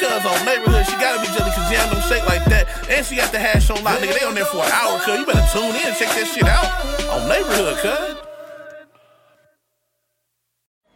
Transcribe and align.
Woo, 0.00 0.08
cuz 0.08 0.26
on 0.26 0.46
neighborhood, 0.46 0.86
she 0.86 0.92
gotta 0.92 1.20
be 1.20 1.26
jelly 1.36 1.50
cause 1.50 1.70
jam 1.70 1.88
them 1.92 2.02
shake 2.08 2.26
like 2.26 2.44
that. 2.46 2.66
And 2.90 3.04
she 3.04 3.16
got 3.16 3.32
the 3.32 3.38
hash 3.38 3.70
on 3.70 3.82
lock, 3.84 3.98
nigga. 3.98 4.18
They 4.18 4.26
on 4.26 4.34
there 4.34 4.44
for 4.44 4.58
an 4.64 4.70
hour, 4.72 4.98
cuz. 5.00 5.18
You 5.18 5.26
better 5.26 5.46
tune 5.52 5.74
in, 5.76 5.94
check 5.94 6.08
that 6.14 6.26
shit 6.32 6.44
out 6.44 6.68
on 7.10 7.28
neighborhood, 7.28 7.76
cuz. 7.78 8.24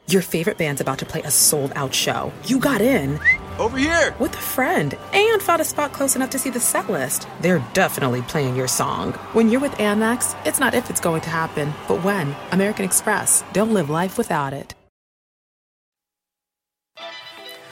Your 0.09 0.21
favorite 0.23 0.59
band's 0.59 0.81
about 0.83 0.99
to 0.99 1.07
play 1.07 1.23
a 1.23 1.31
sold 1.31 1.73
out 1.75 1.95
show. 1.95 2.33
You 2.45 2.59
got 2.59 2.83
in 2.83 3.19
Over 3.59 3.79
here. 3.79 4.15
with 4.19 4.35
a 4.35 4.39
friend 4.41 4.95
and 5.15 5.41
found 5.41 5.63
a 5.63 5.65
spot 5.65 5.93
close 5.93 6.17
enough 6.17 6.29
to 6.31 6.39
see 6.39 6.51
the 6.51 6.61
set 6.61 6.91
list. 6.91 7.27
They're 7.41 7.65
definitely 7.73 8.21
playing 8.23 8.55
your 8.55 8.69
song. 8.69 9.13
When 9.33 9.49
you're 9.49 9.61
with 9.61 9.73
Amex, 9.73 10.37
it's 10.45 10.61
not 10.61 10.75
if 10.75 10.91
it's 10.91 11.01
going 11.01 11.23
to 11.23 11.31
happen, 11.31 11.73
but 11.89 12.03
when. 12.05 12.35
American 12.51 12.85
Express. 12.85 13.43
Don't 13.55 13.73
live 13.73 13.89
life 13.89 14.19
without 14.19 14.53
it. 14.53 14.75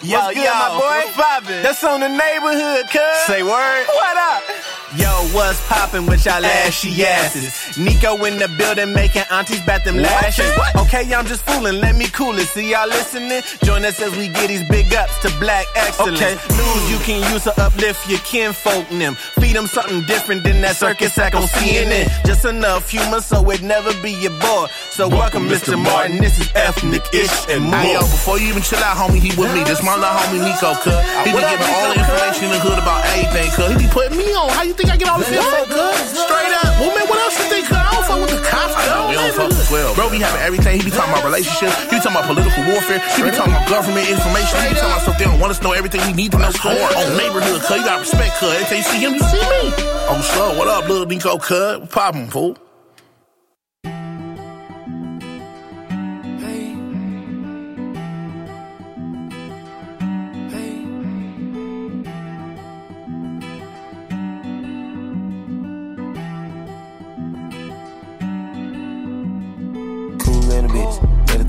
Yo, 0.02 0.18
What's 0.18 0.34
good, 0.34 0.44
yo, 0.44 0.52
my 0.54 0.68
boy? 0.80 1.12
what's? 1.14 1.46
That's 1.46 1.84
on 1.84 2.00
the 2.00 2.08
neighborhood, 2.08 2.88
cuz. 2.88 3.26
Say 3.26 3.42
word. 3.42 3.84
What 3.86 4.16
up? 4.16 4.42
Yo, 4.96 5.06
what's 5.36 5.60
poppin' 5.68 6.04
with 6.06 6.24
y'all 6.24 6.44
ashy 6.44 7.04
asses? 7.04 7.78
Nico 7.78 8.24
in 8.24 8.38
the 8.38 8.48
building 8.58 8.92
making 8.92 9.22
aunties 9.30 9.60
bat 9.60 9.84
them 9.84 9.96
lashes. 9.98 10.50
Okay, 10.74 11.14
I'm 11.14 11.26
just 11.26 11.42
fooling, 11.42 11.80
let 11.80 11.94
me 11.96 12.06
cool 12.06 12.36
it. 12.38 12.48
See 12.48 12.72
y'all 12.72 12.88
listening? 12.88 13.42
Join 13.62 13.84
us 13.84 14.00
as 14.00 14.16
we 14.16 14.26
get 14.26 14.48
these 14.48 14.64
big 14.64 14.92
ups 14.92 15.16
to 15.20 15.28
black 15.38 15.66
excellence. 15.76 16.20
Okay. 16.20 16.34
News 16.56 16.90
you 16.90 16.98
can 17.04 17.32
use 17.32 17.44
to 17.44 17.52
uplift 17.62 18.08
your 18.10 18.18
kinfolk 18.20 18.90
and 18.90 19.00
them. 19.00 19.14
Feed 19.38 19.54
them 19.54 19.68
something 19.68 20.02
different 20.06 20.42
than 20.42 20.60
that 20.62 20.74
circus 20.74 21.16
act 21.18 21.36
on 21.36 21.42
CNN. 21.42 22.08
Just 22.26 22.44
enough 22.44 22.90
humor 22.90 23.20
so 23.20 23.48
it 23.50 23.62
never 23.62 23.92
be 24.02 24.10
your 24.12 24.36
bore. 24.40 24.66
So 24.90 25.08
welcome, 25.08 25.46
Mr. 25.46 25.80
Martin. 25.80 26.18
This 26.18 26.40
is 26.40 26.50
ethnic 26.56 27.02
ish 27.14 27.46
and 27.48 27.64
more. 27.64 27.76
Hey, 27.76 27.92
yo, 27.92 28.00
before 28.00 28.40
you 28.40 28.48
even 28.48 28.62
chill 28.62 28.80
out, 28.80 28.96
homie, 28.96 29.20
he 29.20 29.28
with 29.40 29.54
me. 29.54 29.62
This 29.62 29.84
my 29.84 29.89
little 29.98 30.14
homie 30.14 30.44
Nico, 30.44 30.76
cuz. 30.78 30.94
He 31.24 31.32
be 31.34 31.40
giving 31.40 31.70
all 31.72 31.88
the 31.90 31.98
information 31.98 32.44
in 32.46 32.52
the 32.54 32.60
hood 32.62 32.78
about 32.78 33.02
everything, 33.10 33.48
cuz. 33.56 33.72
He 33.74 33.76
be 33.82 33.90
putting 33.90 34.18
me 34.18 34.30
on. 34.36 34.50
How 34.54 34.62
you 34.62 34.74
think 34.74 34.92
I 34.92 34.96
get 35.00 35.08
all 35.08 35.18
this 35.18 35.32
info, 35.32 35.66
cuz? 35.66 36.14
Straight 36.14 36.54
up. 36.62 36.78
Well, 36.78 36.92
man, 36.94 37.06
what 37.10 37.18
else 37.24 37.34
you 37.40 37.46
think, 37.50 37.66
cuz? 37.66 37.80
I 37.80 37.90
don't 37.90 38.06
fuck 38.06 38.20
with 38.22 38.32
the 38.36 38.42
cops, 38.46 38.74
cuz. 38.76 39.10
We 39.10 39.14
don't 39.18 39.34
fuck 39.34 39.50
with 39.50 39.66
12. 39.66 39.96
Bro, 39.96 40.10
be 40.14 40.22
having 40.22 40.42
everything. 40.46 40.78
He 40.78 40.84
be 40.86 40.94
talking 40.94 41.10
about 41.10 41.24
relationships. 41.26 41.74
He 41.90 41.96
be 41.96 42.02
talking 42.04 42.14
about 42.14 42.30
political 42.30 42.62
warfare. 42.70 43.00
He 43.16 43.26
be 43.26 43.34
talking 43.34 43.56
about 43.56 43.66
government 43.66 44.06
information. 44.06 44.54
He 44.62 44.74
be 44.74 44.78
talking 44.78 44.94
about 44.94 45.02
stuff 45.02 45.18
they 45.18 45.26
don't 45.26 45.40
want 45.40 45.50
us 45.50 45.58
to 45.58 45.64
know 45.64 45.74
everything 45.74 46.04
we 46.06 46.14
need 46.14 46.30
to 46.32 46.38
know, 46.38 46.52
cuz. 46.54 46.70
On 46.70 47.08
neighborhood, 47.18 47.64
cuz. 47.66 47.74
You 47.80 47.84
gotta 47.88 48.06
respect, 48.06 48.38
cuz. 48.38 48.54
Every 48.54 48.66
time 48.68 48.78
you 48.78 48.86
see 48.86 49.00
him, 49.02 49.12
you 49.18 49.24
see 49.26 49.42
me. 49.42 49.62
Oh, 50.06 50.20
sure. 50.22 50.54
What 50.54 50.68
up, 50.68 50.86
little 50.86 51.06
Nico, 51.06 51.38
cuz? 51.38 51.88
Poppin', 51.90 52.30
fool. 52.30 52.54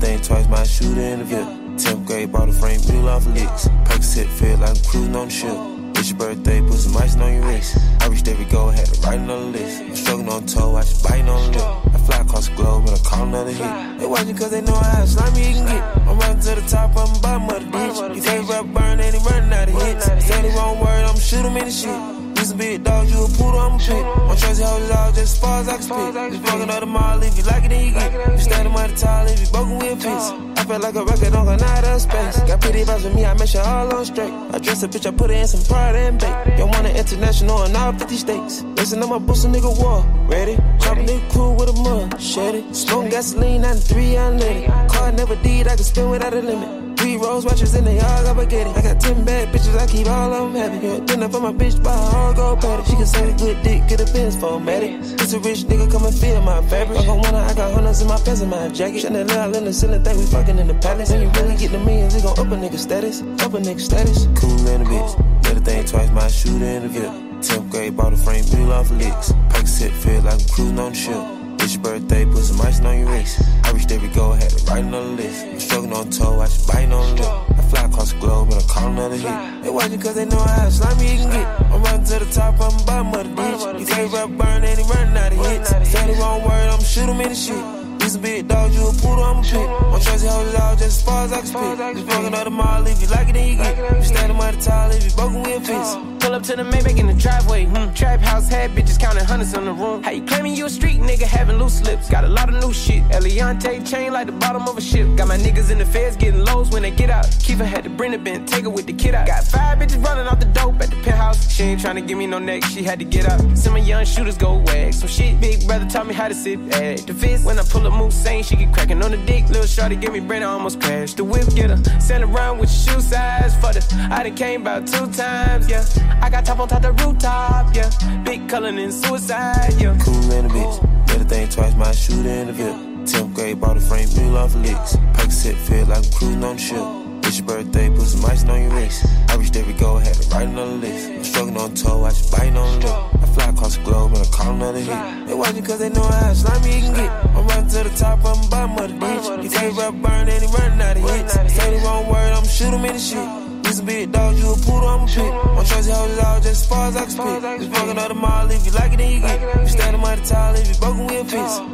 Think 0.02 0.24
twice, 0.24 0.48
my 0.48 0.64
shooter 0.64 1.00
in 1.00 1.20
the 1.20 1.24
VIP. 1.24 1.46
10th 1.78 2.06
grade, 2.06 2.32
bought 2.32 2.48
a 2.48 2.52
frame, 2.52 2.80
peel 2.80 3.08
off 3.08 3.24
licks. 3.26 3.68
Percocet 3.86 4.26
feel 4.26 4.58
like 4.58 4.70
I'm 4.70 4.82
cruising 4.82 5.16
on 5.16 5.28
the 5.28 5.34
ship. 5.40 5.56
It's 5.96 6.10
your 6.10 6.18
birthday, 6.18 6.60
put 6.60 6.74
some 6.74 6.96
ice 6.96 7.16
on 7.16 7.32
your 7.32 7.46
wrist. 7.46 7.78
I 8.00 8.08
reached 8.08 8.26
every 8.26 8.44
goal, 8.46 8.70
had 8.70 8.86
to 8.86 9.00
write 9.02 9.20
on 9.20 9.28
the 9.28 9.58
list. 9.58 9.80
I'm 9.80 9.94
struggling 9.94 10.28
on 10.28 10.46
toe, 10.46 10.74
I 10.74 10.82
just 10.82 11.04
biting 11.04 11.28
on 11.28 11.52
the 11.52 11.58
lip. 11.58 11.94
I 11.94 11.98
fly 11.98 12.16
across 12.18 12.48
the 12.48 12.56
globe 12.56 12.88
and 12.88 12.96
I 12.98 13.02
call 13.08 13.22
another 13.28 13.52
hit. 13.52 13.98
They 14.00 14.06
watching 14.06 14.36
cause 14.36 14.50
they 14.50 14.60
know 14.60 14.74
how 14.74 15.04
slimy 15.04 15.48
you 15.48 15.54
can 15.54 15.66
get. 15.66 16.08
I'm 16.08 16.18
running 16.18 16.42
to 16.42 16.54
the 16.56 16.64
top, 16.66 16.96
I'm 16.96 17.20
bottom 17.22 17.48
of 17.48 17.62
the 17.62 18.14
ditch. 18.14 18.26
You 18.26 18.42
rap 18.50 18.66
burn, 18.74 18.98
and 18.98 19.14
he 19.14 19.20
running 19.22 19.52
out 19.52 19.68
of 19.68 19.82
hits. 19.82 20.26
Say 20.26 20.42
the 20.42 20.48
wrong 20.56 20.80
word, 20.80 21.04
I'm 21.04 21.16
shoot 21.16 21.44
him 21.46 21.56
in 21.56 21.64
the 21.64 21.70
shit. 21.70 22.21
You 22.42 22.46
some 22.46 22.58
big 22.58 22.82
dog, 22.82 23.08
you 23.08 23.22
a 23.22 23.28
poodle, 23.28 23.60
I'm 23.60 23.74
a 23.74 23.78
pit. 23.78 24.04
My 24.26 24.34
Tracy 24.34 24.64
hold 24.64 24.82
it 24.82 24.90
all 24.90 25.12
just 25.12 25.20
as 25.20 25.38
far 25.38 25.60
as 25.60 25.68
I 25.68 25.74
can 25.74 25.82
spit. 25.82 26.32
Just 26.32 26.44
fucking 26.44 26.70
up 26.70 26.80
the 26.80 26.86
mall, 26.86 27.22
if 27.22 27.38
you 27.38 27.44
like 27.44 27.62
it, 27.62 27.68
then 27.68 27.86
you 27.86 27.92
get 27.92 28.12
it. 28.12 28.32
You 28.32 28.38
standing 28.38 28.74
by 28.74 28.88
the 28.88 28.96
tile, 28.96 29.28
if 29.28 29.38
you 29.38 29.46
broken, 29.46 29.78
we'll 29.78 29.94
fix. 29.94 30.22
I 30.58 30.64
feel 30.66 30.80
like 30.80 30.96
a 30.96 31.04
record 31.04 31.34
on 31.36 31.48
out 31.48 31.84
of 31.84 32.00
space. 32.00 32.40
Got 32.40 32.60
pretty 32.60 32.82
vibes 32.82 33.04
with 33.04 33.14
me, 33.14 33.24
I 33.24 33.34
make 33.34 33.46
sure 33.46 33.62
all 33.62 33.94
on 33.94 34.04
straight. 34.04 34.32
I 34.32 34.58
dress 34.58 34.82
a 34.82 34.88
bitch, 34.88 35.06
I 35.06 35.12
put 35.12 35.30
her 35.30 35.36
in 35.36 35.46
some 35.46 35.62
pride 35.70 35.94
and 35.94 36.18
bait. 36.18 36.58
You 36.58 36.66
want 36.66 36.84
an 36.84 36.96
international 36.96 37.62
in 37.62 37.76
all 37.76 37.92
50 37.92 38.16
states. 38.16 38.64
Listen, 38.74 39.00
I'm 39.04 39.12
a 39.12 39.20
boost 39.20 39.44
a 39.44 39.48
nigga 39.48 39.70
war. 39.78 40.02
Ready? 40.26 40.56
Chop 40.82 40.98
a 40.98 41.00
nigga 41.00 41.30
cool 41.30 41.54
with 41.54 41.68
a 41.68 41.74
mud. 41.74 42.20
Shed 42.20 42.56
it. 42.56 42.74
Smoke 42.74 43.08
gasoline, 43.08 43.60
93 43.62 44.02
unleaded. 44.18 44.88
Car 44.88 45.12
never 45.12 45.36
did, 45.36 45.68
I 45.68 45.76
can 45.76 45.84
spin 45.84 46.10
without 46.10 46.34
a 46.34 46.42
limit. 46.42 46.81
Three 47.02 47.16
rose 47.16 47.44
watches 47.44 47.74
in 47.74 47.84
the 47.84 47.94
yard, 47.94 48.26
I 48.26 48.44
get 48.44 48.68
it. 48.68 48.76
I 48.76 48.80
got 48.80 49.00
10 49.00 49.24
bad 49.24 49.48
bitches, 49.48 49.76
I 49.76 49.88
keep 49.88 50.06
all 50.06 50.32
of 50.32 50.52
them 50.52 50.62
happy. 50.62 50.86
Yeah, 50.86 51.00
dinner 51.00 51.28
for 51.28 51.40
my 51.40 51.52
bitch, 51.52 51.82
buy 51.82 51.90
her 51.90 52.16
all 52.16 52.32
go 52.32 52.54
patty. 52.54 52.88
She 52.88 52.94
can 52.94 53.06
say 53.06 53.28
a 53.28 53.36
good 53.36 53.60
dick, 53.64 53.88
get 53.88 54.00
a 54.00 54.12
Benz 54.12 54.36
for 54.36 54.60
medic. 54.60 55.00
It's 55.18 55.32
a 55.32 55.40
rich 55.40 55.64
nigga, 55.64 55.90
come 55.90 56.04
and 56.06 56.14
feel 56.14 56.40
my 56.42 56.62
fabric. 56.68 57.00
I 57.00 57.06
got 57.06 57.18
one, 57.18 57.34
I 57.34 57.54
got 57.54 57.74
hundreds 57.74 58.02
in 58.02 58.06
my 58.06 58.20
pants 58.20 58.40
and 58.42 58.50
my 58.52 58.68
jacket. 58.68 59.00
Chandelier 59.00 59.58
in 59.58 59.64
the 59.64 59.72
ceiling, 59.72 60.04
think 60.04 60.16
we 60.16 60.26
fucking 60.26 60.56
in 60.56 60.68
the 60.68 60.74
palace. 60.74 61.10
When 61.10 61.22
you 61.22 61.30
really 61.30 61.56
get 61.56 61.72
the 61.72 61.80
millions, 61.80 62.14
it 62.14 62.22
gon' 62.22 62.38
up 62.38 62.52
a 62.52 62.56
nigga 62.56 62.78
status. 62.78 63.20
Up 63.20 63.52
a 63.52 63.58
nigga 63.58 63.80
status. 63.80 64.28
Cool 64.36 64.68
in 64.68 64.82
a 64.82 64.84
bitch. 64.84 65.42
Better 65.42 65.58
think 65.58 65.88
twice, 65.88 66.10
my 66.12 66.28
shooter 66.28 66.64
in 66.64 66.82
the 66.84 66.88
VIP. 66.88 67.12
10th 67.42 67.68
grade, 67.68 67.96
bought 67.96 68.12
a 68.12 68.16
frame, 68.16 68.44
peel 68.44 68.72
off 68.72 68.88
licks. 68.92 69.32
Percocet 69.50 69.90
feel 69.90 70.22
like 70.22 70.34
I'm 70.34 70.48
cruising 70.50 70.78
on 70.78 70.92
the 70.92 70.96
ship. 70.96 71.41
It's 71.62 71.74
your 71.74 71.82
birthday, 71.84 72.24
put 72.24 72.42
some 72.42 72.60
ice 72.60 72.80
on 72.80 72.98
your 72.98 73.08
wrist. 73.08 73.40
I 73.62 73.70
reached 73.70 73.92
every 73.92 74.08
goal, 74.08 74.32
had 74.32 74.50
to 74.50 74.64
write 74.64 74.84
on 74.84 74.90
the 74.90 75.00
list. 75.00 75.46
I'm 75.46 75.60
struggling 75.60 75.92
on 75.92 76.10
toe, 76.10 76.40
I 76.40 76.46
just 76.46 76.66
biting 76.66 76.92
on 76.92 77.14
the 77.14 77.22
lip. 77.22 77.58
I 77.58 77.62
fly 77.70 77.84
across 77.84 78.12
the 78.12 78.18
globe 78.18 78.50
and 78.50 78.58
I 78.58 78.66
call 78.66 78.88
another 78.88 79.14
hit. 79.14 79.62
They 79.62 79.70
watching 79.70 80.00
cause 80.00 80.16
they 80.16 80.24
know 80.24 80.40
how 80.40 80.68
slimy 80.70 81.12
you 81.12 81.18
can 81.22 81.30
get. 81.30 81.46
I'm 81.70 81.82
running 81.84 82.04
to 82.04 82.18
the 82.18 82.32
top, 82.32 82.60
I'm 82.60 82.84
bottom 82.84 83.14
of 83.14 83.36
the 83.36 83.74
ditch. 83.74 83.80
You 83.80 83.86
can't 83.86 84.12
rap 84.12 84.30
burn, 84.30 84.64
and 84.64 84.76
he 84.76 84.84
running 84.90 85.16
out 85.16 85.32
of 85.32 85.38
hits. 85.46 85.90
Say 85.92 86.12
the 86.12 86.18
wrong 86.18 86.42
word, 86.42 86.68
I'm 86.68 86.82
shoot 86.82 87.08
him 87.08 87.20
in 87.20 87.28
the 87.28 87.34
shit. 87.36 87.81
You 88.02 88.08
some 88.08 88.20
big 88.20 88.48
dog, 88.48 88.72
you 88.72 88.80
a 88.80 88.92
poodle, 88.94 89.22
I'm 89.22 89.38
a 89.38 89.42
pit. 89.42 89.68
My 89.92 90.00
Tracy 90.00 90.26
hold 90.26 90.48
it 90.48 90.56
all 90.56 90.74
just 90.74 90.98
as 90.98 91.02
far 91.02 91.24
as 91.24 91.32
I 91.32 91.36
can 91.36 91.46
spit. 91.46 91.78
Just 91.94 92.08
fucking 92.08 92.34
up 92.34 92.44
the 92.44 92.50
mall, 92.50 92.84
if 92.84 93.00
you 93.00 93.06
like 93.06 93.28
it, 93.28 93.34
then 93.34 93.46
you 93.46 93.56
get 93.56 93.78
it. 93.78 93.96
You 93.96 94.02
standing 94.02 94.36
by 94.36 94.50
the 94.50 94.60
tile, 94.60 94.90
if 94.90 95.04
you 95.04 95.10
broken, 95.12 95.42
we'll 95.44 95.60
fix. 95.60 95.94
Pull 96.18 96.34
up 96.34 96.42
to 96.44 96.56
the 96.56 96.64
Maybach 96.64 96.98
in 96.98 97.06
the 97.06 97.14
driveway. 97.14 97.64
Hmm. 97.66 97.92
Trap 97.94 98.20
house 98.20 98.48
had 98.48 98.72
bitches 98.72 98.98
counting 98.98 99.24
hundreds 99.24 99.54
in 99.54 99.64
the 99.64 99.72
room. 99.72 100.02
How 100.02 100.10
you 100.10 100.22
claiming 100.24 100.56
you 100.56 100.66
a 100.66 100.70
street 100.70 101.00
nigga 101.00 101.22
having 101.22 101.58
loose 101.58 101.80
lips? 101.82 102.08
Got 102.10 102.24
a 102.24 102.28
lot 102.28 102.48
of 102.48 102.60
new 102.60 102.72
shit. 102.72 103.04
Eliantte 103.10 103.88
chain 103.88 104.12
like 104.12 104.26
the 104.26 104.32
bottom 104.32 104.68
of 104.68 104.76
a 104.76 104.80
ship. 104.80 105.06
Got 105.16 105.28
my 105.28 105.36
niggas 105.36 105.70
in 105.70 105.78
the 105.78 105.84
feds 105.84 106.16
getting 106.16 106.44
lows 106.44 106.70
when 106.70 106.82
they 106.82 106.90
get 106.90 107.10
out. 107.10 107.26
Kiva 107.40 107.64
had 107.64 107.84
to 107.84 107.90
bring 107.90 108.12
the 108.12 108.18
bin, 108.18 108.46
take 108.46 108.64
her 108.64 108.70
with 108.70 108.86
the 108.86 108.92
kid 108.92 109.14
out. 109.14 109.26
Got 109.26 109.44
five 109.44 109.78
bitches 109.78 110.02
running 110.04 110.26
off 110.26 110.40
the 110.40 110.46
dope 110.46 110.80
at 110.80 110.90
the 110.90 110.96
penthouse. 111.02 111.50
She 111.52 111.64
ain't 111.64 111.80
trying 111.80 111.96
to 111.96 112.02
give 112.02 112.18
me 112.18 112.26
no 112.26 112.38
neck, 112.38 112.64
she 112.64 112.82
had 112.82 112.98
to 113.00 113.04
get 113.04 113.28
out. 113.28 113.40
Some 113.56 113.76
of 113.76 113.86
young 113.86 114.04
shooters 114.04 114.36
go 114.36 114.62
wag. 114.66 114.94
Some 114.94 115.08
shit, 115.08 115.40
big 115.40 115.66
brother 115.66 115.88
taught 115.88 116.06
me 116.06 116.14
how 116.14 116.28
to 116.28 116.34
sit 116.34 116.58
at 116.72 116.98
the 117.06 117.14
fist. 117.14 117.44
When 117.44 117.58
I 117.58 117.62
pull 117.62 117.86
up 117.86 117.91
moose, 117.92 118.14
saying 118.14 118.44
she 118.44 118.56
get 118.56 118.72
cracking 118.72 119.02
on 119.02 119.10
the 119.10 119.16
dick. 119.18 119.48
Little 119.48 119.66
shorty 119.66 119.96
give 119.96 120.12
me 120.12 120.20
brain, 120.20 120.42
I 120.42 120.46
almost 120.46 120.80
crashed. 120.80 121.16
The 121.16 121.24
whip 121.24 121.48
get 121.54 121.70
her. 121.70 122.00
Send 122.00 122.24
around 122.24 122.58
with 122.58 122.70
shoe 122.70 123.00
size 123.00 123.54
for 123.56 123.72
the. 123.72 123.82
I 124.10 124.22
done 124.22 124.34
came 124.34 124.62
about 124.62 124.86
two 124.86 125.10
times, 125.12 125.68
yeah. 125.68 125.84
I 126.20 126.30
got 126.30 126.44
top 126.44 126.60
on 126.60 126.68
top 126.68 126.82
the 126.82 126.92
rooftop, 126.92 127.74
yeah. 127.74 127.90
Big 128.24 128.48
color 128.48 128.68
and 128.68 128.92
suicide, 128.92 129.74
yeah. 129.78 129.98
Cool 130.02 130.32
in 130.32 130.46
a 130.46 130.48
bitch. 130.48 131.06
Better 131.06 131.24
think 131.24 131.50
twice, 131.50 131.74
my 131.74 131.92
shooter 131.92 132.28
in 132.28 132.46
the 132.48 132.52
VIP. 132.52 132.92
10th 133.02 133.34
grade, 133.34 133.60
bought 133.60 133.76
a 133.76 133.80
frame, 133.80 134.08
peel 134.08 134.36
off 134.36 134.54
licks. 134.54 134.96
Percocet 135.14 135.56
feel 135.56 135.86
like 135.86 135.98
I'm 135.98 136.12
cruising 136.12 136.44
on 136.44 136.56
the 136.56 136.62
ship. 136.62 137.11
It's 137.24 137.38
your 137.38 137.46
birthday, 137.46 137.88
put 137.88 138.06
some 138.06 138.24
ice 138.24 138.44
on 138.44 138.60
your 138.62 138.70
wrist. 138.72 139.06
I 139.28 139.36
reached 139.36 139.56
every 139.56 139.74
goal, 139.74 139.98
had 139.98 140.14
to 140.14 140.28
write 140.28 140.48
on 140.48 140.54
the 140.54 140.66
list. 140.66 141.08
I'm 141.08 141.24
struggling 141.24 141.56
on 141.56 141.74
toe, 141.74 142.04
I 142.04 142.08
just 142.10 142.30
biting 142.32 142.56
on 142.56 142.80
the 142.80 142.86
lip. 142.86 142.96
I 143.22 143.26
fly 143.26 143.46
across 143.48 143.76
the 143.76 143.84
globe 143.84 144.12
and 144.12 144.22
I 144.26 144.30
call 144.30 144.54
another 144.54 144.80
hit. 144.80 145.26
They 145.26 145.34
watching 145.34 145.64
cause 145.64 145.78
they 145.78 145.88
know 145.88 146.02
how 146.02 146.32
slimy 146.34 146.74
you 146.76 146.82
can 146.82 146.94
get. 146.94 147.10
I'm 147.10 147.46
running 147.46 147.70
to 147.70 147.82
the 147.84 147.90
top, 147.96 148.24
I'm 148.24 148.50
bottom 148.50 148.78
of 148.78 148.88
the 148.90 149.06
ditch. 149.06 149.44
You 149.44 149.50
can't 149.50 149.76
rap 149.76 149.94
burn, 149.94 150.28
and 150.28 150.42
he 150.44 150.48
running 150.52 150.80
out 150.82 150.96
of 150.96 151.02
hits. 151.02 151.32
Say 151.54 151.76
the 151.76 151.84
wrong 151.84 152.06
word, 152.08 152.32
I'm 152.32 152.44
shoot 152.44 152.74
in 152.74 152.82
the 152.82 152.98
shit. 152.98 153.28
You 153.64 153.72
some 153.72 153.86
big 153.86 154.12
dog, 154.12 154.36
you 154.36 154.52
a 154.52 154.56
poodle, 154.56 154.88
I'm 154.88 155.02
a 155.02 155.06
pit. 155.06 155.32
My 155.56 155.64
Tracy 155.64 155.90
hold 155.92 156.10
it 156.10 156.18
all 156.24 156.40
just 156.40 156.48
as 156.48 156.66
far 156.66 156.88
as 156.88 156.96
I 156.96 157.00
can 157.02 157.10
spit. 157.10 157.42
Just 157.60 157.72
fucking 157.72 157.98
out 157.98 158.08
the 158.08 158.14
mall, 158.14 158.50
if 158.50 158.66
you 158.66 158.72
like 158.72 158.92
it, 158.92 158.96
then 158.98 159.10
you 159.12 159.20
get 159.20 159.40
it. 159.42 159.60
You 159.62 159.68
standing 159.68 160.00
mighty 160.02 160.22
tall, 160.24 160.54
if 160.54 160.68
you 160.68 160.74
broken, 160.80 161.06
we'll 161.06 161.24
fix 161.24 161.58
it. 161.58 161.64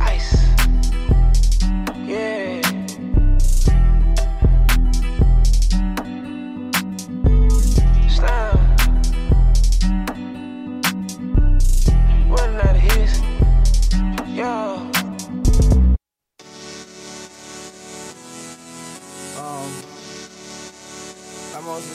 Ice. 0.00 0.32
Yeah. 2.06 2.39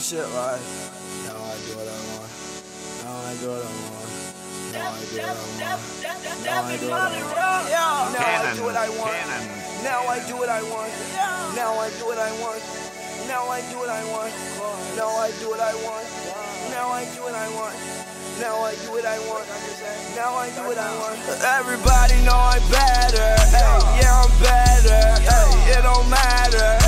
Shit, 0.06 0.22
right? 0.38 0.62
Now 1.26 1.34
I 1.34 1.58
do 1.66 1.74
what 1.74 1.90
I 1.90 1.98
want. 2.14 2.30
Now 3.02 3.26
I 3.26 3.34
do 3.42 3.50
what 3.50 3.66
I 3.66 3.74
want. 3.74 4.06
Now 4.70 4.94
I 4.94 5.02
do 5.02 5.18
what 5.18 5.34
I 5.34 5.74
want. 5.74 6.06
Now 6.46 6.62
I 6.62 6.78
do 6.78 6.94
what 6.94 7.02
I 7.02 7.26
want. 7.26 7.66
Now 8.46 8.46
I 8.46 8.54
do 8.54 8.66
what 8.66 8.78
I 8.78 8.90
want. 8.94 9.34
Now 11.58 11.74
I 11.74 11.90
do 11.90 12.06
what 12.06 12.20
I 12.22 12.30
want. 12.38 12.62
Now 13.26 13.50
I 13.50 13.66
do 13.66 13.74
what 13.74 13.90
I 13.90 14.06
want. 14.06 14.30
Now 14.94 15.10
I 15.10 15.32
do 15.42 15.50
what 15.50 15.60
I 15.60 15.74
want. 15.82 16.06
Now 16.70 16.94
I 16.94 17.02
do 17.02 17.22
what 17.26 17.26
I 17.26 17.26
want. 17.26 17.26
Now 17.26 17.26
I 17.26 17.26
do 17.26 17.26
what 17.26 17.34
I 17.34 17.50
want. 17.50 17.76
Now 18.38 18.62
I 18.62 18.76
do 18.78 18.92
what 18.94 19.06
I 19.10 19.18
want. 19.26 19.48
Now 20.14 20.38
I 20.38 20.54
do 20.54 20.62
what 20.70 20.78
I 20.78 20.92
want. 21.02 21.18
Everybody 21.58 22.22
know 22.22 22.38
I'm 22.38 22.62
better. 22.70 23.34
Ay, 23.58 23.98
yeah, 23.98 24.22
I'm 24.22 24.30
better. 24.38 25.02
Ay, 25.34 25.74
it 25.74 25.82
don't 25.82 26.06
matter. 26.14 26.85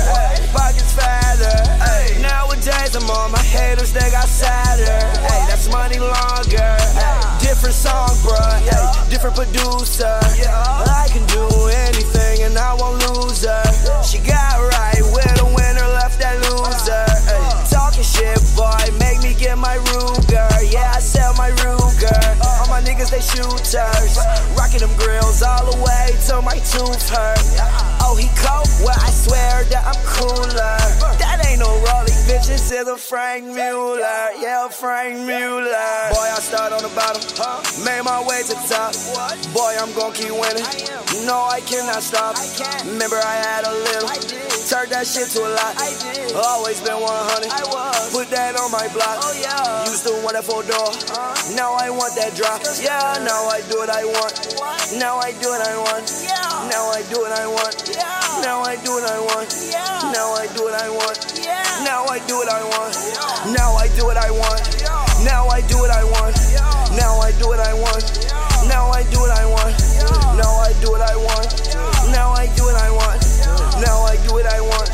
Nowadays 2.68 2.96
I'm 2.96 3.08
on 3.08 3.32
my 3.32 3.40
haters, 3.40 3.92
they 3.92 4.10
got 4.10 4.28
sadder. 4.28 5.00
Hey, 5.24 5.40
that's 5.48 5.70
money 5.72 5.98
longer. 5.98 6.76
Ay, 7.00 7.38
different 7.40 7.74
song, 7.74 8.12
bruh. 8.20 8.36
Ay, 8.36 9.08
different 9.08 9.36
producer. 9.36 10.04
I 10.04 11.08
can 11.08 11.24
do 11.32 11.48
anything 11.88 12.44
and 12.44 12.58
I 12.58 12.74
won't 12.74 13.00
lose 13.08 13.44
her. 13.44 13.64
She 14.04 14.18
got 14.18 14.60
right 14.60 15.00
with 15.00 15.40
a 15.40 15.48
winner, 15.48 15.88
left 15.96 16.20
that 16.20 16.36
loser. 16.44 17.08
Ay, 17.32 17.64
talking 17.70 18.04
shit, 18.04 18.36
boy, 18.52 18.76
make 19.00 19.22
me 19.22 19.32
get 19.32 19.56
my 19.56 19.76
Ruger. 19.88 20.48
Yeah, 20.70 20.92
I 20.92 21.00
sell 21.00 21.32
my 21.34 21.50
Ruger. 21.64 22.20
All 22.44 22.68
my 22.68 22.82
niggas, 22.84 23.08
they 23.08 23.24
shooters. 23.24 24.20
Rocking 24.56 24.80
them 24.80 24.92
grills 25.00 25.42
all 25.42 25.64
the 25.72 25.76
way 25.80 26.12
till 26.26 26.42
my 26.42 26.58
tooth 26.68 27.08
hurt. 27.08 27.97
Oh, 28.08 28.16
he 28.16 28.24
cold? 28.40 28.64
Well, 28.80 28.96
I 28.96 29.12
swear 29.12 29.68
that 29.68 29.84
I'm 29.84 30.00
cooler. 30.00 30.80
That 31.20 31.44
ain't 31.44 31.60
no 31.60 31.68
Rolly, 31.68 32.16
bitch. 32.24 32.48
This 32.48 32.72
is 32.72 32.88
a 32.88 32.96
Franck 32.96 33.44
Muller. 33.44 34.32
Yeah, 34.40 34.64
Franck 34.72 35.28
Muller. 35.28 35.92
Boy, 36.16 36.24
I 36.32 36.40
start 36.40 36.72
on 36.72 36.80
the 36.80 36.88
bottom. 36.96 37.20
Made 37.84 38.00
my 38.08 38.24
way 38.24 38.40
to 38.48 38.56
top. 38.64 38.96
Boy, 39.52 39.76
I'm 39.76 39.92
gon' 39.92 40.16
keep 40.16 40.32
winning. 40.32 40.64
No, 41.28 41.36
I 41.52 41.60
cannot 41.68 42.00
stop. 42.00 42.32
Remember, 42.88 43.20
I 43.20 43.36
had 43.44 43.68
a 43.68 43.76
little. 43.76 44.08
Turned 44.68 44.88
that 44.92 45.04
shit 45.04 45.28
to 45.36 45.44
a 45.44 45.52
lot. 45.52 45.76
Always 46.32 46.80
been 46.80 46.96
100. 46.96 47.52
Put 48.12 48.32
that 48.32 48.56
on 48.56 48.72
my 48.72 48.88
block. 48.96 49.20
Used 49.84 50.08
to 50.08 50.16
want 50.24 50.32
that 50.32 50.48
four 50.48 50.64
door. 50.64 50.92
Now 51.56 51.76
I 51.76 51.92
want 51.92 52.16
that 52.16 52.32
drop. 52.32 52.64
Yeah, 52.80 53.20
now 53.20 53.52
I 53.52 53.60
do 53.68 53.76
what 53.76 53.92
I 53.92 54.04
want. 54.04 54.32
Now 54.96 55.20
I 55.20 55.32
do 55.40 55.52
what 55.52 55.60
I 55.60 55.76
want. 55.76 56.08
Now 56.68 56.88
I 56.92 57.00
do 57.12 57.20
what 57.20 57.32
I 57.32 57.46
want. 57.46 57.97
Now 58.42 58.62
I 58.62 58.76
do 58.84 58.92
what 58.92 59.04
I 59.10 59.18
want. 59.20 59.50
Now 60.14 60.34
I 60.34 60.46
do 60.54 60.62
what 60.64 60.74
I 60.74 60.88
want. 60.88 61.18
Now 61.84 62.06
I 62.06 62.18
do 62.26 62.36
what 62.36 62.48
I 62.48 62.62
want. 62.62 62.94
Now 63.54 63.76
I 63.76 63.88
do 63.96 64.04
what 64.06 64.16
I 64.16 64.30
want. 64.30 64.62
Now 65.24 65.48
I 65.48 65.60
do 65.66 65.78
what 65.78 65.90
I 65.90 66.04
want. 66.04 66.36
Now 66.94 67.18
I 67.20 67.32
do 67.38 67.48
what 67.48 67.60
I 67.60 67.74
want. 67.74 68.06
Now 68.68 68.90
I 68.90 69.02
do 69.10 69.18
what 69.20 69.30
I 69.30 69.44
want. 69.46 69.74
Now 70.38 70.60
I 70.62 70.72
do 70.80 70.90
what 70.90 71.00
I 71.02 71.16
want. 71.16 71.50
Now 72.12 72.32
I 72.32 72.46
do 72.54 72.62
what 72.64 72.76
I 72.76 72.90
want. 72.90 73.20
Now 73.82 74.04
I 74.04 74.16
do 74.26 74.32
what 74.32 74.46
I 74.46 74.60
want. 74.60 74.90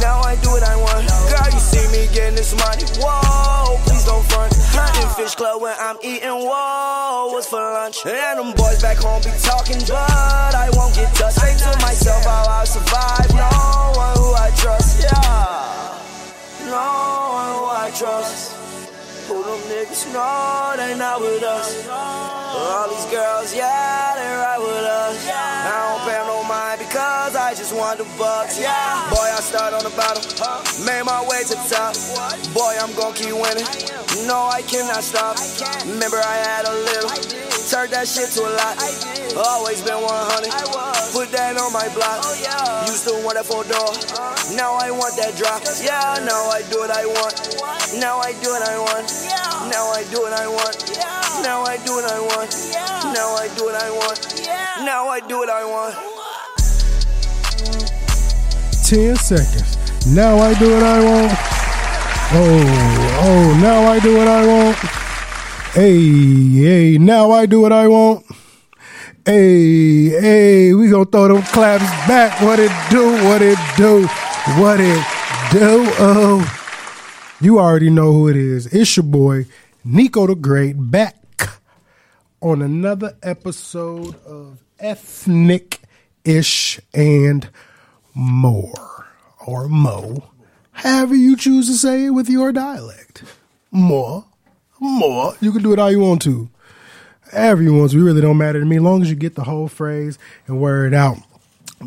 Now 0.00 0.20
I 0.22 0.36
do 0.42 0.50
what 0.50 0.62
I 0.62 0.76
want. 0.76 1.06
Girl, 1.30 1.48
you 1.52 1.60
see 1.60 1.86
me 1.92 2.08
getting 2.12 2.34
this 2.34 2.54
money. 2.56 2.84
Whoa, 2.98 3.78
please 3.84 4.04
don't 4.04 4.24
front. 4.26 4.52
In 4.98 5.08
Fish 5.14 5.34
Club 5.34 5.60
when 5.62 5.74
I'm 5.78 5.96
eating. 6.02 6.30
Whoa, 6.30 7.30
what's 7.32 7.46
for 7.46 7.60
lunch? 7.60 8.04
And 8.06 8.38
them 8.38 8.52
boys 8.54 8.80
back 8.82 8.98
home 8.98 9.22
be 9.22 9.30
talking, 9.42 9.78
but 9.86 10.54
I 10.54 10.70
won't 10.74 10.94
get 10.94 11.11
not 20.98 21.20
with 21.20 21.42
us. 21.42 21.88
All 21.88 22.88
these 22.88 23.06
girls, 23.06 23.54
yeah, 23.54 24.14
they 24.16 24.28
right 24.36 24.58
with 24.60 24.84
us. 24.84 25.28
I 25.28 25.72
don't 25.88 26.02
pay 26.04 26.20
no 26.26 26.44
mind 26.44 26.80
because 26.80 27.36
I 27.36 27.54
just 27.54 27.74
want 27.74 27.98
the 27.98 28.04
bucks. 28.18 28.60
Yeah, 28.60 29.08
boy, 29.08 29.24
I 29.24 29.40
start 29.40 29.72
on 29.74 29.84
the 29.84 29.94
bottom, 29.96 30.22
made 30.84 31.04
my 31.04 31.22
way 31.24 31.42
to 31.48 31.54
the 31.54 31.66
top. 31.70 31.94
Boy, 32.52 32.76
I'm 32.80 32.92
gon' 32.94 33.14
keep 33.14 33.32
winning. 33.32 33.66
No, 34.26 34.50
I 34.52 34.62
cannot 34.62 35.02
stop. 35.02 35.38
Remember, 35.86 36.20
I 36.20 36.36
had 36.44 36.64
a 36.68 36.74
little, 36.74 37.10
turned 37.70 37.92
that 37.92 38.06
shit 38.06 38.30
to 38.36 38.44
a 38.44 38.52
lot. 38.52 38.76
Always 39.32 39.80
been 39.80 39.96
100. 39.96 40.52
Put 41.16 41.32
that 41.32 41.56
on 41.56 41.72
my 41.72 41.88
block. 41.96 42.20
Used 42.84 43.08
to 43.08 43.16
want 43.24 43.40
that 43.40 43.46
four 43.46 43.64
door. 43.64 43.96
Now 44.52 44.76
I 44.76 44.90
want 44.90 45.16
that 45.16 45.36
drop. 45.40 45.64
Yeah, 45.80 46.20
now 46.20 46.52
I 46.52 46.60
do 46.68 46.84
what 46.84 46.92
I 46.92 47.06
want. 47.06 47.36
Now 47.96 48.20
I 48.20 48.36
do 48.44 48.52
what 48.52 48.62
I 48.68 48.76
want. 48.76 49.41
Now 49.72 49.88
I 49.88 50.04
do 50.10 50.20
what 50.20 50.32
I 50.34 50.46
want. 50.46 50.76
Now 51.42 51.62
I 51.62 51.76
do 51.84 51.92
what 51.92 52.04
I 52.04 52.20
want. 52.20 52.50
Now 53.16 53.34
I 53.34 53.48
do 53.56 53.64
what 53.64 53.74
I 53.74 53.90
want. 53.90 54.20
Now 54.84 55.08
I 55.08 55.20
do 55.20 55.38
what 55.38 55.48
I 55.48 55.64
want. 55.64 55.94
10 58.84 59.16
seconds. 59.16 60.06
Now 60.14 60.36
I 60.38 60.52
do 60.58 60.74
what 60.74 60.82
I 60.82 61.02
want. 61.02 61.32
Oh, 62.34 63.18
oh, 63.24 63.58
now 63.62 63.90
I 63.90 63.98
do 64.00 64.16
what 64.18 64.28
I 64.28 64.46
want. 64.46 64.76
Hey, 65.72 65.98
hey, 66.00 66.98
now 66.98 67.30
I 67.30 67.46
do 67.46 67.62
what 67.62 67.72
I 67.72 67.88
want. 67.88 68.26
Hey, 69.24 70.10
hey, 70.10 70.74
we 70.74 70.90
gonna 70.90 71.06
throw 71.06 71.28
them 71.28 71.42
claps 71.44 71.84
back. 72.06 72.38
What 72.42 72.58
it 72.58 72.72
do, 72.90 73.12
what 73.24 73.40
it 73.40 73.58
do, 73.78 74.06
what 74.60 74.80
it 74.80 75.02
do. 75.50 75.86
Oh, 75.98 76.44
you 77.40 77.58
already 77.58 77.90
know 77.90 78.12
who 78.12 78.28
it 78.28 78.36
is. 78.36 78.66
It's 78.66 78.96
your 78.96 79.04
boy, 79.04 79.46
Nico 79.84 80.28
the 80.28 80.36
Great, 80.36 80.74
back 80.74 81.16
on 82.40 82.62
another 82.62 83.16
episode 83.20 84.14
of 84.24 84.62
Ethnic 84.78 85.80
Ish 86.24 86.78
and 86.94 87.48
More, 88.14 89.06
or 89.44 89.68
Mo, 89.68 90.30
however 90.70 91.16
you 91.16 91.36
choose 91.36 91.66
to 91.66 91.74
say 91.74 92.06
it 92.06 92.10
with 92.10 92.28
your 92.28 92.52
dialect. 92.52 93.24
More, 93.72 94.24
more. 94.78 95.34
You 95.40 95.50
can 95.50 95.64
do 95.64 95.72
it 95.72 95.80
how 95.80 95.88
you 95.88 95.98
want 95.98 96.22
to. 96.22 96.48
To. 97.32 97.98
It 97.98 98.00
really 98.02 98.20
don't 98.20 98.38
matter 98.38 98.60
to 98.60 98.66
me. 98.66 98.76
As 98.76 98.82
long 98.82 99.02
as 99.02 99.10
you 99.10 99.16
get 99.16 99.34
the 99.34 99.44
whole 99.44 99.66
phrase 99.66 100.16
and 100.46 100.62
it 100.64 100.94
out. 100.94 101.18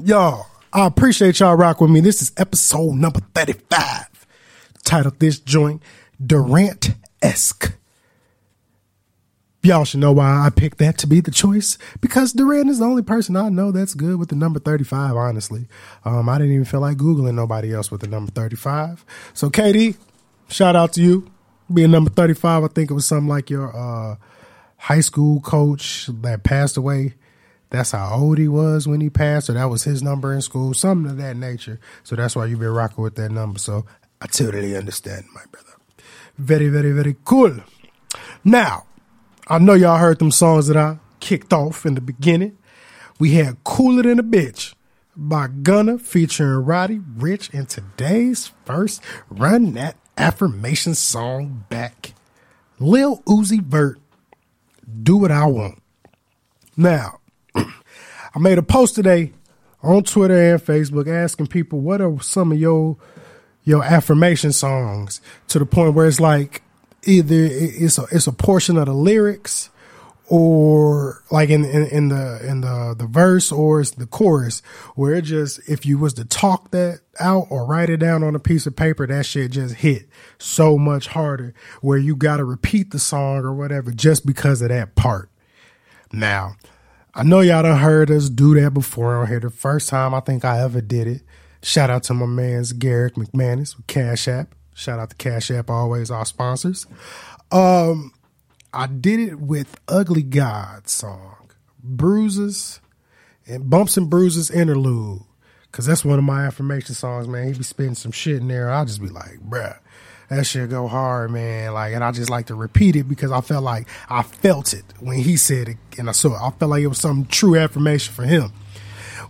Y'all, 0.03 0.47
I 0.73 0.85
appreciate 0.85 1.39
y'all 1.39 1.55
rock 1.55 1.79
with 1.79 1.91
me. 1.91 2.01
This 2.01 2.21
is 2.21 2.33
episode 2.35 2.95
number 2.95 3.21
35. 3.33 4.25
Titled 4.83 5.19
this 5.19 5.39
joint 5.39 5.81
Durant 6.23 6.89
esque. 7.21 7.73
Y'all 9.65 9.83
should 9.83 9.99
know 9.99 10.11
why 10.11 10.45
I 10.45 10.51
picked 10.51 10.77
that 10.77 10.99
to 10.99 11.07
be 11.07 11.21
the 11.21 11.31
choice 11.31 11.79
because 11.99 12.33
Durant 12.33 12.69
is 12.69 12.77
the 12.77 12.85
only 12.85 13.01
person 13.01 13.35
I 13.35 13.49
know 13.49 13.71
that's 13.71 13.95
good 13.95 14.19
with 14.19 14.29
the 14.29 14.35
number 14.35 14.59
35, 14.59 15.15
honestly. 15.15 15.65
Um, 16.03 16.29
I 16.29 16.37
didn't 16.37 16.53
even 16.53 16.65
feel 16.65 16.81
like 16.81 16.97
Googling 16.97 17.33
nobody 17.33 17.73
else 17.73 17.89
with 17.89 18.01
the 18.01 18.07
number 18.07 18.31
35. 18.31 19.03
So, 19.33 19.49
Katie, 19.49 19.95
shout 20.49 20.75
out 20.75 20.93
to 20.93 21.01
you. 21.01 21.31
Being 21.73 21.89
number 21.89 22.11
35, 22.11 22.63
I 22.63 22.67
think 22.67 22.91
it 22.91 22.93
was 22.93 23.07
something 23.07 23.27
like 23.27 23.49
your 23.49 23.75
uh, 23.75 24.17
high 24.77 24.99
school 24.99 25.41
coach 25.41 26.11
that 26.21 26.43
passed 26.43 26.77
away. 26.77 27.15
That's 27.71 27.89
how 27.89 28.19
old 28.19 28.37
he 28.37 28.47
was 28.47 28.87
when 28.87 29.01
he 29.01 29.09
passed, 29.09 29.49
or 29.49 29.53
that 29.53 29.65
was 29.65 29.83
his 29.83 30.03
number 30.03 30.31
in 30.31 30.43
school, 30.43 30.75
something 30.75 31.09
of 31.09 31.17
that 31.17 31.37
nature. 31.37 31.79
So 32.03 32.15
that's 32.15 32.35
why 32.35 32.45
you've 32.45 32.59
been 32.59 32.69
rocking 32.69 33.03
with 33.03 33.15
that 33.15 33.31
number. 33.31 33.57
So 33.57 33.87
I 34.21 34.27
totally 34.27 34.77
understand, 34.77 35.25
my 35.33 35.41
brother. 35.51 35.73
Very, 36.37 36.69
very, 36.69 36.91
very 36.91 37.15
cool. 37.25 37.61
Now, 38.43 38.85
I 39.47 39.59
know 39.59 39.75
y'all 39.75 39.99
heard 39.99 40.17
them 40.17 40.31
songs 40.31 40.65
that 40.67 40.77
I 40.77 40.97
kicked 41.19 41.53
off 41.53 41.85
in 41.85 41.93
the 41.93 42.01
beginning. 42.01 42.57
We 43.19 43.33
had 43.33 43.63
Cooler 43.63 44.01
Than 44.01 44.17
a 44.17 44.23
Bitch 44.23 44.73
by 45.15 45.47
Gunna 45.47 45.99
featuring 45.99 46.65
Roddy 46.65 46.97
Ricch 46.97 47.53
and 47.53 47.69
today's 47.69 48.51
first 48.65 49.03
Run 49.29 49.73
That 49.73 49.97
Affirmation 50.17 50.95
song 50.95 51.63
back. 51.69 52.13
Lil 52.79 53.21
Uzi 53.27 53.61
Vert, 53.61 53.99
Do 55.03 55.17
What 55.17 55.31
I 55.31 55.45
Want. 55.45 55.79
Now, 56.75 57.19
I 57.55 58.39
made 58.39 58.57
a 58.57 58.63
post 58.63 58.95
today 58.95 59.31
on 59.83 60.05
Twitter 60.05 60.55
and 60.55 60.61
Facebook 60.61 61.07
asking 61.07 61.47
people 61.47 61.81
what 61.81 62.01
are 62.01 62.19
some 62.19 62.51
of 62.51 62.59
your 62.59 62.97
your 63.63 63.83
affirmation 63.83 64.51
songs 64.51 65.21
to 65.49 65.59
the 65.59 65.65
point 65.67 65.93
where 65.93 66.07
it's 66.07 66.19
like 66.19 66.63
either 67.05 67.47
it's 67.49 67.97
a 67.97 68.05
it's 68.11 68.27
a 68.27 68.31
portion 68.31 68.77
of 68.77 68.85
the 68.85 68.93
lyrics 68.93 69.69
or 70.27 71.23
like 71.29 71.49
in, 71.49 71.63
in, 71.65 71.85
in 71.87 72.07
the 72.09 72.47
in 72.47 72.61
the 72.61 72.95
the 72.97 73.05
verse 73.05 73.51
or 73.51 73.79
it's 73.79 73.91
the 73.91 74.07
chorus 74.07 74.61
where 74.95 75.13
it 75.13 75.21
just 75.21 75.59
if 75.69 75.85
you 75.85 75.99
was 75.99 76.13
to 76.15 76.25
talk 76.25 76.71
that 76.71 77.01
out 77.19 77.45
or 77.49 77.65
write 77.65 77.89
it 77.89 77.97
down 77.97 78.23
on 78.23 78.35
a 78.35 78.39
piece 78.39 78.65
of 78.65 78.75
paper 78.75 79.05
that 79.05 79.25
shit 79.25 79.51
just 79.51 79.75
hit 79.75 80.07
so 80.39 80.77
much 80.77 81.07
harder 81.07 81.53
where 81.81 81.97
you 81.97 82.15
got 82.15 82.37
to 82.37 82.43
repeat 82.43 82.91
the 82.91 82.99
song 82.99 83.37
or 83.37 83.53
whatever 83.53 83.91
just 83.91 84.25
because 84.25 84.61
of 84.61 84.69
that 84.69 84.95
part. 84.95 85.29
Now 86.11 86.55
i 87.13 87.23
know 87.23 87.41
y'all 87.41 87.63
done 87.63 87.77
heard 87.77 88.09
us 88.09 88.29
do 88.29 88.59
that 88.59 88.73
before 88.73 89.17
on 89.17 89.27
here. 89.27 89.39
The 89.39 89.51
first 89.51 89.89
time 89.89 90.13
i 90.15 90.19
think 90.21 90.43
i 90.43 90.59
ever 90.59 90.81
did 90.81 91.07
it 91.07 91.21
shout 91.61 91.89
out 91.89 92.03
to 92.03 92.13
my 92.13 92.25
man's 92.25 92.73
garrick 92.73 93.13
mcmanus 93.15 93.77
with 93.77 93.85
cash 93.87 94.27
app 94.27 94.55
shout 94.75 94.99
out 94.99 95.09
to 95.09 95.15
cash 95.15 95.49
app 95.49 95.71
always 95.71 96.11
our 96.11 96.25
sponsors 96.25 96.85
um 97.51 98.11
I 98.75 98.87
did 98.87 99.21
it 99.21 99.39
with 99.39 99.79
Ugly 99.87 100.23
God 100.23 100.89
song, 100.89 101.49
Bruises 101.81 102.81
and 103.47 103.69
Bumps 103.69 103.95
and 103.95 104.09
Bruises 104.09 104.51
interlude. 104.51 105.21
Cause 105.71 105.85
that's 105.85 106.03
one 106.03 106.19
of 106.19 106.25
my 106.25 106.45
affirmation 106.45 106.93
songs, 106.93 107.25
man. 107.25 107.47
He 107.47 107.53
be 107.53 107.63
spitting 107.63 107.95
some 107.95 108.11
shit 108.11 108.41
in 108.41 108.49
there. 108.49 108.69
I'll 108.69 108.83
just 108.83 109.01
be 109.01 109.07
like, 109.07 109.39
bruh, 109.39 109.77
that 110.29 110.45
shit 110.45 110.69
go 110.69 110.89
hard, 110.89 111.31
man. 111.31 111.73
Like, 111.73 111.93
and 111.93 112.03
I 112.03 112.11
just 112.11 112.29
like 112.29 112.47
to 112.47 112.55
repeat 112.55 112.97
it 112.97 113.07
because 113.07 113.31
I 113.31 113.39
felt 113.39 113.63
like 113.63 113.87
I 114.09 114.23
felt 114.23 114.73
it 114.73 114.83
when 114.99 115.19
he 115.19 115.37
said 115.37 115.69
it. 115.69 115.77
And 115.97 116.09
I 116.09 116.11
saw 116.11 116.35
it. 116.35 116.45
I 116.45 116.49
felt 116.51 116.71
like 116.71 116.83
it 116.83 116.87
was 116.87 116.99
some 116.99 117.25
true 117.25 117.57
affirmation 117.57 118.13
for 118.13 118.23
him. 118.23 118.51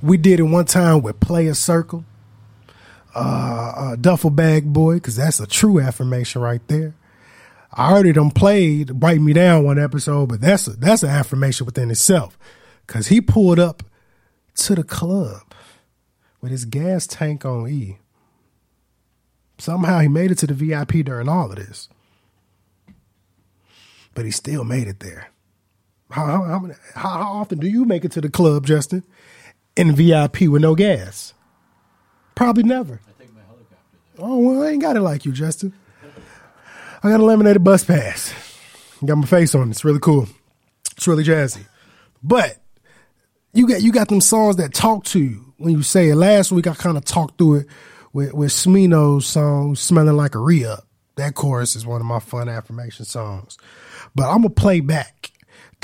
We 0.02 0.18
did 0.18 0.40
it 0.40 0.44
one 0.44 0.66
time 0.66 1.04
with 1.04 1.20
Playaz 1.20 1.58
Circle, 1.58 2.04
uh, 3.15 3.74
uh 3.75 3.95
Duffel 3.95 4.29
Bag 4.29 4.72
Boy, 4.72 5.00
cause 5.00 5.15
that's 5.15 5.39
a 5.39 5.48
true 5.48 5.79
affirmation 5.79 6.41
right 6.41 6.65
there. 6.67 6.95
I 7.74 7.91
already 7.91 8.13
done 8.13 8.31
played 8.31 9.03
Write 9.03 9.22
Me 9.22 9.34
Down 9.34 9.63
one 9.63 9.79
episode, 9.79 10.29
but 10.29 10.41
that's 10.41 10.67
a, 10.67 10.72
that's 10.72 11.03
an 11.03 11.10
affirmation 11.10 11.65
within 11.65 11.91
itself. 11.91 12.38
Cause 12.88 13.07
he 13.07 13.22
pulled 13.22 13.60
up 13.60 13.84
to 14.55 14.75
the 14.75 14.84
club 14.84 15.53
with 16.41 16.51
his 16.51 16.65
gas 16.65 17.07
tank 17.07 17.45
on 17.45 17.67
E. 17.67 17.98
Somehow 19.57 20.00
he 20.00 20.07
made 20.07 20.31
it 20.31 20.38
to 20.39 20.48
the 20.48 20.53
VIP 20.53 21.05
during 21.05 21.29
all 21.29 21.50
of 21.50 21.55
this. 21.55 21.89
But 24.13 24.25
he 24.25 24.31
still 24.31 24.63
made 24.63 24.88
it 24.88 25.00
there. 25.00 25.29
How, 26.12 26.43
how, 26.43 26.69
how 26.95 27.22
often 27.39 27.60
do 27.60 27.67
you 27.67 27.84
make 27.84 28.05
it 28.05 28.12
to 28.13 28.22
the 28.22 28.29
club, 28.29 28.65
Justin, 28.65 29.03
in 29.75 29.95
VIP 29.95 30.41
with 30.41 30.62
no 30.62 30.75
gas? 30.75 31.34
Probably 32.36 32.63
never. 32.63 33.00
I 33.08 33.22
take 33.22 33.34
my 33.34 33.42
helicopter. 33.42 33.75
Oh, 34.20 34.38
well, 34.39 34.63
I 34.63 34.72
ain't 34.72 34.82
got 34.82 34.98
it 34.98 35.01
like 35.01 35.25
you, 35.25 35.32
Justin. 35.32 35.74
I 37.04 37.10
got 37.10 37.20
a 37.20 37.24
laminated 37.24 37.63
bus 37.63 37.84
pass. 37.84 38.34
Got 39.04 39.18
my 39.18 39.25
face 39.25 39.54
on 39.56 39.68
it. 39.68 39.72
It's 39.72 39.86
really 39.86 40.00
cool. 40.00 40.27
It's 40.98 41.08
really 41.08 41.24
jazzy. 41.24 41.65
But 42.24 42.58
you 43.54 43.68
got 43.68 43.82
you 43.82 43.92
got 43.92 44.08
them 44.08 44.22
songs 44.22 44.56
that 44.56 44.74
talk 44.74 45.04
to 45.06 45.20
you 45.20 45.54
when 45.58 45.74
you 45.74 45.84
say 45.84 46.10
it. 46.10 46.15
Last 46.15 46.51
week 46.51 46.68
I 46.68 46.74
kind 46.74 46.98
of 46.98 47.06
talked 47.06 47.38
through 47.38 47.56
it 47.56 47.68
with 48.13 48.34
with 48.34 48.51
Smino's 48.51 49.25
song 49.25 49.75
"Smelling 49.75 50.18
Like 50.18 50.36
a 50.36 50.39
Re-Up." 50.39 50.88
That 51.15 51.36
chorus 51.36 51.75
is 51.75 51.86
one 51.86 52.01
of 52.01 52.08
my 52.08 52.20
fun 52.20 52.50
affirmation 52.50 53.06
songs. 53.06 53.58
But 54.15 54.30
I'm 54.30 54.38
gonna 54.42 54.50
play 54.50 54.80
back 54.80 55.32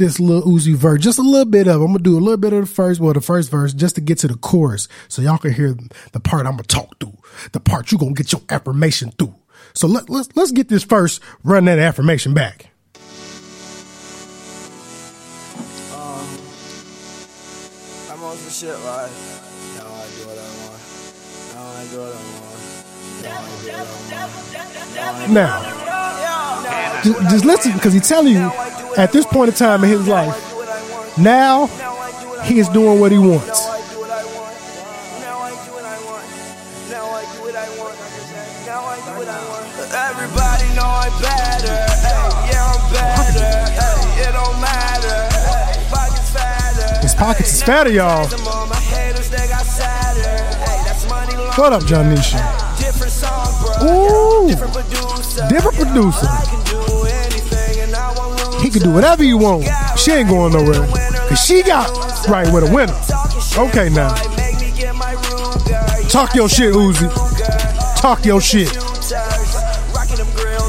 this 0.02 0.20
little 0.20 0.52
Uzi 0.52 0.76
verse, 0.76 1.00
just 1.00 1.20
a 1.20 1.22
little 1.22 1.46
bit 1.46 1.68
of. 1.68 1.80
I'm 1.80 1.88
gonna 1.88 2.00
do 2.00 2.18
a 2.18 2.20
little 2.20 2.36
bit 2.38 2.54
of 2.54 2.62
the 2.62 2.74
first, 2.74 3.00
well, 3.00 3.14
the 3.14 3.22
first 3.22 3.52
verse, 3.52 3.72
just 3.74 3.96
to 3.96 4.02
get 4.02 4.18
to 4.20 4.28
the 4.28 4.36
chorus, 4.36 4.88
so 5.08 5.22
y'all 5.22 5.38
can 5.38 5.54
hear 5.54 5.78
the 6.12 6.20
part 6.20 6.46
I'm 6.46 6.54
gonna 6.54 6.64
talk 6.64 7.00
through, 7.00 7.18
the 7.52 7.60
part 7.60 7.92
you 7.92 7.98
gonna 7.98 8.14
get 8.14 8.32
your 8.32 8.42
affirmation 8.50 9.12
through. 9.12 9.36
So 9.74 9.88
let, 9.88 10.10
let's 10.10 10.28
let's 10.36 10.52
get 10.52 10.68
this 10.70 10.84
first, 10.84 11.22
run 11.44 11.66
that 11.66 11.78
affirmation 11.80 12.34
back. 12.34 12.72
Um, 15.94 16.28
I'm 18.10 18.24
on 18.24 18.36
some 18.38 18.50
shit 18.52 18.74
like, 18.84 19.12
now 19.78 19.86
I 19.86 20.08
do 20.18 20.26
what 20.28 20.38
I 20.38 20.50
want. 20.66 20.82
Now 21.54 21.66
I 21.70 21.86
do 21.86 21.98
what 22.00 22.12
I 22.12 22.18
want. 22.42 22.60
Now 23.22 23.38
I 23.38 23.46
do 23.62 23.68
what 23.68 23.76
I 23.76 23.86
want. 23.86 25.32
Now, 25.32 25.62
just, 27.04 27.20
just 27.32 27.46
listen, 27.46 27.74
because 27.74 27.94
he's 27.94 28.08
telling 28.08 28.34
you 28.34 28.52
at 28.98 29.12
this 29.12 29.26
point 29.26 29.50
in 29.50 29.56
time 29.56 29.84
in 29.84 29.90
his 29.90 30.08
life, 30.08 30.36
now 31.18 31.68
he 32.44 32.60
is 32.60 32.70
doing 32.70 33.00
what 33.00 33.12
he 33.12 33.18
wants. 33.18 33.70
Everybody 39.94 40.68
know 40.76 40.88
I'm 40.88 41.12
better. 41.22 41.74
Ay, 41.74 42.50
yeah, 42.52 42.72
I'm 42.72 42.94
better. 42.94 43.52
Ay, 43.82 44.28
it 44.28 44.32
don't 44.32 44.62
matter. 44.62 45.18
Ay, 45.52 45.86
pockets 45.90 46.30
fatter. 46.32 47.02
His 47.02 47.16
pockets 47.16 47.54
is 47.54 47.64
fatter, 47.64 47.92
y'all. 47.92 48.26
Some 48.28 48.48
of 48.48 48.70
my 48.70 48.76
haters, 48.76 49.30
they 49.30 49.48
got 49.48 49.66
sadder. 49.66 50.46
Ay, 50.62 50.84
that's 50.86 51.10
money 51.10 51.36
long. 51.36 51.54
What 51.56 51.74
up, 51.74 51.86
John 51.86 52.06
Nisha? 52.14 52.40
Different 52.78 53.12
song. 53.12 53.48
Ooh. 53.84 54.48
Different 54.48 54.74
producer. 54.74 55.48
Different 55.50 55.78
producer. 55.78 56.28
He 58.72 58.80
can 58.80 58.88
do 58.88 58.96
whatever 58.96 59.22
you 59.22 59.38
want. 59.38 59.68
She 60.00 60.12
ain't 60.12 60.30
going 60.30 60.54
nowhere. 60.54 60.88
Cause 61.28 61.46
she 61.46 61.62
got 61.62 61.90
right 62.30 62.50
with 62.54 62.64
a 62.64 62.74
winner. 62.74 62.96
Okay, 63.68 63.90
now. 63.90 64.16
Talk 66.08 66.34
your 66.36 66.48
shit, 66.48 66.74
Uzi. 66.74 67.12
Talk 68.00 68.24
your 68.24 68.40
shit. 68.40 68.74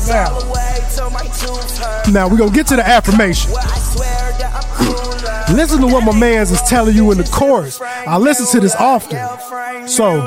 Now. 0.08 0.36
Now 2.10 2.26
we 2.26 2.36
gonna 2.38 2.50
get 2.50 2.66
to 2.68 2.76
the 2.76 2.82
affirmation. 2.84 3.52
Listen 5.54 5.80
to 5.82 5.86
what 5.86 6.02
my 6.02 6.18
man's 6.18 6.50
is 6.50 6.60
telling 6.62 6.96
you 6.96 7.12
in 7.12 7.18
the 7.18 7.30
chorus. 7.32 7.80
I 7.80 8.18
listen 8.18 8.46
to 8.46 8.58
this 8.58 8.74
often. 8.74 9.86
So, 9.86 10.22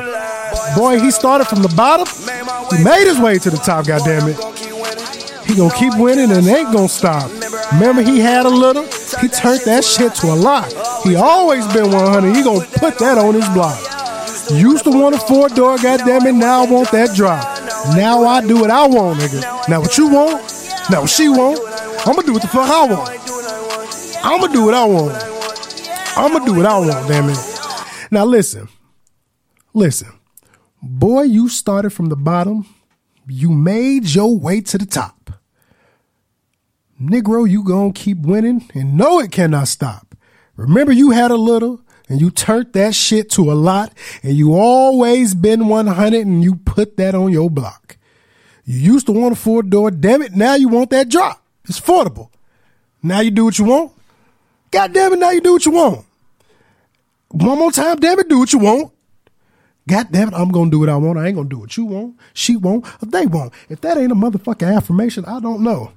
boy, 0.77 1.01
he 1.01 1.11
started 1.11 1.47
from 1.47 1.61
the 1.61 1.73
bottom. 1.75 2.07
He 2.77 2.81
made 2.85 3.05
his 3.05 3.19
way 3.19 3.37
to 3.37 3.49
the 3.49 3.57
top, 3.57 3.83
goddammit. 3.83 4.39
He 5.45 5.55
gonna 5.55 5.75
keep 5.75 5.97
winning 5.97 6.31
and 6.31 6.47
ain't 6.47 6.71
gonna 6.71 6.87
stop. 6.87 7.29
Remember, 7.73 8.01
he 8.01 8.19
had 8.19 8.45
a 8.45 8.49
little. 8.49 8.83
He 9.19 9.27
turned 9.27 9.61
that 9.65 9.83
shit 9.83 10.13
to 10.15 10.27
a 10.27 10.35
lot. 10.35 10.71
He 11.03 11.15
always 11.15 11.65
been 11.73 11.91
100. 11.91 12.35
He 12.35 12.43
gonna 12.43 12.65
put 12.65 12.99
that 12.99 13.17
on 13.17 13.33
his 13.33 13.47
block. 13.49 13.77
Used 14.51 14.83
to 14.83 14.91
want 14.91 15.15
a 15.15 15.19
four 15.19 15.49
door, 15.49 15.77
goddammit. 15.77 16.35
Now 16.35 16.63
I 16.63 16.71
want 16.71 16.91
that 16.91 17.15
drop. 17.15 17.43
Now 17.95 18.23
I 18.23 18.45
do 18.45 18.61
what 18.61 18.69
I 18.69 18.87
want, 18.87 19.19
nigga. 19.19 19.67
Now 19.67 19.81
what 19.81 19.97
you 19.97 20.07
want? 20.09 20.41
Now 20.91 21.01
what 21.01 21.09
she 21.09 21.29
want? 21.29 21.59
I'ma 22.05 22.21
do 22.21 22.33
what 22.33 22.41
the 22.43 22.47
fuck 22.47 22.69
I 22.69 22.85
want. 22.85 23.09
I'ma 24.23 24.47
do 24.47 24.65
what 24.65 24.73
I 24.73 24.85
want. 24.85 25.15
I'ma 26.17 26.45
do 26.45 26.55
what 26.55 26.65
I 26.65 26.77
want, 26.77 27.07
damn 27.07 27.29
it. 27.29 27.37
Now 28.11 28.25
listen. 28.25 28.69
Listen. 29.73 30.09
Boy, 30.81 31.23
you 31.23 31.49
started 31.49 31.89
from 31.89 32.09
the 32.09 32.15
bottom. 32.15 32.67
You 33.27 33.49
made 33.49 34.05
your 34.05 34.37
way 34.37 34.61
to 34.61 34.77
the 34.77 34.85
top. 34.85 35.14
Negro, 37.01 37.49
you 37.49 37.63
gonna 37.63 37.91
keep 37.91 38.19
winning 38.19 38.69
and 38.73 38.95
know 38.95 39.19
it 39.19 39.31
cannot 39.31 39.67
stop. 39.67 40.15
Remember 40.55 40.93
you 40.93 41.11
had 41.11 41.31
a 41.31 41.35
little 41.35 41.81
and 42.07 42.21
you 42.21 42.31
turned 42.31 42.71
that 42.73 42.95
shit 42.95 43.29
to 43.31 43.51
a 43.51 43.53
lot 43.53 43.91
and 44.23 44.33
you 44.33 44.53
always 44.53 45.35
been 45.35 45.67
100 45.67 46.25
and 46.25 46.43
you 46.43 46.55
put 46.55 46.95
that 46.97 47.13
on 47.13 47.31
your 47.31 47.49
block. 47.49 47.97
You 48.63 48.79
used 48.79 49.07
to 49.07 49.11
want 49.11 49.33
a 49.33 49.35
four 49.35 49.61
door, 49.61 49.91
damn 49.91 50.21
it, 50.21 50.33
now 50.33 50.55
you 50.55 50.69
want 50.69 50.89
that 50.91 51.09
drop. 51.09 51.43
It's 51.65 51.79
affordable. 51.79 52.29
Now 53.03 53.19
you 53.19 53.31
do 53.31 53.45
what 53.45 53.59
you 53.59 53.65
want. 53.65 53.91
God 54.71 54.93
damn 54.93 55.13
it, 55.13 55.19
now 55.19 55.31
you 55.31 55.41
do 55.41 55.53
what 55.53 55.65
you 55.65 55.73
want. 55.73 56.05
One 57.29 57.59
more 57.59 57.71
time, 57.71 57.97
damn 57.97 58.19
it, 58.19 58.29
do 58.29 58.39
what 58.39 58.53
you 58.53 58.59
want. 58.59 58.93
God 59.87 60.07
damn 60.11 60.29
it, 60.29 60.33
I'm 60.33 60.49
gonna 60.49 60.71
do 60.71 60.79
what 60.79 60.89
I 60.89 60.95
want. 60.95 61.19
I 61.19 61.27
ain't 61.27 61.35
gonna 61.35 61.49
do 61.49 61.59
what 61.59 61.75
you 61.75 61.85
want. 61.85 62.15
She 62.33 62.55
won't. 62.55 62.85
Or 63.03 63.05
they 63.05 63.25
won't. 63.27 63.53
If 63.69 63.81
that 63.81 63.97
ain't 63.97 64.11
a 64.11 64.15
motherfucking 64.15 64.75
affirmation, 64.75 65.25
I 65.25 65.39
don't 65.39 65.61
know. 65.61 65.91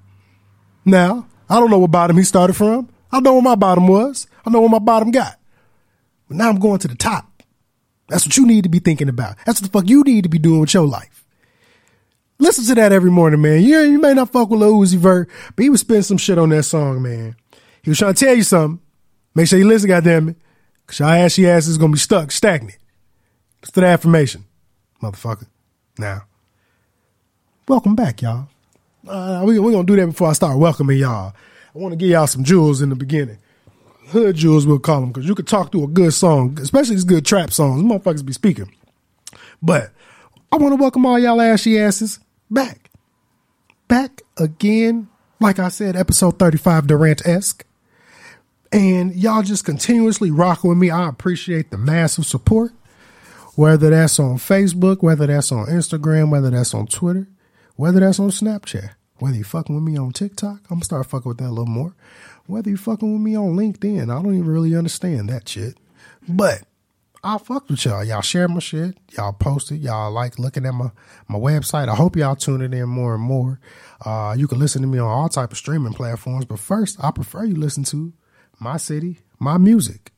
Now, 0.88 1.26
I 1.50 1.60
don't 1.60 1.70
know 1.70 1.78
what 1.78 1.90
bottom 1.90 2.16
he 2.16 2.22
started 2.22 2.54
from. 2.54 2.88
I 3.12 3.20
know 3.20 3.34
where 3.34 3.42
my 3.42 3.56
bottom 3.56 3.86
was. 3.86 4.26
I 4.46 4.48
know 4.48 4.60
where 4.60 4.70
my 4.70 4.78
bottom 4.78 5.10
got. 5.10 5.38
But 6.26 6.38
now 6.38 6.48
I'm 6.48 6.58
going 6.58 6.78
to 6.78 6.88
the 6.88 6.94
top. 6.94 7.42
That's 8.08 8.24
what 8.24 8.38
you 8.38 8.46
need 8.46 8.62
to 8.62 8.70
be 8.70 8.78
thinking 8.78 9.10
about. 9.10 9.36
That's 9.44 9.60
what 9.60 9.70
the 9.70 9.78
fuck 9.78 9.86
you 9.86 10.02
need 10.02 10.22
to 10.22 10.30
be 10.30 10.38
doing 10.38 10.60
with 10.60 10.72
your 10.72 10.86
life. 10.86 11.26
Listen 12.38 12.64
to 12.64 12.74
that 12.76 12.92
every 12.92 13.10
morning, 13.10 13.42
man. 13.42 13.62
You, 13.62 13.80
you 13.80 14.00
may 14.00 14.14
not 14.14 14.30
fuck 14.32 14.48
with 14.48 14.60
Lil 14.60 14.74
Uzi 14.74 14.96
Vert, 14.96 15.28
but 15.54 15.62
he 15.62 15.68
was 15.68 15.80
spitting 15.80 16.04
some 16.04 16.16
shit 16.16 16.38
on 16.38 16.48
that 16.50 16.62
song, 16.62 17.02
man. 17.02 17.36
He 17.82 17.90
was 17.90 17.98
trying 17.98 18.14
to 18.14 18.24
tell 18.24 18.34
you 18.34 18.42
something. 18.42 18.80
Make 19.34 19.48
sure 19.48 19.58
you 19.58 19.68
listen, 19.68 19.90
goddammit. 19.90 20.36
Cause 20.86 21.00
your 21.00 21.08
ashy 21.10 21.46
ass 21.50 21.66
is 21.66 21.76
gonna 21.76 21.92
be 21.92 21.98
stuck, 21.98 22.30
stagnant. 22.30 22.78
Listen 23.60 23.74
to 23.74 23.80
the 23.80 23.86
affirmation, 23.88 24.44
motherfucker. 25.02 25.48
Now, 25.98 26.22
welcome 27.66 27.94
back, 27.94 28.22
y'all. 28.22 28.48
Uh, 29.08 29.42
we, 29.44 29.58
we're 29.58 29.72
gonna 29.72 29.84
do 29.84 29.96
that 29.96 30.06
before 30.06 30.28
I 30.28 30.32
start 30.34 30.58
welcoming 30.58 30.98
y'all. 30.98 31.34
I 31.74 31.78
want 31.78 31.92
to 31.92 31.96
give 31.96 32.10
y'all 32.10 32.26
some 32.26 32.44
jewels 32.44 32.82
in 32.82 32.90
the 32.90 32.96
beginning. 32.96 33.38
Hood 34.08 34.36
jewels, 34.36 34.66
we'll 34.66 34.78
call 34.78 35.00
them, 35.00 35.12
because 35.12 35.26
you 35.26 35.34
could 35.34 35.46
talk 35.46 35.72
through 35.72 35.84
a 35.84 35.88
good 35.88 36.12
song, 36.12 36.58
especially 36.60 36.94
these 36.94 37.04
good 37.04 37.26
trap 37.26 37.52
songs. 37.52 37.82
These 37.82 37.90
motherfuckers 37.90 38.24
be 38.24 38.32
speaking. 38.32 38.74
But 39.62 39.90
I 40.50 40.56
want 40.56 40.72
to 40.72 40.80
welcome 40.80 41.04
all 41.06 41.18
y'all 41.18 41.40
ashy 41.40 41.78
asses 41.78 42.20
back. 42.50 42.90
back 43.86 44.22
again. 44.36 45.08
Like 45.40 45.58
I 45.58 45.68
said, 45.68 45.94
episode 45.94 46.38
35 46.38 46.86
Durant 46.86 47.26
esque. 47.26 47.64
And 48.72 49.14
y'all 49.14 49.42
just 49.42 49.64
continuously 49.64 50.30
rocking 50.30 50.68
with 50.70 50.78
me. 50.78 50.90
I 50.90 51.08
appreciate 51.08 51.70
the 51.70 51.78
massive 51.78 52.26
support. 52.26 52.72
Whether 53.54 53.90
that's 53.90 54.20
on 54.20 54.36
Facebook, 54.36 55.02
whether 55.02 55.26
that's 55.26 55.50
on 55.50 55.66
Instagram, 55.66 56.30
whether 56.30 56.50
that's 56.50 56.74
on 56.74 56.86
Twitter, 56.86 57.26
whether 57.76 58.00
that's 58.00 58.20
on 58.20 58.30
Snapchat, 58.30 58.90
whether 59.18 59.36
you 59.36 59.44
fucking 59.44 59.74
with 59.74 59.84
me 59.84 59.96
on 59.98 60.12
TikTok, 60.12 60.60
I'm 60.70 60.76
gonna 60.76 60.84
start 60.84 61.06
fucking 61.06 61.28
with 61.28 61.38
that 61.38 61.48
a 61.48 61.50
little 61.50 61.66
more. 61.66 61.94
Whether 62.46 62.70
you 62.70 62.76
fucking 62.76 63.12
with 63.12 63.20
me 63.20 63.36
on 63.36 63.56
LinkedIn, 63.56 64.04
I 64.04 64.22
don't 64.22 64.34
even 64.34 64.46
really 64.46 64.74
understand 64.74 65.28
that 65.28 65.48
shit. 65.48 65.76
But 66.28 66.62
I 67.22 67.38
fuck 67.38 67.68
with 67.68 67.84
y'all. 67.84 68.04
Y'all 68.04 68.20
share 68.20 68.46
my 68.48 68.60
shit. 68.60 68.96
Y'all 69.16 69.32
post 69.32 69.72
it. 69.72 69.78
Y'all 69.78 70.10
like 70.12 70.38
looking 70.38 70.64
at 70.64 70.72
my, 70.72 70.90
my 71.26 71.38
website. 71.38 71.88
I 71.88 71.94
hope 71.94 72.16
y'all 72.16 72.36
tuning 72.36 72.72
in 72.72 72.88
more 72.88 73.14
and 73.14 73.22
more. 73.22 73.60
Uh, 74.04 74.34
you 74.38 74.46
can 74.46 74.58
listen 74.58 74.82
to 74.82 74.88
me 74.88 74.98
on 74.98 75.08
all 75.08 75.28
type 75.28 75.50
of 75.50 75.58
streaming 75.58 75.94
platforms. 75.94 76.44
But 76.44 76.60
first, 76.60 77.02
I 77.02 77.10
prefer 77.10 77.44
you 77.44 77.56
listen 77.56 77.84
to 77.84 78.12
my 78.60 78.76
city, 78.76 79.18
my 79.38 79.58
music. 79.58 80.12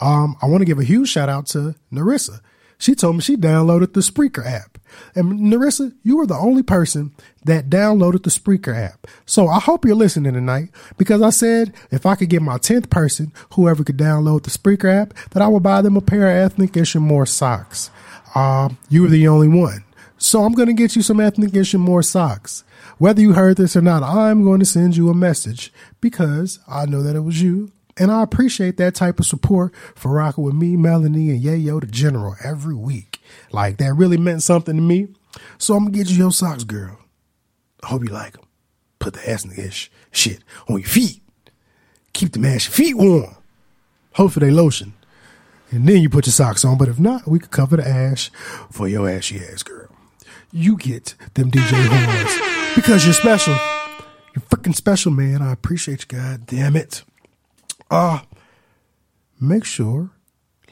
Um, 0.00 0.36
I 0.42 0.46
want 0.46 0.60
to 0.60 0.66
give 0.66 0.78
a 0.78 0.84
huge 0.84 1.08
shout 1.08 1.28
out 1.28 1.46
to 1.48 1.74
Narissa. 1.92 2.40
She 2.78 2.94
told 2.94 3.16
me 3.16 3.22
she 3.22 3.36
downloaded 3.36 3.92
the 3.92 4.00
Spreaker 4.00 4.46
app. 4.46 4.73
And 5.14 5.40
Narissa, 5.40 5.94
you 6.02 6.16
were 6.16 6.26
the 6.26 6.34
only 6.34 6.62
person 6.62 7.12
that 7.44 7.70
downloaded 7.70 8.22
the 8.22 8.30
Spreaker 8.30 8.76
app. 8.76 9.06
So 9.26 9.48
I 9.48 9.60
hope 9.60 9.84
you're 9.84 9.94
listening 9.94 10.32
tonight 10.32 10.70
because 10.96 11.22
I 11.22 11.30
said 11.30 11.74
if 11.90 12.06
I 12.06 12.14
could 12.14 12.30
get 12.30 12.42
my 12.42 12.58
10th 12.58 12.90
person, 12.90 13.32
whoever 13.52 13.84
could 13.84 13.98
download 13.98 14.42
the 14.42 14.50
Spreaker 14.50 14.92
app, 14.92 15.14
that 15.30 15.42
I 15.42 15.48
would 15.48 15.62
buy 15.62 15.82
them 15.82 15.96
a 15.96 16.00
pair 16.00 16.28
of 16.28 16.52
Ethnic 16.52 16.76
Ish 16.76 16.94
and 16.94 17.04
More 17.04 17.26
socks. 17.26 17.90
Uh, 18.34 18.70
you 18.88 19.02
were 19.02 19.08
the 19.08 19.28
only 19.28 19.48
one. 19.48 19.84
So 20.16 20.44
I'm 20.44 20.52
going 20.52 20.68
to 20.68 20.74
get 20.74 20.96
you 20.96 21.02
some 21.02 21.20
Ethnic 21.20 21.54
Ish 21.54 21.74
and 21.74 21.82
More 21.82 22.02
socks. 22.02 22.64
Whether 22.98 23.20
you 23.20 23.32
heard 23.32 23.56
this 23.56 23.76
or 23.76 23.82
not, 23.82 24.02
I'm 24.02 24.44
going 24.44 24.60
to 24.60 24.66
send 24.66 24.96
you 24.96 25.10
a 25.10 25.14
message 25.14 25.72
because 26.00 26.60
I 26.68 26.86
know 26.86 27.02
that 27.02 27.16
it 27.16 27.20
was 27.20 27.42
you 27.42 27.72
and 27.96 28.10
I 28.10 28.22
appreciate 28.22 28.76
that 28.78 28.94
type 28.94 29.20
of 29.20 29.26
support 29.26 29.74
for 29.94 30.12
rocking 30.12 30.44
with 30.44 30.54
me, 30.54 30.76
Melanie, 30.76 31.30
and 31.30 31.42
Yayo 31.42 31.80
the 31.80 31.86
General 31.86 32.36
every 32.42 32.74
week. 32.74 33.20
Like 33.52 33.78
that 33.78 33.94
really 33.94 34.16
meant 34.16 34.42
something 34.42 34.76
to 34.76 34.82
me. 34.82 35.08
So 35.58 35.74
I'm 35.74 35.84
gonna 35.84 35.96
get 35.96 36.10
you 36.10 36.16
your 36.16 36.32
socks, 36.32 36.64
girl. 36.64 36.98
I 37.82 37.88
hope 37.88 38.02
you 38.02 38.10
like 38.10 38.34
them. 38.34 38.44
Put 38.98 39.14
the 39.14 39.30
ass 39.30 39.44
in 39.44 39.50
the 39.50 39.66
ish 39.66 39.90
shit 40.10 40.40
on 40.68 40.78
your 40.78 40.88
feet. 40.88 41.22
Keep 42.12 42.32
the 42.32 42.48
ass 42.48 42.64
feet 42.64 42.96
warm. 42.96 43.36
Hopefully 44.14 44.46
they 44.46 44.52
lotion. 44.52 44.94
And 45.70 45.88
then 45.88 46.00
you 46.02 46.08
put 46.08 46.26
your 46.26 46.32
socks 46.32 46.64
on. 46.64 46.78
But 46.78 46.88
if 46.88 47.00
not, 47.00 47.26
we 47.26 47.38
could 47.38 47.50
cover 47.50 47.76
the 47.76 47.86
ash 47.86 48.30
for 48.70 48.86
your 48.88 49.08
ashy 49.08 49.40
ass 49.40 49.62
girl. 49.62 49.88
You 50.52 50.76
get 50.76 51.16
them 51.34 51.50
DJ 51.50 51.86
horns 51.86 52.76
because 52.76 53.04
you're 53.04 53.12
special. 53.12 53.54
You're 54.34 54.42
freaking 54.48 54.74
special, 54.74 55.10
man. 55.10 55.42
I 55.42 55.52
appreciate 55.52 56.02
you, 56.02 56.18
God 56.18 56.46
damn 56.46 56.76
it. 56.76 57.02
Uh, 57.94 58.20
make 59.40 59.64
sure, 59.64 60.10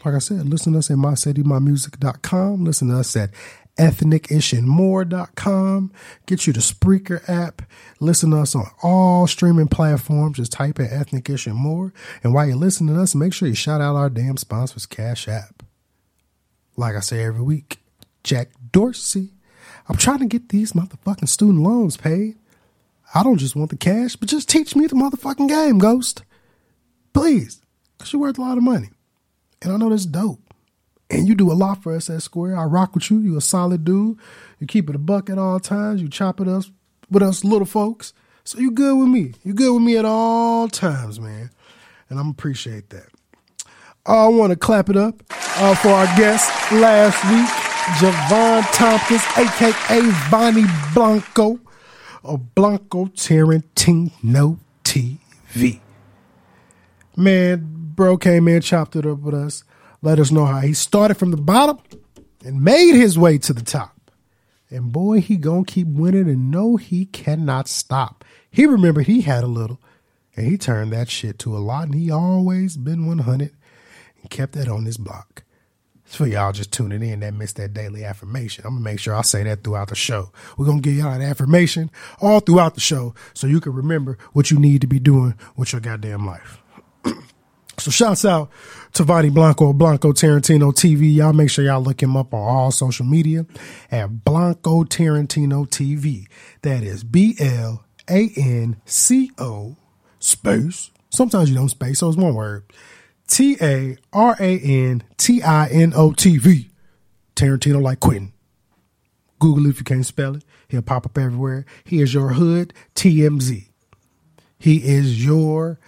like 0.04 0.16
I 0.16 0.18
said, 0.18 0.48
listen 0.48 0.72
to 0.72 0.80
us 0.80 0.90
at 0.90 0.96
mycitymymusic.com. 0.96 2.64
Listen 2.64 2.88
to 2.88 2.98
us 2.98 3.14
at 3.14 3.30
ethnicishandmore.com. 3.78 5.92
Get 6.26 6.48
you 6.48 6.52
the 6.52 6.58
Spreaker 6.58 7.22
app. 7.28 7.62
Listen 8.00 8.32
to 8.32 8.38
us 8.38 8.56
on 8.56 8.66
all 8.82 9.28
streaming 9.28 9.68
platforms. 9.68 10.38
Just 10.38 10.50
type 10.50 10.80
in 10.80 10.88
Ethnic 10.90 11.30
Ish 11.30 11.46
and 11.46 11.54
More. 11.54 11.94
And 12.24 12.34
while 12.34 12.48
you're 12.48 12.56
listening 12.56 12.96
to 12.96 13.00
us, 13.00 13.14
make 13.14 13.32
sure 13.32 13.46
you 13.46 13.54
shout 13.54 13.80
out 13.80 13.94
our 13.94 14.10
damn 14.10 14.36
sponsors, 14.36 14.84
Cash 14.84 15.28
App. 15.28 15.62
Like 16.76 16.96
I 16.96 17.00
say 17.00 17.22
every 17.22 17.42
week, 17.42 17.78
Jack 18.24 18.48
Dorsey. 18.72 19.30
I'm 19.88 19.96
trying 19.96 20.18
to 20.18 20.26
get 20.26 20.48
these 20.48 20.72
motherfucking 20.72 21.28
student 21.28 21.62
loans 21.62 21.96
paid. 21.96 22.36
I 23.14 23.22
don't 23.22 23.38
just 23.38 23.54
want 23.54 23.70
the 23.70 23.76
cash, 23.76 24.16
but 24.16 24.28
just 24.28 24.48
teach 24.48 24.74
me 24.74 24.88
the 24.88 24.96
motherfucking 24.96 25.48
game, 25.48 25.78
Ghost. 25.78 26.24
Please. 27.12 27.60
You're 28.10 28.20
worth 28.20 28.38
a 28.38 28.42
lot 28.42 28.58
of 28.58 28.64
money. 28.64 28.90
And 29.62 29.72
I 29.72 29.76
know 29.76 29.90
that's 29.90 30.06
dope. 30.06 30.40
And 31.08 31.28
you 31.28 31.34
do 31.34 31.52
a 31.52 31.54
lot 31.54 31.82
for 31.82 31.94
us 31.94 32.10
at 32.10 32.22
Square. 32.22 32.56
I 32.56 32.64
rock 32.64 32.94
with 32.94 33.10
you. 33.10 33.18
You 33.18 33.36
a 33.36 33.40
solid 33.40 33.84
dude. 33.84 34.18
You 34.58 34.66
keep 34.66 34.88
it 34.88 34.96
a 34.96 34.98
buck 34.98 35.30
at 35.30 35.38
all 35.38 35.60
times. 35.60 36.02
You 36.02 36.08
chop 36.08 36.40
it 36.40 36.48
us 36.48 36.70
with 37.10 37.22
us 37.22 37.44
little 37.44 37.66
folks. 37.66 38.12
So 38.44 38.58
you 38.58 38.70
good 38.70 38.98
with 38.98 39.08
me. 39.08 39.34
You 39.44 39.54
good 39.54 39.72
with 39.72 39.82
me 39.82 39.96
at 39.96 40.04
all 40.04 40.68
times, 40.68 41.20
man. 41.20 41.50
And 42.08 42.18
I'm 42.18 42.30
appreciate 42.30 42.90
that. 42.90 43.08
I 44.04 44.26
want 44.26 44.50
to 44.50 44.56
clap 44.56 44.90
it 44.90 44.96
up 44.96 45.22
uh, 45.30 45.74
for 45.76 45.90
our 45.90 46.06
guest 46.16 46.50
last 46.72 47.22
week, 47.30 47.48
Javon 48.00 48.64
Tompkins, 48.72 49.22
aka 49.36 50.30
Bonnie 50.30 50.64
Blanco 50.92 51.60
of 52.24 52.54
Blanco 52.54 53.06
Tarantino 53.06 54.58
TV. 54.82 55.81
Man, 57.16 57.92
bro 57.94 58.16
came 58.16 58.48
in, 58.48 58.62
chopped 58.62 58.96
it 58.96 59.06
up 59.06 59.18
with 59.18 59.34
us, 59.34 59.64
let 60.00 60.18
us 60.18 60.30
know 60.30 60.46
how 60.46 60.60
he 60.60 60.72
started 60.72 61.16
from 61.16 61.30
the 61.30 61.36
bottom 61.36 61.78
and 62.44 62.62
made 62.62 62.94
his 62.94 63.18
way 63.18 63.38
to 63.38 63.52
the 63.52 63.62
top. 63.62 64.10
And 64.70 64.90
boy, 64.90 65.20
he 65.20 65.36
gonna 65.36 65.64
keep 65.64 65.86
winning 65.86 66.28
and 66.28 66.50
no, 66.50 66.76
he 66.76 67.04
cannot 67.04 67.68
stop. 67.68 68.24
He 68.50 68.64
remembered 68.64 69.06
he 69.06 69.20
had 69.20 69.44
a 69.44 69.48
little 69.48 69.80
and 70.34 70.46
he 70.46 70.56
turned 70.56 70.92
that 70.92 71.10
shit 71.10 71.38
to 71.40 71.56
a 71.56 71.58
lot 71.58 71.84
and 71.84 71.94
he 71.94 72.10
always 72.10 72.76
been 72.76 73.06
100 73.06 73.50
and 74.22 74.30
kept 74.30 74.54
that 74.54 74.68
on 74.68 74.86
his 74.86 74.96
block. 74.96 75.44
It's 76.06 76.16
for 76.16 76.26
y'all 76.26 76.52
just 76.52 76.72
tuning 76.72 77.02
in 77.02 77.20
that 77.20 77.34
missed 77.34 77.56
that 77.56 77.74
daily 77.74 78.04
affirmation. 78.04 78.64
I'm 78.66 78.74
gonna 78.74 78.84
make 78.84 78.98
sure 78.98 79.14
I 79.14 79.22
say 79.22 79.42
that 79.44 79.62
throughout 79.62 79.88
the 79.88 79.94
show. 79.94 80.32
We're 80.56 80.66
gonna 80.66 80.80
give 80.80 80.94
y'all 80.94 81.12
an 81.12 81.22
affirmation 81.22 81.90
all 82.20 82.40
throughout 82.40 82.74
the 82.74 82.80
show 82.80 83.14
so 83.34 83.46
you 83.46 83.60
can 83.60 83.74
remember 83.74 84.16
what 84.32 84.50
you 84.50 84.58
need 84.58 84.80
to 84.80 84.86
be 84.86 84.98
doing 84.98 85.34
with 85.56 85.72
your 85.72 85.80
goddamn 85.80 86.26
life. 86.26 86.61
So 87.78 87.90
shouts 87.90 88.24
out 88.24 88.50
to 88.92 89.02
Vani 89.02 89.32
Blanco, 89.32 89.72
Blanco 89.72 90.12
Tarantino 90.12 90.72
TV. 90.72 91.14
Y'all 91.14 91.32
make 91.32 91.50
sure 91.50 91.64
y'all 91.64 91.82
look 91.82 92.02
him 92.02 92.16
up 92.16 92.32
on 92.32 92.40
all 92.40 92.70
social 92.70 93.06
media 93.06 93.46
at 93.90 94.24
Blanco 94.24 94.84
Tarantino 94.84 95.66
TV. 95.66 96.26
That 96.60 96.82
is 96.82 97.02
B 97.02 97.34
L 97.40 97.84
A 98.08 98.30
N 98.36 98.76
C 98.84 99.32
O 99.38 99.76
space. 100.20 100.90
Sometimes 101.10 101.48
you 101.48 101.56
don't 101.56 101.70
space, 101.70 101.98
so 101.98 102.08
it's 102.08 102.16
one 102.16 102.34
word. 102.34 102.64
T 103.26 103.56
A 103.60 103.96
R 104.12 104.36
A 104.38 104.58
N 104.60 105.02
T 105.16 105.42
I 105.42 105.66
N 105.68 105.92
O 105.96 106.12
T 106.12 106.36
V. 106.36 106.70
Tarantino 107.34 107.82
like 107.82 108.00
Quentin. 108.00 108.32
Google 109.40 109.66
if 109.66 109.78
you 109.78 109.84
can't 109.84 110.06
spell 110.06 110.36
it. 110.36 110.44
He'll 110.68 110.82
pop 110.82 111.04
up 111.04 111.18
everywhere. 111.18 111.64
He 111.84 112.00
is 112.00 112.14
your 112.14 112.34
hood 112.34 112.72
TMZ. 112.94 113.66
He 114.58 114.76
is 114.76 115.24
your 115.24 115.80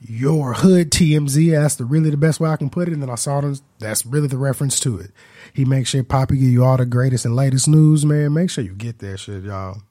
your 0.00 0.54
hood 0.54 0.90
TMZ. 0.90 1.50
That's 1.50 1.76
the 1.76 1.84
really 1.84 2.10
the 2.10 2.16
best 2.16 2.40
way 2.40 2.48
I 2.48 2.56
can 2.56 2.70
put 2.70 2.88
it. 2.88 2.92
And 2.92 3.02
then 3.02 3.10
I 3.10 3.16
saw 3.16 3.40
them. 3.40 3.56
That's 3.78 4.06
really 4.06 4.28
the 4.28 4.38
reference 4.38 4.80
to 4.80 4.98
it. 4.98 5.10
He 5.52 5.64
makes 5.64 5.90
sure 5.90 6.02
Poppy 6.02 6.36
give 6.36 6.48
you 6.48 6.64
all 6.64 6.76
the 6.76 6.86
greatest 6.86 7.24
and 7.24 7.36
latest 7.36 7.68
news, 7.68 8.04
man. 8.06 8.32
Make 8.32 8.50
sure 8.50 8.64
you 8.64 8.74
get 8.74 8.98
that 9.00 9.18
shit, 9.18 9.44
y'all. 9.44 9.82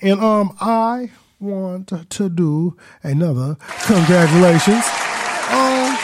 And 0.00 0.20
um, 0.20 0.56
I 0.60 1.10
want 1.40 1.92
to 2.10 2.28
do 2.28 2.76
another 3.02 3.56
congratulations. 3.84 4.84
Um, 5.50 5.96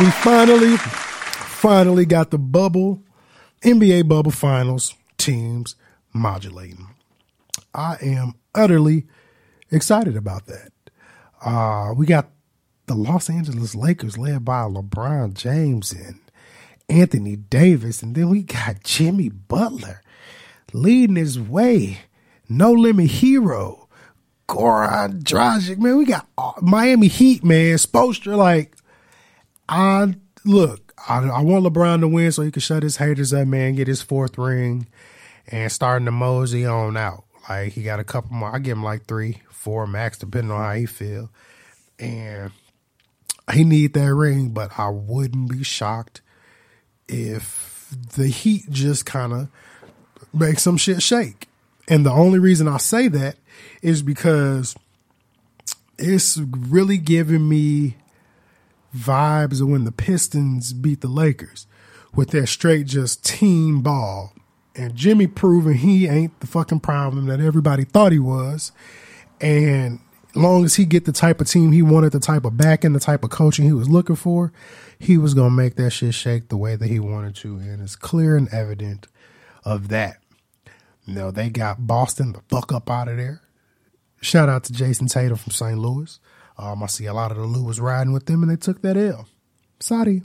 we 0.00 0.10
finally, 0.10 0.76
finally 0.76 2.04
got 2.06 2.30
the 2.30 2.38
bubble, 2.38 3.02
NBA 3.62 4.08
bubble 4.08 4.30
finals 4.30 4.94
teams 5.16 5.76
modulating. 6.12 6.88
I 7.74 7.96
am 8.02 8.34
utterly 8.54 9.06
excited 9.70 10.16
about 10.16 10.46
that. 10.46 10.72
Uh, 11.44 11.92
we 11.96 12.06
got 12.06 12.30
the 12.86 12.94
Los 12.94 13.30
Angeles 13.30 13.74
Lakers 13.74 14.18
led 14.18 14.44
by 14.44 14.62
LeBron 14.62 15.34
James 15.34 15.92
and 15.92 16.20
Anthony 16.88 17.36
Davis. 17.36 18.02
And 18.02 18.14
then 18.14 18.30
we 18.30 18.42
got 18.42 18.80
Jimmy 18.84 19.28
Butler 19.28 20.02
leading 20.72 21.16
his 21.16 21.38
way. 21.38 21.98
No 22.48 22.72
limit 22.72 23.10
hero. 23.10 23.88
Goran 24.48 25.22
Dragic. 25.22 25.78
Man, 25.78 25.98
we 25.98 26.06
got 26.06 26.26
Miami 26.62 27.08
Heat, 27.08 27.44
man. 27.44 27.76
Spoelstra, 27.76 28.36
like, 28.36 28.74
I 29.68 30.14
look, 30.44 30.94
I, 31.06 31.18
I 31.18 31.42
want 31.42 31.66
LeBron 31.66 32.00
to 32.00 32.08
win 32.08 32.32
so 32.32 32.42
he 32.42 32.50
can 32.50 32.60
shut 32.60 32.82
his 32.82 32.96
haters 32.96 33.34
up, 33.34 33.46
man, 33.46 33.74
get 33.74 33.86
his 33.86 34.00
fourth 34.00 34.38
ring 34.38 34.86
and 35.46 35.70
starting 35.70 36.06
to 36.06 36.10
mosey 36.10 36.64
on 36.64 36.96
out. 36.96 37.24
Like 37.48 37.72
he 37.72 37.82
got 37.82 38.00
a 38.00 38.04
couple 38.04 38.32
more. 38.32 38.54
I 38.54 38.58
give 38.58 38.76
him 38.76 38.84
like 38.84 39.06
three, 39.06 39.42
four 39.50 39.86
max, 39.86 40.18
depending 40.18 40.50
on 40.50 40.62
how 40.62 40.74
he 40.74 40.86
feel. 40.86 41.30
And 41.98 42.52
he 43.52 43.64
need 43.64 43.94
that 43.94 44.14
ring, 44.14 44.50
but 44.50 44.78
I 44.78 44.88
wouldn't 44.88 45.50
be 45.50 45.62
shocked 45.62 46.20
if 47.08 47.94
the 48.16 48.28
Heat 48.28 48.70
just 48.70 49.06
kind 49.06 49.32
of 49.32 49.48
make 50.32 50.58
some 50.58 50.76
shit 50.76 51.02
shake. 51.02 51.48
And 51.88 52.04
the 52.04 52.12
only 52.12 52.38
reason 52.38 52.68
I 52.68 52.76
say 52.76 53.08
that 53.08 53.36
is 53.80 54.02
because 54.02 54.76
it's 55.98 56.36
really 56.36 56.98
giving 56.98 57.48
me 57.48 57.96
vibes 58.94 59.60
of 59.60 59.68
when 59.68 59.84
the 59.84 59.92
Pistons 59.92 60.72
beat 60.72 61.00
the 61.00 61.08
Lakers 61.08 61.66
with 62.14 62.30
their 62.30 62.46
straight 62.46 62.86
just 62.86 63.24
team 63.24 63.80
ball 63.80 64.32
and 64.78 64.94
Jimmy 64.94 65.26
proving 65.26 65.74
he 65.74 66.06
ain't 66.06 66.38
the 66.40 66.46
fucking 66.46 66.80
problem 66.80 67.26
that 67.26 67.40
everybody 67.40 67.84
thought 67.84 68.12
he 68.12 68.18
was. 68.18 68.72
And 69.40 69.98
long 70.34 70.64
as 70.64 70.76
he 70.76 70.84
get 70.84 71.04
the 71.04 71.12
type 71.12 71.40
of 71.40 71.48
team 71.48 71.72
he 71.72 71.82
wanted, 71.82 72.12
the 72.12 72.20
type 72.20 72.44
of 72.44 72.56
backing, 72.56 72.92
the 72.92 73.00
type 73.00 73.24
of 73.24 73.30
coaching 73.30 73.64
he 73.64 73.72
was 73.72 73.88
looking 73.88 74.16
for, 74.16 74.52
he 74.98 75.18
was 75.18 75.34
gonna 75.34 75.50
make 75.50 75.74
that 75.76 75.90
shit 75.90 76.14
shake 76.14 76.48
the 76.48 76.56
way 76.56 76.76
that 76.76 76.88
he 76.88 77.00
wanted 77.00 77.34
to, 77.36 77.56
and 77.56 77.82
it's 77.82 77.96
clear 77.96 78.36
and 78.36 78.48
evident 78.48 79.08
of 79.64 79.88
that. 79.88 80.18
Know, 81.06 81.30
they 81.30 81.48
got 81.48 81.86
Boston 81.86 82.32
the 82.32 82.40
fuck 82.48 82.72
up 82.72 82.90
out 82.90 83.08
of 83.08 83.16
there. 83.16 83.40
Shout 84.20 84.48
out 84.48 84.64
to 84.64 84.72
Jayson 84.72 85.08
Tatum 85.08 85.36
from 85.36 85.52
St. 85.52 85.78
Louis. 85.78 86.20
Um, 86.58 86.82
I 86.82 86.86
see 86.86 87.06
a 87.06 87.14
lot 87.14 87.30
of 87.30 87.38
the 87.38 87.44
Lewis 87.44 87.78
riding 87.78 88.12
with 88.12 88.26
them, 88.26 88.42
and 88.42 88.50
they 88.50 88.56
took 88.56 88.82
that 88.82 88.96
L. 88.96 89.26
Sorry. 89.80 90.22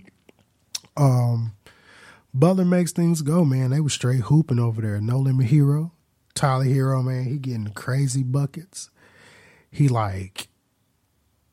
Um, 0.98 1.54
Butler 2.34 2.66
makes 2.66 2.92
things 2.92 3.22
go, 3.22 3.46
man. 3.46 3.70
They 3.70 3.80
were 3.80 3.90
straight 3.90 4.22
hooping 4.22 4.60
over 4.60 4.82
there. 4.82 5.00
No 5.00 5.20
limit 5.20 5.48
hero, 5.48 5.92
Tyler 6.34 6.66
Herro, 6.66 7.04
man. 7.04 7.26
He 7.26 7.38
getting 7.38 7.70
crazy 7.70 8.24
buckets. 8.24 8.90
He 9.70 9.88
like, 9.88 10.48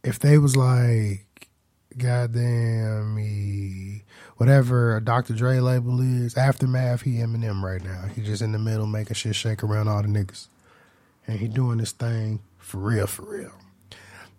if 0.02 0.18
they 0.18 0.38
was 0.38 0.56
like, 0.56 1.48
goddamn 1.98 3.14
me, 3.14 4.04
whatever 4.36 5.00
Dr. 5.00 5.34
Dre 5.34 5.58
label 5.58 6.00
is, 6.00 6.36
aftermath. 6.36 7.02
He 7.02 7.14
Eminem 7.16 7.62
right 7.62 7.82
now. 7.82 8.06
He 8.14 8.22
just 8.22 8.40
in 8.40 8.52
the 8.52 8.58
middle 8.58 8.86
making 8.86 9.14
shit 9.14 9.34
shake 9.34 9.62
around 9.62 9.88
all 9.88 10.02
the 10.02 10.08
niggas, 10.08 10.46
and 11.26 11.38
he 11.38 11.48
doing 11.48 11.78
this 11.78 11.92
thing 11.92 12.40
for 12.58 12.78
real, 12.78 13.06
for 13.06 13.22
real. 13.22 13.52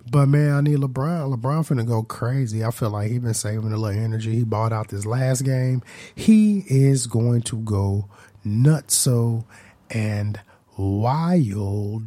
But 0.10 0.28
man, 0.28 0.52
I 0.52 0.62
need 0.62 0.80
LeBron. 0.80 1.36
LeBron 1.36 1.68
finna 1.68 1.86
go 1.86 2.04
crazy. 2.04 2.64
I 2.64 2.72
feel 2.72 2.90
like 2.90 3.12
he 3.12 3.20
been 3.20 3.34
saving 3.34 3.72
a 3.72 3.78
little 3.78 3.88
energy. 3.88 4.36
He 4.36 4.44
bought 4.44 4.74
out 4.74 4.90
this 4.90 5.06
last 5.06 5.44
game. 5.44 5.84
He 6.16 6.64
is 6.68 7.08
going 7.08 7.44
to 7.44 7.58
go 7.58 8.10
nutso 8.46 9.46
and 9.90 10.40
wild 10.78 12.04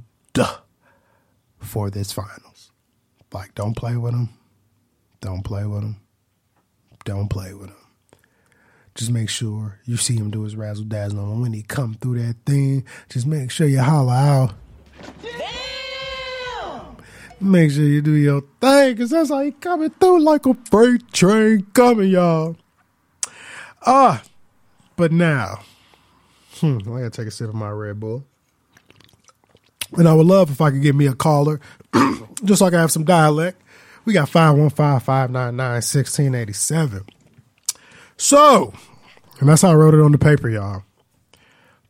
for 1.59 1.91
this 1.91 2.13
finals. 2.13 2.73
Like, 3.33 3.55
don't 3.55 3.77
play 3.77 3.97
with 3.97 4.13
him. 4.13 4.29
Don't 5.21 5.43
play 5.43 5.65
with 5.65 5.83
him. 5.83 5.97
Don't 7.05 7.29
play 7.29 7.55
with 7.55 7.69
him. 7.69 7.77
Just 8.95 9.11
make 9.11 9.29
sure 9.29 9.81
you 9.85 9.97
see 9.97 10.17
him 10.17 10.31
do 10.31 10.43
his 10.43 10.55
razzle 10.55 10.85
dazzle 10.85 11.33
and 11.33 11.43
when 11.43 11.53
he 11.53 11.63
come 11.63 11.95
through 11.95 12.23
that 12.23 12.37
thing. 12.47 12.85
Just 13.09 13.27
make 13.27 13.51
sure 13.51 13.67
you 13.67 13.81
holler 13.81 14.13
out 14.13 14.53
make 17.45 17.71
sure 17.71 17.85
you 17.85 18.03
do 18.03 18.13
your 18.13 18.43
thing, 18.61 18.97
cause 18.97 19.11
that's 19.11 19.31
how 19.31 19.41
you 19.41 19.53
coming 19.53 19.91
through 19.91 20.21
like 20.21 20.47
a 20.47 20.55
freight 20.71 21.13
train 21.13 21.67
coming, 21.75 22.11
y'all. 22.11 22.57
Ah, 23.87 24.23
but 24.97 25.13
now, 25.13 25.61
hmm, 26.57 26.79
I 26.87 27.01
gotta 27.01 27.11
take 27.11 27.29
a 27.29 27.31
sip 27.31 27.49
of 27.49 27.55
my 27.55 27.71
Red 27.71 28.01
Bull. 28.01 28.25
And 29.97 30.09
I 30.09 30.15
would 30.15 30.27
love 30.27 30.51
if 30.51 30.61
I 30.61 30.71
could 30.71 30.83
get 30.83 30.97
me 30.97 31.07
a 31.07 31.15
caller, 31.15 31.61
just 32.45 32.59
so 32.59 32.67
I 32.67 32.73
have 32.73 32.91
some 32.91 33.05
dialect. 33.05 33.63
We 34.05 34.13
got 34.13 34.29
515-599-1687. 34.29 37.09
So, 38.17 38.73
and 39.41 39.49
that's 39.49 39.63
how 39.63 39.71
I 39.71 39.75
wrote 39.75 39.95
it 39.95 40.01
on 40.01 40.13
the 40.13 40.19
paper, 40.19 40.49
y'all. 40.49 40.85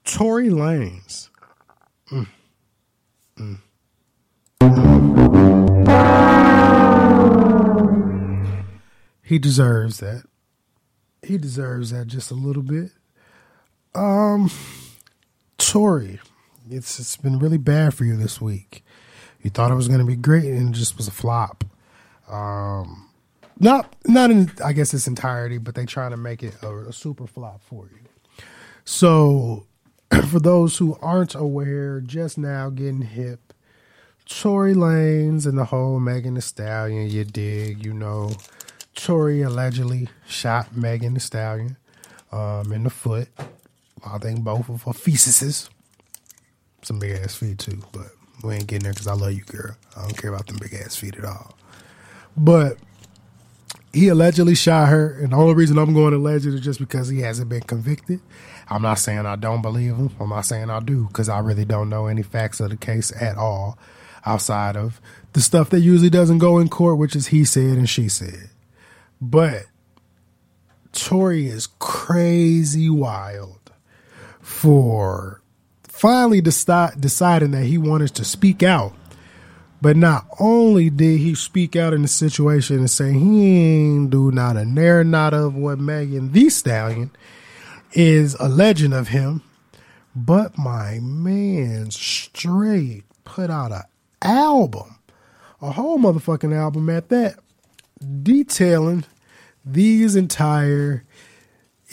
Tory 0.04 0.48
Lanez. 0.48 1.28
Mm. 2.10 2.26
Mm. 3.38 3.58
He 9.24 9.38
deserves 9.38 10.00
that. 10.00 10.24
He 11.22 11.38
deserves 11.38 11.90
that 11.90 12.08
just 12.08 12.30
a 12.30 12.34
little 12.34 12.62
bit. 12.62 12.90
Um, 13.94 14.50
Tory, 15.56 16.20
it's 16.70 17.00
it's 17.00 17.16
been 17.16 17.38
really 17.38 17.56
bad 17.56 17.94
for 17.94 18.04
you 18.04 18.16
this 18.16 18.38
week. 18.38 18.84
You 19.42 19.48
thought 19.48 19.70
it 19.70 19.76
was 19.76 19.88
going 19.88 20.00
to 20.00 20.06
be 20.06 20.16
great, 20.16 20.44
and 20.44 20.68
it 20.68 20.78
just 20.78 20.98
was 20.98 21.08
a 21.08 21.10
flop. 21.10 21.64
Um, 22.28 23.08
not 23.58 23.94
not 24.06 24.30
in 24.30 24.52
I 24.62 24.74
guess 24.74 24.92
its 24.92 25.06
entirety, 25.06 25.56
but 25.56 25.74
they 25.74 25.86
trying 25.86 26.10
to 26.10 26.18
make 26.18 26.42
it 26.42 26.54
a, 26.62 26.88
a 26.88 26.92
super 26.92 27.26
flop 27.26 27.62
for 27.62 27.86
you. 27.86 28.44
So, 28.84 29.64
for 30.28 30.38
those 30.38 30.76
who 30.76 30.98
aren't 31.00 31.34
aware, 31.34 32.00
just 32.00 32.36
now 32.36 32.68
getting 32.68 33.02
hip, 33.02 33.54
Tory 34.28 34.74
Lanez 34.74 35.46
and 35.46 35.56
the 35.56 35.64
whole 35.64 35.98
Megan 35.98 36.34
Thee 36.34 36.42
Stallion, 36.42 37.08
you 37.08 37.24
dig, 37.24 37.82
you 37.82 37.94
know. 37.94 38.32
Tory 38.94 39.42
allegedly 39.42 40.08
shot 40.26 40.76
Megan 40.76 41.14
Thee 41.14 41.20
Stallion 41.20 41.76
um, 42.32 42.72
in 42.72 42.84
the 42.84 42.90
foot. 42.90 43.28
I 44.04 44.18
think 44.18 44.40
both 44.40 44.68
of 44.68 44.82
her 44.82 44.92
fetuses. 44.92 45.68
Some 46.82 46.98
big 46.98 47.12
ass 47.12 47.36
feet 47.36 47.58
too, 47.58 47.82
but 47.92 48.08
we 48.42 48.54
ain't 48.54 48.66
getting 48.66 48.84
there 48.84 48.92
because 48.92 49.06
I 49.06 49.14
love 49.14 49.32
you, 49.32 49.44
girl. 49.44 49.76
I 49.96 50.02
don't 50.02 50.16
care 50.16 50.32
about 50.32 50.46
them 50.46 50.58
big 50.60 50.74
ass 50.74 50.96
feet 50.96 51.16
at 51.16 51.24
all. 51.24 51.56
But 52.36 52.76
he 53.92 54.08
allegedly 54.08 54.54
shot 54.54 54.88
her, 54.88 55.18
and 55.20 55.32
the 55.32 55.36
only 55.36 55.54
reason 55.54 55.78
I'm 55.78 55.94
going 55.94 56.12
alleged 56.12 56.46
is 56.46 56.60
just 56.60 56.80
because 56.80 57.08
he 57.08 57.20
hasn't 57.20 57.48
been 57.48 57.62
convicted. 57.62 58.20
I'm 58.68 58.82
not 58.82 58.98
saying 58.98 59.24
I 59.24 59.36
don't 59.36 59.62
believe 59.62 59.96
him. 59.96 60.10
I'm 60.20 60.30
not 60.30 60.46
saying 60.46 60.68
I 60.68 60.80
do 60.80 61.06
because 61.06 61.28
I 61.28 61.38
really 61.38 61.64
don't 61.64 61.88
know 61.88 62.06
any 62.06 62.22
facts 62.22 62.60
of 62.60 62.70
the 62.70 62.76
case 62.76 63.12
at 63.20 63.36
all 63.36 63.78
outside 64.26 64.76
of 64.76 65.00
the 65.32 65.40
stuff 65.40 65.70
that 65.70 65.80
usually 65.80 66.10
doesn't 66.10 66.38
go 66.38 66.58
in 66.58 66.68
court, 66.68 66.98
which 66.98 67.14
is 67.14 67.28
he 67.28 67.44
said 67.44 67.76
and 67.76 67.88
she 67.88 68.08
said. 68.08 68.50
But 69.30 69.64
Tory 70.92 71.46
is 71.46 71.66
crazy 71.78 72.90
wild 72.90 73.72
for 74.42 75.40
finally 75.82 76.42
deciding 76.42 77.52
that 77.52 77.64
he 77.64 77.78
wanted 77.78 78.14
to 78.16 78.24
speak 78.24 78.62
out. 78.62 78.92
But 79.80 79.96
not 79.96 80.26
only 80.38 80.90
did 80.90 81.20
he 81.20 81.34
speak 81.34 81.74
out 81.74 81.94
in 81.94 82.02
the 82.02 82.08
situation 82.08 82.80
and 82.80 82.90
say 82.90 83.14
he 83.14 83.46
ain't 83.46 84.10
do 84.10 84.30
not 84.30 84.58
a 84.58 84.66
near 84.66 85.02
not 85.04 85.32
of 85.32 85.54
what 85.54 85.78
Megan 85.78 86.32
Thee 86.32 86.50
Stallion 86.50 87.10
is 87.92 88.34
a 88.34 88.48
legend 88.48 88.92
of 88.92 89.08
him, 89.08 89.40
but 90.14 90.58
my 90.58 91.00
man 91.00 91.90
straight 91.90 93.04
put 93.24 93.48
out 93.48 93.72
a 93.72 93.84
album, 94.20 94.96
a 95.62 95.72
whole 95.72 95.98
motherfucking 95.98 96.54
album 96.54 96.90
at 96.90 97.08
that, 97.08 97.38
detailing 98.22 99.04
these 99.64 100.16
entire 100.16 101.04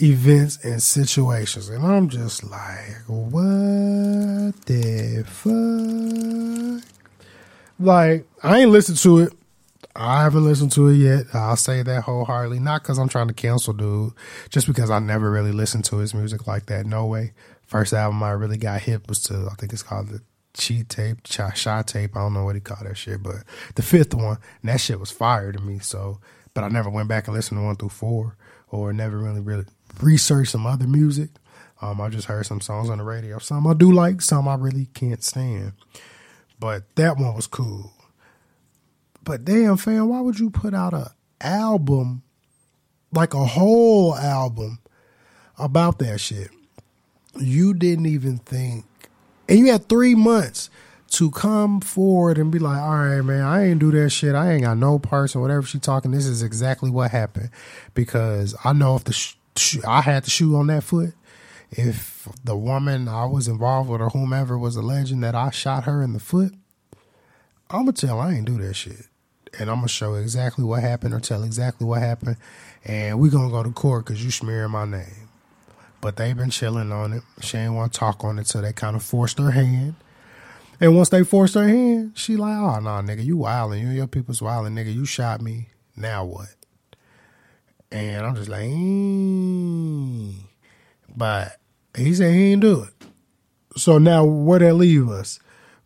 events 0.00 0.58
and 0.64 0.82
situations. 0.82 1.68
And 1.68 1.84
I'm 1.84 2.08
just 2.08 2.42
like, 2.44 2.96
what 3.06 4.56
the 4.66 5.24
fuck? 5.26 6.88
Like, 7.78 8.26
I 8.42 8.60
ain't 8.60 8.70
listened 8.70 8.98
to 8.98 9.20
it. 9.20 9.32
I 9.94 10.22
haven't 10.22 10.44
listened 10.44 10.72
to 10.72 10.88
it 10.88 10.96
yet. 10.96 11.26
I'll 11.34 11.56
say 11.56 11.82
that 11.82 12.04
wholeheartedly. 12.04 12.60
Not 12.60 12.82
because 12.82 12.98
I'm 12.98 13.08
trying 13.08 13.28
to 13.28 13.34
cancel 13.34 13.74
dude, 13.74 14.12
just 14.48 14.66
because 14.66 14.90
I 14.90 14.98
never 14.98 15.30
really 15.30 15.52
listened 15.52 15.84
to 15.86 15.98
his 15.98 16.14
music 16.14 16.46
like 16.46 16.66
that. 16.66 16.86
No 16.86 17.06
way. 17.06 17.32
First 17.66 17.92
album 17.92 18.22
I 18.22 18.30
really 18.30 18.56
got 18.56 18.82
hit 18.82 19.06
was 19.08 19.22
to, 19.24 19.48
I 19.50 19.54
think 19.54 19.72
it's 19.72 19.82
called 19.82 20.08
the 20.08 20.22
cheat 20.54 20.88
tape, 20.88 21.26
shot 21.26 21.86
tape. 21.86 22.16
I 22.16 22.20
don't 22.20 22.34
know 22.34 22.44
what 22.44 22.54
he 22.54 22.60
called 22.60 22.86
that 22.86 22.96
shit, 22.96 23.22
but 23.22 23.36
the 23.74 23.82
fifth 23.82 24.14
one, 24.14 24.38
and 24.62 24.70
that 24.70 24.80
shit 24.80 25.00
was 25.00 25.10
fire 25.10 25.52
to 25.52 25.60
me. 25.60 25.78
So, 25.78 26.20
but 26.54 26.64
I 26.64 26.68
never 26.68 26.90
went 26.90 27.08
back 27.08 27.26
and 27.26 27.36
listened 27.36 27.60
to 27.60 27.64
one 27.64 27.76
through 27.76 27.90
four, 27.90 28.36
or 28.68 28.92
never 28.92 29.18
really 29.18 29.40
really 29.40 29.64
researched 30.00 30.52
some 30.52 30.66
other 30.66 30.86
music. 30.86 31.30
Um, 31.80 32.00
I 32.00 32.08
just 32.08 32.28
heard 32.28 32.46
some 32.46 32.60
songs 32.60 32.90
on 32.90 32.98
the 32.98 33.04
radio. 33.04 33.38
Some 33.38 33.66
I 33.66 33.74
do 33.74 33.92
like, 33.92 34.20
some 34.20 34.46
I 34.46 34.54
really 34.54 34.86
can't 34.94 35.22
stand. 35.22 35.72
But 36.60 36.84
that 36.94 37.16
one 37.16 37.34
was 37.34 37.48
cool. 37.48 37.92
But 39.24 39.44
damn, 39.44 39.76
fam, 39.76 40.08
why 40.08 40.20
would 40.20 40.38
you 40.38 40.50
put 40.50 40.74
out 40.74 40.94
a 40.94 41.10
album, 41.40 42.22
like 43.12 43.34
a 43.34 43.44
whole 43.44 44.14
album, 44.14 44.78
about 45.58 45.98
that 45.98 46.20
shit? 46.20 46.50
You 47.40 47.74
didn't 47.74 48.06
even 48.06 48.38
think 48.38 48.84
and 49.48 49.58
you 49.58 49.70
had 49.70 49.88
three 49.88 50.14
months 50.14 50.70
to 51.12 51.30
come 51.30 51.80
forward 51.80 52.38
and 52.38 52.50
be 52.50 52.58
like, 52.58 52.80
all 52.80 53.04
right, 53.04 53.20
man, 53.20 53.42
I 53.42 53.66
ain't 53.66 53.80
do 53.80 53.90
that 53.92 54.10
shit. 54.10 54.34
I 54.34 54.52
ain't 54.52 54.64
got 54.64 54.78
no 54.78 54.98
parts 54.98 55.36
or 55.36 55.42
whatever 55.42 55.62
she 55.66 55.78
talking. 55.78 56.10
This 56.10 56.26
is 56.26 56.42
exactly 56.42 56.90
what 56.90 57.10
happened 57.10 57.50
because 57.92 58.56
I 58.64 58.72
know 58.72 58.96
if 58.96 59.04
the 59.04 59.12
sh- 59.12 59.34
sh- 59.56 59.84
I 59.86 60.00
had 60.00 60.24
the 60.24 60.30
shoe 60.30 60.56
on 60.56 60.68
that 60.68 60.84
foot, 60.84 61.12
if 61.70 62.28
the 62.42 62.56
woman 62.56 63.08
I 63.08 63.26
was 63.26 63.46
involved 63.46 63.90
with 63.90 64.00
or 64.00 64.08
whomever 64.08 64.58
was 64.58 64.74
alleging 64.76 65.20
that 65.20 65.34
I 65.34 65.50
shot 65.50 65.84
her 65.84 66.02
in 66.02 66.14
the 66.14 66.20
foot, 66.20 66.54
I'm 67.68 67.82
gonna 67.82 67.92
tell 67.92 68.18
I 68.18 68.32
ain't 68.32 68.46
do 68.46 68.58
that 68.58 68.74
shit, 68.74 69.06
and 69.58 69.68
I'm 69.68 69.76
gonna 69.76 69.88
show 69.88 70.14
exactly 70.14 70.64
what 70.64 70.82
happened 70.82 71.12
or 71.12 71.20
tell 71.20 71.42
exactly 71.42 71.86
what 71.86 72.00
happened, 72.00 72.36
and 72.84 73.18
we 73.20 73.28
gonna 73.28 73.50
go 73.50 73.62
to 73.62 73.70
court 73.70 74.06
because 74.06 74.24
you 74.24 74.30
smearing 74.30 74.72
my 74.72 74.86
name 74.86 75.28
but 76.02 76.16
they've 76.16 76.36
been 76.36 76.50
chilling 76.50 76.90
on 76.90 77.12
it. 77.12 77.22
She 77.40 77.56
ain't 77.56 77.74
want 77.74 77.92
to 77.92 77.98
talk 77.98 78.24
on 78.24 78.38
it, 78.40 78.48
so 78.48 78.60
they 78.60 78.72
kind 78.72 78.96
of 78.96 79.04
forced 79.04 79.38
her 79.38 79.52
hand. 79.52 79.94
And 80.82 80.96
once 80.96 81.10
they 81.10 81.22
forced 81.22 81.54
her 81.54 81.68
hand, 81.68 82.10
she 82.16 82.36
like, 82.36 82.56
oh, 82.56 82.80
nah, 82.80 83.00
nigga, 83.02 83.24
you 83.24 83.36
wildin'. 83.36 83.80
You 83.82 83.86
and 83.86 83.96
your 83.96 84.08
people's 84.08 84.40
wildin', 84.40 84.72
nigga. 84.72 84.92
You 84.92 85.04
shot 85.04 85.40
me. 85.40 85.68
Now 85.96 86.24
what? 86.24 86.48
And 87.92 88.26
I'm 88.26 88.34
just 88.34 88.48
like, 88.48 88.62
mm. 88.62 90.34
but 91.16 91.56
He 91.96 92.12
said 92.14 92.34
he 92.34 92.50
didn't 92.50 92.62
do 92.62 92.82
it. 92.82 93.06
So 93.76 93.98
now 93.98 94.24
where 94.24 94.58
that 94.58 94.74
leave 94.74 95.08
us? 95.08 95.38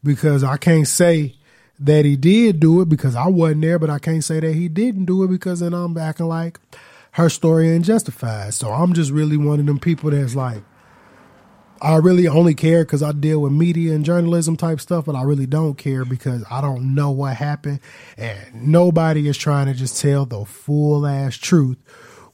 Because 0.03 0.43
I 0.43 0.57
can't 0.57 0.89
say 0.89 1.37
that 1.79 2.07
he 2.07 2.17
did 2.17 2.59
do 2.59 2.81
it 2.81 2.89
because 2.89 3.15
I 3.15 3.27
wasn't 3.27 3.61
there, 3.63 3.79
but 3.79 3.91
I 3.91 3.99
can't 3.99 4.25
say 4.25 4.41
that 4.41 4.55
he 4.55 4.69
didn't 4.69 5.05
do 5.05 5.23
it 5.25 5.29
because 5.29 5.61
then 5.61 5.75
I'm 5.75 5.99
acting 5.99 6.29
like 6.29 6.59
her 7.13 7.29
story 7.29 7.69
ain't 7.69 7.85
justified. 7.85 8.55
So 8.55 8.71
I'm 8.71 8.95
just 8.95 9.11
really 9.11 9.37
one 9.37 9.61
of 9.61 9.67
them 9.67 9.79
people 9.79 10.11
that's 10.11 10.35
like, 10.35 10.63
I 11.81 11.97
really 11.97 12.27
only 12.27 12.55
care 12.55 12.85
because 12.85 13.03
I 13.03 13.13
deal 13.13 13.41
with 13.41 13.53
media 13.53 13.95
and 13.95 14.05
journalism 14.05 14.57
type 14.57 14.81
stuff, 14.81 15.05
but 15.05 15.15
I 15.15 15.23
really 15.23 15.47
don't 15.47 15.77
care 15.77 16.05
because 16.05 16.45
I 16.51 16.61
don't 16.61 16.95
know 16.95 17.11
what 17.11 17.37
happened. 17.37 17.81
And 18.17 18.67
nobody 18.67 19.29
is 19.29 19.37
trying 19.37 19.67
to 19.67 19.75
just 19.75 20.01
tell 20.01 20.25
the 20.25 20.45
full 20.45 21.07
ass 21.07 21.37
truth, 21.37 21.77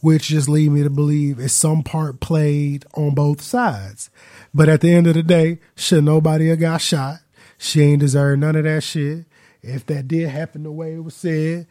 which 0.00 0.28
just 0.28 0.48
lead 0.48 0.70
me 0.70 0.83
to 0.83 0.90
believe 0.90 1.38
it's 1.38 1.52
some 1.52 1.83
part 1.83 2.20
played 2.20 2.87
on 2.94 3.14
both 3.14 3.40
sides. 3.40 4.11
But 4.55 4.68
at 4.68 4.81
the 4.81 4.92
end 4.92 5.07
of 5.07 5.14
the 5.14 5.22
day, 5.22 5.59
should 5.74 6.05
nobody 6.05 6.48
have 6.48 6.61
got 6.61 6.81
shot. 6.81 7.18
She 7.59 7.83
ain't 7.83 8.00
deserve 8.00 8.38
none 8.38 8.57
of 8.57 8.64
that 8.64 8.83
shit. 8.83 9.24
If 9.62 9.87
that 9.87 10.09
did 10.09 10.28
happen 10.28 10.64
the 10.64 10.72
way 10.72 10.94
it 10.94 11.05
was 11.05 11.14
said, 11.14 11.68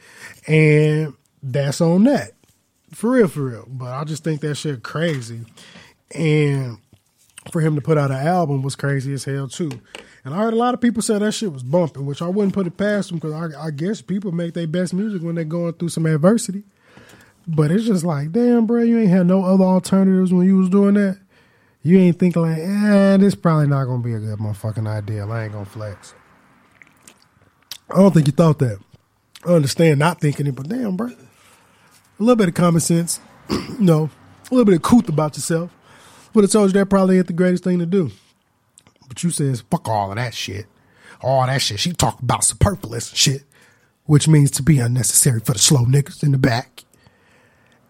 and 0.48 1.14
that's 1.44 1.82
on 1.82 2.06
that. 2.06 2.32
For 2.94 3.12
real, 3.12 3.28
for 3.28 3.42
real. 3.42 3.66
But 3.68 3.94
I 3.94 4.04
just 4.06 4.24
think 4.24 4.42
that 4.42 4.56
shit 4.56 4.84
crazy. 4.84 5.42
And 6.16 6.78
for 7.50 7.62
him 7.62 7.76
to 7.76 7.82
put 7.82 7.98
out 7.98 8.12
an 8.12 8.26
album 8.28 8.62
was 8.62 8.76
crazy 8.76 9.14
as 9.14 9.24
hell 9.24 9.48
too. 9.48 9.72
And 10.24 10.34
I 10.34 10.38
heard 10.38 10.54
a 10.54 10.58
lot 10.58 10.74
of 10.74 10.82
people 10.82 11.02
say 11.02 11.18
that 11.18 11.32
shit 11.32 11.52
was 11.52 11.64
bumping, 11.64 12.06
which 12.06 12.22
I 12.22 12.28
wouldn't 12.28 12.54
put 12.54 12.68
it 12.68 12.78
past 12.78 13.10
them 13.10 13.18
because 13.18 13.34
I, 13.34 13.68
I, 13.68 13.72
guess 13.72 14.02
people 14.02 14.32
make 14.32 14.54
their 14.54 14.68
best 14.68 14.94
music 14.94 15.24
when 15.24 15.34
they're 15.34 15.44
going 15.44 15.74
through 15.74 15.90
some 15.90 16.06
adversity. 16.06 16.64
But 17.48 17.72
it's 17.72 17.86
just 17.86 18.06
like, 18.06 18.32
damn, 18.32 18.68
bro, 18.68 18.84
you 18.84 19.00
ain't 19.00 19.10
had 19.10 19.26
no 19.26 19.44
other 19.44 19.64
alternatives 19.64 20.32
when 20.32 20.46
you 20.46 20.58
was 20.58 20.70
doing 20.70 20.94
that. 20.94 21.20
You 21.82 21.98
ain't 21.98 22.20
thinking 22.20 22.44
like, 22.44 22.60
eh, 22.60 23.18
this 23.18 23.34
probably 23.34 23.66
not 23.66 23.86
gonna 23.86 24.04
be 24.04 24.14
a 24.14 24.20
good 24.20 24.38
motherfucking 24.38 24.88
idea. 24.88 25.26
I 25.26 25.46
ain't 25.46 25.54
gonna 25.54 25.66
flex. 25.66 26.14
I 27.90 27.96
don't 27.96 28.14
think 28.14 28.28
you 28.28 28.34
thought 28.34 28.60
that. 28.60 28.78
I 29.44 29.54
understand 29.54 29.98
not 29.98 30.22
thinking 30.22 30.46
it, 30.46 30.56
but 30.56 30.70
damn, 30.70 30.96
bro, 30.96 31.08
a 31.08 31.14
little 32.20 32.36
bit 32.36 32.50
of 32.50 32.54
common 32.54 32.82
sense, 32.82 33.20
you 33.50 33.76
know, 33.80 34.12
a 34.52 34.54
little 34.54 34.66
bit 34.66 34.76
of 34.76 34.84
couth 34.84 35.10
about 35.10 35.36
yourself. 35.36 35.72
Would 36.34 36.44
have 36.44 36.52
told 36.52 36.70
you 36.70 36.80
that 36.80 36.90
probably 36.90 37.18
ain't 37.18 37.28
the 37.28 37.34
greatest 37.34 37.64
thing 37.64 37.80
to 37.80 37.86
do. 37.86 38.12
But 39.08 39.24
you 39.24 39.30
says, 39.30 39.64
fuck 39.70 39.88
all 39.90 40.12
of 40.12 40.16
that 40.16 40.34
shit. 40.34 40.66
All 41.22 41.46
that 41.46 41.62
shit. 41.62 41.80
She 41.80 41.92
talk 41.92 42.22
about 42.22 42.44
superfluous 42.44 43.14
shit, 43.14 43.44
which 44.06 44.28
means 44.28 44.52
to 44.52 44.64
be 44.64 44.80
unnecessary 44.80 45.42
for 45.42 45.54
the 45.54 45.60
slow 45.60 45.86
niggas 45.86 46.24
in 46.24 46.32
the 46.32 46.38
back. 46.38 46.84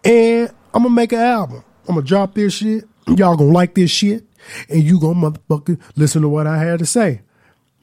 And 0.04 0.50
I'm 0.74 0.82
gonna 0.82 0.94
make 0.94 1.12
an 1.12 1.20
album. 1.20 1.64
I'm 1.88 1.94
gonna 1.94 2.06
drop 2.06 2.34
this 2.34 2.54
shit. 2.54 2.84
Y'all 3.06 3.36
gonna 3.36 3.52
like 3.52 3.74
this 3.74 3.90
shit. 3.90 4.24
And 4.68 4.82
you 4.82 4.98
gonna 4.98 5.30
motherfucker 5.30 5.80
listen 5.94 6.22
to 6.22 6.28
what 6.28 6.46
I 6.46 6.58
had 6.58 6.80
to 6.80 6.86
say. 6.86 7.20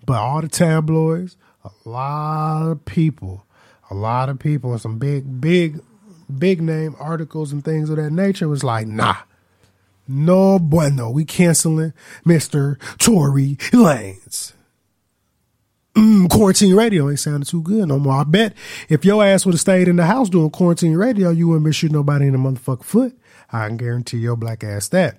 But 0.05 0.17
all 0.17 0.41
the 0.41 0.49
tabloids, 0.49 1.37
a 1.63 1.69
lot 1.85 2.71
of 2.71 2.85
people, 2.85 3.45
a 3.89 3.95
lot 3.95 4.29
of 4.29 4.39
people, 4.39 4.71
and 4.71 4.81
some 4.81 4.97
big, 4.97 5.39
big, 5.39 5.79
big 6.37 6.61
name 6.61 6.95
articles 6.99 7.51
and 7.51 7.63
things 7.63 7.89
of 7.89 7.95
that 7.95 8.11
nature 8.11 8.47
was 8.47 8.63
like, 8.63 8.87
nah, 8.87 9.15
no 10.09 10.59
bueno. 10.59 11.11
We 11.11 11.23
canceling 11.23 11.93
Mr. 12.25 12.77
Tory 12.97 13.57
Lanez. 13.71 14.53
Mm, 15.95 16.29
quarantine 16.29 16.75
radio 16.75 17.09
ain't 17.09 17.19
sounding 17.19 17.43
too 17.43 17.61
good 17.61 17.87
no 17.87 17.99
more. 17.99 18.21
I 18.21 18.23
bet 18.23 18.53
if 18.87 19.03
your 19.03 19.23
ass 19.23 19.45
would 19.45 19.53
have 19.53 19.61
stayed 19.61 19.87
in 19.87 19.95
the 19.95 20.05
house 20.05 20.29
doing 20.29 20.49
quarantine 20.49 20.95
radio, 20.95 21.29
you 21.29 21.47
wouldn't 21.47 21.65
be 21.65 21.73
shooting 21.73 21.95
nobody 21.95 22.27
in 22.27 22.31
the 22.33 22.37
motherfucking 22.37 22.83
foot. 22.83 23.17
I 23.51 23.67
can 23.67 23.77
guarantee 23.77 24.17
your 24.17 24.35
black 24.35 24.63
ass 24.63 24.87
that. 24.89 25.17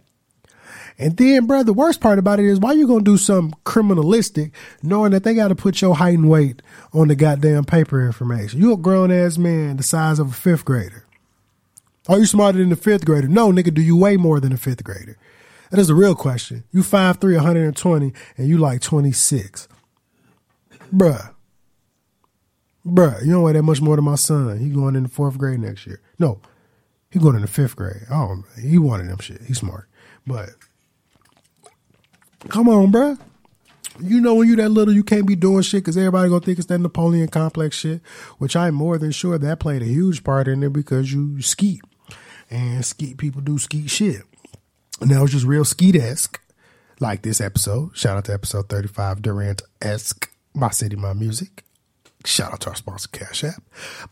And 0.98 1.16
then, 1.16 1.46
bro, 1.46 1.62
the 1.62 1.72
worst 1.72 2.00
part 2.00 2.18
about 2.18 2.40
it 2.40 2.46
is 2.46 2.60
why 2.60 2.72
you 2.72 2.86
gonna 2.86 3.02
do 3.02 3.16
something 3.16 3.58
criminalistic 3.64 4.52
knowing 4.82 5.12
that 5.12 5.24
they 5.24 5.34
gotta 5.34 5.54
put 5.54 5.80
your 5.80 5.96
height 5.96 6.18
and 6.18 6.30
weight 6.30 6.62
on 6.92 7.08
the 7.08 7.16
goddamn 7.16 7.64
paper 7.64 8.04
information. 8.04 8.60
You 8.60 8.72
a 8.72 8.76
grown 8.76 9.10
ass 9.10 9.38
man 9.38 9.76
the 9.76 9.82
size 9.82 10.18
of 10.18 10.28
a 10.30 10.34
fifth 10.34 10.64
grader. 10.64 11.04
Are 12.08 12.18
you 12.18 12.26
smarter 12.26 12.58
than 12.58 12.70
the 12.70 12.76
fifth 12.76 13.04
grader? 13.04 13.28
No, 13.28 13.52
nigga, 13.52 13.72
do 13.72 13.82
you 13.82 13.96
weigh 13.96 14.16
more 14.16 14.40
than 14.40 14.52
a 14.52 14.56
fifth 14.56 14.82
grader? 14.82 15.16
That 15.70 15.78
is 15.78 15.88
the 15.88 15.94
real 15.94 16.14
question. 16.14 16.64
You 16.72 16.82
5'3", 16.82 17.36
120, 17.36 18.12
and 18.36 18.48
you 18.48 18.58
like 18.58 18.80
26. 18.80 19.68
Bruh. 20.92 21.34
Bruh, 22.84 23.24
you 23.24 23.32
don't 23.32 23.42
weigh 23.42 23.52
that 23.52 23.62
much 23.62 23.80
more 23.80 23.96
than 23.96 24.04
my 24.04 24.14
son. 24.14 24.58
He 24.58 24.70
going 24.70 24.96
in 24.96 25.04
the 25.04 25.08
fourth 25.08 25.36
grade 25.38 25.60
next 25.60 25.86
year. 25.86 26.00
No, 26.18 26.40
he 27.10 27.18
going 27.18 27.36
in 27.36 27.42
the 27.42 27.48
fifth 27.48 27.76
grade. 27.76 28.06
Oh, 28.10 28.42
he 28.60 28.78
wanted 28.78 29.08
them 29.08 29.18
shit. 29.18 29.42
He's 29.42 29.58
smart. 29.58 29.86
But 30.26 30.50
come 32.48 32.68
on, 32.68 32.90
bruh. 32.90 33.18
You 34.02 34.20
know 34.20 34.34
when 34.34 34.48
you 34.48 34.56
that 34.56 34.70
little, 34.70 34.94
you 34.94 35.04
can't 35.04 35.26
be 35.26 35.36
doing 35.36 35.62
shit 35.62 35.82
because 35.82 35.98
everybody 35.98 36.30
gonna 36.30 36.40
think 36.40 36.58
it's 36.58 36.68
that 36.68 36.78
Napoleon 36.78 37.28
complex 37.28 37.76
shit, 37.76 38.00
which 38.38 38.56
I'm 38.56 38.74
more 38.74 38.96
than 38.96 39.10
sure 39.10 39.36
that 39.36 39.60
played 39.60 39.82
a 39.82 39.86
huge 39.86 40.24
part 40.24 40.48
in 40.48 40.62
it 40.62 40.72
because 40.72 41.12
you 41.12 41.42
skeet 41.42 41.82
and 42.50 42.84
skeet 42.84 43.16
people 43.16 43.40
do 43.40 43.58
skeet 43.58 43.88
shit. 43.88 44.22
And 45.00 45.10
that 45.10 45.22
was 45.22 45.32
just 45.32 45.46
real 45.46 45.64
skeet 45.64 45.96
esque, 45.96 46.40
like 46.98 47.22
this 47.22 47.40
episode. 47.40 47.96
Shout 47.96 48.16
out 48.16 48.24
to 48.26 48.34
episode 48.34 48.68
35, 48.68 49.22
Durant 49.22 49.62
esque, 49.80 50.30
My 50.54 50.70
City, 50.70 50.96
My 50.96 51.12
Music. 51.12 51.64
Shout 52.24 52.52
out 52.52 52.60
to 52.60 52.70
our 52.70 52.76
sponsor, 52.76 53.08
Cash 53.10 53.44
App. 53.44 53.62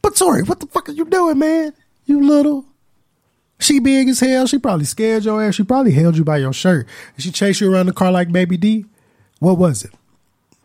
But 0.00 0.16
sorry, 0.16 0.42
what 0.42 0.60
the 0.60 0.66
fuck 0.66 0.88
are 0.88 0.92
you 0.92 1.04
doing, 1.04 1.38
man? 1.38 1.74
You 2.06 2.26
little. 2.26 2.64
She 3.60 3.80
big 3.80 4.08
as 4.08 4.20
hell. 4.20 4.46
She 4.46 4.58
probably 4.58 4.86
scared 4.86 5.24
your 5.24 5.42
ass. 5.42 5.56
She 5.56 5.64
probably 5.64 5.92
held 5.92 6.16
you 6.16 6.24
by 6.24 6.38
your 6.38 6.52
shirt. 6.52 6.86
And 7.14 7.22
she 7.22 7.30
chased 7.30 7.60
you 7.60 7.70
around 7.72 7.86
the 7.86 7.92
car 7.92 8.10
like 8.10 8.32
Baby 8.32 8.56
D. 8.56 8.86
What 9.40 9.58
was 9.58 9.84
it? 9.84 9.90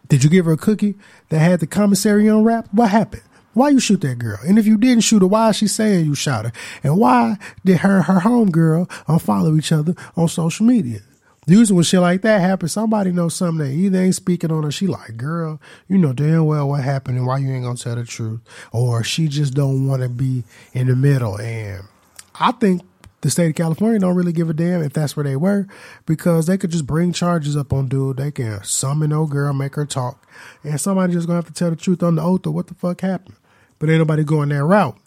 Did 0.08 0.24
you 0.24 0.30
give 0.30 0.46
her 0.46 0.54
a 0.54 0.58
cookie 0.58 0.96
that 1.30 1.40
had 1.40 1.60
the 1.60 1.68
commissary 1.68 2.28
unwrapped? 2.28 2.74
What 2.74 2.92
happened? 2.92 3.24
Why 3.54 3.70
you 3.70 3.80
shoot 3.80 4.02
that 4.02 4.18
girl? 4.18 4.40
And 4.46 4.58
if 4.58 4.66
you 4.66 4.78
didn't 4.78 5.04
shoot 5.04 5.22
her, 5.22 5.28
why 5.28 5.50
is 5.50 5.58
she 5.58 5.68
saying 5.68 6.06
you 6.06 6.16
shot 6.16 6.46
her? 6.46 6.52
And 6.84 6.98
why 6.98 7.38
did 7.64 7.78
her 7.80 8.02
her 8.04 8.22
homegirl 8.22 8.90
unfollow 9.06 9.58
each 9.58 9.72
other 9.72 9.96
on 10.18 10.28
social 10.28 10.66
media? 10.66 11.02
Usually 11.46 11.76
when 11.76 11.84
shit 11.84 12.00
like 12.00 12.22
that 12.22 12.40
happens, 12.40 12.72
somebody 12.72 13.12
knows 13.12 13.36
something 13.36 13.68
that 13.68 13.74
either 13.74 14.00
ain't 14.00 14.16
speaking 14.16 14.52
on 14.52 14.64
her. 14.64 14.72
She 14.72 14.88
like, 14.88 15.18
girl, 15.18 15.60
you 15.88 15.98
know 15.98 16.14
damn 16.14 16.46
well 16.46 16.70
what 16.70 16.84
happened 16.84 17.18
and 17.18 17.28
why 17.28 17.38
you 17.38 17.52
ain't 17.52 17.66
gonna 17.66 17.78
tell 17.78 17.96
the 17.96 18.06
truth. 18.06 18.40
Or 18.72 19.04
she 19.04 19.28
just 19.28 19.54
don't 19.54 19.88
want 19.88 20.02
to 20.02 20.10
be 20.10 20.46
in 20.74 20.88
the 20.88 20.96
middle. 20.96 21.40
And 21.40 21.84
I 22.40 22.54
think 22.54 22.82
the 23.22 23.30
state 23.30 23.50
of 23.50 23.56
California 23.56 24.00
don't 24.00 24.16
really 24.16 24.34
give 24.34 24.50
a 24.50 24.54
damn 24.54 24.82
if 24.82 24.94
that's 24.94 25.18
where 25.18 25.26
they 25.26 25.36
were 25.36 25.68
because 26.06 26.48
they 26.48 26.58
could 26.58 26.72
just 26.72 26.88
bring 26.88 27.12
charges 27.12 27.58
up 27.58 27.74
on 27.74 27.88
dude. 27.88 28.18
They 28.18 28.32
can 28.32 28.64
summon 28.64 29.12
old 29.12 29.30
girl, 29.30 29.54
make 29.54 29.76
her 29.76 29.86
talk, 29.86 30.26
and 30.64 30.80
somebody 30.80 31.14
just 31.14 31.28
gonna 31.28 31.38
have 31.38 31.48
to 31.48 31.54
tell 31.54 31.70
the 31.70 31.76
truth 31.76 32.02
on 32.02 32.16
the 32.16 32.24
oath 32.24 32.46
of 32.46 32.54
what 32.54 32.68
the 32.68 32.74
fuck 32.74 33.02
happened 33.02 33.36
but 33.84 33.90
ain't 33.90 34.00
nobody 34.00 34.24
going 34.24 34.48
that 34.48 34.64
route. 34.64 34.98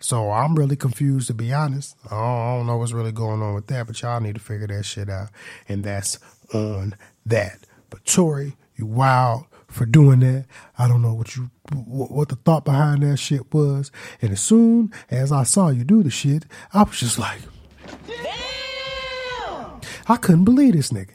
So 0.00 0.32
I'm 0.32 0.56
really 0.56 0.74
confused 0.74 1.28
to 1.28 1.34
be 1.34 1.52
honest. 1.52 1.94
I 2.06 2.10
don't, 2.10 2.18
I 2.18 2.56
don't 2.56 2.66
know 2.66 2.76
what's 2.76 2.90
really 2.90 3.12
going 3.12 3.40
on 3.40 3.54
with 3.54 3.68
that, 3.68 3.86
but 3.86 4.02
y'all 4.02 4.20
need 4.20 4.34
to 4.34 4.40
figure 4.40 4.66
that 4.66 4.84
shit 4.84 5.08
out. 5.08 5.28
And 5.68 5.84
that's 5.84 6.18
on 6.52 6.96
that. 7.24 7.60
But 7.88 8.04
Tory, 8.04 8.56
you 8.74 8.84
wild 8.84 9.44
for 9.68 9.86
doing 9.86 10.18
that. 10.18 10.46
I 10.76 10.88
don't 10.88 11.02
know 11.02 11.14
what 11.14 11.36
you 11.36 11.52
what 11.72 12.28
the 12.28 12.34
thought 12.34 12.64
behind 12.64 13.04
that 13.04 13.18
shit 13.18 13.54
was. 13.54 13.92
And 14.20 14.32
as 14.32 14.40
soon 14.40 14.92
as 15.08 15.30
I 15.30 15.44
saw 15.44 15.68
you 15.68 15.84
do 15.84 16.02
the 16.02 16.10
shit, 16.10 16.46
I 16.74 16.82
was 16.82 16.98
just 16.98 17.20
like, 17.20 17.42
Damn! 18.08 19.80
I 20.08 20.16
couldn't 20.16 20.46
believe 20.46 20.72
this 20.72 20.90
nigga. 20.90 21.14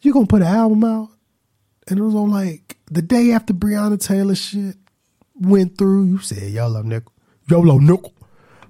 You 0.00 0.12
gonna 0.12 0.26
put 0.26 0.42
an 0.42 0.48
album 0.48 0.82
out? 0.82 1.10
And 1.86 2.00
it 2.00 2.02
was 2.02 2.16
on 2.16 2.32
like 2.32 2.78
the 2.90 3.00
day 3.00 3.30
after 3.30 3.54
Breonna 3.54 4.04
Taylor 4.04 4.34
shit 4.34 4.74
went 5.42 5.78
through, 5.78 6.04
you 6.04 6.18
said 6.18 6.50
y'all 6.50 6.72
YOLO 6.72 6.82
nickel. 6.82 7.12
YOLO 7.48 7.78
nickel. 7.78 8.12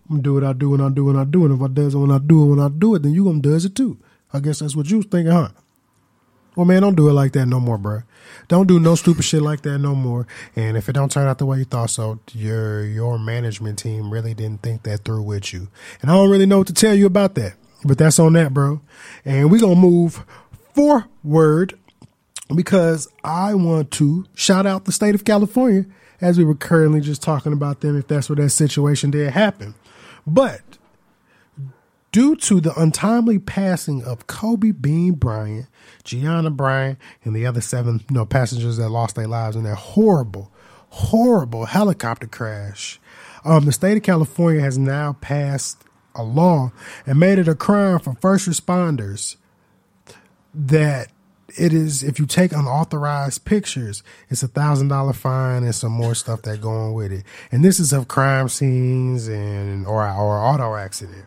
I'm 0.08 0.16
gonna 0.16 0.22
do 0.22 0.34
what 0.34 0.44
I 0.44 0.52
do 0.52 0.70
when 0.70 0.80
I 0.80 0.88
do 0.88 1.04
what 1.04 1.16
I 1.16 1.24
do. 1.24 1.44
And 1.44 1.54
if 1.54 1.62
I 1.62 1.68
does 1.68 1.94
it 1.94 1.98
when 1.98 2.10
I 2.10 2.18
do 2.18 2.42
it 2.42 2.46
when 2.46 2.60
I 2.60 2.68
do 2.68 2.94
it, 2.94 3.02
then 3.02 3.12
you 3.12 3.24
gonna 3.24 3.40
does 3.40 3.64
it 3.64 3.74
too. 3.74 3.98
I 4.32 4.40
guess 4.40 4.60
that's 4.60 4.74
what 4.74 4.90
you 4.90 4.98
was 4.98 5.06
thinking, 5.06 5.32
huh? 5.32 5.50
Well, 6.56 6.66
man, 6.66 6.82
don't 6.82 6.96
do 6.96 7.08
it 7.08 7.12
like 7.12 7.32
that 7.32 7.46
no 7.46 7.60
more, 7.60 7.78
bro. 7.78 8.02
Don't 8.48 8.66
do 8.66 8.78
no 8.78 8.94
stupid 8.94 9.24
shit 9.24 9.40
like 9.40 9.62
that 9.62 9.78
no 9.78 9.94
more. 9.94 10.26
And 10.54 10.76
if 10.76 10.88
it 10.88 10.92
don't 10.92 11.10
turn 11.10 11.26
out 11.26 11.38
the 11.38 11.46
way 11.46 11.58
you 11.58 11.64
thought 11.64 11.90
so, 11.90 12.20
your 12.32 12.84
your 12.84 13.18
management 13.18 13.78
team 13.78 14.12
really 14.12 14.34
didn't 14.34 14.62
think 14.62 14.82
that 14.82 15.04
through 15.04 15.22
with 15.22 15.52
you. 15.52 15.68
And 16.02 16.10
I 16.10 16.14
don't 16.14 16.30
really 16.30 16.46
know 16.46 16.58
what 16.58 16.66
to 16.66 16.74
tell 16.74 16.94
you 16.94 17.06
about 17.06 17.34
that. 17.36 17.54
But 17.84 17.98
that's 17.98 18.18
on 18.18 18.34
that, 18.34 18.52
bro. 18.52 18.80
And 19.24 19.50
we 19.50 19.60
gonna 19.60 19.76
move 19.76 20.24
forward 20.74 21.78
because 22.56 23.08
I 23.24 23.54
want 23.54 23.90
to 23.92 24.26
shout 24.34 24.66
out 24.66 24.84
the 24.84 24.92
state 24.92 25.14
of 25.14 25.24
California 25.24 25.86
as 26.20 26.38
we 26.38 26.44
were 26.44 26.54
currently 26.54 27.00
just 27.00 27.22
talking 27.22 27.52
about 27.52 27.80
them 27.80 27.98
if 27.98 28.06
that's 28.08 28.28
where 28.28 28.36
that 28.36 28.50
situation 28.50 29.10
did 29.10 29.32
happen. 29.32 29.74
But 30.26 30.60
due 32.12 32.36
to 32.36 32.60
the 32.60 32.78
untimely 32.78 33.38
passing 33.38 34.04
of 34.04 34.26
Kobe 34.26 34.70
Bean 34.70 35.14
Bryant, 35.14 35.66
Gianna 36.04 36.50
Bryant, 36.50 36.98
and 37.24 37.34
the 37.34 37.46
other 37.46 37.60
seven 37.60 38.04
you 38.08 38.14
know, 38.14 38.26
passengers 38.26 38.76
that 38.76 38.90
lost 38.90 39.16
their 39.16 39.26
lives 39.26 39.56
in 39.56 39.64
that 39.64 39.76
horrible, 39.76 40.52
horrible 40.90 41.66
helicopter 41.66 42.26
crash, 42.26 43.00
um, 43.44 43.64
the 43.64 43.72
state 43.72 43.96
of 43.96 44.02
California 44.02 44.60
has 44.60 44.78
now 44.78 45.14
passed 45.20 45.82
a 46.14 46.22
law 46.22 46.70
and 47.06 47.18
made 47.18 47.38
it 47.38 47.48
a 47.48 47.54
crime 47.54 47.98
for 47.98 48.14
first 48.20 48.48
responders 48.48 49.36
that 50.54 51.08
it 51.56 51.72
is 51.72 52.02
if 52.02 52.18
you 52.18 52.26
take 52.26 52.52
unauthorized 52.52 53.44
pictures, 53.44 54.02
it's 54.28 54.42
a 54.42 54.48
thousand 54.48 54.88
dollar 54.88 55.12
fine 55.12 55.64
and 55.64 55.74
some 55.74 55.92
more 55.92 56.14
stuff 56.14 56.42
that 56.42 56.60
go 56.60 56.70
on 56.70 56.92
with 56.92 57.12
it. 57.12 57.24
And 57.50 57.64
this 57.64 57.78
is 57.80 57.92
of 57.92 58.08
crime 58.08 58.48
scenes 58.48 59.28
and 59.28 59.86
or 59.86 60.02
or 60.02 60.38
auto 60.38 60.74
accident. 60.76 61.26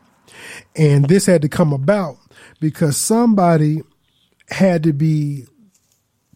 And 0.76 1.08
this 1.08 1.26
had 1.26 1.42
to 1.42 1.50
come 1.50 1.74
about 1.74 2.18
because 2.60 2.98
somebody 2.98 3.82
had 4.50 4.84
to 4.84 4.94
be 4.94 5.46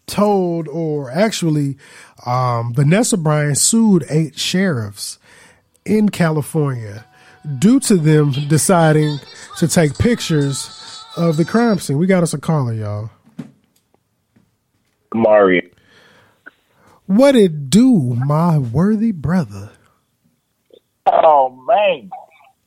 told 0.06 0.66
or 0.68 1.10
actually 1.10 1.76
um, 2.26 2.74
Vanessa 2.74 3.16
Bryant 3.16 3.58
sued 3.58 4.04
eight 4.10 4.38
sheriffs 4.38 5.18
in 5.84 6.08
California 6.08 7.04
due 7.58 7.80
to 7.80 7.96
them 7.96 8.32
deciding 8.48 9.18
to 9.58 9.68
take 9.68 9.96
pictures 9.96 11.04
of 11.16 11.36
the 11.36 11.44
crime 11.44 11.78
scene. 11.78 11.98
We 11.98 12.06
got 12.06 12.22
us 12.22 12.34
a 12.34 12.38
caller, 12.38 12.72
y'all. 12.72 13.10
Mario. 15.14 15.62
What 17.06 17.34
it 17.34 17.70
do, 17.70 18.14
my 18.14 18.58
worthy 18.58 19.12
brother? 19.12 19.70
Oh 21.06 21.50
man, 21.66 22.10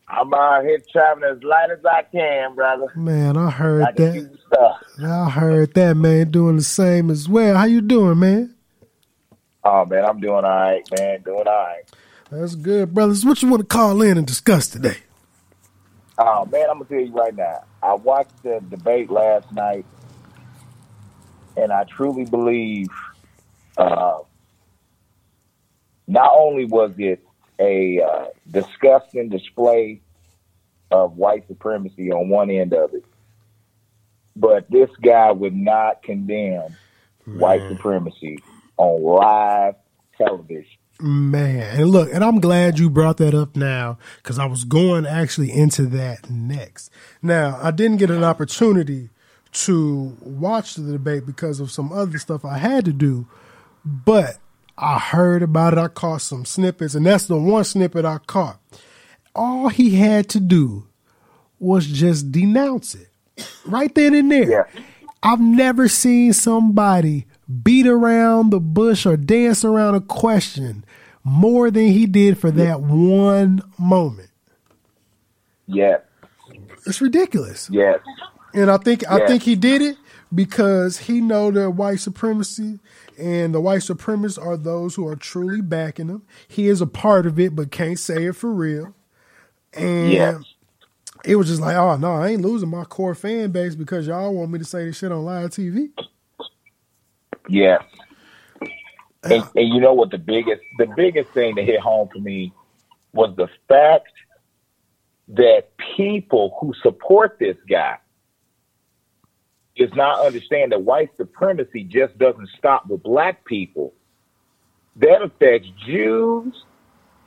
I'm 0.10 0.34
out 0.34 0.64
here 0.64 0.82
traveling 0.92 1.38
as 1.38 1.44
light 1.44 1.72
as 1.72 1.86
I 1.86 2.04
can, 2.04 2.56
brother. 2.56 2.92
Man, 2.96 3.38
I 3.38 3.50
heard 3.50 3.84
I 3.84 3.92
that. 3.94 4.80
I 5.02 5.30
heard 5.30 5.74
that, 5.76 5.96
man, 5.96 6.32
doing 6.32 6.58
the 6.58 6.64
same 6.64 7.10
as 7.10 7.30
well. 7.30 7.56
How 7.56 7.64
you 7.64 7.82
doing, 7.82 8.20
man? 8.20 8.54
Oh 9.64 9.86
man, 9.86 10.04
I'm 10.04 10.20
doing 10.20 10.34
all 10.34 10.42
right, 10.44 10.84
man. 11.00 11.22
Doing 11.22 11.48
all 11.48 11.54
right. 11.54 11.84
That's 12.30 12.56
good, 12.56 12.94
brothers. 12.94 13.24
What 13.24 13.42
you 13.42 13.48
want 13.50 13.62
to 13.62 13.68
call 13.68 14.02
in 14.02 14.18
and 14.18 14.28
discuss 14.28 14.68
today? 14.68 14.98
Oh 16.18 16.46
man, 16.46 16.70
I'm 16.70 16.80
gonna 16.80 16.90
tell 16.90 17.00
you 17.00 17.14
right 17.14 17.36
now. 17.36 17.64
I 17.82 17.94
watched 17.94 18.44
the 18.44 18.62
debate 18.70 19.10
last 19.10 19.52
night, 19.52 19.86
and 21.58 21.72
I 21.72 21.84
truly 21.84 22.26
believe, 22.26 22.90
uh, 23.78 24.20
not 26.08 26.32
only 26.34 26.66
was 26.66 26.94
it 26.98 27.24
a 27.60 28.02
uh, 28.02 28.26
disgusting 28.50 29.30
display 29.30 30.02
of 30.92 31.18
white 31.18 31.48
supremacy 31.48 32.12
on 32.12 32.30
one 32.30 32.50
end 32.50 32.74
of 32.74 32.94
it, 32.94 33.06
but 34.36 34.70
this 34.70 34.90
guy 35.02 35.32
would 35.32 35.56
not 35.56 36.04
condemn 36.04 36.76
white 37.26 37.62
supremacy 37.70 38.40
on 38.78 39.04
live 39.04 39.76
television. 40.18 40.78
Man, 41.00 41.80
and 41.80 41.90
look, 41.90 42.14
and 42.14 42.24
I'm 42.24 42.40
glad 42.40 42.80
you 42.80 42.90
brought 42.90 43.18
that 43.18 43.34
up 43.34 43.56
now 43.56 43.98
because 44.18 44.38
I 44.38 44.46
was 44.46 44.64
going 44.64 45.06
actually 45.06 45.52
into 45.52 45.86
that 45.88 46.30
next. 46.30 46.92
Now, 47.22 47.60
I 47.62 47.72
didn't 47.72 47.98
get 47.98 48.12
an 48.12 48.24
opportunity 48.24 49.10
to 49.54 50.18
watch 50.22 50.76
the 50.76 50.92
debate 50.92 51.26
because 51.26 51.60
of 51.60 51.72
some 51.72 51.92
other 51.92 52.18
stuff 52.18 52.44
I 52.44 52.58
had 52.58 52.86
to 52.86 52.94
do, 52.94 53.28
but 53.86 54.38
I 54.78 55.00
heard 55.00 55.44
about 55.44 55.74
it. 55.74 55.80
I 55.80 55.88
caught 55.88 56.22
some 56.22 56.46
snippets, 56.46 56.96
and 56.96 57.06
that's 57.06 57.28
the 57.28 57.38
one 57.38 57.64
snippet 57.64 58.06
I 58.06 58.18
caught. 58.20 58.60
All 59.36 59.70
he 59.70 59.96
had 59.96 60.30
to 60.30 60.40
do 60.40 60.88
was 61.60 61.88
just 61.88 62.32
denounce 62.32 62.96
it 62.96 63.10
right 63.66 63.94
then 63.96 64.14
and 64.14 64.32
there. 64.32 64.70
I've 65.22 65.40
never 65.40 65.88
seen 65.88 66.34
somebody 66.34 67.26
beat 67.64 67.88
around 67.88 68.50
the 68.50 68.60
bush 68.60 69.06
or 69.06 69.16
dance 69.16 69.64
around 69.64 69.96
a 69.96 70.02
question 70.02 70.84
more 71.24 71.72
than 71.72 71.88
he 71.88 72.06
did 72.06 72.38
for 72.38 72.52
that 72.52 72.82
one 72.82 73.62
moment. 73.78 74.30
Yeah. 75.68 76.00
It's 76.86 77.00
ridiculous. 77.00 77.70
yes, 77.72 78.00
And 78.54 78.70
I 78.70 78.78
think 78.78 79.04
I 79.10 79.26
think 79.26 79.44
he 79.44 79.56
did 79.56 79.82
it 79.82 79.98
because 80.34 80.98
he 80.98 81.22
know 81.22 81.52
that 81.52 81.72
white 81.72 82.00
supremacy 82.00 82.80
and 83.18 83.54
the 83.54 83.62
white 83.62 83.82
supremacists 83.82 84.44
are 84.44 84.58
those 84.58 84.96
who 84.96 85.08
are 85.08 85.16
truly 85.16 85.62
backing 85.62 86.08
him. 86.08 86.24
He 86.48 86.68
is 86.68 86.82
a 86.82 86.88
part 86.88 87.26
of 87.26 87.40
it, 87.40 87.56
but 87.56 87.72
can't 87.72 88.00
say 88.00 88.26
it 88.26 88.36
for 88.36 88.52
real. 88.52 88.94
And 89.74 90.12
Yes. 90.12 90.44
it 91.26 91.36
was 91.36 91.48
just 91.48 91.62
like, 91.62 91.76
oh 91.76 91.96
no, 91.98 92.14
I 92.14 92.30
ain't 92.30 92.42
losing 92.42 92.70
my 92.70 92.84
core 92.84 93.16
fan 93.16 93.52
base 93.52 93.76
because 93.76 94.08
y'all 94.08 94.34
want 94.34 94.52
me 94.52 94.60
to 94.60 94.66
say 94.66 94.86
this 94.86 94.98
shit 94.98 95.12
on 95.12 95.26
live 95.26 95.50
TV. 95.50 95.90
Yeah. 97.50 97.80
Uh, 98.62 99.36
and, 99.36 99.44
and 99.56 99.74
you 99.74 99.80
know 99.80 99.94
what 99.94 100.12
the 100.12 100.18
biggest 100.18 100.62
the 100.78 100.88
biggest 100.96 101.32
thing 101.32 101.56
that 101.56 101.64
hit 101.64 101.80
home 101.80 102.10
for 102.14 102.20
me 102.20 102.54
was 103.14 103.36
the 103.36 103.48
fact 103.68 104.10
that 105.30 105.70
people 105.96 106.58
who 106.60 106.74
support 106.82 107.38
this 107.40 107.56
guy 107.70 107.98
does 109.76 109.94
not 109.96 110.26
understand 110.26 110.72
that 110.72 110.82
white 110.82 111.10
supremacy 111.18 111.84
just 111.84 112.18
doesn't 112.18 112.50
stop 112.58 112.88
with 112.88 113.02
black 113.04 113.44
people. 113.46 113.94
That 114.98 115.22
affects 115.24 115.68
Jews, 115.86 116.54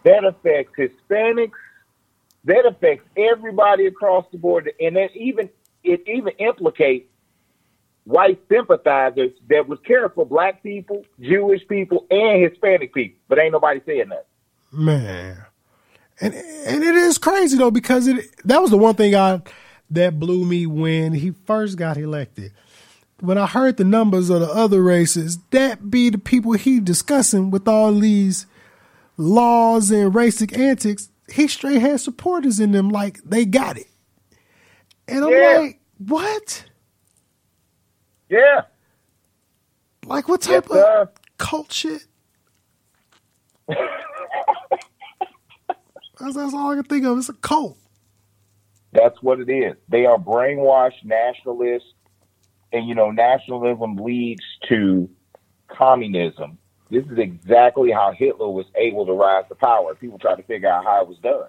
that 0.05 0.25
affects 0.25 0.73
Hispanics, 0.79 1.51
that 2.45 2.65
affects 2.65 3.05
everybody 3.17 3.87
across 3.87 4.25
the 4.31 4.39
board, 4.39 4.71
and 4.81 4.97
it 4.97 5.11
even 5.17 5.51
it 5.83 6.03
even 6.07 6.33
implicates 6.39 7.09
white 8.05 8.41
sympathizers 8.49 9.33
that 9.49 9.69
would 9.69 9.85
care 9.85 10.09
for 10.09 10.25
black 10.25 10.63
people, 10.63 11.05
Jewish 11.21 11.67
people, 11.69 12.07
and 12.11 12.43
Hispanic 12.49 12.95
people. 12.95 13.19
But 13.29 13.41
ain't 13.41 13.53
nobody 13.53 13.81
saying 13.85 14.11
that. 14.11 14.27
Man. 14.73 15.45
And 16.21 16.35
and 16.35 16.83
it 16.83 16.95
is 16.95 17.19
crazy 17.19 17.59
though 17.59 17.71
because 17.71 18.07
it 18.07 18.31
that 18.45 18.63
was 18.63 18.71
the 18.71 18.79
one 18.79 18.95
thing 18.95 19.15
I 19.15 19.43
that 19.91 20.19
blew 20.19 20.45
me 20.45 20.67
when 20.67 21.13
he 21.15 21.33
first 21.47 21.77
got 21.77 21.97
elected. 21.97 22.53
When 23.21 23.39
I 23.39 23.47
heard 23.47 23.77
the 23.79 23.85
numbers 23.85 24.29
of 24.31 24.41
the 24.41 24.51
other 24.51 24.83
races, 24.83 25.39
that 25.51 25.91
be 25.91 26.11
the 26.11 26.19
people 26.19 26.53
he 26.53 26.81
discussing 26.81 27.51
with 27.51 27.67
all 27.67 27.95
these 27.95 28.47
laws 29.17 29.91
and 29.91 30.13
racist 30.13 30.57
antics. 30.59 31.09
He 31.33 31.49
straight 31.49 31.81
had 31.81 32.01
supporters 32.01 32.61
in 32.61 32.73
them 32.73 32.91
like 32.91 33.23
they 33.25 33.45
got 33.47 33.79
it. 33.79 33.87
And 35.09 35.25
I'm 35.25 35.33
Yeah. 35.33 35.59
like, 35.59 35.81
what? 35.99 36.65
Yeah. 38.29 38.63
Like 40.05 40.29
what 40.29 40.43
type 40.43 40.67
Yes, 40.71 40.85
of 41.01 41.09
cult 41.39 41.73
shit? 41.73 42.07
that's, 43.69 43.81
that's 46.19 46.55
all 46.55 46.73
I 46.73 46.75
can 46.75 46.85
think 46.85 47.05
of. 47.07 47.19
It's 47.19 47.29
a 47.29 47.33
cult. 47.35 47.79
That's 48.97 49.23
what 49.23 49.41
it 49.41 49.51
is. 49.51 49.77
They 49.91 50.07
are 50.07 50.17
brainwashed 50.17 51.05
nationalists, 51.05 51.93
and 52.73 52.89
you 52.89 52.95
know, 52.95 53.11
nationalism 53.11 53.97
leads 53.97 54.43
to 54.71 55.11
communism. 55.69 56.57
This 56.91 57.05
is 57.05 57.19
exactly 57.19 57.91
how 57.91 58.13
Hitler 58.17 58.49
was 58.49 58.65
able 58.75 59.05
to 59.05 59.13
rise 59.13 59.45
to 59.49 59.55
power. 59.55 59.95
People 59.95 60.19
try 60.19 60.35
to 60.35 60.43
figure 60.45 60.71
out 60.71 60.85
how 60.85 61.03
it 61.03 61.09
was 61.09 61.19
done. 61.19 61.49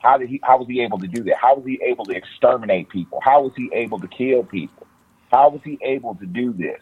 How 0.00 0.18
did 0.18 0.30
he? 0.30 0.40
How 0.42 0.58
was 0.58 0.66
he 0.66 0.82
able 0.82 0.98
to 0.98 1.06
do 1.06 1.22
that? 1.24 1.36
How 1.40 1.54
was 1.54 1.64
he 1.64 1.80
able 1.86 2.04
to 2.06 2.12
exterminate 2.12 2.88
people? 2.88 3.20
How 3.22 3.42
was 3.42 3.52
he 3.56 3.70
able 3.72 4.00
to 4.00 4.08
kill 4.08 4.42
people? 4.42 4.88
How 5.30 5.48
was 5.48 5.60
he 5.64 5.78
able 5.82 6.16
to 6.16 6.26
do 6.26 6.52
this? 6.52 6.80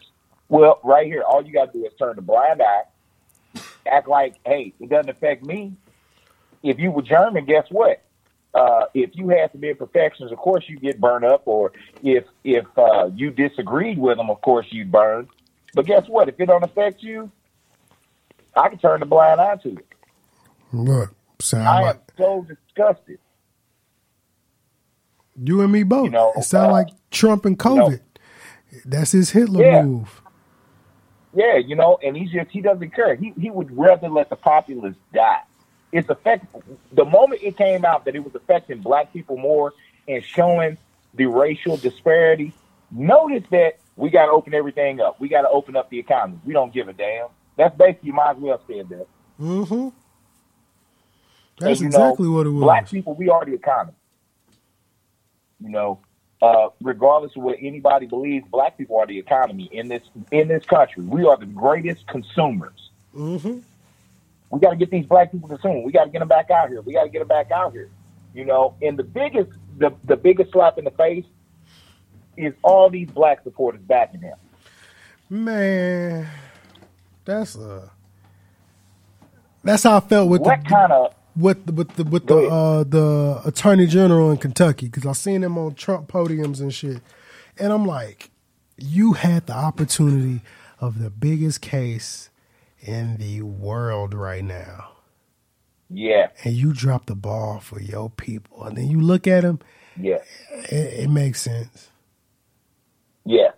Well, 0.49 0.79
right 0.83 1.05
here, 1.05 1.21
all 1.21 1.45
you 1.45 1.53
got 1.53 1.71
to 1.71 1.79
do 1.79 1.85
is 1.85 1.93
turn 1.99 2.15
the 2.15 2.23
blind 2.23 2.63
eye, 2.63 3.61
act 3.85 4.07
like, 4.07 4.35
hey, 4.43 4.73
it 4.79 4.89
doesn't 4.89 5.09
affect 5.09 5.45
me. 5.45 5.73
If 6.63 6.79
you 6.79 6.89
were 6.89 7.03
German, 7.03 7.45
guess 7.45 7.65
what? 7.69 8.03
Uh, 8.53 8.85
if 8.93 9.11
you 9.13 9.29
had 9.29 9.51
some 9.51 9.63
imperfections, 9.63 10.31
of 10.31 10.37
course 10.37 10.65
you 10.67 10.77
get 10.79 10.99
burned 10.99 11.25
up, 11.25 11.43
or 11.45 11.71
if 12.03 12.25
if 12.43 12.65
uh, 12.77 13.09
you 13.15 13.31
disagreed 13.31 13.97
with 13.97 14.17
them, 14.17 14.29
of 14.29 14.41
course 14.41 14.65
you'd 14.69 14.91
burn. 14.91 15.27
But 15.73 15.85
guess 15.85 16.03
what? 16.07 16.27
If 16.27 16.39
it 16.39 16.47
don't 16.47 16.63
affect 16.63 17.01
you, 17.01 17.31
I 18.55 18.67
can 18.69 18.77
turn 18.77 18.99
the 18.99 19.05
blind 19.05 19.39
eye 19.39 19.55
to 19.57 19.69
it. 19.69 19.85
Look, 20.73 21.13
sound 21.39 21.67
I 21.67 21.81
like 21.81 21.95
am 21.95 22.01
so 22.17 22.45
disgusted. 22.47 23.19
You 25.41 25.61
and 25.61 25.71
me 25.71 25.83
both. 25.83 26.05
You 26.05 26.11
know, 26.11 26.33
it 26.35 26.43
sound 26.43 26.67
uh, 26.67 26.73
like 26.73 26.87
Trump 27.09 27.45
and 27.45 27.61
you 27.63 27.75
know- 27.75 27.87
COVID. 27.89 27.99
That's 28.85 29.11
his 29.11 29.31
Hitler 29.31 29.63
Yeah. 29.65 29.81
move. 29.83 30.21
Yeah, 31.33 31.57
you 31.57 31.75
know, 31.75 31.97
and 32.03 32.15
he's 32.15 32.31
just 32.31 32.49
he 32.51 32.59
doesn't 32.61 32.93
care. 32.93 33.15
He 33.15 33.33
he 33.39 33.49
would 33.49 33.75
rather 33.77 34.09
let 34.09 34.29
the 34.29 34.35
populace 34.35 34.95
die. 35.13 35.39
It's 35.91 36.09
affect 36.09 36.45
the 36.93 37.05
moment 37.05 37.41
it 37.43 37.57
came 37.57 37.83
out 37.83 38.05
that 38.05 38.15
it 38.15 38.23
was 38.23 38.33
affecting 38.35 38.79
black 38.79 39.11
people 39.11 39.37
more 39.37 39.73
and 40.07 40.23
showing 40.23 40.77
the 41.13 41.25
racial 41.25 41.77
disparity. 41.77 42.53
Notice 42.91 43.43
that 43.51 43.77
we 43.95 44.09
got 44.09 44.27
to 44.27 44.31
open 44.31 44.53
everything 44.53 45.01
up. 45.01 45.19
We 45.19 45.27
got 45.29 45.41
to 45.41 45.49
open 45.49 45.75
up 45.75 45.89
the 45.89 45.99
economy. 45.99 46.39
We 46.45 46.53
don't 46.53 46.73
give 46.73 46.87
a 46.87 46.93
damn. 46.93 47.27
That's 47.57 47.75
basically 47.77 48.07
you 48.07 48.13
might 48.13 48.31
as 48.31 48.37
well 48.37 48.61
say 48.67 48.81
that. 48.81 49.07
Mm-hmm. 49.39 49.73
And, 49.73 49.91
That's 51.59 51.81
know, 51.81 51.87
exactly 51.87 52.27
what 52.27 52.47
it 52.47 52.49
was. 52.49 52.63
Black 52.63 52.89
people, 52.89 53.13
we 53.13 53.29
are 53.29 53.45
the 53.45 53.53
economy. 53.53 53.97
You 55.59 55.69
know, 55.69 55.99
uh, 56.41 56.69
regardless 56.81 57.35
of 57.35 57.43
what 57.43 57.57
anybody 57.61 58.07
believes, 58.07 58.47
black 58.49 58.77
people 58.77 58.97
are 58.97 59.05
the 59.05 59.19
economy 59.19 59.69
in 59.71 59.87
this 59.87 60.01
in 60.31 60.47
this 60.47 60.65
country. 60.65 61.03
We 61.03 61.23
are 61.25 61.37
the 61.37 61.45
greatest 61.45 62.07
consumers. 62.07 62.89
Mm-hmm. 63.15 63.59
We 64.51 64.59
got 64.59 64.71
to 64.71 64.75
get 64.75 64.91
these 64.91 65.05
black 65.05 65.31
people 65.31 65.47
consuming. 65.47 65.83
We 65.83 65.91
got 65.91 66.05
to 66.05 66.09
get 66.09 66.19
them 66.19 66.27
back 66.27 66.51
out 66.51 66.69
here. 66.69 66.81
We 66.81 66.93
got 66.93 67.03
to 67.03 67.09
get 67.09 67.19
them 67.19 67.27
back 67.27 67.51
out 67.51 67.71
here. 67.71 67.89
You 68.33 68.45
know, 68.45 68.75
and 68.81 68.97
the 68.97 69.03
biggest 69.03 69.51
the 69.77 69.91
the 70.05 70.15
biggest 70.15 70.51
slap 70.51 70.77
in 70.77 70.85
the 70.85 70.91
face 70.91 71.25
is 72.37 72.53
all 72.63 72.89
these 72.89 73.09
black 73.09 73.43
supporters 73.43 73.81
backing 73.81 74.21
him. 74.21 74.37
Man, 75.29 76.27
that's 77.25 77.57
uh 77.57 77.89
that's 79.63 79.83
how 79.83 79.97
I 79.97 79.99
felt 80.01 80.29
with 80.29 80.41
What 80.41 80.63
the 80.63 80.69
kind 80.69 80.91
of 80.91 81.13
with 81.35 81.65
the, 81.65 81.73
with 81.73 81.95
the 81.95 82.03
with 82.03 82.27
the 82.27 82.37
uh 82.47 82.83
the 82.83 83.41
attorney 83.45 83.87
general 83.87 84.31
in 84.31 84.37
Kentucky 84.37 84.87
because 84.87 85.05
I 85.05 85.13
seen 85.13 85.43
him 85.43 85.57
on 85.57 85.75
Trump 85.75 86.09
podiums 86.09 86.59
and 86.59 86.73
shit, 86.73 87.01
and 87.57 87.71
I'm 87.71 87.85
like, 87.85 88.31
you 88.77 89.13
had 89.13 89.47
the 89.47 89.53
opportunity 89.53 90.41
of 90.79 90.99
the 90.99 91.09
biggest 91.09 91.61
case 91.61 92.30
in 92.81 93.17
the 93.17 93.41
world 93.41 94.13
right 94.13 94.43
now, 94.43 94.91
yeah, 95.89 96.27
and 96.43 96.53
you 96.53 96.73
drop 96.73 97.05
the 97.05 97.15
ball 97.15 97.59
for 97.59 97.81
your 97.81 98.09
people, 98.09 98.63
and 98.63 98.77
then 98.77 98.87
you 98.89 98.99
look 99.01 99.27
at 99.27 99.41
them. 99.43 99.59
yeah, 99.95 100.19
it, 100.69 101.03
it 101.05 101.09
makes 101.09 101.41
sense. 101.41 101.89
yeah. 103.25 103.49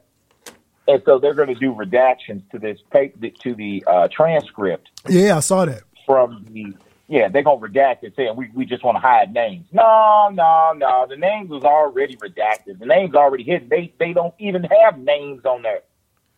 And 0.85 1.01
so 1.05 1.17
they're 1.17 1.33
going 1.33 1.47
to 1.47 1.55
do 1.55 1.73
redactions 1.73 2.43
to 2.51 2.59
this 2.59 2.77
paper 2.91 3.29
to 3.29 3.55
the 3.55 3.81
uh, 3.87 4.09
transcript 4.11 4.89
Yeah, 5.07 5.37
I 5.37 5.39
saw 5.39 5.63
that. 5.63 5.83
from 6.05 6.45
the 6.51 6.73
yeah, 7.07 7.29
they're 7.29 7.43
gonna 7.43 7.61
redact 7.61 8.03
it 8.03 8.13
saying 8.17 8.33
we, 8.35 8.49
we 8.53 8.65
just 8.65 8.83
want 8.83 8.95
to 8.95 8.99
hide 8.99 9.33
names. 9.33 9.65
No, 9.71 10.29
no, 10.33 10.71
no. 10.75 11.05
The 11.07 11.15
names 11.15 11.49
was 11.49 11.63
already 11.63 12.17
redacted. 12.17 12.79
The 12.79 12.85
names 12.85 13.15
already 13.15 13.43
hidden. 13.45 13.69
They 13.69 13.93
they 13.97 14.11
don't 14.11 14.33
even 14.39 14.63
have 14.63 14.97
names 14.99 15.45
on 15.45 15.61
there. 15.61 15.81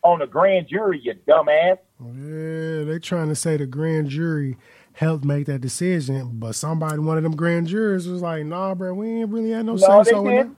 On 0.06 0.20
the 0.20 0.26
grand 0.26 0.68
jury, 0.68 1.00
you 1.02 1.14
dumbass. 1.26 1.78
Yeah, 2.00 2.84
they 2.84 3.00
trying 3.00 3.28
to 3.28 3.34
say 3.34 3.56
the 3.56 3.66
grand 3.66 4.08
jury 4.08 4.56
helped 4.92 5.24
make 5.24 5.46
that 5.46 5.60
decision, 5.60 6.30
but 6.34 6.54
somebody, 6.54 7.00
one 7.00 7.16
of 7.16 7.24
them 7.24 7.34
grand 7.34 7.66
jurors, 7.66 8.06
was 8.06 8.22
like, 8.22 8.44
"Nah, 8.44 8.76
bro, 8.76 8.94
we 8.94 9.08
ain't 9.08 9.30
really 9.30 9.50
had 9.50 9.66
no, 9.66 9.72
No, 9.72 10.04
say 10.04 10.12
so 10.12 10.28
in 10.28 10.36
that." 10.36 10.48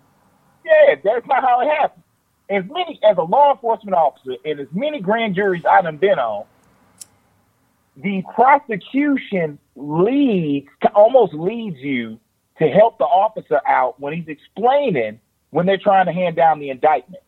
Yeah, 0.66 0.94
that's 1.02 1.26
not 1.26 1.42
how 1.42 1.60
it 1.60 1.68
happened. 1.68 2.02
As 2.50 2.62
many 2.70 3.00
as 3.02 3.16
a 3.16 3.22
law 3.22 3.52
enforcement 3.52 3.96
officer 3.96 4.36
and 4.44 4.60
as 4.60 4.68
many 4.72 5.00
grand 5.00 5.34
juries 5.34 5.64
I 5.64 5.80
done 5.80 5.96
been 5.96 6.18
on, 6.18 6.44
the 7.96 8.22
prosecution 8.34 9.58
leads 9.76 10.68
to 10.82 10.88
almost 10.90 11.32
leads 11.32 11.78
you 11.78 12.20
to 12.58 12.68
help 12.68 12.98
the 12.98 13.04
officer 13.04 13.62
out 13.66 13.98
when 13.98 14.12
he's 14.12 14.28
explaining 14.28 15.20
when 15.50 15.64
they're 15.64 15.78
trying 15.78 16.04
to 16.04 16.12
hand 16.12 16.36
down 16.36 16.58
the 16.58 16.68
indictment. 16.68 17.22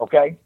Okay? 0.00 0.36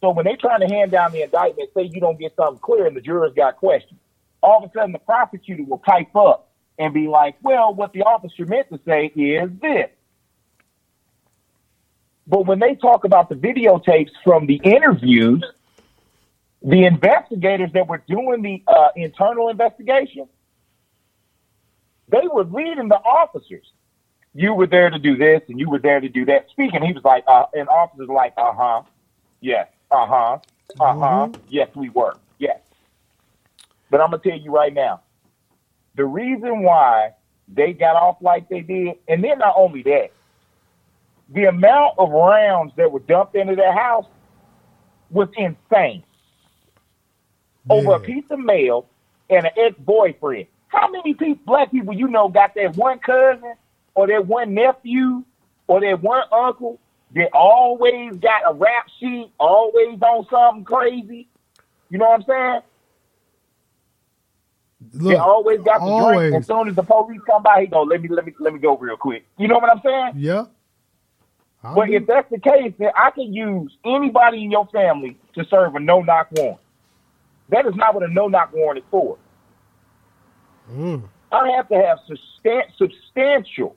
So 0.00 0.10
when 0.10 0.24
they're 0.24 0.36
trying 0.36 0.60
to 0.60 0.66
hand 0.66 0.90
down 0.90 1.12
the 1.12 1.22
indictment, 1.22 1.70
say 1.74 1.84
you 1.84 2.00
don't 2.00 2.18
get 2.18 2.34
something 2.36 2.58
clear 2.58 2.86
and 2.86 2.96
the 2.96 3.00
jurors 3.00 3.32
got 3.34 3.56
questions, 3.56 3.98
all 4.42 4.62
of 4.62 4.70
a 4.70 4.72
sudden 4.72 4.92
the 4.92 4.98
prosecutor 4.98 5.64
will 5.64 5.78
pipe 5.78 6.14
up 6.14 6.50
and 6.78 6.92
be 6.92 7.08
like, 7.08 7.36
well, 7.42 7.74
what 7.74 7.92
the 7.92 8.02
officer 8.02 8.44
meant 8.44 8.68
to 8.68 8.78
say 8.84 9.06
is 9.06 9.50
this. 9.60 9.88
But 12.26 12.46
when 12.46 12.58
they 12.58 12.74
talk 12.74 13.04
about 13.04 13.28
the 13.28 13.36
videotapes 13.36 14.10
from 14.24 14.46
the 14.46 14.60
interviews, 14.62 15.44
the 16.62 16.84
investigators 16.84 17.70
that 17.74 17.88
were 17.88 18.02
doing 18.08 18.42
the 18.42 18.62
uh, 18.66 18.88
internal 18.96 19.48
investigation, 19.48 20.28
they 22.08 22.26
were 22.30 22.44
leading 22.44 22.88
the 22.88 22.96
officers. 22.96 23.70
You 24.36 24.52
were 24.52 24.66
there 24.66 24.90
to 24.90 24.98
do 24.98 25.16
this, 25.16 25.40
and 25.48 25.58
you 25.58 25.70
were 25.70 25.78
there 25.78 25.98
to 25.98 26.10
do 26.10 26.26
that. 26.26 26.50
Speaking, 26.50 26.82
he 26.82 26.92
was 26.92 27.02
like, 27.04 27.24
uh, 27.26 27.44
and 27.54 27.70
officers 27.70 28.10
like, 28.10 28.34
uh 28.36 28.52
huh, 28.52 28.82
yes, 29.40 29.66
uh 29.90 30.06
huh, 30.06 30.38
uh 30.78 30.94
huh, 30.94 31.28
yes, 31.48 31.70
we 31.74 31.88
were, 31.88 32.14
yes. 32.38 32.58
But 33.90 34.02
I'm 34.02 34.10
gonna 34.10 34.22
tell 34.22 34.38
you 34.38 34.50
right 34.50 34.74
now, 34.74 35.00
the 35.94 36.04
reason 36.04 36.62
why 36.62 37.14
they 37.48 37.72
got 37.72 37.96
off 37.96 38.18
like 38.20 38.50
they 38.50 38.60
did, 38.60 38.96
and 39.08 39.24
then 39.24 39.38
not 39.38 39.54
only 39.56 39.82
that, 39.84 40.10
the 41.30 41.44
amount 41.46 41.94
of 41.96 42.10
rounds 42.10 42.74
that 42.76 42.92
were 42.92 43.00
dumped 43.00 43.36
into 43.36 43.56
their 43.56 43.72
house 43.72 44.04
was 45.08 45.28
insane. 45.38 46.02
Over 47.70 47.94
a 47.94 48.00
piece 48.00 48.24
of 48.28 48.38
mail 48.38 48.86
and 49.30 49.46
an 49.46 49.52
ex-boyfriend. 49.56 50.46
How 50.68 50.90
many 50.90 51.14
people, 51.14 51.42
black 51.46 51.70
people 51.70 51.94
you 51.94 52.08
know 52.08 52.28
got 52.28 52.54
that 52.54 52.76
one 52.76 52.98
cousin 52.98 53.54
or 53.96 54.06
that 54.06 54.26
one 54.26 54.54
nephew 54.54 55.24
or 55.66 55.80
that 55.80 56.00
one 56.00 56.22
uncle 56.30 56.78
that 57.14 57.30
always 57.32 58.16
got 58.18 58.42
a 58.46 58.54
rap 58.54 58.88
sheet, 59.00 59.32
always 59.40 60.00
on 60.00 60.26
something 60.30 60.64
crazy? 60.64 61.26
You 61.90 61.98
know 61.98 62.10
what 62.10 62.20
I'm 62.20 62.26
saying? 62.26 62.60
Look, 64.92 65.12
they 65.12 65.16
always 65.16 65.60
got 65.62 65.80
the 65.80 65.86
always. 65.86 66.30
drink. 66.30 66.42
As 66.42 66.46
soon 66.46 66.68
as 66.68 66.76
the 66.76 66.82
police 66.82 67.20
come 67.26 67.42
by, 67.42 67.62
he 67.62 67.66
go, 67.66 67.82
"Let 67.82 68.02
me, 68.02 68.08
let 68.08 68.26
me, 68.26 68.34
let 68.38 68.52
me 68.52 68.60
go 68.60 68.76
real 68.76 68.96
quick." 68.96 69.24
You 69.38 69.48
know 69.48 69.58
what 69.58 69.70
I'm 69.70 69.80
saying? 69.82 70.12
Yeah. 70.16 70.44
I 71.64 71.74
But 71.74 71.90
if 71.90 72.06
that's 72.06 72.30
the 72.30 72.38
case, 72.38 72.74
then 72.78 72.90
I 72.94 73.10
can 73.10 73.32
use 73.32 73.72
anybody 73.84 74.44
in 74.44 74.50
your 74.50 74.66
family 74.66 75.18
to 75.34 75.44
serve 75.46 75.74
a 75.74 75.80
no 75.80 76.02
knock 76.02 76.28
warrant. 76.32 76.60
That 77.48 77.66
is 77.66 77.74
not 77.74 77.94
what 77.94 78.04
a 78.04 78.12
no 78.12 78.28
knock 78.28 78.52
warrant 78.52 78.78
is 78.78 78.84
for. 78.90 79.16
Mm. 80.70 81.02
I 81.32 81.50
have 81.56 81.68
to 81.68 81.74
have 81.74 81.98
substan- 82.08 82.76
substantial 82.76 83.74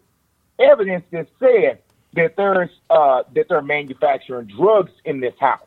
evidence 0.60 1.05
that 1.12 1.28
says 1.39 1.78
that 2.14 2.36
there's 2.36 2.70
uh, 2.89 3.24
that 3.36 3.47
they're 3.49 3.62
manufacturing 3.62 4.47
drugs 4.47 4.91
in 5.05 5.20
this 5.20 5.34
house. 5.39 5.62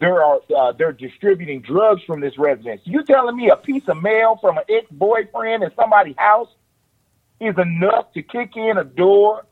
There 0.00 0.22
are 0.22 0.40
uh, 0.56 0.72
they're 0.72 0.92
distributing 0.92 1.60
drugs 1.60 2.02
from 2.04 2.20
this 2.20 2.38
residence. 2.38 2.82
You 2.84 3.04
telling 3.04 3.36
me 3.36 3.50
a 3.50 3.56
piece 3.56 3.86
of 3.88 4.02
mail 4.02 4.38
from 4.40 4.58
an 4.58 4.64
ex 4.68 4.86
boyfriend 4.90 5.62
in 5.62 5.70
somebody's 5.76 6.16
house 6.16 6.48
is 7.40 7.56
enough 7.58 8.12
to 8.14 8.22
kick 8.22 8.56
in 8.56 8.78
a 8.78 8.84
door, 8.84 9.44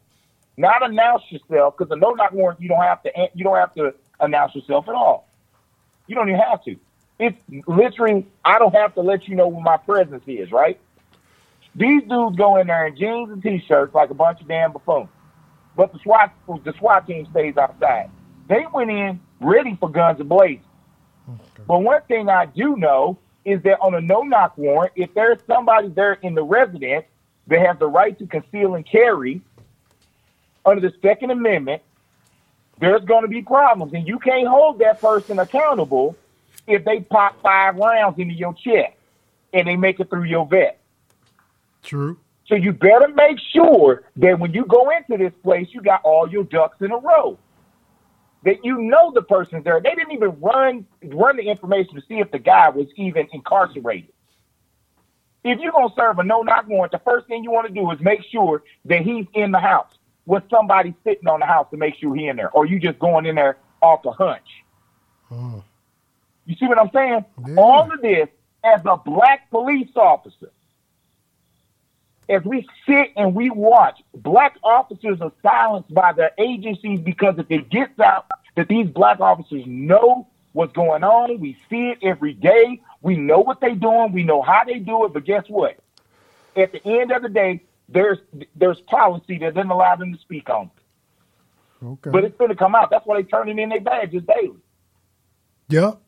not 0.56 0.88
announce 0.88 1.22
yourself 1.30 1.76
because 1.76 1.90
a 1.90 1.96
no 1.96 2.10
knock 2.10 2.32
warrant 2.32 2.60
you 2.60 2.68
don't 2.68 2.82
have 2.82 3.02
to 3.02 3.10
you 3.34 3.44
don't 3.44 3.56
have 3.56 3.74
to 3.74 3.94
announce 4.20 4.54
yourself 4.54 4.88
at 4.88 4.94
all. 4.94 5.28
You 6.06 6.14
don't 6.14 6.28
even 6.28 6.40
have 6.40 6.64
to. 6.64 6.76
It's 7.18 7.38
literally 7.66 8.26
I 8.44 8.58
don't 8.58 8.74
have 8.74 8.94
to 8.94 9.02
let 9.02 9.28
you 9.28 9.36
know 9.36 9.48
where 9.48 9.62
my 9.62 9.76
presence 9.76 10.22
is, 10.26 10.50
right? 10.52 10.78
These 11.78 12.02
dudes 12.08 12.36
go 12.36 12.56
in 12.56 12.66
there 12.66 12.86
in 12.86 12.96
jeans 12.96 13.30
and 13.30 13.40
t-shirts 13.40 13.94
like 13.94 14.10
a 14.10 14.14
bunch 14.14 14.40
of 14.40 14.48
damn 14.48 14.72
buffoons. 14.72 15.08
But 15.76 15.92
the 15.92 16.00
SWAT 16.00 16.32
the 16.64 16.74
SWAT 16.78 17.06
team 17.06 17.26
stays 17.30 17.56
outside. 17.56 18.10
They 18.48 18.64
went 18.72 18.90
in 18.90 19.20
ready 19.40 19.76
for 19.78 19.88
guns 19.88 20.18
and 20.18 20.28
blazing. 20.28 20.64
But 21.66 21.78
one 21.80 22.02
thing 22.08 22.28
I 22.28 22.46
do 22.46 22.76
know 22.76 23.18
is 23.44 23.62
that 23.62 23.78
on 23.80 23.94
a 23.94 24.00
no-knock 24.00 24.58
warrant, 24.58 24.92
if 24.96 25.14
there's 25.14 25.38
somebody 25.46 25.88
there 25.88 26.14
in 26.14 26.34
the 26.34 26.42
residence 26.42 27.04
that 27.46 27.60
has 27.60 27.78
the 27.78 27.86
right 27.86 28.18
to 28.18 28.26
conceal 28.26 28.74
and 28.74 28.84
carry 28.84 29.40
under 30.64 30.80
the 30.80 30.94
Second 31.00 31.30
Amendment, 31.30 31.82
there's 32.80 33.04
going 33.04 33.22
to 33.22 33.28
be 33.28 33.42
problems, 33.42 33.92
and 33.92 34.06
you 34.06 34.18
can't 34.18 34.48
hold 34.48 34.80
that 34.80 35.00
person 35.00 35.38
accountable 35.38 36.16
if 36.66 36.84
they 36.84 37.00
pop 37.00 37.40
five 37.40 37.76
rounds 37.76 38.18
into 38.18 38.34
your 38.34 38.54
chest 38.54 38.94
and 39.52 39.66
they 39.66 39.76
make 39.76 40.00
it 40.00 40.10
through 40.10 40.24
your 40.24 40.46
vet. 40.46 40.78
True. 41.82 42.18
So 42.46 42.54
you 42.54 42.72
better 42.72 43.08
make 43.08 43.38
sure 43.52 44.04
that 44.16 44.38
when 44.38 44.54
you 44.54 44.64
go 44.64 44.90
into 44.90 45.22
this 45.22 45.34
place, 45.42 45.68
you 45.70 45.82
got 45.82 46.00
all 46.02 46.28
your 46.28 46.44
ducks 46.44 46.78
in 46.80 46.90
a 46.90 46.96
row. 46.96 47.38
That 48.44 48.64
you 48.64 48.78
know 48.78 49.12
the 49.12 49.22
person's 49.22 49.64
there. 49.64 49.80
They 49.80 49.94
didn't 49.94 50.12
even 50.12 50.40
run 50.40 50.86
run 51.04 51.36
the 51.36 51.42
information 51.42 51.94
to 51.96 52.02
see 52.08 52.20
if 52.20 52.30
the 52.30 52.38
guy 52.38 52.70
was 52.70 52.86
even 52.96 53.28
incarcerated. 53.32 54.12
If 55.44 55.58
you're 55.60 55.72
gonna 55.72 55.92
serve 55.96 56.18
a 56.18 56.24
no 56.24 56.42
knock 56.42 56.68
warrant, 56.68 56.92
the 56.92 57.00
first 57.00 57.26
thing 57.26 57.42
you 57.42 57.50
want 57.50 57.66
to 57.66 57.74
do 57.74 57.90
is 57.90 58.00
make 58.00 58.20
sure 58.30 58.62
that 58.86 59.02
he's 59.02 59.26
in 59.34 59.50
the 59.50 59.58
house 59.58 59.98
with 60.24 60.44
somebody 60.50 60.94
sitting 61.04 61.26
on 61.26 61.40
the 61.40 61.46
house 61.46 61.66
to 61.70 61.76
make 61.76 61.96
sure 61.96 62.14
he's 62.14 62.30
in 62.30 62.36
there, 62.36 62.50
or 62.50 62.64
you 62.64 62.78
just 62.78 62.98
going 62.98 63.26
in 63.26 63.34
there 63.34 63.58
off 63.82 64.04
a 64.04 64.12
hunch. 64.12 64.46
Mm. 65.30 65.62
You 66.46 66.56
see 66.56 66.66
what 66.66 66.78
I'm 66.78 66.90
saying? 66.94 67.24
Yeah. 67.46 67.54
All 67.56 67.92
of 67.92 68.00
this 68.00 68.28
as 68.64 68.80
a 68.86 68.96
black 68.96 69.50
police 69.50 69.90
officer. 69.96 70.50
As 72.28 72.44
we 72.44 72.66
sit 72.86 73.12
and 73.16 73.34
we 73.34 73.48
watch, 73.48 74.00
black 74.14 74.56
officers 74.62 75.20
are 75.20 75.32
silenced 75.42 75.92
by 75.94 76.12
their 76.12 76.32
agencies 76.38 77.00
because 77.00 77.38
if 77.38 77.50
it 77.50 77.70
gets 77.70 77.98
out 78.00 78.26
that 78.56 78.68
these 78.68 78.86
black 78.88 79.20
officers 79.20 79.64
know 79.66 80.28
what's 80.52 80.72
going 80.72 81.04
on, 81.04 81.40
we 81.40 81.56
see 81.70 81.88
it 81.88 81.98
every 82.02 82.34
day, 82.34 82.82
we 83.00 83.16
know 83.16 83.40
what 83.40 83.60
they're 83.60 83.74
doing, 83.74 84.12
we 84.12 84.24
know 84.24 84.42
how 84.42 84.64
they 84.64 84.78
do 84.78 85.06
it, 85.06 85.14
but 85.14 85.24
guess 85.24 85.44
what? 85.48 85.78
At 86.54 86.72
the 86.72 86.84
end 86.84 87.12
of 87.12 87.22
the 87.22 87.28
day, 87.28 87.62
there's 87.88 88.18
there's 88.54 88.80
policy 88.82 89.38
that 89.38 89.54
doesn't 89.54 89.70
allow 89.70 89.96
them 89.96 90.12
to 90.12 90.20
speak 90.20 90.50
on 90.50 90.64
it. 90.64 91.84
Okay. 91.84 92.10
But 92.10 92.24
it's 92.24 92.36
going 92.36 92.50
to 92.50 92.56
come 92.56 92.74
out. 92.74 92.90
That's 92.90 93.06
why 93.06 93.16
they're 93.16 93.22
turning 93.22 93.58
in 93.58 93.68
their 93.68 93.80
badges 93.80 94.22
daily. 94.24 94.58
yep. 95.68 96.00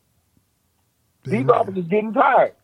These 1.25 1.49
officers 1.49 1.87
getting 1.87 2.13
tired. 2.13 2.55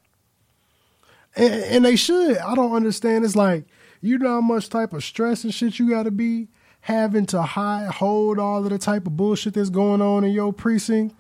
And, 1.37 1.55
and 1.55 1.85
they 1.85 1.97
should. 1.97 2.39
I 2.39 2.55
don't 2.55 2.73
understand. 2.73 3.25
It's 3.25 3.37
like 3.37 3.67
you 4.01 4.19
know 4.19 4.29
how 4.29 4.41
much 4.41 4.69
type 4.69 4.93
of 4.93 5.05
stress 5.05 5.45
and 5.45 5.53
shit 5.53 5.79
you 5.79 5.91
got 5.91 6.05
to 6.05 6.11
be 6.11 6.49
having 6.81 7.27
to 7.27 7.43
hide, 7.43 7.89
hold 7.89 8.39
all 8.39 8.65
of 8.65 8.71
the 8.71 8.79
type 8.79 9.07
of 9.07 9.17
bullshit 9.17 9.55
that's 9.55 9.71
going 9.71 10.01
on 10.01 10.25
in 10.25 10.31
your 10.31 10.53
precinct, 10.53 11.15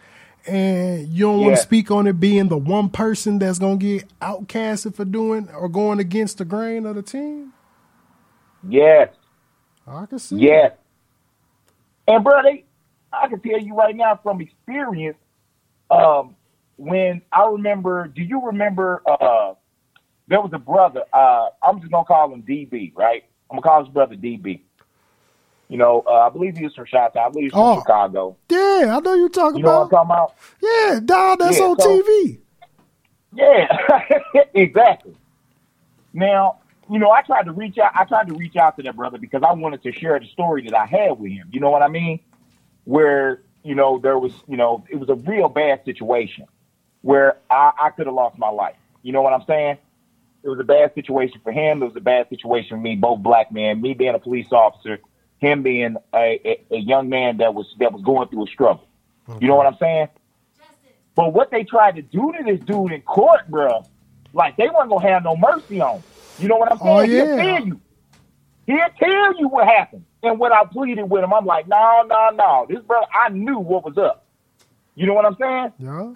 and 0.46 1.08
you 1.08 1.26
don't 1.26 1.40
want 1.40 1.56
to 1.56 1.62
speak 1.62 1.90
on 1.90 2.06
it 2.06 2.20
being 2.20 2.48
the 2.48 2.56
one 2.56 2.88
person 2.88 3.38
that's 3.38 3.58
gonna 3.58 3.76
get 3.76 4.04
outcasted 4.20 4.94
for 4.94 5.04
doing 5.04 5.48
or 5.50 5.68
going 5.68 5.98
against 5.98 6.38
the 6.38 6.44
grain 6.44 6.86
of 6.86 6.94
the 6.94 7.02
team. 7.02 7.52
Yes. 8.68 9.10
I 9.86 10.06
can 10.06 10.18
see. 10.18 10.36
Yes. 10.36 10.72
And 12.08 12.22
bro, 12.22 12.42
they, 12.42 12.64
I 13.12 13.28
can 13.28 13.40
tell 13.40 13.60
you 13.60 13.74
right 13.74 13.94
now 13.94 14.18
from 14.22 14.40
experience, 14.40 15.18
um, 15.90 16.36
when 16.76 17.22
I 17.32 17.46
remember, 17.46 18.08
do 18.08 18.22
you 18.22 18.40
remember? 18.46 19.02
Uh, 19.06 19.54
there 20.28 20.40
was 20.40 20.50
a 20.52 20.58
brother. 20.58 21.02
Uh, 21.12 21.48
I'm 21.62 21.80
just 21.80 21.90
gonna 21.92 22.04
call 22.04 22.32
him 22.32 22.42
DB, 22.42 22.92
right? 22.96 23.24
I'm 23.50 23.56
gonna 23.56 23.62
call 23.62 23.84
his 23.84 23.92
brother 23.92 24.14
DB. 24.16 24.60
You 25.68 25.78
know, 25.78 26.04
uh, 26.06 26.26
I 26.26 26.28
believe 26.28 26.56
he 26.56 26.64
was 26.64 26.74
from 26.74 26.86
Chi 26.86 26.98
I 26.98 27.28
believe 27.28 27.44
he's 27.46 27.52
from 27.52 27.60
Oh. 27.60 27.80
Chicago. 27.80 28.36
Yeah, 28.48 28.96
I 28.96 29.00
know 29.00 29.14
you're 29.14 29.28
talking 29.28 29.58
You 29.58 29.64
know 29.64 29.80
what 29.88 29.94
I'm 29.98 30.06
about. 30.06 30.28
talking 30.28 30.68
about? 30.68 30.92
Yeah, 30.92 31.00
dog, 31.04 31.38
that's 31.40 31.58
Yeah, 31.58 31.64
on 31.64 31.78
so- 31.80 32.02
TV. 32.02 32.38
Yeah, 33.34 33.78
exactly. 34.54 35.14
Now, 36.12 36.58
you 36.90 36.98
know, 36.98 37.10
I 37.10 37.22
tried 37.22 37.44
to 37.44 37.52
reach 37.52 37.78
out. 37.78 37.92
I 37.94 38.04
tried 38.04 38.28
to 38.28 38.34
reach 38.34 38.56
out 38.56 38.76
to 38.76 38.82
that 38.84 38.96
brother 38.96 39.18
because 39.18 39.42
I 39.42 39.52
wanted 39.52 39.82
to 39.82 39.92
share 39.92 40.18
the 40.18 40.26
story 40.26 40.62
that 40.62 40.74
I 40.74 40.86
had 40.86 41.18
with 41.18 41.32
him. 41.32 41.48
You 41.52 41.60
know 41.60 41.70
what 41.70 41.82
I 41.82 41.88
mean? 41.88 42.20
Where 42.84 43.42
you 43.64 43.74
know 43.74 43.98
there 43.98 44.18
was, 44.18 44.32
you 44.46 44.56
know, 44.56 44.84
it 44.88 44.96
was 44.96 45.08
a 45.08 45.14
real 45.16 45.48
bad 45.48 45.84
situation 45.84 46.46
where 47.02 47.36
I, 47.50 47.72
I 47.78 47.90
could 47.90 48.06
have 48.06 48.14
lost 48.14 48.38
my 48.38 48.48
life. 48.48 48.76
You 49.02 49.12
know 49.12 49.22
what 49.22 49.32
I'm 49.32 49.44
saying? 49.46 49.78
It 50.46 50.50
was 50.50 50.60
a 50.60 50.64
bad 50.64 50.94
situation 50.94 51.40
for 51.42 51.50
him. 51.50 51.82
It 51.82 51.86
was 51.86 51.96
a 51.96 52.00
bad 52.00 52.28
situation 52.28 52.70
for 52.70 52.76
me, 52.80 52.94
both 52.94 53.20
black 53.20 53.50
men, 53.50 53.80
me 53.82 53.94
being 53.94 54.14
a 54.14 54.18
police 54.20 54.52
officer, 54.52 55.00
him 55.38 55.62
being 55.64 55.96
a, 56.14 56.40
a, 56.44 56.64
a 56.70 56.78
young 56.78 57.08
man 57.08 57.38
that 57.38 57.52
was 57.52 57.66
that 57.80 57.92
was 57.92 58.00
going 58.02 58.28
through 58.28 58.44
a 58.44 58.46
struggle. 58.48 58.86
You 59.40 59.48
know 59.48 59.56
what 59.56 59.66
I'm 59.66 59.76
saying? 59.78 60.08
But 61.16 61.32
what 61.32 61.50
they 61.50 61.64
tried 61.64 61.96
to 61.96 62.02
do 62.02 62.32
to 62.32 62.44
this 62.44 62.60
dude 62.60 62.92
in 62.92 63.02
court, 63.02 63.48
bro, 63.48 63.84
like 64.32 64.56
they 64.56 64.68
weren't 64.68 64.88
gonna 64.88 65.08
have 65.08 65.24
no 65.24 65.36
mercy 65.36 65.80
on. 65.80 65.96
him. 65.96 66.02
You 66.38 66.48
know 66.48 66.56
what 66.56 66.70
I'm 66.70 66.78
saying? 66.78 66.90
Oh, 66.90 67.00
He'll 67.02 67.26
tell 67.36 67.66
you. 67.66 67.80
He'll 68.66 68.88
tell 68.98 69.38
you 69.40 69.48
what 69.48 69.66
happened. 69.66 70.04
And 70.22 70.38
when 70.38 70.52
I 70.52 70.62
pleaded 70.64 71.04
with 71.10 71.24
him, 71.24 71.32
I'm 71.32 71.44
like, 71.44 71.66
no, 71.66 72.02
no, 72.06 72.30
no. 72.30 72.66
This 72.68 72.80
brother, 72.84 73.06
I 73.12 73.30
knew 73.30 73.58
what 73.58 73.84
was 73.84 73.96
up. 73.98 74.26
You 74.94 75.06
know 75.06 75.14
what 75.14 75.24
I'm 75.24 75.36
saying? 75.40 75.72
Yeah. 75.78 76.12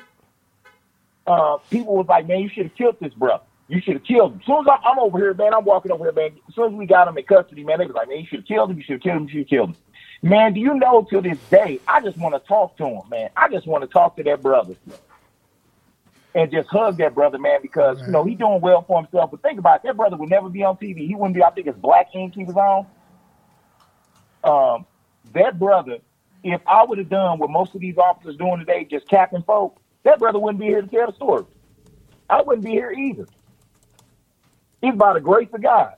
uh, 1.27 1.57
people 1.71 1.97
was 1.97 2.07
like, 2.09 2.27
man, 2.29 2.41
you 2.41 2.49
should 2.49 2.67
have 2.67 2.75
killed 2.77 2.97
this 3.01 3.15
brother. 3.15 3.45
You 3.71 3.81
should 3.81 3.95
have 3.95 4.05
killed 4.05 4.33
him. 4.33 4.41
As 4.41 4.47
soon 4.47 4.61
as 4.63 4.67
I, 4.67 4.89
I'm 4.89 4.99
over 4.99 5.17
here, 5.17 5.33
man, 5.33 5.55
I'm 5.55 5.65
walking 5.65 5.93
over 5.93 6.03
here, 6.05 6.13
man. 6.13 6.33
As 6.49 6.55
soon 6.57 6.73
as 6.73 6.77
we 6.77 6.87
got 6.87 7.07
him 7.07 7.17
in 7.17 7.25
custody, 7.25 7.63
man, 7.63 7.79
they 7.79 7.87
was 7.87 7.95
like, 7.95 8.09
man, 8.09 8.19
you 8.19 8.27
should 8.27 8.41
have 8.41 8.47
killed 8.47 8.71
him. 8.71 8.77
You 8.77 8.83
should 8.83 8.95
have 8.95 9.03
killed 9.03 9.17
him. 9.19 9.23
You 9.23 9.31
should 9.31 9.39
have 9.39 9.49
killed 9.49 9.69
him. 9.71 9.77
Man, 10.23 10.55
do 10.55 10.61
you 10.61 10.75
know 10.75 11.07
to 11.09 11.21
this 11.21 11.39
day, 11.51 11.79
I 11.87 12.01
just 12.01 12.19
want 12.19 12.35
to 12.35 12.41
talk 12.49 12.77
to 12.79 12.87
him, 12.87 13.03
man. 13.09 13.31
I 13.37 13.49
just 13.49 13.69
want 13.69 13.83
to 13.83 13.87
talk 13.89 14.17
to 14.17 14.25
that 14.25 14.43
brother 14.43 14.75
and 16.35 16.51
just 16.51 16.69
hug 16.69 16.99
that 16.99 17.15
brother, 17.15 17.39
man, 17.39 17.61
because, 17.63 18.01
you 18.03 18.09
know, 18.09 18.25
he 18.25 18.35
doing 18.35 18.61
well 18.61 18.83
for 18.83 19.01
himself. 19.01 19.31
But 19.31 19.41
think 19.43 19.61
about 19.61 19.77
it, 19.77 19.83
that 19.85 19.97
brother 19.97 20.17
would 20.17 20.31
never 20.31 20.49
be 20.49 20.65
on 20.65 20.77
TV. 20.77 21.07
He 21.07 21.15
wouldn't 21.15 21.37
be, 21.37 21.43
I 21.43 21.51
think 21.51 21.69
it's 21.69 21.79
Black 21.79 22.09
Ink 22.13 22.35
he 22.35 22.45
was 22.45 22.57
on. 22.57 22.87
Um, 24.43 24.87
that 25.33 25.61
brother, 25.61 25.99
if 26.43 26.61
I 26.67 26.85
would 26.85 26.99
have 26.99 27.09
done 27.09 27.39
what 27.39 27.51
most 27.51 27.77
of 27.77 27.81
these 27.81 27.99
officers 27.99 28.37
doing 28.37 28.59
today, 28.59 28.85
just 28.85 29.09
capping 29.09 29.43
folk, 29.43 29.81
that 30.03 30.19
brother 30.19 30.41
wouldn't 30.41 30.61
be 30.61 30.67
here 30.67 30.83
to 30.83 30.89
tell 30.89 31.07
the 31.07 31.15
story. 31.15 31.45
I 32.29 32.43
wouldn't 32.43 32.65
be 32.65 32.73
here 32.73 32.91
either. 32.91 33.27
It's 34.83 34.97
by 34.97 35.15
the 35.15 35.21
grace 35.21 35.49
of 35.53 35.63
God. 35.63 35.95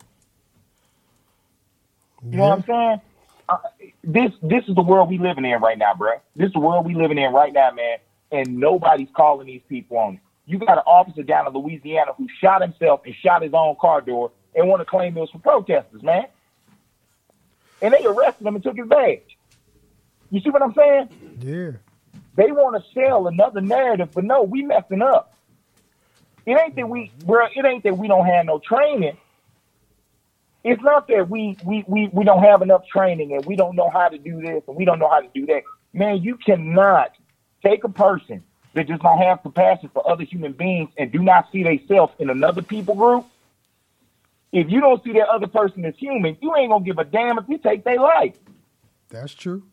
You 2.25 2.37
know 2.37 2.49
what 2.49 2.59
I'm 2.59 2.65
saying? 2.65 3.01
Uh, 3.49 3.59
this 4.05 4.33
this 4.43 4.65
is 4.69 4.75
the 4.75 4.83
world 4.83 5.09
we 5.09 5.19
living 5.19 5.45
in 5.45 5.61
right 5.61 5.77
now, 5.77 5.95
bro. 5.95 6.13
This 6.37 6.49
is 6.49 6.53
the 6.53 6.61
world 6.61 6.87
we 6.87 6.95
living 6.95 7.19
in 7.19 7.33
right 7.33 7.53
now, 7.53 7.71
man. 7.73 7.99
And 8.31 8.59
nobody's 8.59 9.09
calling 9.15 9.47
these 9.47 9.63
people 9.69 9.99
on 9.99 10.15
it. 10.15 10.21
You 10.47 10.59
got 10.59 10.79
an 10.79 10.85
officer 10.87 11.23
down 11.23 11.47
in 11.47 11.53
Louisiana 11.53 12.13
who 12.17 12.27
shot 12.41 12.63
himself 12.63 13.03
and 13.05 13.15
shot 13.15 13.43
his 13.43 13.53
own 13.55 13.77
car 13.81 14.01
door 14.01 14.33
and 14.55 14.69
want 14.69 14.81
to 14.81 14.87
claim 14.87 15.17
it 15.17 15.21
was 15.21 15.31
for 15.31 15.39
protesters, 15.39 16.03
man. 16.03 16.27
And 17.81 17.93
they 17.93 18.05
arrested 18.05 18.47
him 18.47 18.55
and 18.55 18.63
took 18.63 18.77
his 18.77 18.87
badge. 18.87 19.37
You 20.31 20.41
see 20.41 20.51
what 20.51 20.63
I'm 20.63 20.75
saying? 20.75 21.09
Yeah. 21.41 21.71
They 22.37 22.51
want 22.53 22.83
to 22.83 22.91
sell 22.93 23.27
another 23.27 23.61
narrative, 23.61 24.11
but 24.15 24.25
no, 24.25 24.43
we 24.43 24.63
messing 24.63 25.03
up. 25.03 25.32
It 26.47 26.59
ain't 26.59 26.77
that 26.77 26.89
we, 26.89 27.13
bro. 27.25 27.47
It 27.55 27.65
ain't 27.65 27.85
that 27.85 27.97
we 27.97 28.09
don't 28.09 28.27
have 28.27 28.47
no 28.47 28.59
training. 28.59 29.17
It's 30.65 30.83
not 30.83 31.09
that 31.09 31.29
we 31.29 31.57
we 31.65 31.85
we 31.89 32.09
we 32.13 32.25
don't 32.25 32.43
have 32.43 32.63
enough 32.63 32.87
training 32.87 33.33
and 33.35 33.45
we 33.47 33.57
don't 33.57 33.75
know 33.75 33.91
how 33.91 34.09
to 34.09 34.19
do 34.19 34.41
this 34.41 34.63
and 34.69 34.77
we 34.77 34.85
don't 34.85 34.99
know 34.99 35.09
how 35.09 35.21
to 35.21 35.29
do 35.35 35.47
that. 35.47 35.63
Man, 35.93 36.23
you 36.23 36.37
cannot 36.37 37.13
take 37.65 37.85
a 37.85 37.89
person 37.89 38.43
that 38.75 38.87
does 38.87 39.01
not 39.03 39.19
have 39.19 39.43
compassion 39.43 39.91
for 39.93 40.09
other 40.09 40.25
human 40.25 40.53
beings 40.53 40.91
and 40.97 41.11
do 41.13 41.19
not 41.19 41.51
see 41.53 41.63
themselves 41.63 42.13
in 42.19 42.31
another 42.31 42.63
people 42.63 42.95
group. 42.95 43.27
If 44.53 44.71
you 44.71 44.81
don't 44.81 45.03
see 45.03 45.13
that 45.13 45.29
other 45.29 45.47
person 45.47 45.85
as 45.85 45.95
human, 45.97 46.37
you 46.41 46.55
ain't 46.57 46.71
gonna 46.71 46.85
give 46.85 46.99
a 46.99 47.05
damn 47.05 47.39
if 47.39 47.45
you 47.49 47.59
take 47.59 47.85
their 47.85 47.99
life. 47.99 48.37
That's 49.09 49.35
true. 49.35 49.65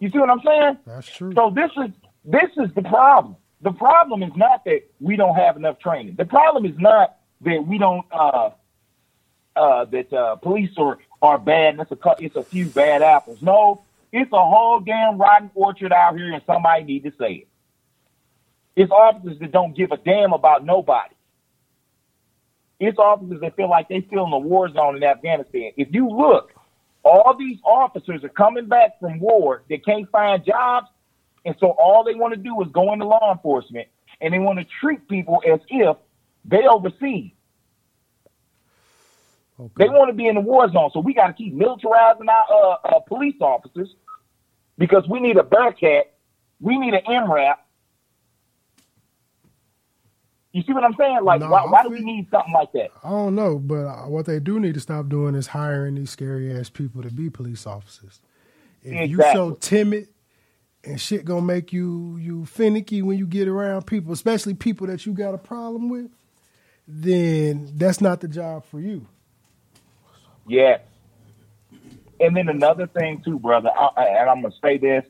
You 0.00 0.10
see 0.10 0.18
what 0.18 0.30
I'm 0.30 0.40
saying? 0.44 0.78
That's 0.86 1.08
true. 1.08 1.32
So 1.34 1.50
this 1.50 1.70
is 1.76 1.90
this 2.24 2.50
is 2.56 2.74
the 2.74 2.82
problem. 2.82 3.36
The 3.64 3.72
problem 3.72 4.22
is 4.22 4.32
not 4.36 4.62
that 4.66 4.82
we 5.00 5.16
don't 5.16 5.36
have 5.36 5.56
enough 5.56 5.78
training. 5.78 6.16
The 6.16 6.26
problem 6.26 6.66
is 6.66 6.78
not 6.78 7.16
that 7.40 7.66
we 7.66 7.78
don't 7.78 8.04
uh 8.12 8.50
uh 9.56 9.86
that 9.86 10.12
uh 10.12 10.36
police 10.36 10.70
are 10.76 10.98
are 11.22 11.38
bad 11.38 11.78
and 11.78 11.80
it's 11.80 11.90
a 11.90 12.14
it's 12.18 12.36
a 12.36 12.42
few 12.42 12.66
bad 12.66 13.00
apples. 13.00 13.40
No, 13.40 13.82
it's 14.12 14.30
a 14.32 14.44
whole 14.44 14.80
damn 14.80 15.16
rotten 15.16 15.50
orchard 15.54 15.94
out 15.94 16.14
here 16.14 16.30
and 16.34 16.42
somebody 16.46 16.84
need 16.84 17.04
to 17.04 17.12
say 17.18 17.32
it. 17.32 17.48
It's 18.76 18.92
officers 18.92 19.38
that 19.38 19.50
don't 19.50 19.74
give 19.74 19.92
a 19.92 19.96
damn 19.96 20.34
about 20.34 20.62
nobody. 20.66 21.14
It's 22.78 22.98
officers 22.98 23.40
that 23.40 23.56
feel 23.56 23.70
like 23.70 23.88
they 23.88 24.02
feel 24.02 24.24
in 24.24 24.30
the 24.30 24.38
war 24.38 24.68
zone 24.68 24.96
in 24.96 25.04
Afghanistan. 25.04 25.72
If 25.78 25.88
you 25.90 26.10
look, 26.10 26.52
all 27.02 27.34
these 27.38 27.58
officers 27.64 28.24
are 28.24 28.28
coming 28.28 28.66
back 28.66 29.00
from 29.00 29.20
war. 29.20 29.62
They 29.70 29.78
can't 29.78 30.10
find 30.10 30.44
jobs. 30.44 30.88
And 31.44 31.54
so 31.60 31.68
all 31.78 32.04
they 32.04 32.14
want 32.14 32.34
to 32.34 32.40
do 32.40 32.60
is 32.62 32.68
go 32.72 32.92
into 32.92 33.06
law 33.06 33.32
enforcement 33.32 33.88
and 34.20 34.32
they 34.32 34.38
want 34.38 34.58
to 34.58 34.66
treat 34.80 35.06
people 35.08 35.42
as 35.46 35.60
if 35.68 35.96
they 36.44 36.66
oversee. 36.66 37.32
They 39.76 39.88
want 39.88 40.08
to 40.08 40.14
be 40.14 40.26
in 40.26 40.34
the 40.34 40.40
war 40.40 40.68
zone. 40.70 40.90
So 40.92 41.00
we 41.00 41.14
got 41.14 41.28
to 41.28 41.32
keep 41.32 41.54
militarizing 41.54 42.28
our 42.28 42.78
uh, 42.84 42.96
uh, 42.96 43.00
police 43.00 43.36
officers 43.40 43.94
because 44.78 45.06
we 45.08 45.20
need 45.20 45.36
a 45.36 45.44
Bearcat. 45.44 46.14
We 46.60 46.76
need 46.76 46.94
an 46.94 47.02
MRAP. 47.06 47.56
You 50.52 50.62
see 50.62 50.72
what 50.72 50.84
I'm 50.84 50.94
saying? 50.98 51.18
Like, 51.22 51.40
No, 51.40 51.50
why, 51.50 51.66
why 51.66 51.82
do 51.82 51.90
we 51.90 52.00
need 52.00 52.28
something 52.30 52.52
like 52.52 52.72
that? 52.72 52.90
I 53.02 53.10
don't 53.10 53.34
know, 53.34 53.58
but 53.58 53.86
uh, 53.86 54.08
what 54.08 54.26
they 54.26 54.38
do 54.38 54.60
need 54.60 54.74
to 54.74 54.80
stop 54.80 55.08
doing 55.08 55.34
is 55.34 55.48
hiring 55.48 55.96
these 55.96 56.10
scary 56.10 56.56
ass 56.56 56.70
people 56.70 57.02
to 57.02 57.10
be 57.10 57.28
police 57.28 57.66
officers. 57.66 58.20
If 58.82 59.10
you're 59.10 59.32
so 59.32 59.52
timid 59.52 60.08
and 60.86 61.00
shit 61.00 61.24
gonna 61.24 61.42
make 61.42 61.72
you 61.72 62.16
you 62.18 62.44
finicky 62.46 63.02
when 63.02 63.18
you 63.18 63.26
get 63.26 63.48
around 63.48 63.86
people, 63.86 64.12
especially 64.12 64.54
people 64.54 64.86
that 64.86 65.06
you 65.06 65.12
got 65.12 65.34
a 65.34 65.38
problem 65.38 65.88
with, 65.88 66.10
then 66.86 67.70
that's 67.74 68.00
not 68.00 68.20
the 68.20 68.28
job 68.28 68.64
for 68.66 68.80
you. 68.80 69.06
Yeah. 70.46 70.78
And 72.20 72.36
then 72.36 72.48
another 72.48 72.86
thing 72.86 73.22
too, 73.22 73.38
brother, 73.38 73.70
I, 73.70 74.04
and 74.04 74.30
I'm 74.30 74.42
gonna 74.42 74.54
say 74.62 74.78
this, 74.78 75.04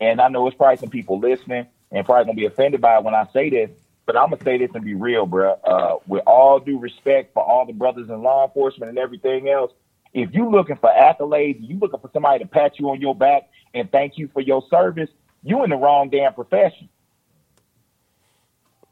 and 0.00 0.20
I 0.20 0.28
know 0.28 0.46
it's 0.46 0.56
probably 0.56 0.76
some 0.76 0.90
people 0.90 1.18
listening 1.18 1.66
and 1.90 2.06
probably 2.06 2.24
gonna 2.24 2.36
be 2.36 2.46
offended 2.46 2.80
by 2.80 2.98
it 2.98 3.04
when 3.04 3.14
I 3.14 3.26
say 3.32 3.50
this, 3.50 3.70
but 4.06 4.16
I'm 4.16 4.30
gonna 4.30 4.42
say 4.44 4.58
this 4.58 4.70
and 4.74 4.84
be 4.84 4.94
real, 4.94 5.26
bro. 5.26 5.52
Uh, 5.64 5.96
with 6.06 6.22
all 6.26 6.60
due 6.60 6.78
respect 6.78 7.34
for 7.34 7.42
all 7.42 7.66
the 7.66 7.72
brothers 7.72 8.08
in 8.08 8.22
law 8.22 8.44
enforcement 8.44 8.90
and 8.90 8.98
everything 8.98 9.48
else, 9.48 9.72
if 10.14 10.30
you're 10.32 10.50
looking 10.50 10.76
for 10.76 10.90
accolades, 10.90 11.58
you 11.60 11.76
looking 11.78 11.98
for 11.98 12.08
somebody 12.12 12.44
to 12.44 12.48
pat 12.48 12.78
you 12.78 12.88
on 12.88 13.00
your 13.00 13.14
back 13.14 13.50
and 13.74 13.90
thank 13.90 14.16
you 14.16 14.30
for 14.32 14.40
your 14.40 14.62
service, 14.70 15.10
you 15.42 15.64
in 15.64 15.70
the 15.70 15.76
wrong 15.76 16.08
damn 16.08 16.32
profession. 16.32 16.88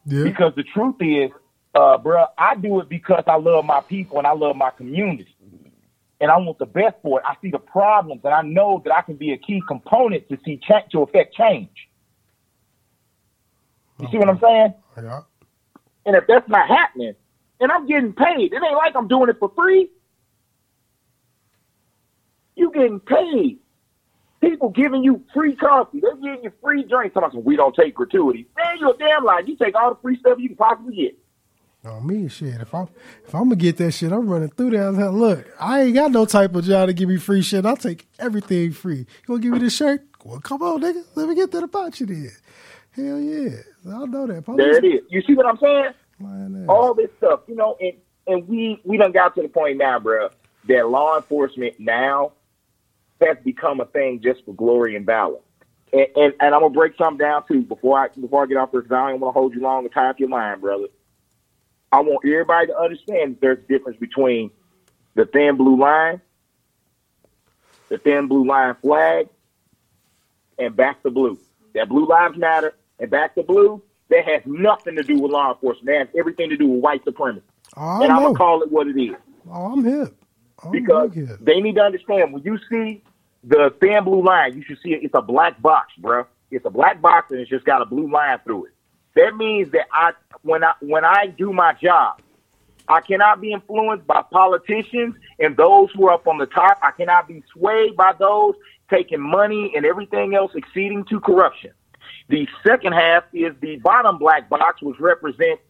Yeah. 0.05 0.25
Because 0.25 0.53
the 0.57 0.65
truth 0.65 0.97
is, 1.01 1.31
uh, 1.77 1.97
bro, 1.99 2.27
I 2.37 2.57
do 2.57 2.81
it 2.81 2.89
because 2.89 3.23
I 3.29 3.37
love 3.37 3.65
my 3.65 3.81
people 3.81 4.19
and 4.19 4.27
I 4.27 4.33
love 4.33 4.57
my 4.57 4.71
community. 4.71 5.29
And 6.21 6.31
I 6.31 6.37
want 6.37 6.59
the 6.59 6.67
best 6.67 6.97
for 7.03 7.21
it. 7.21 7.25
I 7.27 7.35
see 7.41 7.51
the 7.51 7.59
problems 7.59 8.21
and 8.25 8.35
I 8.35 8.43
know 8.43 8.83
that 8.85 8.95
I 8.95 9.03
can 9.03 9.17
be 9.17 9.33
a 9.33 9.39
key 9.39 9.63
component 9.67 10.29
to 10.29 10.39
see 10.45 10.59
change, 10.59 10.91
to 10.91 11.03
affect 11.03 11.35
change. 11.35 11.71
You 14.01 14.09
see 14.11 14.19
what 14.19 14.29
I'm 14.29 14.41
saying? 14.41 14.75
Yeah. 14.97 15.21
And 16.05 16.17
if 16.17 16.25
that's 16.27 16.49
not 16.49 16.67
happening, 16.67 17.15
and 17.61 17.71
I'm 17.71 17.87
getting 17.87 18.13
paid, 18.13 18.53
it 18.53 18.61
ain't 18.61 18.77
like 18.77 18.97
I'm 18.97 19.07
doing 19.07 19.29
it 19.29 19.37
for 19.39 19.53
free. 19.55 19.89
You 22.57 22.71
getting 22.73 23.01
paid. 23.01 23.59
People 24.41 24.71
giving 24.71 25.05
you 25.05 25.23
free 25.33 25.55
coffee. 25.55 26.01
They're 26.01 26.17
giving 26.17 26.43
you 26.43 26.53
free 26.61 26.83
drinks. 26.83 27.15
Talking 27.15 27.31
about, 27.39 27.45
we 27.45 27.55
don't 27.57 27.75
take 27.75 27.95
gratuity. 27.95 28.47
Man, 28.57 28.79
you 28.79 28.91
a 28.91 28.97
damn 28.97 29.25
lie. 29.25 29.43
You 29.47 29.57
take 29.57 29.75
all 29.77 29.95
the 29.95 30.01
free 30.01 30.19
stuff 30.19 30.39
you 30.39 30.49
can 30.49 30.57
possibly 30.57 30.97
get. 30.97 31.19
On 31.85 32.07
me, 32.07 32.29
shit. 32.29 32.61
If 32.61 32.73
I'm 32.75 32.89
if 33.27 33.35
I'm 33.35 33.45
gonna 33.45 33.57
get 33.57 33.77
that 33.79 33.91
shit, 33.91 34.13
I'm 34.13 34.29
running 34.29 34.51
through 34.51 34.71
there. 34.71 34.91
Like, 34.93 35.13
Look, 35.13 35.49
I 35.59 35.83
ain't 35.83 35.95
got 35.95 36.13
no 36.13 36.25
type 36.27 36.55
of 36.55 36.65
job 36.65 36.87
to 36.89 36.93
give 36.93 37.09
me 37.09 37.17
free 37.17 37.43
shit. 37.43 37.67
I'll 37.67 37.77
take 37.77 38.07
everything 38.21 38.71
free. 38.71 38.99
You 38.99 39.07
gonna 39.27 39.41
give 39.41 39.53
me 39.53 39.59
this 39.59 39.75
shirt? 39.77 40.05
Well, 40.25 40.39
come 40.41 40.63
on, 40.63 40.81
nigga. 40.81 41.03
Let 41.17 41.29
me 41.29 41.35
get 41.35 41.51
that 41.51 41.65
about 41.65 41.99
you 41.99 42.07
then. 42.07 42.31
Hell 42.93 43.19
yeah. 43.19 43.57
I 43.85 44.05
know 44.07 44.27
that. 44.29 44.45
There 44.47 44.77
it 44.77 44.85
is. 44.85 45.01
You 45.09 45.23
see 45.23 45.35
what 45.35 45.47
I'm 45.47 45.59
saying? 45.59 45.91
Man, 46.21 46.67
All 46.69 46.95
this 46.95 47.11
stuff, 47.19 47.41
you 47.49 47.57
know, 47.57 47.77
and 47.81 47.95
and 48.29 48.47
we 48.47 48.81
we 48.85 48.97
done 48.97 49.11
got 49.11 49.35
to 49.35 49.43
the 49.43 49.49
point 49.49 49.79
now, 49.79 49.99
bro, 49.99 50.29
that 50.69 50.89
law 50.89 51.17
enforcement 51.17 51.81
now, 51.81 52.33
has 53.27 53.37
become 53.45 53.81
a 53.81 53.87
thing 53.87 54.21
just 54.23 54.45
for 54.45 54.55
glory 54.55 54.97
and 54.97 55.07
valor. 55.07 55.39
And, 55.93 56.07
and, 56.17 56.35
and 56.41 56.55
I'm 56.55 56.63
gonna 56.63 56.71
break 56.71 56.97
something 56.97 57.19
down 57.19 57.47
too 57.47 57.63
before 57.63 57.99
I 57.99 58.09
before 58.09 58.43
I 58.45 58.47
get 58.47 58.57
off 58.57 58.73
this. 58.73 58.83
I 58.91 59.11
don't 59.11 59.21
want 59.21 59.35
to 59.35 59.41
hold 59.41 59.55
you 59.55 59.61
long 59.61 59.85
and 59.85 59.93
tie 59.93 60.09
up 60.09 60.19
your 60.19 60.29
mind, 60.29 60.61
brother. 60.61 60.87
I 61.91 62.01
want 62.01 62.25
everybody 62.25 62.69
to 62.69 62.79
understand 62.79 63.35
that 63.35 63.41
there's 63.41 63.59
a 63.59 63.69
difference 63.69 63.99
between 63.99 64.51
the 65.15 65.27
thin 65.27 65.57
blue 65.57 65.79
line, 65.79 66.21
the 67.91 67.99
thin 67.99 68.29
blue 68.29 68.47
line 68.47 68.75
flag, 68.81 69.29
and 70.59 70.75
Back 70.75 71.03
the 71.03 71.11
Blue. 71.11 71.39
That 71.75 71.89
blue 71.89 72.07
lives 72.07 72.39
matter 72.39 72.75
and 72.99 73.11
Back 73.11 73.35
the 73.35 73.43
Blue. 73.43 73.83
That 74.09 74.25
has 74.27 74.43
nothing 74.47 74.97
to 74.97 75.03
do 75.03 75.19
with 75.19 75.31
law 75.33 75.53
enforcement. 75.53 75.87
That 75.87 75.99
has 75.99 76.09
everything 76.19 76.51
to 76.51 76.57
do 76.57 76.67
with 76.67 76.83
white 76.83 77.05
supremacy. 77.05 77.45
Oh, 77.77 78.03
and 78.03 78.13
I'm 78.13 78.23
gonna 78.23 78.35
call 78.35 78.63
it 78.63 78.71
what 78.71 78.87
it 78.87 79.01
is 79.01 79.17
Oh, 79.51 79.73
I'm 79.73 79.85
hip. 79.85 80.15
I'm 80.63 80.71
because 80.71 81.13
hip. 81.13 81.39
they 81.41 81.61
need 81.61 81.75
to 81.77 81.81
understand 81.83 82.33
when 82.33 82.43
you 82.43 82.59
see 82.71 83.03
the 83.45 83.75
thin 83.81 84.05
blue 84.05 84.25
line, 84.25 84.57
you 84.57 84.63
should 84.63 84.79
see 84.83 84.91
it. 84.91 85.03
It's 85.03 85.15
a 85.15 85.23
black 85.23 85.61
box, 85.61 85.93
bro. 85.99 86.27
It's 86.51 86.65
a 86.65 86.71
black 86.71 87.01
box 87.01 87.31
and 87.31 87.41
it's 87.41 87.51
just 87.51 87.65
got 87.65 87.83
a 87.83 87.87
blue 87.87 88.11
line 88.11 88.39
through 88.45 88.67
it. 88.67 88.73
That 89.15 89.37
means 89.37 89.71
that 89.73 89.87
I 89.93 90.13
when 90.43 90.65
I 90.65 90.75
when 90.81 91.05
I 91.05 91.27
do 91.27 91.53
my 91.53 91.75
job, 91.75 92.21
I 92.89 93.01
cannot 93.01 93.41
be 93.41 93.53
influenced 93.53 94.07
by 94.07 94.23
politicians 94.31 95.15
and 95.39 95.57
those 95.57 95.91
who 95.93 96.09
are 96.09 96.15
up 96.15 96.27
on 96.27 96.39
the 96.39 96.47
top. 96.47 96.79
I 96.83 96.91
cannot 96.93 97.29
be 97.29 97.43
swayed 97.53 97.97
by 97.97 98.13
those 98.19 98.55
taking 98.91 99.21
money 99.21 99.73
and 99.75 99.85
everything 99.85 100.35
else 100.35 100.53
exceeding 100.55 101.05
to 101.07 101.21
corruption. 101.21 101.73
The 102.29 102.49
second 102.67 102.93
half 102.93 103.25
is 103.33 103.55
the 103.61 103.77
bottom 103.77 104.19
black 104.19 104.49
box, 104.49 104.81
which 104.83 104.99
represents 104.99 105.63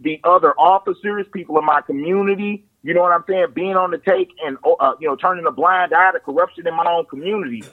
the 0.00 0.20
other 0.24 0.52
officers, 0.58 1.26
people 1.32 1.58
in 1.58 1.64
my 1.64 1.80
community. 1.80 2.66
You 2.84 2.92
know 2.92 3.00
what 3.00 3.12
I'm 3.12 3.24
saying? 3.26 3.46
Being 3.54 3.76
on 3.76 3.90
the 3.90 3.98
take 3.98 4.30
and 4.44 4.58
uh, 4.78 4.92
you 5.00 5.08
know 5.08 5.16
turning 5.16 5.46
a 5.46 5.50
blind 5.50 5.94
eye 5.94 6.12
to 6.12 6.20
corruption 6.20 6.66
in 6.66 6.74
my 6.74 6.84
own 6.86 7.06
community. 7.06 7.64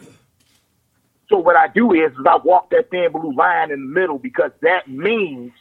So 1.29 1.37
what 1.37 1.57
I 1.57 1.67
do 1.67 1.93
is, 1.93 2.13
is 2.13 2.25
I 2.25 2.37
walk 2.37 2.69
that 2.71 2.89
thin 2.89 3.11
blue 3.11 3.35
line 3.35 3.71
in 3.71 3.81
the 3.81 3.87
middle 3.87 4.17
because 4.17 4.51
that 4.61 4.89
means 4.89 5.51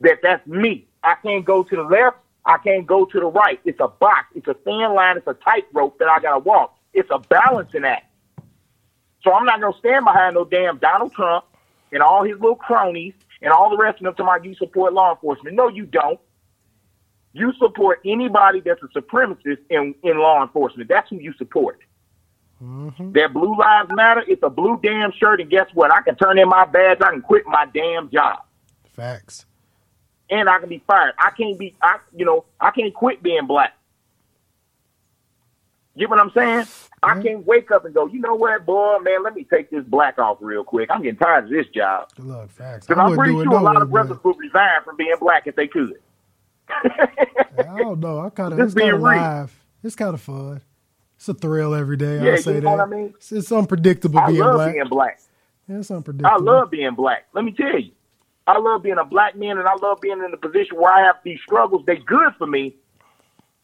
that 0.00 0.18
that's 0.22 0.46
me. 0.46 0.86
I 1.02 1.14
can't 1.22 1.44
go 1.44 1.62
to 1.62 1.76
the 1.76 1.82
left. 1.82 2.18
I 2.44 2.58
can't 2.58 2.86
go 2.86 3.06
to 3.06 3.18
the 3.18 3.26
right. 3.26 3.58
It's 3.64 3.80
a 3.80 3.88
box. 3.88 4.26
It's 4.34 4.46
a 4.46 4.54
thin 4.54 4.94
line. 4.94 5.16
It's 5.16 5.26
a 5.26 5.34
tightrope 5.34 5.98
that 6.00 6.08
I 6.08 6.20
gotta 6.20 6.40
walk. 6.40 6.76
It's 6.92 7.08
a 7.10 7.18
balancing 7.18 7.84
act. 7.84 8.12
So 9.24 9.32
I'm 9.32 9.46
not 9.46 9.58
gonna 9.58 9.76
stand 9.78 10.04
behind 10.04 10.34
no 10.34 10.44
damn 10.44 10.76
Donald 10.76 11.14
Trump 11.14 11.46
and 11.92 12.02
all 12.02 12.24
his 12.24 12.38
little 12.40 12.56
cronies 12.56 13.14
and 13.40 13.52
all 13.52 13.70
the 13.70 13.78
rest 13.78 14.00
of 14.00 14.04
them 14.04 14.12
talking 14.12 14.26
about 14.26 14.44
you 14.44 14.54
support 14.54 14.92
law 14.92 15.12
enforcement. 15.12 15.56
No, 15.56 15.68
you 15.68 15.86
don't. 15.86 16.20
You 17.38 17.52
support 17.58 18.00
anybody 18.04 18.60
that's 18.60 18.82
a 18.82 18.88
supremacist 18.88 19.58
in, 19.70 19.94
in 20.02 20.18
law 20.18 20.42
enforcement. 20.42 20.88
That's 20.88 21.08
who 21.08 21.16
you 21.16 21.32
support. 21.34 21.80
Mm-hmm. 22.62 23.12
That 23.12 23.32
blue 23.32 23.56
lives 23.56 23.90
matter. 23.94 24.24
It's 24.26 24.42
a 24.42 24.50
blue 24.50 24.80
damn 24.82 25.12
shirt, 25.12 25.40
and 25.40 25.48
guess 25.48 25.68
what? 25.74 25.92
I 25.92 26.02
can 26.02 26.16
turn 26.16 26.38
in 26.38 26.48
my 26.48 26.64
badge. 26.64 26.98
I 27.00 27.12
can 27.12 27.22
quit 27.22 27.46
my 27.46 27.66
damn 27.72 28.10
job, 28.10 28.40
Facts. 28.96 29.46
and 30.28 30.48
I 30.48 30.58
can 30.58 30.68
be 30.68 30.82
fired. 30.84 31.14
I 31.18 31.30
can't 31.30 31.56
be. 31.56 31.76
I 31.80 31.98
you 32.16 32.24
know 32.24 32.46
I 32.60 32.72
can't 32.72 32.92
quit 32.92 33.22
being 33.22 33.46
black. 33.46 33.74
You 35.94 36.06
know 36.06 36.10
what 36.10 36.20
I'm 36.20 36.32
saying? 36.32 36.66
I 37.02 37.12
mm-hmm. 37.12 37.22
can't 37.22 37.46
wake 37.46 37.70
up 37.70 37.84
and 37.84 37.92
go, 37.92 38.06
you 38.06 38.20
know 38.20 38.34
what, 38.34 38.64
boy, 38.64 38.98
man, 39.00 39.22
let 39.24 39.34
me 39.34 39.44
take 39.44 39.68
this 39.70 39.84
black 39.84 40.18
off 40.18 40.38
real 40.40 40.62
quick. 40.62 40.90
I'm 40.92 41.02
getting 41.02 41.18
tired 41.18 41.44
of 41.44 41.50
this 41.50 41.66
job. 41.68 42.08
Look, 42.18 42.50
facts. 42.50 42.86
Because 42.86 43.00
I'm 43.00 43.16
pretty 43.16 43.32
sure 43.32 43.52
a 43.52 43.60
lot 43.60 43.82
of 43.82 43.90
brothers 43.90 44.18
would 44.22 44.36
resign 44.38 44.82
from 44.84 44.96
being 44.96 45.16
black 45.20 45.48
if 45.48 45.56
they 45.56 45.66
could. 45.66 45.98
I 46.70 47.78
don't 47.78 48.00
know. 48.00 48.20
I 48.20 48.30
kind 48.30 48.52
of 48.52 48.60
it's 48.60 48.74
kind 48.74 48.84
being 48.90 48.92
of 48.94 49.00
live. 49.00 49.64
It's 49.82 49.96
kind 49.96 50.14
of 50.14 50.20
fun. 50.20 50.60
It's 51.16 51.28
a 51.28 51.34
thrill 51.34 51.74
every 51.74 51.96
day. 51.96 52.16
Yeah, 52.16 52.30
I'll 52.30 52.36
you 52.36 52.36
say 52.38 52.54
know 52.54 52.60
that. 52.60 52.70
what 52.70 52.80
I 52.80 52.86
mean? 52.86 53.14
It's, 53.16 53.32
it's 53.32 53.52
unpredictable 53.52 54.18
I 54.20 54.26
being 54.28 54.38
love 54.40 54.54
black. 54.54 54.72
being 54.74 54.88
black. 54.88 55.20
Yeah, 55.68 55.78
it's 55.78 55.90
unpredictable. 55.90 56.30
I 56.30 56.36
love 56.52 56.70
being 56.70 56.94
black. 56.94 57.26
Let 57.32 57.44
me 57.44 57.52
tell 57.52 57.78
you. 57.78 57.92
I 58.46 58.58
love 58.58 58.82
being 58.82 58.98
a 58.98 59.04
black 59.04 59.36
man 59.36 59.58
and 59.58 59.68
I 59.68 59.74
love 59.82 60.00
being 60.00 60.22
in 60.24 60.32
a 60.32 60.36
position 60.36 60.78
where 60.78 60.92
I 60.92 61.04
have 61.04 61.16
these 61.22 61.38
struggles. 61.44 61.82
They're 61.86 61.96
good 61.96 62.32
for 62.38 62.46
me, 62.46 62.74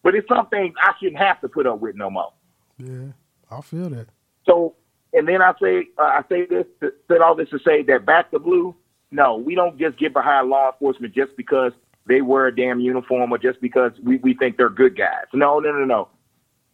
but 0.03 0.15
it's 0.15 0.29
something 0.29 0.75
I 0.83 0.93
shouldn't 1.01 1.17
have 1.23 1.41
to 1.41 1.49
put 1.49 1.67
up 1.67 1.81
with 1.81 1.97
no 1.97 2.11
more. 2.11 2.33
Yeah, 2.79 3.13
I 3.51 3.61
feel 3.63 3.89
that. 3.91 4.09
So, 4.47 4.75
and 5.15 5.27
then 5.27 5.41
I 5.41 5.55
say, 5.63 5.89
uh, 5.97 6.03
I 6.03 6.23
say 6.29 6.45
this, 6.45 6.67
to, 6.81 6.93
said 7.09 7.23
all 7.23 7.35
this 7.35 7.49
to 7.51 7.59
say 7.61 7.83
that 7.85 8.05
Back 8.05 8.31
the 8.31 8.39
Blue. 8.39 8.75
No, 9.11 9.37
we 9.37 9.55
don't 9.55 9.79
just 9.79 9.97
get 9.99 10.13
behind 10.13 10.51
law 10.51 10.73
enforcement 10.73 11.15
just 11.15 11.35
because 11.37 11.73
they 12.07 12.21
wear 12.21 12.47
a 12.47 12.55
damn 12.55 12.81
uniform 12.81 13.33
or 13.33 13.39
just 13.39 13.61
because 13.61 13.93
we, 14.03 14.17
we 14.17 14.35
think 14.35 14.57
they're 14.57 14.69
good 14.69 14.97
guys. 14.97 15.25
No, 15.33 15.59
no, 15.59 15.73
no, 15.73 15.85
no. 15.85 16.09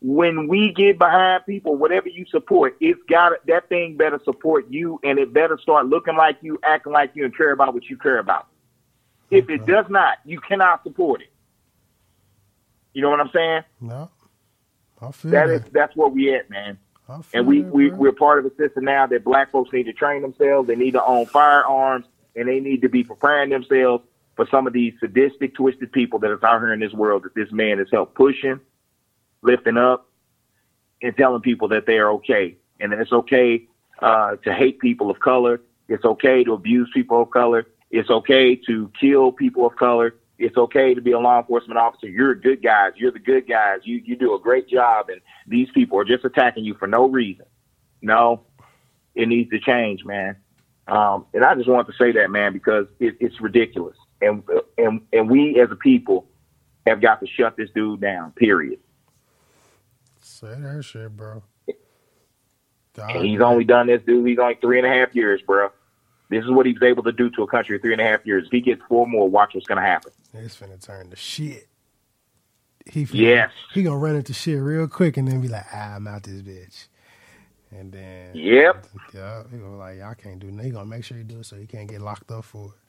When 0.02 0.48
we 0.48 0.72
get 0.72 0.98
behind 0.98 1.44
people, 1.46 1.76
whatever 1.76 2.08
you 2.08 2.24
support, 2.26 2.76
it's 2.80 3.00
got 3.08 3.32
that 3.46 3.68
thing 3.68 3.96
better 3.96 4.18
support 4.24 4.66
you, 4.70 4.98
and 5.04 5.18
it 5.18 5.32
better 5.32 5.58
start 5.60 5.86
looking 5.86 6.16
like 6.16 6.38
you, 6.40 6.58
acting 6.62 6.92
like 6.92 7.10
you, 7.14 7.24
and 7.24 7.36
care 7.36 7.52
about 7.52 7.74
what 7.74 7.84
you 7.90 7.98
care 7.98 8.18
about. 8.18 8.46
If 9.30 9.50
it 9.50 9.66
does 9.66 9.86
not, 9.90 10.18
you 10.24 10.40
cannot 10.40 10.82
support 10.82 11.20
it. 11.20 11.30
You 12.94 13.02
know 13.02 13.10
what 13.10 13.20
I'm 13.20 13.30
saying? 13.32 13.62
No, 13.80 14.10
I 15.00 15.12
feel 15.12 15.30
That 15.32 15.46
that. 15.48 15.52
is 15.54 15.62
that's 15.70 15.94
where 15.94 16.08
we 16.08 16.34
at, 16.34 16.48
man. 16.50 16.78
And 17.34 17.46
we, 17.46 17.62
that, 17.62 17.72
we, 17.72 17.90
we're 17.90 18.12
part 18.12 18.38
of 18.38 18.46
a 18.50 18.54
system 18.56 18.84
now 18.84 19.06
that 19.06 19.22
black 19.24 19.50
folks 19.50 19.72
need 19.72 19.84
to 19.84 19.92
train 19.92 20.22
themselves. 20.22 20.66
They 20.68 20.76
need 20.76 20.92
to 20.92 21.04
own 21.04 21.26
firearms 21.26 22.06
and 22.36 22.48
they 22.48 22.60
need 22.60 22.82
to 22.82 22.88
be 22.88 23.02
preparing 23.04 23.50
themselves 23.50 24.04
for 24.40 24.48
some 24.50 24.66
of 24.66 24.72
these 24.72 24.94
sadistic, 25.00 25.54
twisted 25.54 25.92
people 25.92 26.18
that 26.18 26.32
is 26.32 26.42
out 26.42 26.60
here 26.60 26.72
in 26.72 26.80
this 26.80 26.94
world 26.94 27.24
that 27.24 27.34
this 27.34 27.52
man 27.52 27.76
has 27.76 27.88
helped 27.92 28.14
pushing, 28.14 28.58
lifting 29.42 29.76
up, 29.76 30.08
and 31.02 31.14
telling 31.14 31.42
people 31.42 31.68
that 31.68 31.84
they 31.84 31.98
are 31.98 32.10
okay. 32.12 32.56
And 32.80 32.94
it's 32.94 33.12
okay 33.12 33.68
uh, 34.00 34.36
to 34.36 34.54
hate 34.54 34.78
people 34.78 35.10
of 35.10 35.20
color. 35.20 35.60
It's 35.88 36.06
okay 36.06 36.42
to 36.44 36.54
abuse 36.54 36.88
people 36.94 37.20
of 37.20 37.30
color. 37.30 37.66
It's 37.90 38.08
okay 38.08 38.56
to 38.66 38.90
kill 38.98 39.30
people 39.30 39.66
of 39.66 39.76
color. 39.76 40.14
It's 40.38 40.56
okay 40.56 40.94
to 40.94 41.02
be 41.02 41.12
a 41.12 41.18
law 41.18 41.38
enforcement 41.38 41.78
officer. 41.78 42.08
You're 42.08 42.34
good 42.34 42.62
guys. 42.62 42.92
You're 42.96 43.12
the 43.12 43.18
good 43.18 43.46
guys. 43.46 43.80
You 43.84 44.00
you 44.02 44.16
do 44.16 44.34
a 44.34 44.40
great 44.40 44.70
job, 44.70 45.10
and 45.10 45.20
these 45.48 45.68
people 45.74 45.98
are 45.98 46.04
just 46.06 46.24
attacking 46.24 46.64
you 46.64 46.76
for 46.76 46.86
no 46.86 47.10
reason. 47.10 47.44
No, 48.00 48.46
it 49.14 49.28
needs 49.28 49.50
to 49.50 49.60
change, 49.60 50.02
man. 50.06 50.36
Um, 50.90 51.26
and 51.34 51.44
I 51.44 51.54
just 51.54 51.68
want 51.68 51.86
to 51.86 51.92
say 51.98 52.10
that, 52.12 52.30
man, 52.30 52.52
because 52.52 52.86
it, 52.98 53.16
it's 53.20 53.38
ridiculous, 53.40 53.96
and 54.20 54.42
and 54.78 55.00
and 55.12 55.30
we 55.30 55.60
as 55.60 55.70
a 55.70 55.76
people 55.76 56.26
have 56.86 57.00
got 57.00 57.20
to 57.20 57.26
shut 57.26 57.56
this 57.56 57.70
dude 57.74 58.00
down. 58.00 58.32
Period. 58.32 58.78
Say 60.20 60.54
that 60.58 60.82
shit, 60.84 61.16
bro. 61.16 61.42
And 62.98 63.24
he's 63.24 63.40
only 63.40 63.64
done 63.64 63.86
this, 63.86 64.02
dude. 64.06 64.26
He's 64.26 64.38
only 64.38 64.56
three 64.60 64.78
and 64.78 64.86
a 64.86 64.90
half 64.90 65.14
years, 65.14 65.40
bro. 65.42 65.70
This 66.28 66.44
is 66.44 66.50
what 66.50 66.66
he 66.66 66.72
was 66.72 66.82
able 66.82 67.02
to 67.04 67.12
do 67.12 67.30
to 67.30 67.42
a 67.42 67.46
country 67.46 67.78
three 67.78 67.92
and 67.92 68.00
a 68.00 68.04
half 68.04 68.24
years. 68.26 68.46
If 68.46 68.52
he 68.52 68.60
gets 68.60 68.82
four 68.88 69.06
more, 69.06 69.28
watch 69.28 69.54
what's 69.54 69.66
going 69.66 69.80
to 69.80 69.86
happen. 69.86 70.12
It's 70.34 70.58
gonna 70.58 70.76
turn 70.76 71.10
to 71.10 71.16
shit. 71.16 71.66
He 72.86 73.04
finna, 73.04 73.14
Yes. 73.14 73.50
He 73.74 73.82
gonna 73.82 73.98
run 73.98 74.16
into 74.16 74.32
shit 74.32 74.60
real 74.60 74.86
quick 74.88 75.16
and 75.16 75.26
then 75.28 75.40
be 75.40 75.48
like, 75.48 75.66
ah, 75.72 75.96
I'm 75.96 76.06
out 76.06 76.22
this 76.22 76.42
bitch. 76.42 76.86
And 77.72 77.92
then 77.92 78.34
Yep. 78.34 78.86
yeah, 79.14 79.42
he 79.50 79.58
gonna 79.58 79.70
be 79.72 79.76
like, 79.76 79.96
yeah, 79.98 80.10
I 80.10 80.14
can't 80.14 80.38
do 80.38 80.50
nothing. 80.50 80.66
He 80.66 80.70
gonna 80.72 80.86
make 80.86 81.04
sure 81.04 81.16
he 81.18 81.24
do 81.24 81.40
it 81.40 81.46
so 81.46 81.56
he 81.56 81.66
can't 81.66 81.88
get 81.88 82.00
locked 82.00 82.30
up 82.30 82.44
for 82.44 82.66
it. 82.66 82.79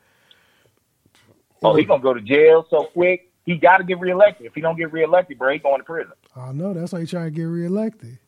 Oh, 1.62 1.76
he's 1.76 1.88
gonna 1.88 2.02
go 2.02 2.14
to 2.14 2.22
jail 2.22 2.66
so 2.70 2.86
quick. 2.86 3.32
He 3.46 3.58
got 3.58 3.78
to 3.78 3.84
get 3.84 4.00
reelected. 4.00 4.46
If 4.46 4.54
he 4.54 4.62
don't 4.62 4.78
get 4.78 4.92
reelected, 4.94 5.38
bro, 5.40 5.52
he's 5.54 5.62
going 5.64 5.80
to 5.80 5.84
prison. 5.84 6.14
I 6.36 6.52
know 6.52 6.74
that's 6.74 6.92
why 6.94 7.02
he 7.02 7.08
trying 7.08 7.26
to 7.26 7.32
get 7.32 7.44
reelected. 7.44 8.20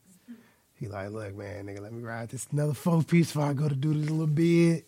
He 0.73 0.88
like, 0.88 1.11
look, 1.11 1.36
man, 1.36 1.67
nigga, 1.67 1.81
let 1.81 1.93
me 1.93 2.01
ride 2.01 2.29
this 2.29 2.47
another 2.51 2.73
four 2.73 3.03
piece 3.07 3.27
before 3.31 3.45
I 3.49 3.53
go 3.53 3.69
to 3.69 3.75
do 3.75 3.93
this 3.93 4.09
little 4.09 4.25
bid. 4.27 4.86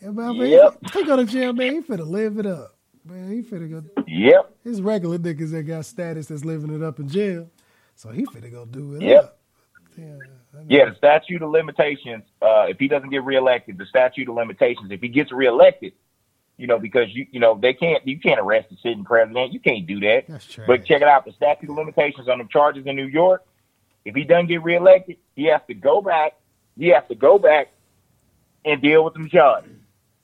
Yeah, 0.00 0.10
man, 0.10 0.38
man, 0.38 0.48
Yep. 0.50 0.78
he, 0.92 0.98
he 1.00 1.04
go 1.04 1.16
to 1.16 1.24
jail, 1.24 1.52
man. 1.52 1.74
He 1.74 1.80
finna 1.80 2.06
live 2.06 2.38
it 2.38 2.46
up, 2.46 2.76
man. 3.04 3.30
He 3.32 3.42
finna 3.42 3.70
go. 3.70 3.82
Yep. 4.06 4.54
His 4.62 4.80
regular 4.80 5.18
niggas 5.18 5.50
that 5.50 5.64
got 5.64 5.84
status 5.84 6.26
that's 6.26 6.44
living 6.44 6.72
it 6.74 6.82
up 6.82 7.00
in 7.00 7.08
jail, 7.08 7.50
so 7.96 8.10
he 8.10 8.24
finna 8.26 8.50
go 8.52 8.64
do 8.66 8.94
it 8.96 9.02
Yep. 9.02 9.24
up. 9.24 9.38
Yeah, 10.68 10.88
the 10.88 10.94
statute 10.96 11.42
of 11.42 11.50
limitations. 11.50 12.24
Uh, 12.40 12.66
if 12.68 12.78
he 12.78 12.88
doesn't 12.88 13.10
get 13.10 13.24
reelected, 13.24 13.78
the 13.78 13.86
statute 13.86 14.28
of 14.28 14.34
limitations. 14.36 14.90
If 14.90 15.00
he 15.00 15.08
gets 15.08 15.32
reelected, 15.32 15.92
you 16.56 16.66
know, 16.66 16.78
because 16.78 17.08
you 17.12 17.26
you 17.30 17.40
know 17.40 17.58
they 17.60 17.72
can't 17.74 18.06
you 18.06 18.18
can't 18.18 18.40
arrest 18.40 18.68
a 18.72 18.76
sitting 18.76 19.04
president. 19.04 19.52
You 19.52 19.60
can't 19.60 19.86
do 19.86 20.00
that. 20.00 20.24
That's 20.28 20.46
true. 20.46 20.64
But 20.66 20.84
check 20.84 21.02
it 21.02 21.08
out, 21.08 21.24
the 21.24 21.32
statute 21.32 21.70
of 21.70 21.76
limitations 21.76 22.28
on 22.28 22.38
the 22.38 22.44
charges 22.44 22.86
in 22.86 22.96
New 22.96 23.06
York. 23.06 23.44
If 24.04 24.14
he 24.14 24.24
doesn't 24.24 24.46
get 24.48 24.62
reelected, 24.62 25.16
he 25.34 25.44
has 25.46 25.60
to 25.68 25.74
go 25.74 26.00
back. 26.00 26.34
He 26.78 26.88
has 26.88 27.04
to 27.08 27.14
go 27.14 27.38
back 27.38 27.72
and 28.64 28.80
deal 28.82 29.04
with 29.04 29.14
them 29.14 29.28
charges. 29.28 29.70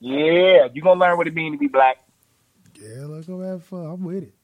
Yeah, 0.01 0.69
you're 0.73 0.83
gonna 0.85 1.01
learn 1.01 1.17
what 1.19 1.27
it 1.27 1.35
means 1.35 1.55
to 1.55 1.59
be 1.59 1.67
black. 1.69 1.99
Yeah, 2.81 3.05
let's 3.07 3.27
go 3.27 3.41
have 3.41 3.63
fun. 3.65 3.85
I'm 3.87 4.03
with 4.05 4.23
it. 4.25 4.35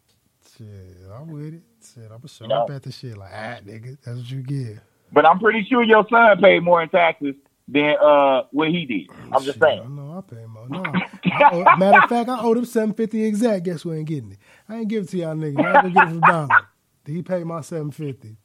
Shit, 0.57 0.67
I'm 1.15 1.29
with 1.31 1.55
it. 1.55 1.63
Shit, 1.83 2.05
I'm 2.05 2.19
gonna 2.19 2.29
show 2.29 2.47
No. 2.47 2.63
up 2.65 2.71
at 2.71 2.83
the 2.83 2.93
shit 2.93 3.17
like, 3.17 3.31
ah, 3.33 3.57
nigga, 3.65 3.97
that's 4.05 4.19
what 4.19 4.31
you 4.31 4.43
get. 4.43 4.79
But 5.13 5.25
I'm 5.27 5.39
pretty 5.39 5.65
sure 5.65 5.83
your 5.83 6.07
son 6.11 6.41
paid 6.41 6.63
more 6.63 6.83
in 6.83 6.89
taxes 6.89 7.35
than 7.69 7.97
uh 8.01 8.43
what 8.53 8.69
he 8.69 8.85
did. 8.87 9.09
I'm 9.33 9.43
just 9.45 9.63
I 9.63 9.77
saying. 9.77 9.95
know 9.97 10.19
I 10.19 10.35
paid 10.35 10.47
more. 10.47 10.69
No, 10.69 10.83
owe, 11.45 11.77
matter 11.77 11.99
of 11.99 12.09
fact, 12.09 12.29
I 12.29 12.41
owed 12.41 12.59
him 12.59 12.65
seven 12.65 12.95
fifty 12.95 13.25
exact. 13.25 13.65
Guess 13.65 13.83
who 13.83 13.93
ain't 13.93 14.09
getting 14.09 14.33
it? 14.33 14.39
I 14.69 14.79
ain't 14.79 14.89
give 14.89 15.05
it 15.05 15.09
to 15.11 15.19
y'all 15.19 15.35
niggas. 15.35 15.63
Y'all 15.63 15.75
gonna 15.75 15.91
get 15.91 16.05
it 16.05 16.09
from 16.09 16.21
Donald. 16.21 16.65
He 17.07 17.23
paid 17.23 17.45
my 17.47 17.61
seven 17.61 17.91
fifty. 17.91 18.37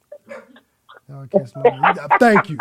Y'all 1.10 1.24
me. 1.24 1.94
Thank 2.20 2.50
you. 2.50 2.60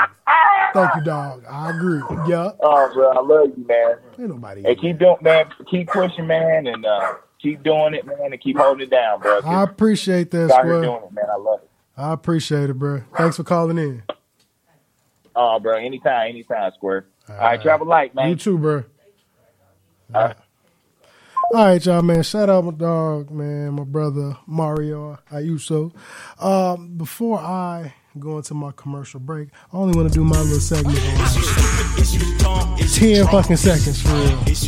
Thank 0.72 0.94
you, 0.96 1.04
dog. 1.04 1.44
I 1.48 1.70
agree. 1.70 2.02
Yeah. 2.26 2.52
Oh, 2.60 2.90
bro, 2.92 3.10
I 3.10 3.20
love 3.20 3.56
you, 3.56 3.64
man. 3.66 3.96
Ain't 4.18 4.30
nobody. 4.30 4.62
Hey, 4.62 4.74
keep 4.74 4.98
doing, 4.98 5.16
man. 5.20 5.46
Keep 5.70 5.88
pushing, 5.88 6.26
man, 6.26 6.66
and 6.66 6.84
uh, 6.84 7.14
keep 7.40 7.62
doing 7.62 7.94
it, 7.94 8.06
man, 8.06 8.32
and 8.32 8.40
keep 8.40 8.56
holding 8.56 8.86
it 8.86 8.90
down, 8.90 9.20
bro. 9.20 9.40
I 9.44 9.62
appreciate 9.62 10.30
that, 10.32 10.50
Square. 10.50 10.82
doing 10.82 11.02
it, 11.04 11.12
man. 11.12 11.24
I 11.30 11.36
love 11.36 11.60
it. 11.62 11.70
I 11.96 12.12
appreciate 12.12 12.70
it, 12.70 12.74
bro. 12.74 13.02
Thanks 13.16 13.36
for 13.36 13.44
calling 13.44 13.78
in. 13.78 14.02
Oh, 15.36 15.58
bro, 15.60 15.76
anytime, 15.76 16.30
anytime, 16.30 16.72
Square. 16.76 17.06
All 17.28 17.36
right, 17.36 17.62
travel 17.62 17.86
light, 17.86 18.14
man. 18.14 18.30
You 18.30 18.36
too, 18.36 18.58
bro. 18.58 18.84
All 20.14 20.22
right. 20.22 20.36
All 21.52 21.64
right, 21.64 21.84
y'all, 21.84 22.02
man. 22.02 22.22
Shout 22.22 22.48
out 22.48 22.64
my 22.64 22.70
dog, 22.72 23.30
man, 23.30 23.72
my 23.74 23.84
brother 23.84 24.36
Mario 24.46 25.18
Ayuso. 25.32 25.92
Um, 26.38 26.96
before 26.96 27.38
I 27.38 27.94
go 28.18 28.36
into 28.38 28.54
my 28.54 28.72
commercial 28.76 29.20
break, 29.20 29.48
I 29.72 29.76
only 29.76 29.96
want 29.96 30.08
to 30.12 30.14
do 30.14 30.24
my 30.24 30.40
little 30.40 30.60
segment. 30.60 30.98
Ten 32.94 33.26
fucking 33.26 33.56
seconds 33.56 34.02
for 34.02 34.12
real. 34.14 34.38
Because 34.44 34.62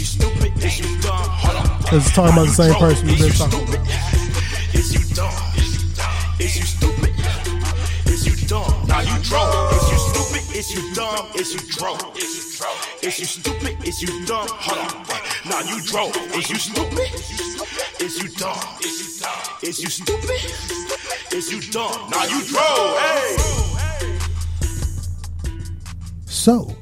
it's 2.07 2.13
talking 2.15 2.33
about 2.33 2.47
the 2.47 2.53
same 2.53 2.75
person 2.75 3.07
we've 3.09 3.19
been 3.19 3.31
talking 3.31 3.63
about. 3.63 3.87
Is 4.75 4.93
you 4.95 5.15
dumb? 5.15 5.33
Is 6.41 6.57
you 6.57 6.65
stupid? 6.65 7.11
Is 8.07 8.27
you 8.27 8.35
dumb? 8.49 8.87
Now 8.89 9.01
you 9.01 9.23
drunk. 9.23 9.82
Is 10.63 10.77
you 10.77 10.95
dumb? 10.95 11.27
Is 11.35 11.55
you 11.55 11.61
drunk? 11.73 12.17
Is 13.03 13.19
you 13.19 13.25
stupid? 13.27 13.85
Is 13.85 14.01
you 14.01 14.25
dumb? 14.27 14.47
Hold 14.49 14.79
on. 14.79 15.51
Now 15.51 15.59
you 15.69 15.83
drunk. 15.83 16.15
Is 16.37 16.49
you 16.51 16.55
stupid? 16.55 17.01
Is 18.01 18.23
you 18.23 18.29
dumb? 18.37 18.57
Is 18.81 19.01
you 19.03 19.21
dumb? 19.21 19.59
Is 19.65 19.83
you 19.83 19.91
stupid? 19.91 21.35
Is 21.37 21.51
you 21.51 21.61
dumb? 21.73 22.09
Now 22.11 22.23
you 22.27 22.45
drunk. 22.45 22.97
Hey. 23.01 23.37
So, 26.27 26.77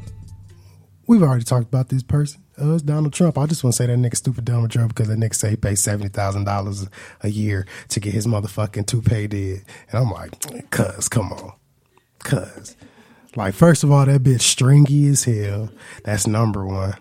we've 1.06 1.22
already 1.22 1.44
talked 1.44 1.68
about 1.68 1.88
this 1.88 2.02
person. 2.02 2.44
Uh, 2.60 2.74
it's 2.74 2.82
Donald 2.82 3.14
Trump. 3.14 3.38
I 3.38 3.46
just 3.46 3.64
want 3.64 3.72
to 3.72 3.78
say 3.78 3.86
that 3.86 3.96
nigga 3.96 4.14
stupid 4.14 4.44
Donald 4.44 4.70
Trump 4.70 4.94
because 4.94 5.08
that 5.08 5.16
nigga 5.18 5.34
say 5.34 5.48
he 5.50 5.56
pays 5.56 5.80
seventy 5.80 6.10
thousand 6.10 6.44
dollars 6.44 6.86
a 7.22 7.30
year 7.30 7.66
to 7.88 7.98
get 7.98 8.12
his 8.12 8.26
motherfucking 8.26 8.84
toupee 8.84 9.26
did, 9.26 9.64
and 9.90 10.00
I'm 10.04 10.10
like, 10.10 10.70
cuz, 10.70 11.08
come 11.08 11.32
on, 11.32 11.54
cuz. 12.18 12.76
Like, 13.36 13.54
first 13.54 13.84
of 13.84 13.92
all, 13.92 14.06
that 14.06 14.22
bitch 14.22 14.42
stringy 14.42 15.08
as 15.08 15.24
hell. 15.24 15.70
That's 16.04 16.26
number 16.26 16.66
one. 16.66 16.94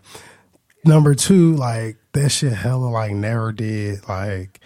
Number 0.86 1.15
two, 1.15 1.55
like 1.55 1.97
that 2.13 2.30
shit 2.30 2.53
hella 2.53 2.86
like 2.86 3.11
never 3.11 3.51
did 3.51 4.07
like 4.07 4.59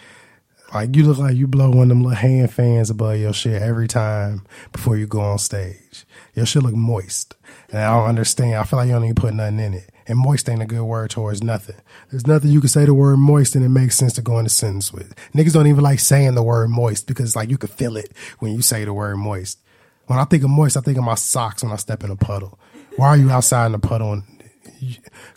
like 0.73 0.95
you 0.95 1.05
look 1.05 1.17
like 1.17 1.35
you 1.35 1.47
blow 1.47 1.69
one 1.69 1.83
of 1.83 1.89
them 1.89 2.03
little 2.03 2.17
hand 2.17 2.51
fans 2.51 2.89
above 2.89 3.17
your 3.17 3.33
shit 3.33 3.61
every 3.61 3.87
time 3.87 4.45
before 4.71 4.97
you 4.97 5.05
go 5.05 5.21
on 5.21 5.37
stage. 5.37 6.05
Your 6.35 6.45
shit 6.45 6.63
look 6.63 6.73
moist. 6.73 7.35
And 7.71 7.79
I 7.81 7.95
don't 7.95 8.09
understand. 8.09 8.55
I 8.55 8.63
feel 8.63 8.77
like 8.77 8.87
you 8.87 8.93
don't 8.93 9.03
even 9.03 9.15
put 9.15 9.33
nothing 9.33 9.59
in 9.59 9.73
it. 9.75 9.89
And 10.07 10.17
moist 10.17 10.49
ain't 10.49 10.61
a 10.61 10.65
good 10.65 10.83
word 10.83 11.11
towards 11.11 11.43
nothing. 11.43 11.75
There's 12.09 12.27
nothing 12.27 12.49
you 12.49 12.59
can 12.59 12.69
say 12.69 12.85
the 12.85 12.93
word 12.93 13.17
moist 13.17 13.55
and 13.55 13.63
it 13.63 13.69
makes 13.69 13.95
sense 13.95 14.13
to 14.13 14.21
go 14.21 14.39
in 14.39 14.45
a 14.45 14.49
sentence 14.49 14.91
with. 14.91 15.13
Niggas 15.33 15.53
don't 15.53 15.67
even 15.67 15.83
like 15.83 15.99
saying 15.99 16.35
the 16.35 16.43
word 16.43 16.69
moist 16.69 17.07
because 17.07 17.35
like 17.35 17.49
you 17.49 17.57
can 17.57 17.69
feel 17.69 17.95
it 17.95 18.11
when 18.39 18.53
you 18.53 18.61
say 18.61 18.83
the 18.83 18.93
word 18.93 19.17
moist. 19.17 19.59
When 20.07 20.19
I 20.19 20.25
think 20.25 20.43
of 20.43 20.49
moist, 20.49 20.77
I 20.77 20.81
think 20.81 20.97
of 20.97 21.03
my 21.03 21.15
socks 21.15 21.63
when 21.63 21.71
I 21.71 21.77
step 21.77 22.03
in 22.03 22.11
a 22.11 22.15
puddle. 22.15 22.59
Why 22.97 23.07
are 23.09 23.17
you 23.17 23.29
outside 23.31 23.67
in 23.67 23.71
the 23.71 23.79
puddle? 23.79 24.13
And 24.13 24.23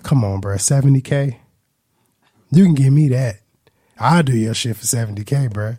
come 0.02 0.24
on, 0.24 0.40
bro. 0.40 0.56
70K? 0.56 1.38
You 2.50 2.64
can 2.64 2.74
give 2.74 2.92
me 2.92 3.08
that. 3.08 3.40
I'll 3.98 4.22
do 4.22 4.36
your 4.36 4.54
shit 4.54 4.76
for 4.76 4.84
70K, 4.84 5.52
bro. 5.52 5.76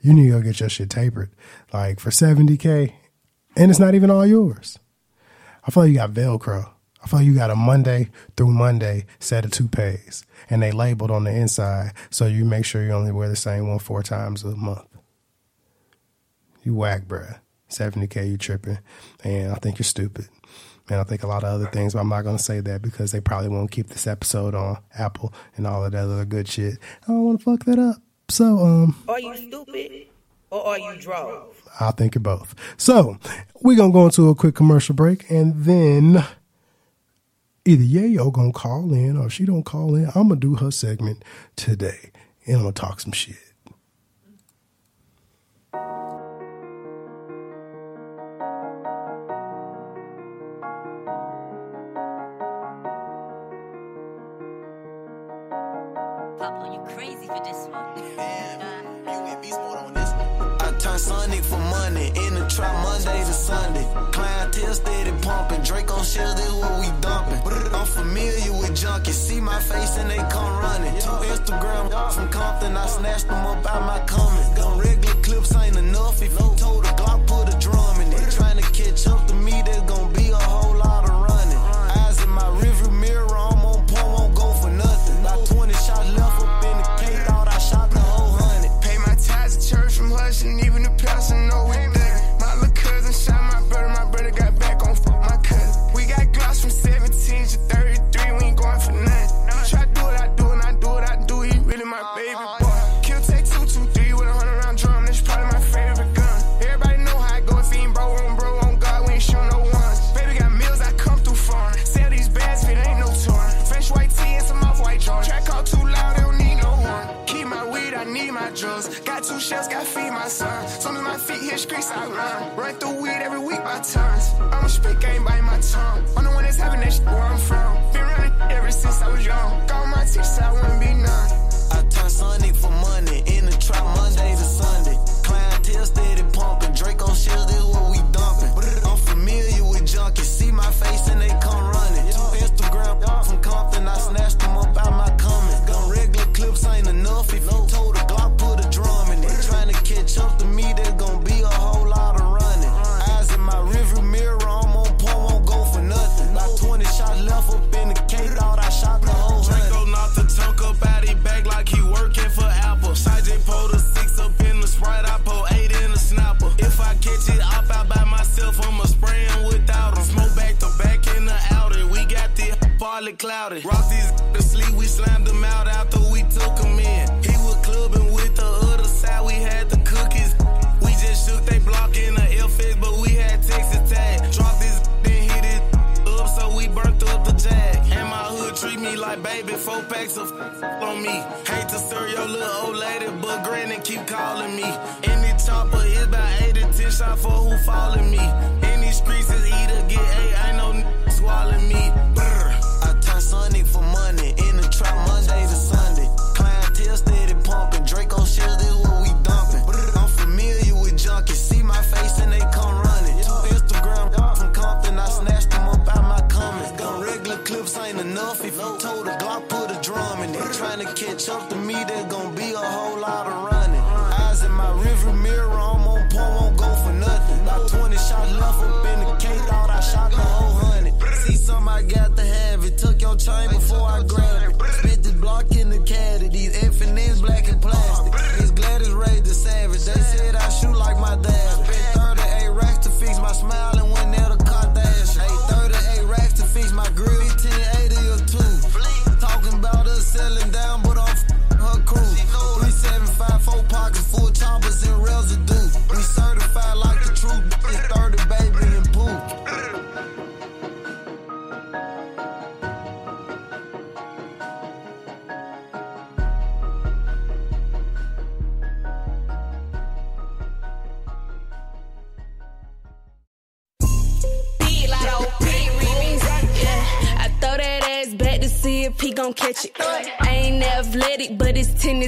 You 0.00 0.12
need 0.12 0.26
to 0.26 0.32
go 0.32 0.42
get 0.42 0.60
your 0.60 0.68
shit 0.68 0.90
tapered. 0.90 1.30
Like 1.72 1.98
for 1.98 2.10
70K, 2.10 2.92
and 3.56 3.70
it's 3.70 3.80
not 3.80 3.94
even 3.94 4.10
all 4.10 4.26
yours. 4.26 4.78
I 5.66 5.70
feel 5.70 5.84
like 5.84 5.90
you 5.90 5.96
got 5.96 6.10
Velcro. 6.10 6.70
I 7.02 7.06
feel 7.06 7.20
like 7.20 7.26
you 7.26 7.34
got 7.34 7.50
a 7.50 7.56
Monday 7.56 8.10
through 8.36 8.52
Monday 8.52 9.06
set 9.18 9.44
of 9.44 9.50
toupees, 9.50 10.24
and 10.50 10.62
they 10.62 10.72
labeled 10.72 11.10
on 11.10 11.24
the 11.24 11.30
inside, 11.30 11.92
so 12.10 12.26
you 12.26 12.44
make 12.44 12.64
sure 12.64 12.82
you 12.82 12.92
only 12.92 13.12
wear 13.12 13.28
the 13.28 13.36
same 13.36 13.68
one 13.68 13.78
four 13.78 14.02
times 14.02 14.42
a 14.42 14.56
month. 14.56 14.88
You 16.62 16.74
whack, 16.74 17.02
bruh. 17.02 17.38
70K, 17.70 18.30
you 18.30 18.36
tripping. 18.38 18.78
And 19.22 19.52
I 19.52 19.56
think 19.56 19.78
you're 19.78 19.84
stupid. 19.84 20.28
And 20.88 21.00
I 21.00 21.04
think 21.04 21.22
a 21.22 21.26
lot 21.26 21.44
of 21.44 21.48
other 21.48 21.66
things, 21.66 21.94
but 21.94 22.00
I'm 22.00 22.08
not 22.08 22.22
going 22.22 22.36
to 22.36 22.42
say 22.42 22.60
that 22.60 22.82
because 22.82 23.10
they 23.10 23.20
probably 23.20 23.48
won't 23.48 23.70
keep 23.70 23.88
this 23.88 24.06
episode 24.06 24.54
on 24.54 24.78
Apple 24.98 25.32
and 25.56 25.66
all 25.66 25.84
of 25.84 25.92
that 25.92 26.04
other 26.04 26.24
good 26.26 26.46
shit. 26.46 26.78
I 27.04 27.06
don't 27.08 27.24
want 27.24 27.40
to 27.40 27.44
fuck 27.44 27.64
that 27.64 27.78
up. 27.78 27.96
So, 28.28 28.58
um, 28.58 28.96
Are 29.08 29.20
you 29.20 29.34
stupid 29.36 30.06
or 30.50 30.66
are 30.66 30.78
you 30.78 30.96
drove? 31.00 31.62
I'll 31.80 31.92
think 31.92 32.16
of 32.16 32.22
both. 32.22 32.54
So 32.76 33.18
we're 33.60 33.76
gonna 33.76 33.92
go 33.92 34.04
into 34.06 34.28
a 34.28 34.34
quick 34.34 34.54
commercial 34.54 34.94
break, 34.94 35.28
and 35.30 35.64
then 35.64 36.24
either 37.64 37.82
Yayo 37.82 38.32
gonna 38.32 38.52
call 38.52 38.92
in 38.94 39.16
or 39.16 39.28
she 39.28 39.44
don't 39.44 39.64
call 39.64 39.94
in. 39.96 40.06
I'm 40.14 40.28
gonna 40.28 40.36
do 40.36 40.54
her 40.56 40.70
segment 40.70 41.24
today, 41.56 42.12
and 42.46 42.56
I'm 42.56 42.62
gonna 42.62 42.72
talk 42.72 43.00
some 43.00 43.12
shit. 43.12 43.36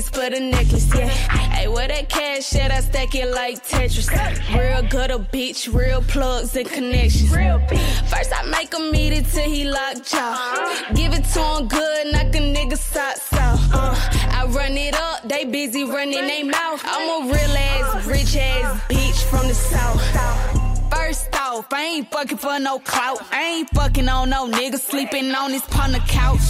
Tennis 0.07 0.11
for 0.11 0.31
the 0.31 0.41
necklace. 0.41 0.95
Yeah, 0.95 1.09
hey, 1.09 1.69
where 1.69 1.89
that 1.89 2.09
cash 2.09 2.55
at? 2.57 2.71
I 2.71 2.81
stack 2.81 3.15
it 3.15 3.33
like 3.33 3.65
Tetris. 3.65 4.09
Real 4.55 4.83
good 4.83 4.91
gutter 4.91 5.19
bitch, 5.19 5.73
real 5.73 6.03
plugs 6.03 6.57
and 6.57 6.69
connections. 6.69 7.31
First 8.11 8.33
I 8.35 8.49
make 8.51 8.73
him 8.73 8.95
eat 8.95 9.13
it 9.13 9.27
till 9.27 9.49
he 9.49 9.69
locked 9.69 10.11
jaw. 10.11 10.93
Give 10.95 11.13
it 11.13 11.25
to 11.25 11.43
him 11.43 11.69
good, 11.69 12.13
knock 12.13 12.35
a 12.35 12.39
nigga 12.39 12.79
socks 12.79 13.33
off. 13.33 13.61
Uh, 13.73 13.95
I 14.33 14.47
run 14.49 14.77
it 14.77 14.95
up, 14.95 15.29
they 15.29 15.45
busy 15.45 15.85
running 15.85 16.27
they 16.27 16.43
mouth. 16.43 16.83
I'm 16.85 17.23
a 17.23 17.33
real 17.33 17.57
ass, 17.57 18.07
rich 18.07 18.37
ass 18.37 18.81
bitch 18.89 19.23
from 19.31 19.49
the 19.49 19.55
south. 19.55 20.66
First 20.91 21.35
off, 21.37 21.73
I 21.73 21.83
ain't 21.83 22.11
fucking 22.11 22.39
for 22.39 22.59
no 22.59 22.79
clout. 22.79 23.19
I 23.33 23.43
ain't 23.43 23.71
fucking 23.71 24.09
on 24.09 24.31
no 24.31 24.49
nigga 24.49 24.79
sleeping 24.79 25.35
on 25.35 25.51
his 25.53 25.63
partner 25.63 26.01
couch. 26.07 26.41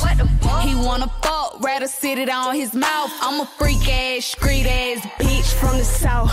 He 0.63 0.75
wanna 0.75 1.09
fuck, 1.23 1.63
rather 1.63 1.87
sit 1.87 2.19
it 2.19 2.29
on 2.29 2.55
his 2.55 2.75
mouth. 2.75 3.11
I'm 3.21 3.41
a 3.41 3.47
freak 3.59 3.89
ass, 3.89 4.25
street 4.25 4.67
ass 4.67 5.05
bitch 5.19 5.53
from 5.61 5.79
the 5.79 5.85
south. 5.85 6.33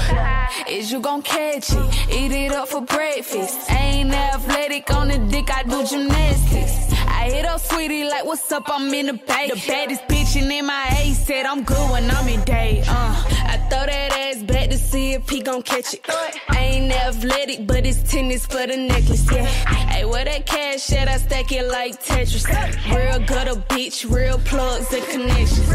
Is 0.67 0.91
you 0.91 0.99
gon' 0.99 1.21
catch 1.21 1.71
it? 1.71 2.09
Eat 2.11 2.31
it 2.31 2.51
up 2.51 2.67
for 2.69 2.81
breakfast. 2.81 3.69
I 3.69 3.77
ain't 3.77 4.13
athletic 4.13 4.93
on 4.93 5.07
the 5.09 5.17
dick, 5.17 5.49
I 5.51 5.63
do 5.63 5.85
gymnastics. 5.85 7.02
I 7.23 7.29
hit 7.29 7.45
up 7.45 7.61
sweetie 7.61 8.03
like, 8.03 8.25
what's 8.25 8.51
up? 8.51 8.63
I'm 8.67 8.93
in 8.93 9.05
the 9.05 9.13
bay. 9.13 9.47
The 9.47 9.63
baddest 9.65 10.01
bitch 10.09 10.35
in 10.35 10.49
MIA 10.49 11.15
said 11.15 11.45
I'm 11.45 11.63
good 11.63 11.89
when 11.89 12.11
I'm 12.11 12.27
in 12.27 12.41
day. 12.41 12.83
Uh, 12.85 13.23
I 13.53 13.55
throw 13.69 13.85
that 13.85 14.11
ass 14.11 14.43
back 14.43 14.69
to 14.71 14.77
see 14.77 15.13
if 15.13 15.29
he 15.29 15.41
gon' 15.41 15.61
catch 15.61 15.93
it. 15.93 16.05
I 16.49 16.59
ain't 16.59 16.91
athletic, 16.91 17.65
but 17.65 17.85
it's 17.85 18.03
tennis 18.11 18.45
for 18.45 18.67
the 18.67 18.75
necklace. 18.75 19.25
Yeah. 19.31 19.45
Hey, 19.45 20.03
where 20.03 20.25
that 20.25 20.45
cash 20.45 20.91
at? 20.91 21.07
I 21.07 21.15
stack 21.15 21.49
it 21.53 21.65
like 21.71 21.93
Tetris. 22.03 22.45
Real 22.93 23.25
gutter 23.25 23.55
bitch, 23.71 24.13
real 24.13 24.37
plugs 24.39 24.91
and 24.91 25.05
connections. 25.05 25.69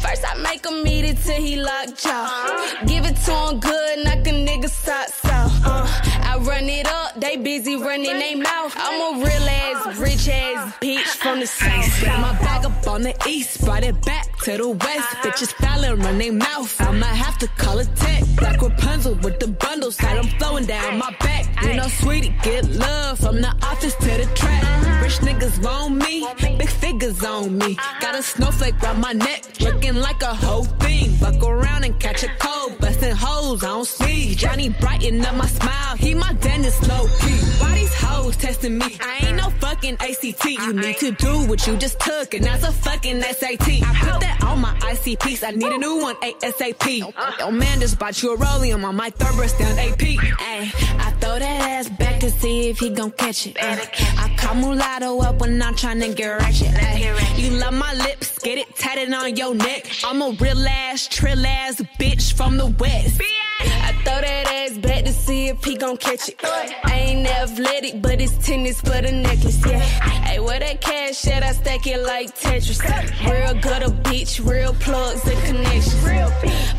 First 0.00 0.24
I 0.30 0.40
make 0.40 0.64
him 0.64 0.86
eat 0.86 1.06
it 1.06 1.16
till 1.24 1.42
he 1.42 1.56
locked 1.60 2.00
jaw. 2.04 2.84
Give 2.86 3.04
it 3.04 3.16
to 3.16 3.34
him 3.34 3.58
good, 3.58 4.04
knock 4.04 4.24
a 4.28 4.30
nigga 4.30 4.70
socks 4.70 5.24
off. 5.24 5.60
Uh, 5.64 6.17
I 6.28 6.36
run 6.38 6.68
it 6.68 6.86
up, 6.86 7.20
they 7.20 7.36
busy 7.36 7.76
running 7.76 8.18
they 8.18 8.34
mouth. 8.34 8.74
I'm 8.76 8.98
a 9.00 9.24
real 9.24 9.48
ass, 9.48 9.98
rich 9.98 10.28
ass 10.28 10.58
bitch 10.80 11.12
from 11.22 11.40
the 11.40 11.46
south. 11.46 12.04
Got 12.04 12.20
my 12.20 12.32
bag 12.38 12.64
up 12.64 12.86
on 12.86 13.02
the 13.02 13.14
east, 13.26 13.64
brought 13.64 13.84
it 13.84 14.00
back 14.04 14.36
to 14.44 14.56
the 14.56 14.68
west. 14.68 15.08
Bitches 15.22 15.48
styling, 15.48 16.00
run 16.00 16.18
they 16.18 16.30
mouth. 16.30 16.80
I 16.80 16.90
might 16.92 17.18
have 17.26 17.38
to 17.38 17.48
call 17.62 17.78
it 17.78 17.88
tech. 17.96 18.24
Black 18.36 18.60
Rapunzel 18.60 19.14
with 19.16 19.38
the 19.40 19.48
bundles, 19.48 19.96
them 19.96 20.24
flowing 20.38 20.66
down 20.66 20.98
my 20.98 21.14
back. 21.20 21.44
You 21.62 21.74
know, 21.74 21.88
sweetie, 21.88 22.34
get 22.42 22.64
love 22.70 23.18
from 23.18 23.40
the 23.40 23.52
office 23.62 23.94
to 23.96 24.06
the 24.06 24.28
track. 24.34 24.62
Rich 25.02 25.18
niggas 25.18 25.62
want 25.62 25.96
me, 25.96 26.26
big 26.58 26.68
figures 26.68 27.24
on 27.24 27.58
me. 27.58 27.76
Got 28.00 28.14
a 28.14 28.22
snowflake 28.22 28.80
round 28.82 29.00
my 29.00 29.12
neck, 29.12 29.44
looking 29.60 29.96
like 29.96 30.22
a 30.22 30.34
whole 30.34 30.64
thing. 30.64 31.16
Buck 31.20 31.42
around 31.42 31.84
and 31.84 31.98
catch 31.98 32.22
a 32.22 32.28
cold, 32.38 32.78
busting 32.78 33.14
hoes 33.14 33.64
on 33.64 33.84
sleeve. 33.84 34.36
Johnny 34.36 34.68
brighten 34.68 35.24
up 35.24 35.34
my 35.34 35.46
smile, 35.46 35.96
he 35.96 36.14
my 36.18 36.32
dentist 36.34 36.86
low 36.88 37.06
key. 37.20 37.38
Why 37.60 37.74
these 37.74 37.94
hoes 37.94 38.36
testing 38.36 38.78
me? 38.78 38.98
I 39.00 39.26
ain't 39.26 39.36
no 39.36 39.50
fucking 39.60 39.96
ACT. 40.00 40.44
You 40.44 40.72
need 40.72 40.96
to 40.98 41.12
do 41.12 41.46
what 41.48 41.66
you 41.66 41.76
just 41.76 41.98
took, 42.00 42.34
and 42.34 42.44
that's 42.44 42.64
a 42.64 42.72
fucking 42.72 43.20
SAT. 43.22 43.68
I 43.68 43.94
put 44.00 44.20
that 44.20 44.42
on 44.44 44.60
my 44.60 44.74
ICPs. 44.80 45.46
I 45.46 45.50
need 45.52 45.72
a 45.72 45.78
new 45.78 46.00
one 46.00 46.16
ASAP. 46.16 47.12
Yo, 47.38 47.50
man, 47.50 47.80
just 47.80 47.98
bought 47.98 48.22
you 48.22 48.34
a 48.34 48.36
rollium 48.36 48.84
on 48.84 48.96
my 48.96 49.10
third 49.10 49.34
breast 49.36 49.58
down 49.58 49.78
AP. 49.78 50.02
Ay, 50.40 50.72
I 50.98 51.14
throw 51.20 51.38
that 51.38 51.60
ass 51.70 51.88
back 51.88 52.20
to 52.20 52.30
see 52.30 52.68
if 52.68 52.78
he 52.78 52.90
gon' 52.90 53.12
catch 53.12 53.46
it. 53.46 53.56
Uh, 53.60 53.76
I 54.18 54.34
call 54.36 54.54
mulatto 54.54 55.18
up 55.20 55.40
when 55.40 55.60
I'm 55.62 55.74
tryna 55.74 56.14
get 56.14 56.28
ratchet. 56.28 56.74
Ay, 56.74 57.34
you 57.36 57.50
love 57.50 57.74
my 57.74 57.94
lips, 57.94 58.38
get 58.40 58.58
it 58.58 58.74
tatted 58.76 59.12
on 59.12 59.36
your 59.36 59.54
neck. 59.54 59.86
I'm 60.04 60.22
a 60.22 60.30
real 60.40 60.66
ass, 60.66 61.06
trill 61.06 61.46
ass 61.46 61.80
bitch 61.98 62.32
from 62.32 62.56
the 62.56 62.66
west. 62.66 63.20
I 63.60 63.92
throw 64.04 64.20
that 64.20 64.46
ass 64.46 64.78
back 64.78 65.04
to 65.04 65.12
see 65.12 65.48
if 65.48 65.64
he 65.64 65.76
gon' 65.76 65.96
catch. 65.96 66.07
I 66.10 66.94
ain't 66.94 67.26
athletic, 67.26 68.00
but 68.00 68.18
it's 68.18 68.32
tennis 68.46 68.80
for 68.80 69.02
the 69.02 69.12
necklace. 69.12 69.60
Yeah. 69.66 69.78
Hey, 69.78 70.40
where 70.40 70.58
that 70.58 70.80
cash 70.80 71.26
at? 71.26 71.42
I 71.42 71.52
stack 71.52 71.86
it 71.86 72.02
like 72.02 72.34
Tetris. 72.34 72.80
Real 73.28 73.60
gutter 73.60 73.92
bitch, 74.08 74.42
real 74.42 74.72
plugs 74.74 75.26
and 75.26 75.38
connections. 75.44 76.00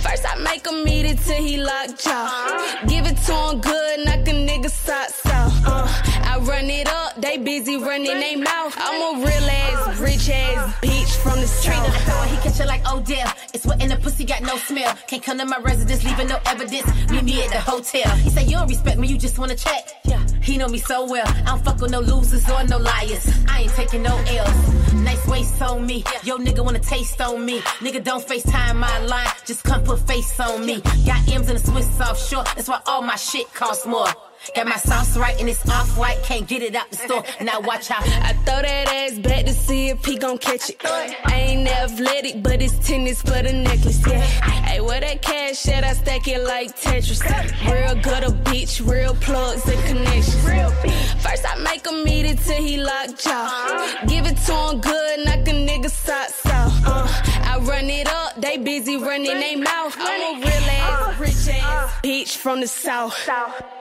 First 0.04 0.26
I 0.28 0.36
make 0.42 0.66
him 0.66 0.88
eat 0.88 1.06
it 1.06 1.20
till 1.20 1.44
he 1.44 1.62
locked 1.62 2.04
jaw. 2.04 2.86
Give 2.88 3.06
it 3.06 3.18
to 3.28 3.36
him 3.36 3.62
good, 3.62 4.06
knock 4.06 4.28
a 4.28 4.32
nigga 4.32 4.72
socks 4.72 5.24
off. 5.28 5.54
Uh, 5.64 5.88
I 6.26 6.40
run 6.40 6.66
it 6.66 6.90
up, 6.90 7.22
they 7.22 7.38
busy 7.38 7.78
running 7.78 8.20
they 8.20 8.36
mouth. 8.36 8.76
I'm 8.78 9.22
a 9.22 9.26
real 9.26 9.50
ass, 9.50 10.00
rich 10.00 10.28
ass 10.32 10.74
bitch 10.82 11.16
from 11.22 11.40
the 11.40 11.50
Trina, 11.62 11.92
Catch 12.42 12.60
it 12.62 12.68
like 12.68 12.82
Odell. 12.92 13.32
It's 13.54 13.66
wet 13.66 13.82
in 13.82 13.90
the 13.90 13.98
pussy, 13.98 14.24
got 14.24 14.42
no 14.42 14.58
smell. 14.58 14.94
Can't 15.08 15.22
come 15.22 15.38
to 15.40 15.46
my 15.46 15.60
residence, 15.60 16.04
leaving 16.04 16.28
no 16.28 16.40
evidence. 16.46 16.88
Meet 17.12 17.24
me 17.24 17.44
at 17.44 17.52
the 17.52 17.60
hotel. 17.60 18.10
He 18.18 18.30
say, 18.30 18.46
You 18.46 18.58
don't 18.58 18.68
respect 18.70 18.98
me, 18.98 19.08
you 19.08 19.18
just 19.18 19.38
wanna 19.38 19.56
check. 19.56 19.90
Yeah, 20.06 20.26
he 20.42 20.58
know 20.58 20.68
me 20.68 20.78
so 20.78 21.06
well. 21.06 21.28
I 21.28 21.44
don't 21.44 21.64
fuck 21.64 21.82
with 21.82 21.92
no 21.92 22.00
losers 22.00 22.50
or 22.50 22.64
no 22.64 22.78
liars. 22.78 23.28
I 23.50 23.62
ain't 23.62 23.72
taking 23.74 24.04
no 24.04 24.16
L's. 24.18 24.94
Nice 24.94 25.28
waist 25.28 25.62
on 25.62 25.86
me. 25.86 26.04
Yo, 26.24 26.38
nigga 26.38 26.64
wanna 26.64 26.80
taste 26.80 27.20
on 27.22 27.46
me. 27.46 27.60
Nigga, 27.80 28.04
don't 28.04 28.26
FaceTime 28.26 28.78
my 28.78 29.00
line, 29.00 29.28
just 29.46 29.64
come 29.64 29.84
put 29.84 30.00
face 30.08 30.40
on 30.40 30.66
me. 30.66 30.82
Got 31.06 31.28
M's 31.30 31.50
in 31.50 31.58
a 31.58 31.60
Swiss 31.60 32.00
offshore, 32.00 32.44
that's 32.56 32.68
why 32.68 32.80
all 32.86 33.02
my 33.02 33.16
shit 33.16 33.54
costs 33.54 33.86
more. 33.86 34.08
Got 34.56 34.68
my 34.68 34.78
sauce 34.78 35.16
right 35.18 35.40
and 35.40 35.50
it's 35.50 35.68
off 35.70 35.98
white, 35.98 36.22
can't 36.24 36.48
get 36.48 36.62
it 36.62 36.76
out 36.76 36.90
the 36.90 36.98
store. 36.98 37.24
Now 37.42 37.60
watch 37.60 37.92
out. 37.92 38.04
I 38.08 38.34
throw 38.46 38.62
that 38.62 38.88
ass 38.88 39.20
back 39.20 39.46
to 39.46 39.54
see 39.54 39.90
if 39.90 40.04
he 40.04 40.18
gon' 40.18 40.38
catch 40.38 40.70
it. 40.70 40.82
I 40.86 41.36
ain't 41.36 41.68
athletic, 41.68 42.42
but 42.42 42.62
it's 42.62 42.78
tennis 42.88 43.22
for 43.22 43.42
the 43.42 43.54
necklace. 43.54 44.06
Yeah. 44.08 44.20
Hey, 44.22 44.82
where 44.82 45.00
that 45.00 45.22
cash 45.22 45.68
at? 45.68 45.84
I 45.84 45.94
stack 45.94 46.28
it 46.28 46.44
like 46.44 46.76
Tetris. 46.76 47.22
Real 47.72 48.02
gutter 48.02 48.34
bitch, 48.50 48.86
real 48.90 49.16
plugs 49.16 49.68
and 49.68 49.84
connections. 49.86 50.44
First 51.24 51.46
I 51.48 51.56
make 51.64 51.86
him 51.86 52.08
eat 52.08 52.26
it 52.26 52.40
till 52.40 52.62
he 52.64 52.78
locked 52.82 53.24
jaw. 53.24 54.06
Give 54.08 54.26
it 54.26 54.38
to 54.38 54.54
him 54.54 54.82
good, 54.82 55.26
knock 55.26 55.48
a 55.48 55.52
nigga 55.52 55.90
socks 55.90 56.46
off. 56.46 56.74
Uh, 56.86 57.08
I 57.44 57.60
run 57.60 57.90
it 57.90 58.08
up, 58.08 58.42
they 58.42 58.58
busy 58.58 58.98
running 58.98 59.40
they 59.40 59.56
mouth. 59.56 59.96
I'm 60.00 60.38
a 60.38 60.40
real 60.40 60.48
ass, 60.48 61.20
rich 61.20 61.56
ass 61.56 62.00
bitch 62.04 62.38
from 62.38 62.62
the 62.62 62.68
south. 62.68 63.14
It 63.28 63.79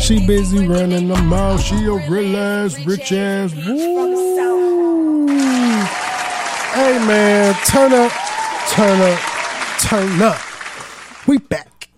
She 0.00 0.26
busy 0.26 0.66
running 0.66 1.08
the 1.08 1.16
mouth. 1.16 1.62
She 1.62 1.86
a 1.86 1.92
real 2.10 2.36
ass, 2.36 2.78
rich 2.84 3.10
ass. 3.12 3.54
Woo. 3.54 5.26
Hey 6.74 6.98
man, 7.06 7.54
turn 7.66 7.94
up, 7.94 8.12
turn 8.68 9.00
up, 9.00 9.18
turn 9.80 10.20
up. 10.20 10.38
We 11.26 11.38
back. 11.38 11.88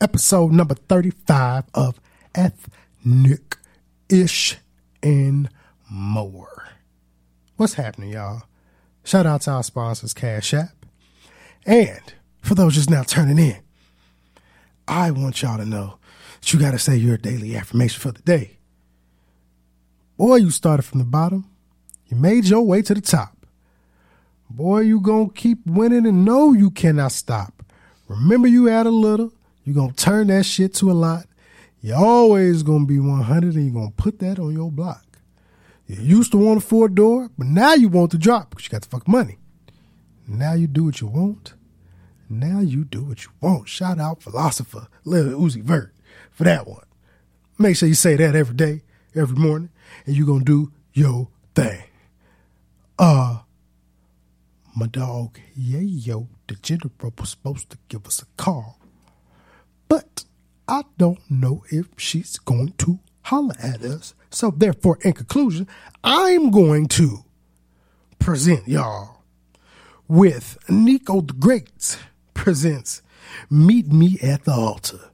Episode 0.00 0.52
number 0.52 0.74
35 0.74 1.64
of 1.72 2.00
Ethnic 2.34 3.56
Ish 4.10 4.58
and 5.02 5.48
More. 5.88 6.68
What's 7.56 7.74
happening, 7.74 8.10
y'all? 8.10 8.42
Shout 9.06 9.24
out 9.24 9.42
to 9.42 9.52
our 9.52 9.62
sponsors, 9.62 10.12
Cash 10.12 10.52
App. 10.52 10.84
And 11.64 12.00
for 12.40 12.56
those 12.56 12.74
just 12.74 12.90
now 12.90 13.04
turning 13.04 13.38
in, 13.38 13.56
I 14.88 15.12
want 15.12 15.40
y'all 15.42 15.58
to 15.58 15.64
know 15.64 15.98
that 16.40 16.52
you 16.52 16.58
got 16.58 16.72
to 16.72 16.78
say 16.80 16.96
your 16.96 17.16
daily 17.16 17.54
affirmation 17.54 18.00
for 18.00 18.10
the 18.10 18.22
day. 18.22 18.58
Boy, 20.18 20.36
you 20.36 20.50
started 20.50 20.82
from 20.82 20.98
the 20.98 21.04
bottom, 21.04 21.48
you 22.08 22.16
made 22.16 22.46
your 22.46 22.62
way 22.62 22.82
to 22.82 22.94
the 22.94 23.00
top. 23.00 23.46
Boy, 24.50 24.80
you 24.80 24.98
gonna 24.98 25.30
keep 25.30 25.64
winning 25.64 26.04
and 26.04 26.24
know 26.24 26.52
you 26.52 26.72
cannot 26.72 27.12
stop. 27.12 27.62
Remember 28.08 28.48
you 28.48 28.68
add 28.68 28.86
a 28.86 28.90
little, 28.90 29.32
you 29.62 29.72
gonna 29.72 29.92
turn 29.92 30.26
that 30.28 30.46
shit 30.46 30.74
to 30.74 30.90
a 30.90 30.94
lot. 30.94 31.26
you 31.80 31.94
always 31.94 32.64
gonna 32.64 32.86
be 32.86 32.98
100 32.98 33.54
and 33.54 33.66
you 33.66 33.70
gonna 33.70 33.92
put 33.92 34.18
that 34.18 34.40
on 34.40 34.52
your 34.52 34.72
block. 34.72 35.05
You 35.86 36.02
used 36.18 36.32
to 36.32 36.38
want 36.38 36.58
a 36.58 36.66
four 36.66 36.88
door, 36.88 37.30
but 37.38 37.46
now 37.46 37.74
you 37.74 37.88
want 37.88 38.10
the 38.10 38.18
drop 38.18 38.50
because 38.50 38.64
you 38.66 38.70
got 38.70 38.82
the 38.82 38.88
fucking 38.88 39.12
money. 39.12 39.38
Now 40.26 40.54
you 40.54 40.66
do 40.66 40.84
what 40.84 41.00
you 41.00 41.06
want. 41.06 41.54
Now 42.28 42.60
you 42.60 42.84
do 42.84 43.04
what 43.04 43.24
you 43.24 43.30
want. 43.40 43.68
Shout 43.68 44.00
out 44.00 44.22
philosopher 44.22 44.88
Lil 45.04 45.38
Uzi 45.38 45.62
Vert 45.62 45.94
for 46.32 46.44
that 46.44 46.66
one. 46.66 46.84
Make 47.58 47.76
sure 47.76 47.88
you 47.88 47.94
say 47.94 48.16
that 48.16 48.34
every 48.34 48.56
day, 48.56 48.82
every 49.14 49.36
morning, 49.38 49.70
and 50.04 50.16
you're 50.16 50.26
gonna 50.26 50.44
do 50.44 50.72
your 50.92 51.28
thing. 51.54 51.84
Uh 52.98 53.40
my 54.74 54.86
dog 54.86 55.38
Yayo, 55.58 56.26
the 56.48 56.56
general 56.56 56.90
was 57.18 57.30
supposed 57.30 57.70
to 57.70 57.78
give 57.88 58.06
us 58.06 58.20
a 58.20 58.26
call. 58.36 58.78
But 59.88 60.24
I 60.68 60.82
don't 60.98 61.30
know 61.30 61.64
if 61.70 61.86
she's 61.96 62.38
going 62.38 62.74
to 62.78 62.98
holler 63.22 63.54
at 63.62 63.82
us. 63.82 64.14
So 64.30 64.50
therefore, 64.50 64.98
in 65.02 65.12
conclusion, 65.12 65.68
I'm 66.04 66.50
going 66.50 66.86
to 66.88 67.24
present 68.18 68.68
y'all 68.68 69.22
with 70.08 70.58
Nico 70.68 71.20
the 71.20 71.32
Great 71.32 71.98
presents 72.34 73.02
Meet 73.50 73.88
Me 73.92 74.18
at 74.22 74.44
the 74.44 74.52
Altar. 74.52 75.10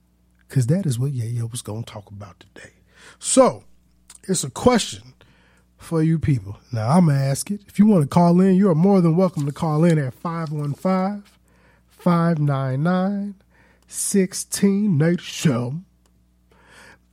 Because 0.47 0.67
that 0.67 0.85
is 0.85 0.99
what 0.99 1.13
Yayo 1.13 1.49
was 1.51 1.61
going 1.61 1.83
to 1.83 1.91
talk 1.91 2.11
about 2.11 2.39
today. 2.39 2.73
So, 3.17 3.63
it's 4.27 4.43
a 4.43 4.49
question 4.49 5.13
for 5.77 6.01
you 6.03 6.19
people. 6.19 6.57
Now, 6.71 6.89
I'm 6.89 7.05
going 7.05 7.17
to 7.17 7.23
ask 7.23 7.49
it. 7.51 7.61
If 7.67 7.79
you 7.79 7.85
want 7.87 8.03
to 8.03 8.07
call 8.07 8.39
in, 8.39 8.55
you 8.55 8.69
are 8.69 8.75
more 8.75 9.01
than 9.01 9.15
welcome 9.15 9.45
to 9.45 9.51
call 9.51 9.83
in 9.83 9.97
at 9.97 10.13
515 10.13 11.23
599 11.89 13.35
16 13.87 14.97
Nate 14.97 15.21
Show. 15.21 15.75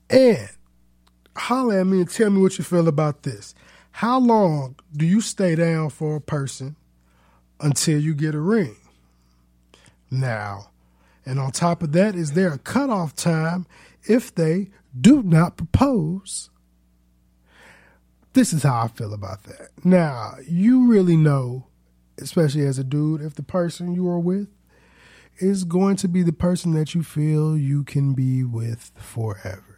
And 0.09 0.49
holler 1.41 1.81
at 1.81 1.87
me 1.87 2.01
and 2.01 2.11
tell 2.11 2.31
me 2.31 2.41
what 2.41 2.59
you 2.59 2.65
feel 2.65 2.89
about 2.89 3.23
this. 3.23 3.55
How 3.93 4.19
long 4.19 4.77
do 4.97 5.05
you 5.05 5.21
stay 5.21 5.55
down 5.55 5.91
for 5.91 6.17
a 6.17 6.21
person 6.21 6.77
until 7.61 8.01
you 8.01 8.15
get 8.15 8.35
a 8.35 8.41
ring? 8.41 8.77
Now, 10.11 10.71
and 11.25 11.39
on 11.39 11.51
top 11.53 11.83
of 11.83 11.93
that, 11.93 12.15
is 12.15 12.33
there 12.33 12.53
a 12.53 12.59
cutoff 12.59 13.15
time 13.15 13.67
if 14.05 14.35
they 14.35 14.71
do 14.99 15.23
not 15.23 15.57
propose? 15.57 16.51
This 18.33 18.53
is 18.53 18.63
how 18.63 18.83
I 18.83 18.89
feel 18.89 19.13
about 19.13 19.45
that. 19.45 19.71
Now, 19.85 20.35
you 20.49 20.87
really 20.87 21.17
know, 21.17 21.67
especially 22.21 22.67
as 22.67 22.79
a 22.79 22.85
dude, 22.85 23.23
if 23.23 23.35
the 23.35 23.43
person 23.43 23.95
you 23.95 24.09
are 24.09 24.21
with 24.21 24.49
is 25.39 25.65
going 25.65 25.97
to 25.97 26.09
be 26.09 26.23
the 26.23 26.33
person 26.33 26.73
that 26.73 26.95
you 26.95 27.03
feel 27.03 27.57
you 27.57 27.83
can 27.83 28.15
be 28.15 28.45
with 28.45 28.93
forever. 28.97 29.70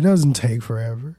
It 0.00 0.04
doesn't 0.04 0.32
take 0.32 0.62
forever. 0.62 1.18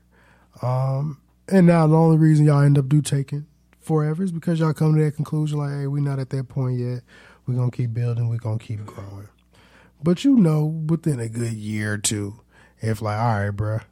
Um, 0.63 1.21
and 1.47 1.67
now 1.67 1.85
the 1.85 1.95
only 1.95 2.17
reason 2.17 2.47
y'all 2.47 2.63
end 2.63 2.79
up 2.79 2.89
do 2.89 2.99
taking 2.99 3.45
forever 3.79 4.23
is 4.23 4.31
because 4.31 4.59
y'all 4.59 4.73
come 4.73 4.95
to 4.95 5.03
that 5.03 5.15
conclusion 5.15 5.59
like, 5.59 5.69
hey, 5.69 5.85
we're 5.85 6.01
not 6.01 6.17
at 6.17 6.31
that 6.31 6.49
point 6.49 6.79
yet. 6.79 7.01
We're 7.45 7.53
gonna 7.53 7.69
keep 7.69 7.93
building, 7.93 8.27
we're 8.27 8.37
gonna 8.37 8.57
keep 8.57 8.83
growing. 8.83 9.29
But 10.01 10.25
you 10.25 10.35
know, 10.35 10.65
within 10.65 11.19
a 11.19 11.29
good 11.29 11.53
year 11.53 11.93
or 11.93 11.97
two, 11.99 12.39
if 12.81 13.03
like, 13.03 13.19
all 13.19 13.39
right, 13.39 13.55
bruh, 13.55 13.83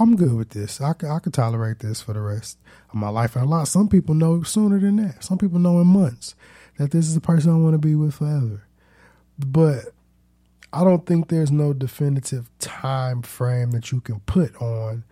I'm, 0.00 0.16
good 0.16 0.34
with 0.34 0.50
this. 0.50 0.80
I 0.80 0.92
can, 0.92 1.08
I 1.08 1.20
can 1.20 1.30
tolerate 1.30 1.78
this 1.78 2.02
for 2.02 2.12
the 2.12 2.20
rest 2.20 2.58
of 2.88 2.96
my 2.96 3.10
life. 3.10 3.36
And 3.36 3.44
a 3.44 3.48
lot, 3.48 3.68
some 3.68 3.88
people 3.88 4.16
know 4.16 4.42
sooner 4.42 4.80
than 4.80 4.96
that. 4.96 5.22
Some 5.22 5.38
people 5.38 5.60
know 5.60 5.78
in 5.78 5.86
months 5.86 6.34
that 6.78 6.90
this 6.90 7.06
is 7.06 7.14
the 7.14 7.20
person 7.20 7.52
I 7.52 7.58
want 7.58 7.74
to 7.74 7.78
be 7.78 7.94
with 7.94 8.14
forever. 8.14 8.66
But 9.38 9.94
I 10.72 10.84
don't 10.84 11.04
think 11.06 11.28
there's 11.28 11.50
no 11.50 11.72
definitive 11.72 12.48
time 12.58 13.22
frame 13.22 13.72
that 13.72 13.92
you 13.92 14.00
can 14.00 14.20
put 14.20 14.56
on 14.56 15.04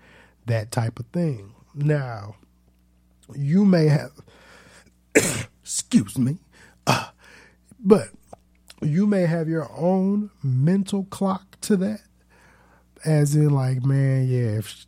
that 0.47 0.71
type 0.71 0.99
of 0.99 1.07
thing. 1.07 1.55
Now, 1.75 2.37
you 3.35 3.65
may 3.65 3.87
have, 3.87 4.13
excuse 5.63 6.17
me, 6.19 6.39
uh, 6.87 7.09
but 7.79 8.09
you 8.81 9.07
may 9.07 9.23
have 9.23 9.49
your 9.49 9.71
own 9.77 10.31
mental 10.43 11.05
clock 11.05 11.61
to 11.63 11.77
that. 11.77 12.01
As 13.05 13.35
in, 13.35 13.51
like, 13.51 13.85
man, 13.85 14.27
yeah, 14.29 14.59
if 14.59 14.87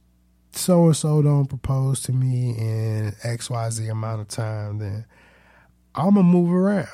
so 0.53 0.87
and 0.87 0.97
so 0.97 1.23
don't 1.23 1.47
propose 1.47 2.01
to 2.03 2.13
me 2.13 2.51
in 2.51 3.13
XYZ 3.25 3.91
amount 3.91 4.21
of 4.21 4.29
time, 4.29 4.79
then 4.79 5.07
I'm 5.95 6.15
to 6.15 6.23
move 6.23 6.53
around. 6.53 6.89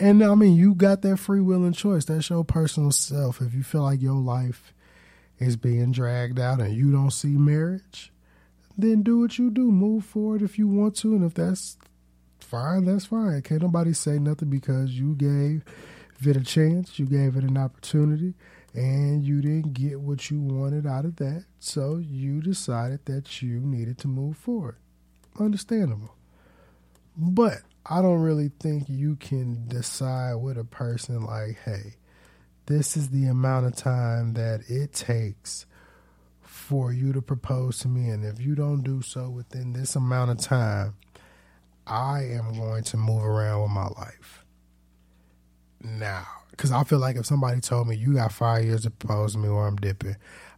And 0.00 0.22
I 0.22 0.34
mean, 0.34 0.56
you 0.56 0.74
got 0.74 1.02
that 1.02 1.16
free 1.16 1.40
will 1.40 1.64
and 1.64 1.74
choice. 1.74 2.04
That's 2.04 2.30
your 2.30 2.44
personal 2.44 2.92
self. 2.92 3.40
If 3.40 3.52
you 3.54 3.62
feel 3.62 3.82
like 3.82 4.00
your 4.00 4.14
life 4.14 4.72
is 5.38 5.56
being 5.56 5.92
dragged 5.92 6.38
out 6.38 6.60
and 6.60 6.74
you 6.74 6.92
don't 6.92 7.10
see 7.10 7.36
marriage, 7.36 8.12
then 8.76 9.02
do 9.02 9.20
what 9.20 9.38
you 9.38 9.50
do. 9.50 9.72
Move 9.72 10.04
forward 10.04 10.42
if 10.42 10.58
you 10.58 10.68
want 10.68 10.96
to. 10.96 11.14
And 11.14 11.24
if 11.24 11.34
that's 11.34 11.76
fine, 12.38 12.84
that's 12.84 13.06
fine. 13.06 13.42
Can't 13.42 13.62
nobody 13.62 13.92
say 13.92 14.18
nothing 14.18 14.50
because 14.50 14.92
you 14.92 15.14
gave 15.14 15.64
it 16.24 16.36
a 16.36 16.44
chance, 16.44 16.98
you 16.98 17.06
gave 17.06 17.36
it 17.36 17.44
an 17.44 17.56
opportunity, 17.56 18.34
and 18.74 19.24
you 19.24 19.40
didn't 19.40 19.72
get 19.72 20.00
what 20.00 20.30
you 20.30 20.40
wanted 20.40 20.86
out 20.86 21.04
of 21.04 21.16
that. 21.16 21.44
So 21.58 21.96
you 21.96 22.40
decided 22.40 23.04
that 23.06 23.42
you 23.42 23.60
needed 23.60 23.98
to 23.98 24.08
move 24.08 24.36
forward. 24.36 24.76
Understandable. 25.38 26.14
But 27.16 27.62
I 27.90 28.02
don't 28.02 28.20
really 28.20 28.50
think 28.60 28.88
you 28.88 29.16
can 29.16 29.66
decide 29.66 30.34
with 30.34 30.58
a 30.58 30.64
person 30.64 31.24
like, 31.24 31.58
hey, 31.64 31.94
this 32.66 32.98
is 32.98 33.08
the 33.08 33.24
amount 33.26 33.64
of 33.64 33.76
time 33.76 34.34
that 34.34 34.60
it 34.68 34.92
takes 34.92 35.64
for 36.42 36.92
you 36.92 37.14
to 37.14 37.22
propose 37.22 37.78
to 37.78 37.88
me. 37.88 38.10
And 38.10 38.26
if 38.26 38.40
you 38.40 38.54
don't 38.54 38.82
do 38.82 39.00
so 39.00 39.30
within 39.30 39.72
this 39.72 39.96
amount 39.96 40.32
of 40.32 40.38
time, 40.38 40.96
I 41.86 42.24
am 42.24 42.58
going 42.58 42.84
to 42.84 42.98
move 42.98 43.24
around 43.24 43.62
with 43.62 43.70
my 43.70 43.86
life. 43.86 44.44
Now, 45.80 46.26
because 46.50 46.72
I 46.72 46.84
feel 46.84 46.98
like 46.98 47.16
if 47.16 47.24
somebody 47.24 47.60
told 47.60 47.88
me 47.88 47.96
you 47.96 48.12
got 48.12 48.32
five 48.32 48.66
years 48.66 48.82
to 48.82 48.90
propose 48.90 49.32
to 49.32 49.38
me 49.38 49.48
or 49.48 49.66
I'm 49.66 49.76
dipping, 49.76 50.16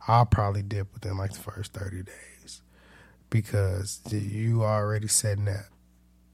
I'll 0.08 0.26
probably 0.26 0.62
dip 0.62 0.92
within 0.92 1.16
like 1.16 1.32
the 1.32 1.38
first 1.38 1.74
30 1.74 2.02
days 2.02 2.62
because 3.28 4.00
you 4.10 4.64
already 4.64 5.06
said 5.06 5.44
that. 5.46 5.66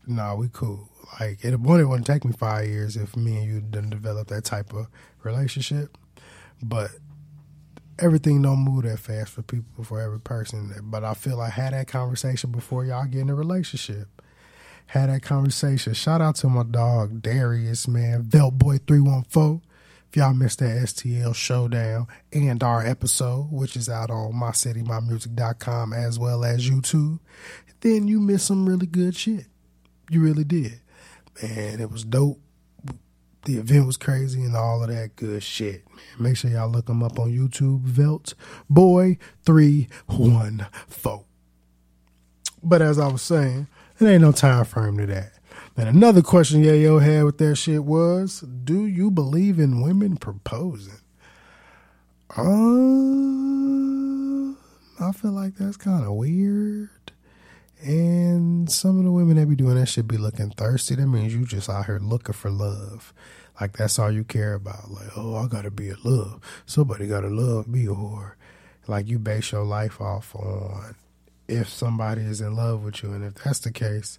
No, 0.07 0.37
we 0.37 0.49
cool. 0.53 0.89
Like 1.21 1.45
it, 1.45 1.59
one, 1.59 1.81
it 1.81 1.85
wouldn't 1.85 2.07
take 2.07 2.25
me 2.25 2.33
five 2.33 2.67
years 2.67 2.97
if 2.97 3.17
me 3.17 3.39
and 3.39 3.47
you 3.47 3.61
didn't 3.61 3.91
develop 3.91 4.29
that 4.29 4.45
type 4.45 4.73
of 4.73 4.87
relationship. 5.23 5.97
But 6.63 6.91
everything 7.99 8.43
don't 8.43 8.59
move 8.59 8.85
that 8.85 8.99
fast 8.99 9.33
for 9.33 9.43
people 9.43 9.85
for 9.85 10.01
every 10.01 10.21
person. 10.21 10.73
But 10.85 11.05
I 11.05 11.15
feel 11.15 11.39
like 11.39 11.53
had 11.53 11.73
that 11.73 11.89
conversation 11.89 12.51
before 12.51 12.85
y'all 12.85 13.07
get 13.07 13.23
in 13.23 13.31
a 13.31 13.35
relationship. 13.35 14.09
Had 14.87 15.11
that 15.11 15.23
conversation. 15.23 15.95
Shout 15.95 16.21
out 16.21 16.37
to 16.37 16.49
my 16.49 16.63
dog 16.63 17.21
Darius, 17.21 17.89
man, 17.89 18.25
Veltboy 18.25 18.87
three 18.87 19.01
one 19.01 19.25
four. 19.25 19.61
If 20.09 20.17
y'all 20.17 20.35
missed 20.35 20.61
that 20.61 20.77
STL 20.77 21.35
showdown 21.35 22.07
and 22.33 22.63
our 22.63 22.87
episode, 22.87 23.49
which 23.51 23.75
is 23.77 23.89
out 23.89 24.09
on 24.09 24.33
mycitymymusic.com 24.35 25.93
as 25.93 26.19
well 26.19 26.45
as 26.45 26.71
YouTube, 26.71 27.19
then 27.81 28.07
you 28.07 28.21
missed 28.21 28.47
some 28.47 28.69
really 28.69 28.87
good 28.87 29.17
shit. 29.17 29.47
You 30.11 30.21
really 30.23 30.45
did. 30.45 30.81
Man, 31.43 31.81
it 31.81 31.91
was 31.91 32.05
dope. 32.05 32.41
The 33.45 33.59
event 33.59 33.87
was 33.87 33.97
crazy 33.97 34.43
and 34.43 34.57
all 34.57 34.83
of 34.83 34.89
that 34.89 35.15
good 35.17 35.43
shit. 35.43 35.85
Man, 35.95 36.05
make 36.19 36.37
sure 36.37 36.51
y'all 36.51 36.69
look 36.69 36.87
them 36.87 37.03
up 37.03 37.19
on 37.19 37.31
YouTube. 37.31 37.83
Velt 37.83 38.35
Boy 38.69 39.19
314. 39.45 40.67
But 42.63 42.83
as 42.83 42.99
I 42.99 43.07
was 43.07 43.23
saying, 43.23 43.69
it 44.01 44.05
ain't 44.05 44.23
no 44.23 44.33
time 44.33 44.65
frame 44.65 44.99
to 44.99 45.07
that. 45.07 45.33
And 45.77 45.89
another 45.89 46.23
question 46.23 46.63
Yayo 46.63 47.03
had 47.03 47.25
with 47.25 47.39
that 47.39 47.57
shit 47.57 47.85
was, 47.85 48.41
do 48.41 48.87
you 48.87 49.11
believe 49.11 49.59
in 49.59 49.83
women 49.83 50.17
proposing? 50.17 51.01
Uh, 52.37 52.43
I 54.99 55.13
feel 55.13 55.33
like 55.33 55.57
that's 55.57 55.77
kind 55.77 56.05
of 56.05 56.13
weird. 56.15 56.91
And 57.87 58.68
some 58.68 58.99
of 58.99 59.05
the 59.05 59.12
women 59.12 59.37
that 59.37 59.49
be 59.49 59.55
doing 59.55 59.76
that 59.76 59.87
should 59.87 60.09
be 60.09 60.16
looking 60.16 60.51
thirsty. 60.51 60.97
That 60.97 61.07
means 61.07 61.32
you 61.32 61.47
just 61.47 61.70
out 61.70 61.87
here 61.87 62.01
looking 62.01 62.32
for 62.32 62.51
love. 62.51 63.14
Like 63.61 63.76
that's 63.76 64.01
all 64.01 64.11
you 64.11 64.24
care 64.24 64.55
about. 64.55 64.91
Like, 64.91 65.16
oh, 65.16 65.37
I 65.37 65.47
gotta 65.47 65.70
be 65.70 65.91
in 65.91 65.97
love. 66.03 66.41
Somebody 66.66 67.07
gotta 67.07 67.28
love 67.28 67.68
me 67.68 67.87
or 67.87 68.37
like 68.89 69.07
you 69.07 69.20
base 69.20 69.53
your 69.53 69.64
life 69.64 70.01
off 70.01 70.34
on 70.34 70.97
if 71.47 71.68
somebody 71.68 72.22
is 72.22 72.41
in 72.41 72.57
love 72.57 72.82
with 72.82 73.05
you. 73.05 73.12
And 73.12 73.24
if 73.24 73.34
that's 73.45 73.61
the 73.61 73.70
case, 73.70 74.18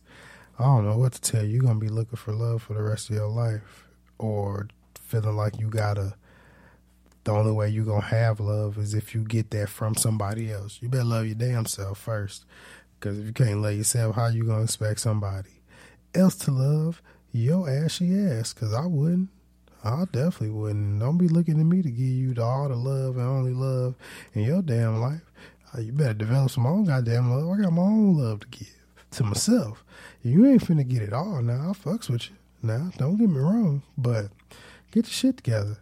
I 0.58 0.64
don't 0.64 0.88
know 0.88 0.98
what 0.98 1.12
to 1.14 1.22
tell 1.22 1.44
you. 1.44 1.56
You're 1.56 1.64
gonna 1.64 1.80
be 1.80 1.90
looking 1.90 2.16
for 2.16 2.32
love 2.32 2.62
for 2.64 2.74
the 2.74 2.82
rest 2.82 3.10
of 3.10 3.18
your 3.18 3.28
life. 3.28 3.86
Or 4.18 4.70
feeling 5.02 5.36
like 5.36 5.60
you 5.60 5.68
gotta 5.68 6.16
the 7.28 7.34
only 7.34 7.52
way 7.52 7.68
you're 7.68 7.84
gonna 7.84 8.00
have 8.06 8.40
love 8.40 8.78
is 8.78 8.94
if 8.94 9.14
you 9.14 9.26
get 9.26 9.52
that 9.52 9.68
from 9.68 9.96
somebody 9.96 10.50
else. 10.50 10.80
You 10.82 10.88
better 10.88 11.04
love 11.04 11.26
your 11.26 11.36
damn 11.36 11.66
self 11.66 11.98
first. 11.98 12.46
Cause 13.00 13.20
if 13.20 13.26
you 13.26 13.34
can't 13.34 13.62
love 13.62 13.76
yourself, 13.76 14.16
how 14.16 14.28
you 14.28 14.44
gonna 14.44 14.64
expect 14.64 15.00
somebody 15.00 15.50
else 16.16 16.36
to 16.36 16.52
love 16.52 17.02
your 17.32 17.70
ashy 17.70 18.18
ass? 18.20 18.54
Cause 18.54 18.74
I 18.74 18.86
wouldn't. 18.86 19.30
I 19.84 20.06
definitely 20.12 20.50
wouldn't. 20.50 21.00
Don't 21.00 21.18
be 21.18 21.28
looking 21.28 21.60
at 21.60 21.66
me 21.66 21.82
to 21.82 21.90
give 21.90 22.00
you 22.00 22.34
the, 22.34 22.44
all 22.44 22.68
the 22.68 22.76
love 22.76 23.18
and 23.18 23.26
only 23.28 23.54
love 23.54 23.96
in 24.34 24.44
your 24.44 24.62
damn 24.62 25.00
life. 25.00 25.22
Uh, 25.76 25.82
you 25.82 25.92
better 25.92 26.14
develop 26.14 26.50
some 26.50 26.66
own 26.66 26.86
goddamn 26.86 27.32
love. 27.32 27.60
I 27.60 27.62
got 27.62 27.74
my 27.74 27.84
own 27.84 28.18
love 28.18 28.40
to 28.42 28.48
give 28.48 28.74
to 29.12 29.24
myself. 29.24 29.84
You 30.24 30.46
ain't 30.48 30.64
finna 30.64 30.88
get 30.88 31.04
it 31.04 31.14
all 31.14 31.42
now. 31.42 31.70
I 31.70 31.74
fucks 31.74 32.10
with 32.10 32.30
you. 32.30 32.36
Now, 32.64 32.92
don't 32.98 33.18
get 33.18 33.30
me 33.30 33.40
wrong, 33.40 33.84
but 33.98 34.30
get 34.92 35.06
your 35.06 35.14
shit 35.14 35.38
together. 35.38 35.78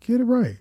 Get 0.00 0.20
it 0.20 0.24
right. 0.24 0.58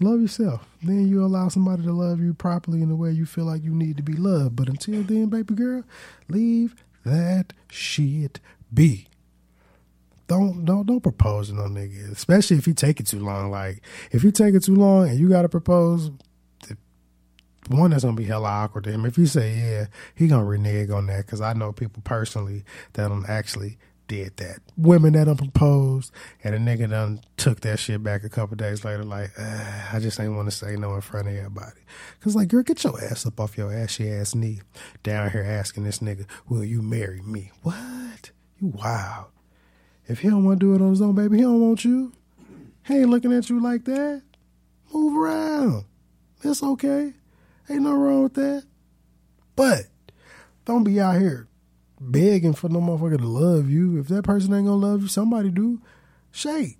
Love 0.00 0.20
yourself. 0.20 0.66
Then 0.82 1.08
you 1.08 1.24
allow 1.24 1.48
somebody 1.48 1.82
to 1.84 1.92
love 1.92 2.20
you 2.20 2.34
properly 2.34 2.82
in 2.82 2.88
the 2.88 2.96
way 2.96 3.12
you 3.12 3.26
feel 3.26 3.44
like 3.44 3.62
you 3.62 3.72
need 3.72 3.96
to 3.96 4.02
be 4.02 4.14
loved. 4.14 4.56
But 4.56 4.68
until 4.68 5.02
then, 5.02 5.26
baby 5.26 5.54
girl, 5.54 5.84
leave 6.28 6.74
that 7.04 7.52
shit 7.70 8.40
be. 8.72 9.06
Don't 10.26 10.64
don't 10.64 10.86
don't 10.86 11.02
propose 11.02 11.48
to 11.48 11.54
no 11.54 11.64
nigga, 11.64 12.10
especially 12.10 12.56
if 12.56 12.66
you 12.66 12.74
take 12.74 12.98
it 12.98 13.06
too 13.06 13.20
long. 13.20 13.50
Like 13.50 13.82
if 14.10 14.24
you 14.24 14.30
take 14.30 14.54
it 14.54 14.64
too 14.64 14.74
long 14.74 15.08
and 15.08 15.18
you 15.18 15.28
gotta 15.28 15.50
propose, 15.50 16.10
one 17.68 17.90
that's 17.90 18.04
gonna 18.04 18.16
be 18.16 18.24
hella 18.24 18.48
awkward 18.48 18.84
to 18.84 18.90
him. 18.90 19.04
If 19.04 19.18
you 19.18 19.26
say 19.26 19.54
yeah, 19.54 19.86
he 20.14 20.26
gonna 20.26 20.44
renege 20.44 20.90
on 20.90 21.06
that 21.06 21.26
because 21.26 21.40
I 21.42 21.52
know 21.52 21.72
people 21.72 22.02
personally 22.04 22.64
that 22.94 23.08
don't 23.08 23.28
actually 23.28 23.76
did 24.08 24.36
that. 24.38 24.58
Women 24.76 25.14
that 25.14 25.24
done 25.24 25.36
proposed 25.36 26.12
and 26.42 26.54
a 26.54 26.58
nigga 26.58 26.90
done 26.90 27.20
took 27.36 27.60
that 27.60 27.78
shit 27.78 28.02
back 28.02 28.24
a 28.24 28.28
couple 28.28 28.56
days 28.56 28.84
later, 28.84 29.04
like, 29.04 29.30
uh, 29.38 29.88
I 29.92 29.98
just 30.00 30.18
ain't 30.20 30.34
want 30.34 30.50
to 30.50 30.56
say 30.56 30.76
no 30.76 30.94
in 30.94 31.00
front 31.00 31.28
of 31.28 31.34
everybody. 31.34 31.80
Cause 32.20 32.34
like, 32.34 32.48
girl, 32.48 32.62
get 32.62 32.82
your 32.84 33.02
ass 33.02 33.26
up 33.26 33.40
off 33.40 33.56
your 33.56 33.72
ashy 33.72 34.10
ass 34.10 34.34
knee 34.34 34.60
down 35.02 35.30
here 35.30 35.42
asking 35.42 35.84
this 35.84 35.98
nigga, 35.98 36.26
will 36.48 36.64
you 36.64 36.82
marry 36.82 37.22
me? 37.22 37.50
What? 37.62 38.30
You 38.60 38.68
wild. 38.68 39.26
If 40.06 40.20
he 40.20 40.28
don't 40.28 40.44
want 40.44 40.60
to 40.60 40.66
do 40.66 40.74
it 40.74 40.84
on 40.84 40.90
his 40.90 41.02
own, 41.02 41.14
baby, 41.14 41.36
he 41.36 41.42
don't 41.42 41.60
want 41.60 41.84
you. 41.84 42.12
He 42.86 42.98
ain't 42.98 43.10
looking 43.10 43.32
at 43.32 43.48
you 43.48 43.60
like 43.60 43.84
that. 43.84 44.22
Move 44.92 45.16
around. 45.16 45.84
It's 46.42 46.62
okay. 46.62 47.14
Ain't 47.70 47.82
no 47.82 47.94
wrong 47.94 48.24
with 48.24 48.34
that. 48.34 48.64
But 49.56 49.86
don't 50.66 50.84
be 50.84 51.00
out 51.00 51.20
here 51.20 51.48
begging 52.10 52.54
for 52.54 52.68
no 52.68 52.80
motherfucker 52.80 53.18
to 53.18 53.26
love 53.26 53.68
you. 53.68 53.98
If 53.98 54.08
that 54.08 54.24
person 54.24 54.54
ain't 54.54 54.66
gonna 54.66 54.76
love 54.76 55.02
you, 55.02 55.08
somebody 55.08 55.50
do. 55.50 55.80
Shake. 56.30 56.78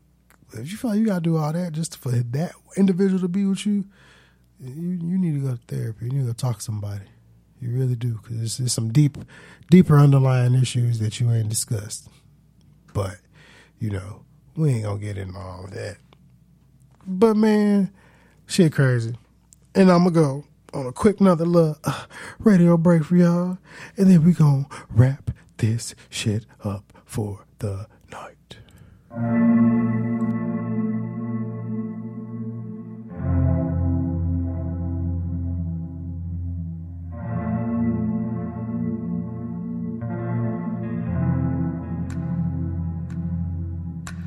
If 0.52 0.70
you 0.70 0.76
feel 0.76 0.94
you 0.94 1.06
gotta 1.06 1.20
do 1.20 1.36
all 1.36 1.52
that 1.52 1.72
just 1.72 1.96
for 1.96 2.10
that 2.10 2.52
individual 2.76 3.20
to 3.20 3.28
be 3.28 3.44
with 3.44 3.66
you, 3.66 3.84
you 4.60 4.98
you 5.02 5.18
need 5.18 5.34
to 5.34 5.40
go 5.40 5.56
to 5.56 5.60
therapy. 5.66 6.06
You 6.06 6.12
need 6.12 6.20
to 6.20 6.26
go 6.26 6.32
talk 6.32 6.58
to 6.58 6.62
somebody. 6.62 7.04
You 7.60 7.70
really 7.70 7.96
do, 7.96 8.20
because 8.22 8.58
there's 8.58 8.72
some 8.72 8.92
deep, 8.92 9.16
deeper 9.70 9.98
underlying 9.98 10.54
issues 10.54 10.98
that 10.98 11.18
you 11.18 11.30
ain't 11.32 11.48
discussed. 11.48 12.08
But 12.92 13.16
you 13.78 13.90
know, 13.90 14.24
we 14.56 14.70
ain't 14.70 14.84
gonna 14.84 14.98
get 14.98 15.18
into 15.18 15.38
all 15.38 15.64
of 15.64 15.70
that. 15.72 15.96
But 17.06 17.36
man, 17.36 17.92
shit 18.46 18.72
crazy. 18.72 19.16
And 19.74 19.90
I'm 19.90 20.04
gonna 20.04 20.10
go 20.10 20.44
on 20.74 20.86
a 20.86 20.92
quick 20.92 21.20
another 21.20 21.46
little 21.46 21.78
uh, 21.84 22.04
radio 22.40 22.76
break 22.76 23.04
for 23.04 23.16
y'all, 23.16 23.58
and 23.96 24.10
then 24.10 24.24
we 24.24 24.32
gonna 24.32 24.66
wrap 24.90 25.30
this 25.58 25.94
shit 26.10 26.46
up 26.62 26.92
for 27.04 27.44
the 27.60 27.86
night. 28.10 28.58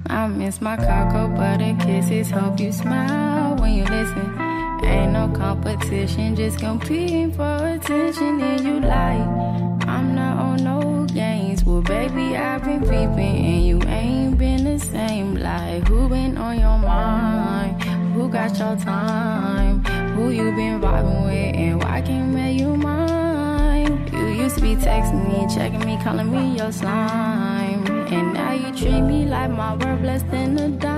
I 0.09 0.27
miss 0.27 0.61
my 0.61 0.77
cocoa 0.77 1.27
butter 1.35 1.75
kisses. 1.85 2.31
Hope 2.31 2.59
you 2.59 2.71
smile 2.71 3.57
when 3.57 3.73
you 3.73 3.83
listen. 3.83 4.46
Ain't 4.83 5.11
no 5.13 5.27
competition, 5.35 6.35
just 6.35 6.59
competing 6.59 7.31
for 7.31 7.57
attention. 7.67 8.41
And 8.41 8.63
you 8.63 8.79
like, 8.79 9.27
I'm 9.87 10.15
not 10.15 10.37
on 10.37 10.63
no 10.63 11.05
games. 11.05 11.63
Well, 11.63 11.81
baby, 11.81 12.35
I've 12.35 12.63
been 12.63 12.81
peeping, 12.81 13.19
and 13.19 13.65
you 13.65 13.81
ain't 13.87 14.37
been 14.37 14.63
the 14.63 14.79
same. 14.79 15.35
Like, 15.35 15.87
who 15.87 16.07
been 16.09 16.37
on 16.37 16.59
your 16.59 16.77
mind? 16.77 17.83
Who 18.13 18.29
got 18.29 18.57
your 18.57 18.75
time? 18.77 19.83
Who 20.15 20.29
you 20.29 20.51
been 20.51 20.81
vibing 20.81 21.25
with, 21.25 21.55
and 21.55 21.83
why 21.83 22.01
can't 22.01 22.33
make 22.33 22.59
you 22.59 22.75
mine? 22.75 24.09
You 24.11 24.27
used 24.43 24.55
to 24.55 24.61
be 24.61 24.75
texting 24.75 25.27
me, 25.27 25.53
checking 25.53 25.85
me, 25.85 25.97
calling 26.03 26.31
me 26.31 26.57
your 26.57 26.71
slime. 26.71 27.85
And 28.11 28.33
now 28.33 28.53
you 28.53 28.75
treat 28.75 29.01
me 29.01 29.25
like 29.25 29.51
my 29.51 29.75
worth 29.75 30.01
less 30.01 30.23
than 30.23 30.57
a 30.57 30.69
dime. 30.69 30.96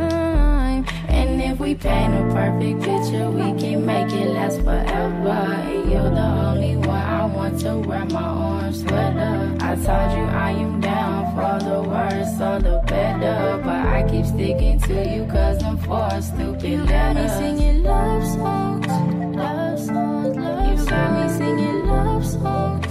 If 1.60 1.64
we 1.66 1.76
paint 1.76 2.14
a 2.14 2.24
perfect 2.34 2.80
picture, 2.84 3.30
we 3.32 3.52
can 3.60 3.86
make 3.86 4.14
it 4.14 4.30
last 4.30 4.62
forever. 4.62 5.30
And 5.30 5.92
you're 5.92 6.10
the 6.10 6.22
only 6.22 6.78
one 6.78 6.88
I 6.90 7.26
want 7.26 7.60
to 7.60 7.76
wear 7.80 8.06
my 8.06 8.62
orange 8.62 8.78
sweater. 8.78 9.58
I 9.60 9.76
told 9.76 10.12
you 10.16 10.24
I 10.24 10.52
am 10.52 10.80
down 10.80 11.36
for 11.36 11.66
the 11.66 11.82
worse 11.82 12.40
or 12.40 12.60
the 12.62 12.82
better. 12.88 13.62
But 13.62 13.86
I 13.88 14.08
keep 14.10 14.26
sticking 14.26 14.80
to 14.80 15.14
you 15.14 15.26
cause 15.26 15.62
I'm 15.62 15.78
for 15.80 16.08
a 16.10 16.22
stupid 16.22 16.64
You 16.64 16.86
got 16.86 17.16
me 17.18 17.28
singing 17.28 17.84
love 17.84 18.26
songs, 18.26 18.88
love 19.36 19.80
songs, 19.80 20.38
love 20.38 20.80
songs. 20.80 20.80
You 20.80 20.90
got 20.90 21.12
me 21.12 21.38
singing 21.38 21.88
love 21.88 22.26
songs, 22.26 22.88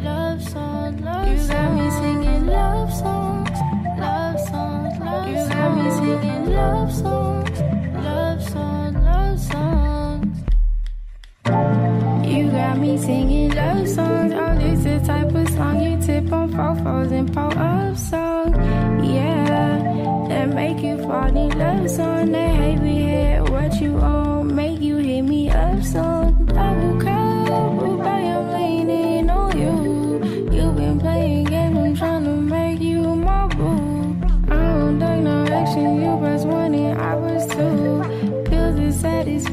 love 0.00 0.42
songs, 0.48 1.00
love 1.00 1.26
songs. 1.26 1.42
You 1.42 1.48
got 1.48 1.74
me 1.74 1.90
singing 1.90 2.46
love 2.46 2.94
songs, 2.94 3.58
love 3.98 4.38
songs, 4.38 4.98
love 5.00 5.26
songs. 5.26 5.28
You 5.28 5.48
got 5.48 5.76
me 5.76 5.90
singing 5.90 6.50
love 6.54 6.92
songs, 6.94 7.81
love 8.32 8.50
songs, 8.50 8.96
love 9.04 9.38
songs. 9.40 10.38
You 12.26 12.50
got 12.50 12.78
me 12.78 12.96
singing 12.96 13.50
love 13.54 13.88
songs. 13.88 14.32
Oh, 14.32 14.54
this 14.58 14.84
the 14.84 15.00
type 15.06 15.34
of 15.34 15.48
song 15.50 15.82
you 15.82 16.00
tip 16.00 16.32
on 16.32 16.50
fofos 16.52 17.12
and 17.12 17.32
pull 17.32 17.58
up 17.58 17.96
song. 17.96 18.54
Yeah, 19.04 20.26
that 20.28 20.48
make 20.54 20.82
you 20.82 20.96
fall 20.98 21.36
in 21.36 21.58
love 21.58 21.90
song. 21.90 22.32
That 22.32 22.54
heavy 22.54 23.02
head, 23.02 23.48
what 23.50 23.80
you 23.80 23.98
on, 23.98 24.54
make 24.54 24.80
you 24.80 24.96
hit 24.96 25.22
me 25.22 25.50
up 25.50 25.82
song. 25.82 26.46
Double 26.46 27.01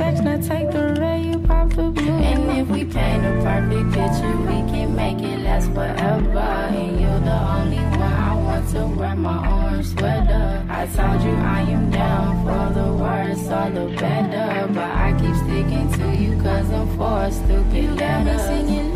I 0.02 0.38
take 0.38 0.72
the 0.72 0.96
red, 1.00 1.26
you 1.26 1.40
pop 1.40 1.70
the 1.74 1.90
blue. 1.90 2.12
And 2.12 2.58
if 2.58 2.68
we 2.70 2.86
paint 2.86 3.26
a 3.26 3.34
perfect 3.44 3.92
picture, 3.92 4.38
we 4.48 4.58
can 4.72 4.96
make 4.96 5.20
it 5.20 5.40
last 5.40 5.68
forever. 5.72 6.40
And 6.40 7.02
you're 7.02 7.20
the 7.20 7.40
only 7.58 7.78
one 7.78 8.02
I 8.02 8.36
want 8.36 8.70
to 8.70 8.86
wear 8.98 9.16
my 9.16 9.38
orange 9.64 9.88
sweater. 9.88 10.66
I 10.70 10.88
told 10.88 11.22
you 11.22 11.32
I 11.32 11.62
am 11.62 11.92
down 11.92 12.46
for 12.46 12.74
the 12.80 12.94
worse 12.94 13.46
or 13.48 13.70
the 13.72 13.96
better. 13.98 14.74
But 14.74 14.92
I 15.06 15.16
keep 15.20 15.36
sticking 15.36 15.92
to 15.94 16.24
you 16.24 16.42
cause 16.42 16.72
I'm 16.72 16.88
for 16.98 17.24
a 17.24 17.32
stupid 17.32 17.84
You 18.70 18.89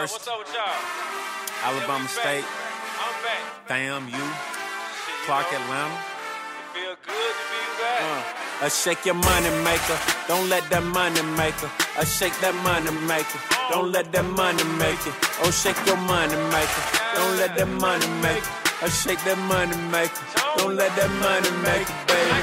University. 0.00 0.16
What's 0.16 0.28
up 0.28 0.38
with 0.38 0.56
y'all? 0.56 1.76
Alabama 1.76 2.08
State. 2.08 2.44
Damn 3.68 4.08
you. 4.08 4.24
Clark 5.26 5.52
Atlanta. 5.52 5.98
Feel 6.72 6.96
good 7.04 7.34
to 7.36 7.44
be 7.52 7.62
back. 7.76 8.00
Uh, 8.00 8.66
a 8.66 8.70
shake 8.70 9.04
your 9.04 9.14
money 9.14 9.50
maker. 9.60 9.98
Don't 10.26 10.48
let 10.48 10.64
that 10.70 10.84
money 10.84 11.20
maker. 11.36 11.68
I 11.98 12.04
shake 12.04 12.32
that 12.40 12.54
money 12.64 12.90
maker. 13.04 13.38
Don't 13.68 13.92
let 13.92 14.10
that 14.12 14.24
money 14.24 14.64
make 14.80 15.04
it. 15.06 15.12
Oh, 15.44 15.50
shake 15.50 15.76
your 15.84 16.00
money 16.08 16.36
maker. 16.48 16.82
Don't 17.16 17.36
let 17.36 17.56
that 17.56 17.68
money 17.68 18.08
make 18.24 18.40
it. 18.40 18.56
I 18.80 18.88
shake 18.88 19.20
that 19.28 19.36
money 19.52 19.76
maker. 19.92 20.24
Don't 20.56 20.76
let 20.76 20.96
that 20.96 21.12
money 21.20 21.50
make 21.60 21.84
it, 21.84 22.00
baby. 22.08 22.40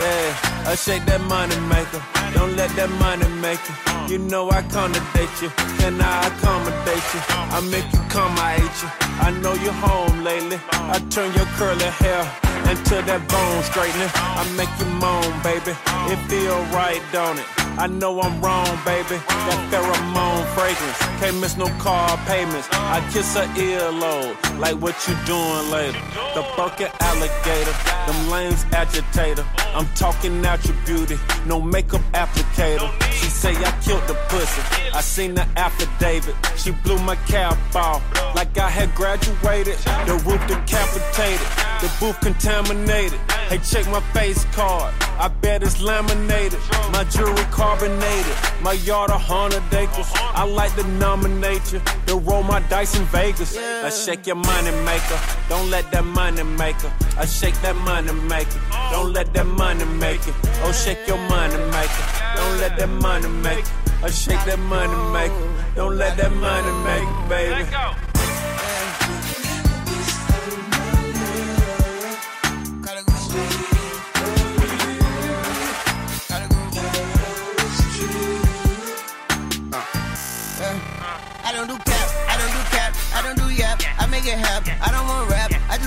Yeah, 0.00 0.53
I 0.66 0.74
shake 0.74 1.04
that 1.06 1.20
money 1.22 1.56
maker. 1.68 2.02
Don't 2.34 2.56
let 2.56 2.70
that 2.76 2.90
money 2.98 3.28
make 3.40 3.60
it. 3.60 4.10
You 4.10 4.18
know 4.18 4.48
I 4.50 4.60
accommodate 4.60 5.34
you, 5.42 5.50
Can 5.78 6.00
I 6.00 6.26
accommodate 6.28 7.06
you. 7.14 7.20
I 7.56 7.60
make 7.70 7.88
you 7.92 8.00
come, 8.08 8.34
I 8.38 8.60
hate 8.60 8.78
you. 8.82 8.90
I 9.26 9.30
know 9.40 9.54
you're 9.54 9.72
home 9.72 10.24
lately. 10.24 10.58
I 10.72 10.98
turn 11.10 11.32
your 11.34 11.46
curly 11.56 11.90
hair 12.02 12.22
into 12.70 12.96
that 13.08 13.22
bone 13.28 13.62
straightening. 13.62 14.10
I 14.14 14.42
make 14.56 14.72
you 14.80 14.88
moan, 15.00 15.30
baby. 15.42 15.72
It 16.12 16.20
feel 16.28 16.58
right, 16.72 17.02
don't 17.12 17.38
it? 17.38 17.63
I 17.76 17.88
know 17.88 18.20
I'm 18.20 18.40
wrong, 18.40 18.66
baby. 18.84 19.16
That 19.26 19.60
pheromone 19.70 20.46
fragrance. 20.54 20.98
Can't 21.20 21.40
miss 21.40 21.56
no 21.56 21.66
car 21.82 22.16
payments. 22.26 22.68
I 22.70 23.00
kiss 23.12 23.34
her 23.34 23.46
earlobe. 23.58 24.36
Like 24.60 24.80
what 24.80 24.94
you 25.08 25.14
doing 25.26 25.70
later? 25.70 25.98
The 26.34 26.46
Birkin 26.56 26.88
alligator. 27.00 27.74
Them 28.06 28.30
lanes 28.30 28.64
agitator. 28.72 29.44
I'm 29.74 29.86
talking 29.96 30.46
out 30.46 30.64
your 30.64 30.76
beauty. 30.86 31.18
No 31.46 31.60
makeup 31.60 32.02
applicator. 32.12 32.88
She 33.10 33.26
say 33.26 33.56
I 33.56 33.72
killed 33.82 34.06
the 34.06 34.14
pussy. 34.28 34.62
I 34.94 35.00
seen 35.00 35.34
the 35.34 35.46
affidavit. 35.56 36.36
She 36.56 36.70
blew 36.70 36.98
my 37.00 37.16
cap 37.26 37.58
off. 37.74 38.02
Like 38.36 38.56
I 38.56 38.70
had 38.70 38.94
graduated. 38.94 39.78
The 40.06 40.14
roof 40.24 40.40
decapitated. 40.46 41.48
The 41.82 41.90
booth 41.98 42.20
contaminated. 42.20 43.18
Hey, 43.48 43.58
check 43.58 43.86
my 43.86 44.00
face 44.12 44.44
card. 44.56 44.92
I 45.18 45.28
bet 45.28 45.62
it's 45.62 45.80
laminated. 45.80 46.58
My 46.90 47.04
jewelry 47.04 47.44
carbonated. 47.50 48.36
My 48.62 48.72
yard 48.72 49.10
a 49.10 49.18
hundred 49.18 49.62
acres. 49.72 50.08
I 50.14 50.44
like 50.44 50.74
to 50.76 50.84
nominate 50.84 51.72
you. 51.72 51.80
To 52.06 52.16
roll 52.16 52.42
my 52.42 52.60
dice 52.68 52.98
in 52.98 53.04
Vegas. 53.06 53.56
I 53.56 53.90
shake 53.90 54.26
your 54.26 54.36
money 54.36 54.70
maker. 54.84 55.18
Don't 55.48 55.70
let 55.70 55.90
that 55.92 56.04
money 56.04 56.42
maker. 56.42 56.90
I 57.18 57.26
shake 57.26 57.60
that 57.62 57.76
money 57.76 58.12
maker. 58.28 58.60
Don't 58.90 59.12
let 59.12 59.32
that 59.34 59.46
money 59.46 59.84
make 59.84 60.26
it. 60.26 60.34
Oh, 60.64 60.72
shake 60.72 61.06
your 61.06 61.18
money 61.28 61.56
maker. 61.70 62.04
Don't 62.36 62.58
let 62.58 62.76
that 62.78 62.88
money 62.88 63.28
make 63.28 63.64
it. 63.64 63.72
I 64.02 64.10
shake 64.10 64.44
that 64.44 64.58
money 64.58 64.96
maker. 65.12 65.54
Don't 65.74 65.96
let 65.96 66.16
that 66.16 66.32
money 66.32 66.72
make 66.84 67.08
it, 67.08 67.28
baby. 67.28 68.03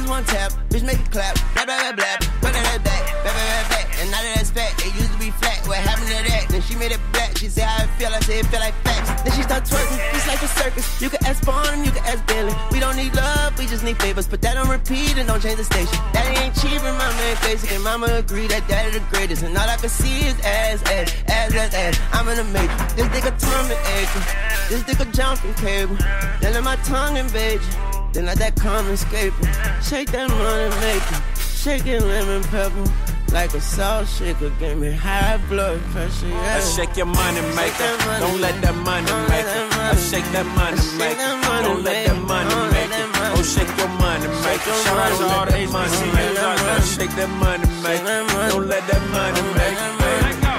Just 0.07 0.09
want 0.09 0.27
tap. 0.27 0.51
Bitch 0.69 0.85
make 0.85 0.99
it 0.99 1.11
clap, 1.11 1.35
blah 1.53 1.65
blah 1.65 1.79
blah 1.79 1.91
blah. 1.91 2.15
Put 2.39 2.53
that 2.55 2.79
back, 2.83 3.03
blah 3.23 3.33
blah 3.35 3.43
blah 3.43 3.67
blah. 3.67 3.83
And 3.99 4.11
now 4.11 4.21
that 4.21 4.33
that's 4.39 4.51
back, 4.51 4.71
it 4.79 4.93
used 4.95 5.11
to 5.11 5.19
be 5.19 5.31
flat. 5.31 5.59
What 5.67 5.77
happened 5.77 6.07
to 6.07 6.21
that? 6.31 6.47
Then 6.49 6.61
she 6.61 6.75
made 6.75 6.91
it 6.91 7.01
black. 7.11 7.35
She 7.37 7.49
said 7.49 7.65
how 7.65 7.83
it 7.83 7.91
feel, 7.99 8.13
I 8.13 8.19
said 8.21 8.45
it 8.45 8.47
feel 8.47 8.61
like 8.61 8.75
facts. 8.85 9.21
Then 9.23 9.33
she 9.35 9.43
start 9.43 9.65
twerking, 9.65 9.99
it's 10.15 10.27
like 10.27 10.41
a 10.41 10.47
circus. 10.47 10.85
You 11.01 11.09
can 11.09 11.19
ask 11.25 11.43
Spawn, 11.43 11.83
you 11.83 11.91
can 11.91 12.05
ask 12.05 12.23
Billy. 12.27 12.53
We 12.71 12.79
don't 12.79 12.95
need 12.95 13.13
love, 13.15 13.57
we 13.59 13.65
just 13.67 13.83
need 13.83 13.99
favors. 13.99 14.27
Put 14.27 14.41
that 14.43 14.55
on 14.55 14.69
repeat 14.69 15.17
and 15.17 15.27
don't 15.27 15.41
change 15.41 15.57
the 15.57 15.67
station. 15.67 15.97
Daddy 16.13 16.39
ain't 16.39 16.55
cheap 16.55 16.79
and 16.79 16.97
mama 16.97 17.19
ain't 17.27 17.41
basic. 17.41 17.71
And 17.73 17.83
mama 17.83 18.07
agree 18.23 18.47
that 18.47 18.63
daddy 18.67 18.91
the 18.95 19.03
greatest. 19.11 19.43
And 19.43 19.57
all 19.57 19.67
I 19.67 19.75
can 19.75 19.89
see 19.89 20.29
is 20.29 20.39
ass, 20.45 20.79
ass, 20.87 21.11
ass, 21.27 21.51
ass, 21.51 21.73
ass. 21.73 21.95
I'm 22.13 22.27
in 22.29 22.37
the 22.37 22.47
matrix. 22.55 22.93
This 22.93 23.07
nigga 23.11 23.33
and 23.33 23.81
aching. 23.99 24.25
This 24.71 24.81
nigga 24.87 25.05
jumping 25.11 25.53
cable. 25.55 25.97
Then 26.39 26.53
let 26.53 26.63
my 26.63 26.77
tongue 26.87 27.17
invade 27.17 27.59
you. 27.59 27.96
Then 28.17 28.25
let 28.25 28.39
that 28.39 28.55
come 28.55 28.89
escaping. 28.89 29.45
Shake 29.77 30.09
that 30.09 30.25
money 30.25 30.73
maker. 30.81 31.21
Shake 31.37 31.85
it 31.85 32.01
lemon 32.01 32.41
pepper. 32.49 32.89
Like 33.29 33.53
a 33.53 33.61
salt 33.61 34.07
shaker. 34.07 34.49
Give 34.57 34.75
me 34.75 34.89
high 34.89 35.37
blood 35.47 35.77
pressure. 35.93 36.25
Yeah. 36.25 36.57
I 36.57 36.59
shake 36.65 36.97
your 36.97 37.05
money 37.05 37.45
maker. 37.53 37.93
Don't 38.17 38.41
let 38.41 38.57
that 38.65 38.73
money 38.81 39.05
make 39.29 39.45
it. 39.45 39.69
I 39.69 39.93
shake 40.09 40.25
that 40.33 40.49
money 40.57 40.81
maker. 40.97 41.29
Don't 41.61 41.83
let 41.83 42.09
that 42.09 42.17
money 42.25 42.49
make 42.73 42.89
it. 42.89 43.05
Oh, 43.37 43.43
shake 43.45 43.69
your 43.77 43.93
money 44.01 44.25
maker. 44.41 44.73
Shout 44.81 44.97
out 44.97 45.13
to 45.13 45.25
all 45.37 45.45
the 45.45 45.51
HBCUs 45.69 46.41
out 46.41 46.57
there. 46.57 46.81
Shake 46.89 47.13
that 47.21 47.29
money 47.37 47.69
maker. 47.85 48.25
Don't 48.49 48.65
let 48.65 48.81
that 48.89 49.03
money 49.13 49.45
make 49.61 49.77
it. 49.77 49.93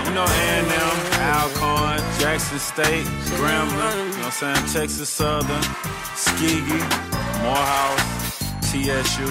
You 0.06 0.14
know, 0.14 0.30
A&M, 0.30 0.94
Alcorn, 1.34 1.98
Jackson 2.22 2.60
State, 2.60 3.04
Grambling, 3.34 4.14
you 4.14 4.22
know 4.22 4.30
what 4.30 4.42
I'm 4.42 4.66
saying? 4.66 4.86
Texas 4.86 5.08
Southern, 5.10 5.62
Skegee, 6.14 7.17
Morehouse, 7.42 8.42
TSU, 8.62 9.26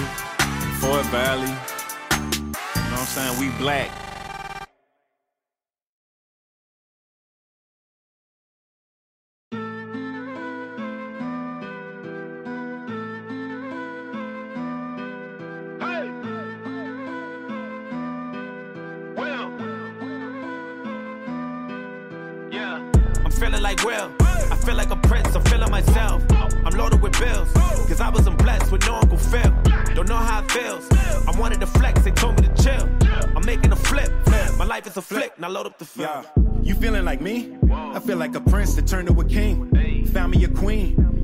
Fort 0.80 1.04
Valley. 1.06 1.46
You 1.46 2.90
know 2.90 2.96
what 2.96 3.00
I'm 3.00 3.06
saying? 3.06 3.38
We 3.38 3.50
black. 3.58 3.90
Well, 19.16 19.50
yeah, 22.50 22.90
I'm 23.24 23.30
feeling 23.30 23.62
like 23.62 23.84
Will. 23.84 24.10
I 24.68 24.72
feel 24.72 24.76
like 24.76 24.90
a 24.90 25.08
prince, 25.08 25.34
I'm 25.34 25.42
feeling 25.44 25.70
myself. 25.70 26.22
I'm 26.30 26.76
loaded 26.76 27.00
with 27.00 27.18
bills, 27.18 27.50
cause 27.88 28.02
I 28.02 28.10
wasn't 28.10 28.36
blessed 28.36 28.70
with 28.70 28.86
no 28.86 28.96
Uncle 28.96 29.16
Phil. 29.16 29.50
Don't 29.94 30.06
know 30.06 30.16
how 30.16 30.42
it 30.42 30.50
feels. 30.50 30.86
I 31.26 31.40
wanted 31.40 31.60
to 31.60 31.66
flex, 31.66 32.02
they 32.02 32.10
told 32.10 32.38
me 32.38 32.48
to 32.48 32.62
chill. 32.62 32.86
I'm 33.34 33.46
making 33.46 33.72
a 33.72 33.76
flip. 33.76 34.12
My 34.58 34.66
life 34.66 34.86
is 34.86 34.98
a 34.98 35.00
flick, 35.00 35.38
now 35.38 35.48
load 35.48 35.64
up 35.64 35.78
the 35.78 35.86
film. 35.86 36.26
You 36.62 36.74
feeling 36.74 37.06
like 37.06 37.22
me? 37.22 37.56
I 37.72 37.98
feel 37.98 38.18
like 38.18 38.34
a 38.34 38.42
prince 38.42 38.74
that 38.74 38.86
turned 38.86 39.08
to 39.08 39.18
a 39.18 39.24
king. 39.24 40.04
Found 40.08 40.32
me 40.32 40.44
a 40.44 40.48
queen. 40.48 41.17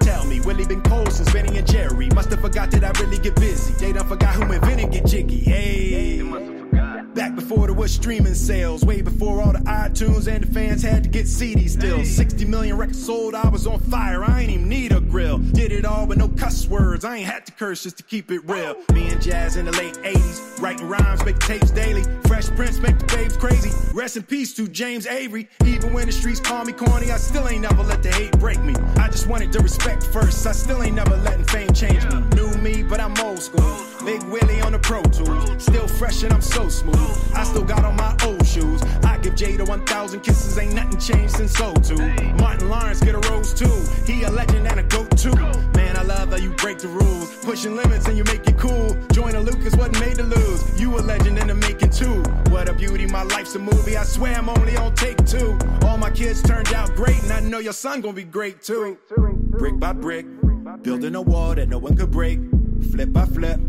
tell 0.00 0.24
me. 0.24 0.40
Willie 0.40 0.66
been 0.66 0.82
cold 0.82 1.12
since 1.12 1.32
Benny 1.32 1.58
and 1.58 1.66
Jerry. 1.66 2.08
Must 2.10 2.30
have 2.30 2.40
forgot 2.40 2.70
that 2.72 2.84
I 2.84 2.90
really 3.00 3.18
get 3.18 3.36
busy. 3.36 3.72
They 3.74 3.92
done 3.92 4.08
forgot 4.08 4.34
who 4.34 4.52
invented 4.52 4.90
get 4.90 5.06
jiggy. 5.06 5.38
Hey. 5.38 6.49
Back 7.14 7.34
before 7.34 7.66
there 7.66 7.74
was 7.74 7.92
streaming 7.92 8.34
sales, 8.34 8.84
way 8.84 9.02
before 9.02 9.42
all 9.42 9.52
the 9.52 9.58
iTunes 9.60 10.28
and 10.32 10.44
the 10.44 10.52
fans 10.52 10.82
had 10.82 11.02
to 11.02 11.08
get 11.08 11.26
CDs 11.26 11.70
still. 11.70 12.04
60 12.04 12.44
million 12.44 12.76
records 12.76 13.04
sold, 13.04 13.34
I 13.34 13.48
was 13.48 13.66
on 13.66 13.80
fire, 13.80 14.22
I 14.22 14.42
ain't 14.42 14.50
even 14.50 14.68
need 14.68 14.92
a 14.92 15.00
grill. 15.00 15.38
Did 15.38 15.72
it 15.72 15.84
all 15.84 16.06
with 16.06 16.18
no 16.18 16.28
cuss 16.28 16.68
words, 16.68 17.04
I 17.04 17.16
ain't 17.16 17.26
had 17.26 17.46
to 17.46 17.52
curse 17.52 17.82
just 17.82 17.96
to 17.98 18.04
keep 18.04 18.30
it 18.30 18.48
real. 18.48 18.76
Me 18.92 19.08
and 19.08 19.20
Jazz 19.20 19.56
in 19.56 19.64
the 19.64 19.72
late 19.72 19.94
80s, 19.94 20.60
writing 20.62 20.88
rhymes, 20.88 21.24
making 21.24 21.40
tapes 21.40 21.72
daily. 21.72 22.04
Fresh 22.26 22.48
Prince 22.50 22.78
make 22.78 22.98
the 22.98 23.06
babes 23.06 23.36
crazy. 23.36 23.70
Rest 23.92 24.16
in 24.16 24.22
peace 24.22 24.54
to 24.54 24.68
James 24.68 25.06
Avery. 25.08 25.48
Even 25.66 25.92
when 25.92 26.06
the 26.06 26.12
streets 26.12 26.38
call 26.38 26.64
me 26.64 26.72
corny, 26.72 27.10
I 27.10 27.16
still 27.16 27.48
ain't 27.48 27.62
never 27.62 27.82
let 27.82 28.04
the 28.04 28.12
hate 28.12 28.38
break 28.38 28.62
me. 28.62 28.74
I 28.96 29.08
just 29.08 29.26
wanted 29.26 29.52
the 29.52 29.58
respect 29.58 30.04
first, 30.04 30.46
I 30.46 30.52
still 30.52 30.82
ain't 30.82 30.94
never 30.94 31.16
letting 31.16 31.44
fame 31.44 31.72
change 31.72 32.04
me. 32.06 32.20
New 32.36 32.54
me, 32.58 32.82
but 32.84 33.00
I'm 33.00 33.18
old 33.18 33.40
school. 33.40 33.76
Big 34.04 34.22
Willie 34.24 34.60
on 34.60 34.72
the 34.72 34.78
Pro 34.78 35.02
Tools. 35.02 35.62
Still 35.62 35.88
fresh 35.88 36.22
and 36.22 36.32
I'm 36.32 36.40
so 36.40 36.68
smooth. 36.68 36.99
I 37.34 37.44
still 37.44 37.64
got 37.64 37.84
on 37.84 37.96
my 37.96 38.16
old 38.24 38.46
shoes. 38.46 38.82
I 39.04 39.18
give 39.18 39.34
Jada 39.34 39.66
1,000 39.66 40.20
kisses, 40.20 40.58
ain't 40.58 40.74
nothing 40.74 40.98
changed 40.98 41.34
since 41.36 41.60
oh 41.60 41.74
so 41.82 41.96
too. 41.96 42.32
Martin 42.34 42.68
Lawrence 42.68 43.00
get 43.00 43.14
a 43.14 43.30
rose 43.30 43.54
too. 43.54 43.82
He 44.04 44.22
a 44.24 44.30
legend 44.30 44.66
and 44.66 44.80
a 44.80 44.82
goat 44.82 45.10
too. 45.16 45.34
Man, 45.74 45.96
I 45.96 46.02
love 46.02 46.30
how 46.30 46.36
you 46.36 46.50
break 46.50 46.78
the 46.78 46.88
rules. 46.88 47.34
Pushing 47.44 47.76
limits 47.76 48.06
and 48.06 48.16
you 48.16 48.24
make 48.24 48.46
it 48.46 48.58
cool. 48.58 48.96
Joyner 49.12 49.40
Lucas 49.40 49.74
wasn't 49.76 50.00
made 50.00 50.16
to 50.16 50.24
lose. 50.24 50.80
You 50.80 50.98
a 50.98 51.00
legend 51.00 51.38
in 51.38 51.48
the 51.48 51.54
making 51.54 51.90
too. 51.90 52.22
What 52.50 52.68
a 52.68 52.72
beauty, 52.72 53.06
my 53.06 53.22
life's 53.22 53.54
a 53.54 53.58
movie. 53.58 53.96
I 53.96 54.04
swear 54.04 54.36
I'm 54.36 54.48
only 54.48 54.76
on 54.76 54.94
take 54.94 55.24
two. 55.24 55.58
All 55.82 55.96
my 55.96 56.10
kids 56.10 56.42
turned 56.42 56.72
out 56.72 56.94
great, 56.94 57.22
and 57.22 57.32
I 57.32 57.40
know 57.40 57.58
your 57.58 57.72
son 57.72 58.00
gonna 58.00 58.14
be 58.14 58.24
great 58.24 58.62
too. 58.62 58.98
Brick 59.16 59.78
by 59.78 59.92
brick, 59.92 60.26
Building 60.82 61.14
a 61.14 61.22
wall 61.22 61.54
that 61.54 61.68
no 61.68 61.78
one 61.78 61.96
could 61.96 62.10
break. 62.10 62.38
Flip 62.82 63.12
by 63.12 63.26
flip. 63.26 63.60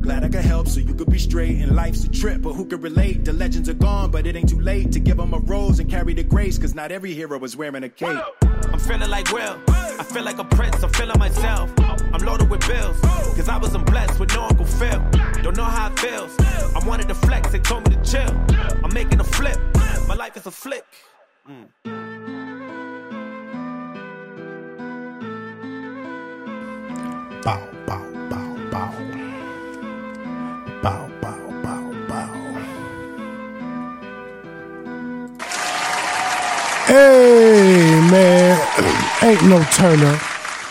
Glad 0.00 0.24
I 0.24 0.28
could 0.28 0.44
help 0.44 0.68
so 0.68 0.80
you 0.80 0.94
could 0.94 1.10
be 1.10 1.18
straight. 1.18 1.60
And 1.60 1.74
life's 1.74 2.04
a 2.04 2.08
trip, 2.08 2.42
but 2.42 2.52
who 2.52 2.64
could 2.64 2.82
relate? 2.82 3.24
The 3.24 3.32
legends 3.32 3.68
are 3.68 3.74
gone, 3.74 4.10
but 4.10 4.26
it 4.26 4.36
ain't 4.36 4.48
too 4.48 4.60
late 4.60 4.92
to 4.92 5.00
give 5.00 5.16
them 5.16 5.34
a 5.34 5.38
rose 5.38 5.80
and 5.80 5.90
carry 5.90 6.14
the 6.14 6.22
grace. 6.22 6.58
Cause 6.58 6.74
not 6.74 6.92
every 6.92 7.12
hero 7.14 7.42
is 7.44 7.56
wearing 7.56 7.82
a 7.84 7.88
cape. 7.88 8.20
I'm 8.42 8.78
feeling 8.78 9.10
like 9.10 9.32
Will. 9.32 9.58
I 9.68 10.04
feel 10.04 10.24
like 10.24 10.38
a 10.38 10.44
prince. 10.44 10.82
I'm 10.82 10.90
feeling 10.90 11.18
myself. 11.18 11.72
I'm 11.78 12.24
loaded 12.24 12.50
with 12.50 12.66
bills. 12.66 13.00
Cause 13.00 13.48
I 13.48 13.58
wasn't 13.58 13.86
blessed 13.86 14.18
with 14.20 14.34
no 14.34 14.44
Uncle 14.44 14.66
Phil. 14.66 15.02
Don't 15.42 15.56
know 15.56 15.64
how 15.64 15.90
it 15.90 15.98
feels. 15.98 16.34
I 16.40 16.80
wanted 16.86 17.08
to 17.08 17.14
flex. 17.14 17.50
They 17.50 17.58
told 17.58 17.88
me 17.88 17.96
to 17.96 18.02
chill. 18.02 18.36
I'm 18.84 18.92
making 18.94 19.20
a 19.20 19.24
flip. 19.24 19.58
My 20.06 20.14
life 20.14 20.36
is 20.36 20.46
a 20.46 20.50
flick. 20.50 20.84
Mm. 21.48 21.68
Bow, 27.42 27.68
bow, 27.86 28.11
bow, 28.90 28.98
bow. 30.82 31.08
Bow, 31.22 31.52
bow, 31.62 32.06
bow. 32.08 32.32
Hey, 36.86 38.00
man. 38.10 39.22
Ain't 39.22 39.44
no 39.44 39.62
turn 39.72 40.00
up, 40.02 40.20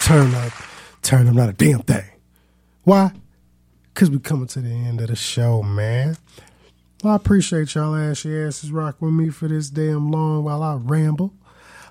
turn 0.02 0.34
up, 0.36 0.52
turn 1.02 1.28
up, 1.28 1.36
not 1.36 1.50
a 1.50 1.54
damn 1.54 1.80
thing. 1.84 2.04
Why? 2.84 3.14
Because 3.94 4.10
we 4.10 4.20
coming 4.20 4.48
to 4.48 4.60
the 4.60 4.70
end 4.70 5.00
of 5.00 5.08
the 5.08 5.16
show, 5.16 5.64
man. 5.64 6.18
Well, 7.04 7.14
I 7.14 7.16
appreciate 7.16 7.74
y'all 7.76 7.96
ashy 7.96 8.38
asses 8.38 8.72
rock 8.72 9.02
with 9.02 9.14
me 9.14 9.30
for 9.30 9.48
this 9.48 9.70
damn 9.70 10.12
long 10.12 10.44
while 10.44 10.62
I 10.62 10.76
ramble. 10.76 11.34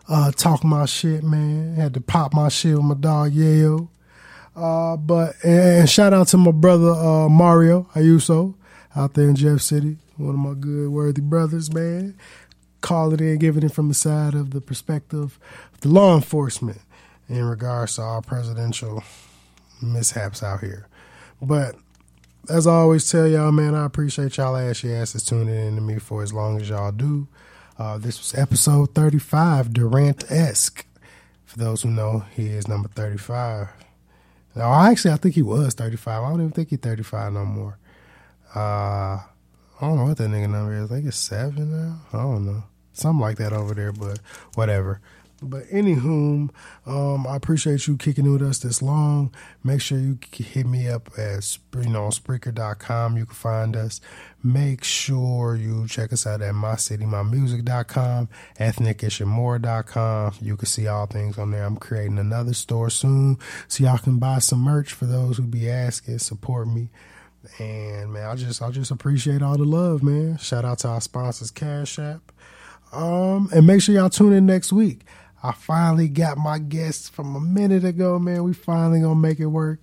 Uh, 0.09 0.33
talk 0.33 0.65
my 0.65 0.85
shit, 0.85 1.23
man. 1.23 1.77
Had 1.77 1.95
to 1.95 2.01
pop 2.01 2.35
my 2.35 2.49
shit 2.49 2.77
with 2.77 2.85
my 2.85 2.95
dog 2.95 3.33
Yayo. 3.33 3.89
Uh, 4.55 4.97
but 4.97 5.37
and 5.45 5.89
shout 5.89 6.13
out 6.13 6.29
to 6.29 6.37
my 6.37 6.51
brother 6.51 6.91
uh, 6.91 7.29
Mario 7.29 7.89
Ayuso 7.95 8.55
out 8.97 9.15
there 9.15 9.29
in 9.29 9.37
Jeff 9.37 9.61
City, 9.61 9.99
one 10.17 10.31
of 10.35 10.41
my 10.41 10.55
good 10.55 10.89
worthy 10.89 11.21
brothers, 11.21 11.73
man. 11.73 12.17
Calling 12.81 13.21
in, 13.21 13.39
giving 13.39 13.63
it 13.63 13.73
from 13.73 13.89
the 13.89 13.95
side 13.95 14.35
of 14.35 14.51
the 14.51 14.61
perspective 14.61 15.39
of 15.73 15.81
the 15.81 15.89
law 15.89 16.15
enforcement 16.15 16.81
in 17.29 17.45
regards 17.45 17.97
to 17.97 18.03
our 18.03 18.23
presidential 18.23 19.05
mishaps 19.83 20.43
out 20.43 20.61
here. 20.61 20.89
But 21.43 21.77
as 22.49 22.67
I 22.67 22.73
always 22.73 23.11
tell 23.11 23.29
y'all, 23.29 23.53
man, 23.53 23.75
I 23.75 23.85
appreciate 23.85 24.37
y'all 24.37 24.57
ashy 24.57 24.93
asses 24.93 25.23
tuning 25.23 25.55
in 25.55 25.75
to 25.77 25.81
me 25.81 25.99
for 25.99 26.23
as 26.23 26.33
long 26.33 26.61
as 26.61 26.69
y'all 26.69 26.93
do. 26.93 27.29
Uh, 27.79 27.99
this 27.99 28.19
was 28.19 28.35
episode 28.39 28.95
35, 28.95 29.73
Durant 29.73 30.31
esque. 30.31 30.85
For 31.45 31.59
those 31.59 31.83
who 31.83 31.91
know, 31.91 32.25
he 32.35 32.49
is 32.49 32.69
number 32.69 32.89
35. 32.89 33.69
No, 34.55 34.65
actually, 34.65 35.13
I 35.13 35.17
think 35.17 35.35
he 35.35 35.43
was 35.43 35.75
35. 35.75 36.23
I 36.23 36.29
don't 36.29 36.41
even 36.41 36.51
think 36.53 36.71
he's 36.71 36.79
35 36.81 37.33
no 37.33 37.45
more. 37.45 37.79
Uh, 38.55 38.59
I 39.21 39.81
don't 39.81 39.97
know 39.97 40.05
what 40.05 40.17
that 40.19 40.29
nigga 40.31 40.51
number 40.51 40.75
is. 40.75 40.91
I 40.91 40.95
think 40.97 41.07
it's 41.07 41.17
seven 41.17 41.71
now. 41.71 42.01
I 42.13 42.23
don't 42.23 42.45
know. 42.45 42.65
Something 42.93 43.21
like 43.21 43.39
that 43.39 43.53
over 43.53 43.75
there, 43.75 43.93
but 43.93 44.19
whatever. 44.55 45.01
But 45.43 45.65
anywho, 45.69 46.51
um, 46.87 47.27
I 47.27 47.37
appreciate 47.37 47.87
you 47.87 47.97
kicking 47.97 48.27
it 48.27 48.31
with 48.31 48.43
us 48.43 48.59
this 48.59 48.83
long. 48.83 49.33
Make 49.65 49.81
sure 49.81 49.99
you 49.99 50.19
hit 50.33 50.67
me 50.67 50.89
up 50.89 51.09
at 51.17 51.59
you 51.77 51.89
know 51.89 52.05
on 52.05 52.11
Spreaker.com. 52.11 53.17
You 53.17 53.25
can 53.27 53.35
find 53.35 53.75
us. 53.77 54.01
Make 54.43 54.85
sure 54.85 55.57
you 55.57 55.87
check 55.87 56.13
us 56.13 56.27
out 56.27 56.43
at 56.43 56.55
mycitymymusic.com, 56.55 58.29
ethnicishmore.com. 58.59 60.35
You 60.41 60.57
can 60.57 60.67
see 60.67 60.87
all 60.87 61.07
things 61.07 61.39
on 61.39 61.51
there. 61.51 61.65
I'm 61.65 61.77
creating 61.77 62.19
another 62.19 62.55
store 62.55 62.91
soon, 62.91 63.39
so 63.69 63.85
y'all 63.85 63.99
can 63.99 64.19
buy 64.19 64.39
some 64.39 64.61
merch 64.61 64.93
for 64.93 65.07
those 65.07 65.39
who 65.39 65.45
be 65.45 65.71
asking. 65.71 66.19
Support 66.19 66.69
me. 66.69 66.89
And 67.59 68.13
man, 68.13 68.27
I 68.29 68.35
just 68.35 68.61
I 68.61 68.71
just 68.71 68.91
appreciate 68.91 69.41
all 69.43 69.57
the 69.57 69.65
love, 69.65 70.03
man. 70.03 70.37
Shout 70.39 70.65
out 70.65 70.81
to 70.81 70.89
our 70.89 71.01
sponsors, 71.01 71.51
Cash 71.51 71.99
App. 71.99 72.33
Um, 72.93 73.49
and 73.55 73.67
make 73.67 73.83
sure 73.83 73.95
y'all 73.95 74.11
tune 74.11 74.33
in 74.33 74.47
next 74.47 74.73
week. 74.73 75.03
I 75.43 75.53
finally 75.53 76.09
got 76.09 76.37
my 76.37 76.59
guests 76.59 77.09
from 77.09 77.35
a 77.35 77.41
minute 77.41 77.85
ago, 77.85 78.19
man. 78.19 78.45
We 78.45 78.53
finally 78.53 79.01
gonna 79.01 79.15
make 79.15 79.41
it 79.41 79.47
work. 79.47 79.81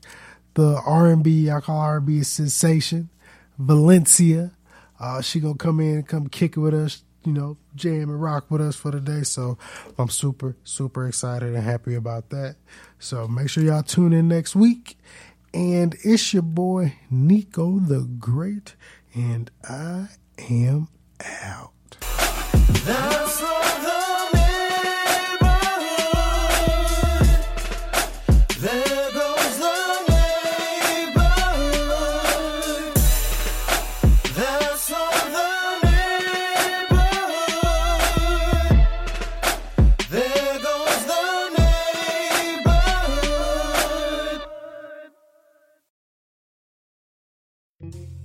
The 0.53 0.81
R 0.85 1.07
and 1.07 1.23
B, 1.23 1.49
I 1.49 1.59
call 1.59 1.77
R 1.77 1.97
and 1.97 2.05
B 2.05 2.23
sensation, 2.23 3.09
Valencia. 3.57 4.51
Uh, 4.99 5.21
she 5.21 5.39
gonna 5.39 5.55
come 5.55 5.79
in 5.79 5.95
and 5.95 6.07
come 6.07 6.27
kick 6.27 6.57
it 6.57 6.59
with 6.59 6.73
us, 6.73 7.03
you 7.23 7.33
know, 7.33 7.57
jam 7.75 8.09
and 8.09 8.21
rock 8.21 8.49
with 8.49 8.61
us 8.61 8.75
for 8.75 8.91
the 8.91 8.99
day. 8.99 9.23
So 9.23 9.57
I'm 9.97 10.09
super, 10.09 10.55
super 10.63 11.07
excited 11.07 11.53
and 11.53 11.63
happy 11.63 11.95
about 11.95 12.29
that. 12.29 12.57
So 12.99 13.27
make 13.27 13.49
sure 13.49 13.63
y'all 13.63 13.83
tune 13.83 14.13
in 14.13 14.27
next 14.27 14.55
week. 14.55 14.97
And 15.53 15.95
it's 16.03 16.33
your 16.33 16.43
boy 16.43 16.93
Nico 17.09 17.79
the 17.79 18.01
Great, 18.19 18.75
and 19.15 19.49
I 19.67 20.09
am 20.49 20.89
out. 21.19 21.71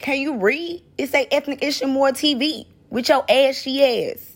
Can 0.00 0.18
you 0.18 0.38
read? 0.38 0.82
It 0.96 1.10
say 1.10 1.28
Ethnic 1.30 1.62
issue 1.62 1.86
more 1.86 2.08
TV 2.10 2.66
with 2.88 3.08
your 3.10 3.22
ashy 3.28 4.10
ass. 4.10 4.29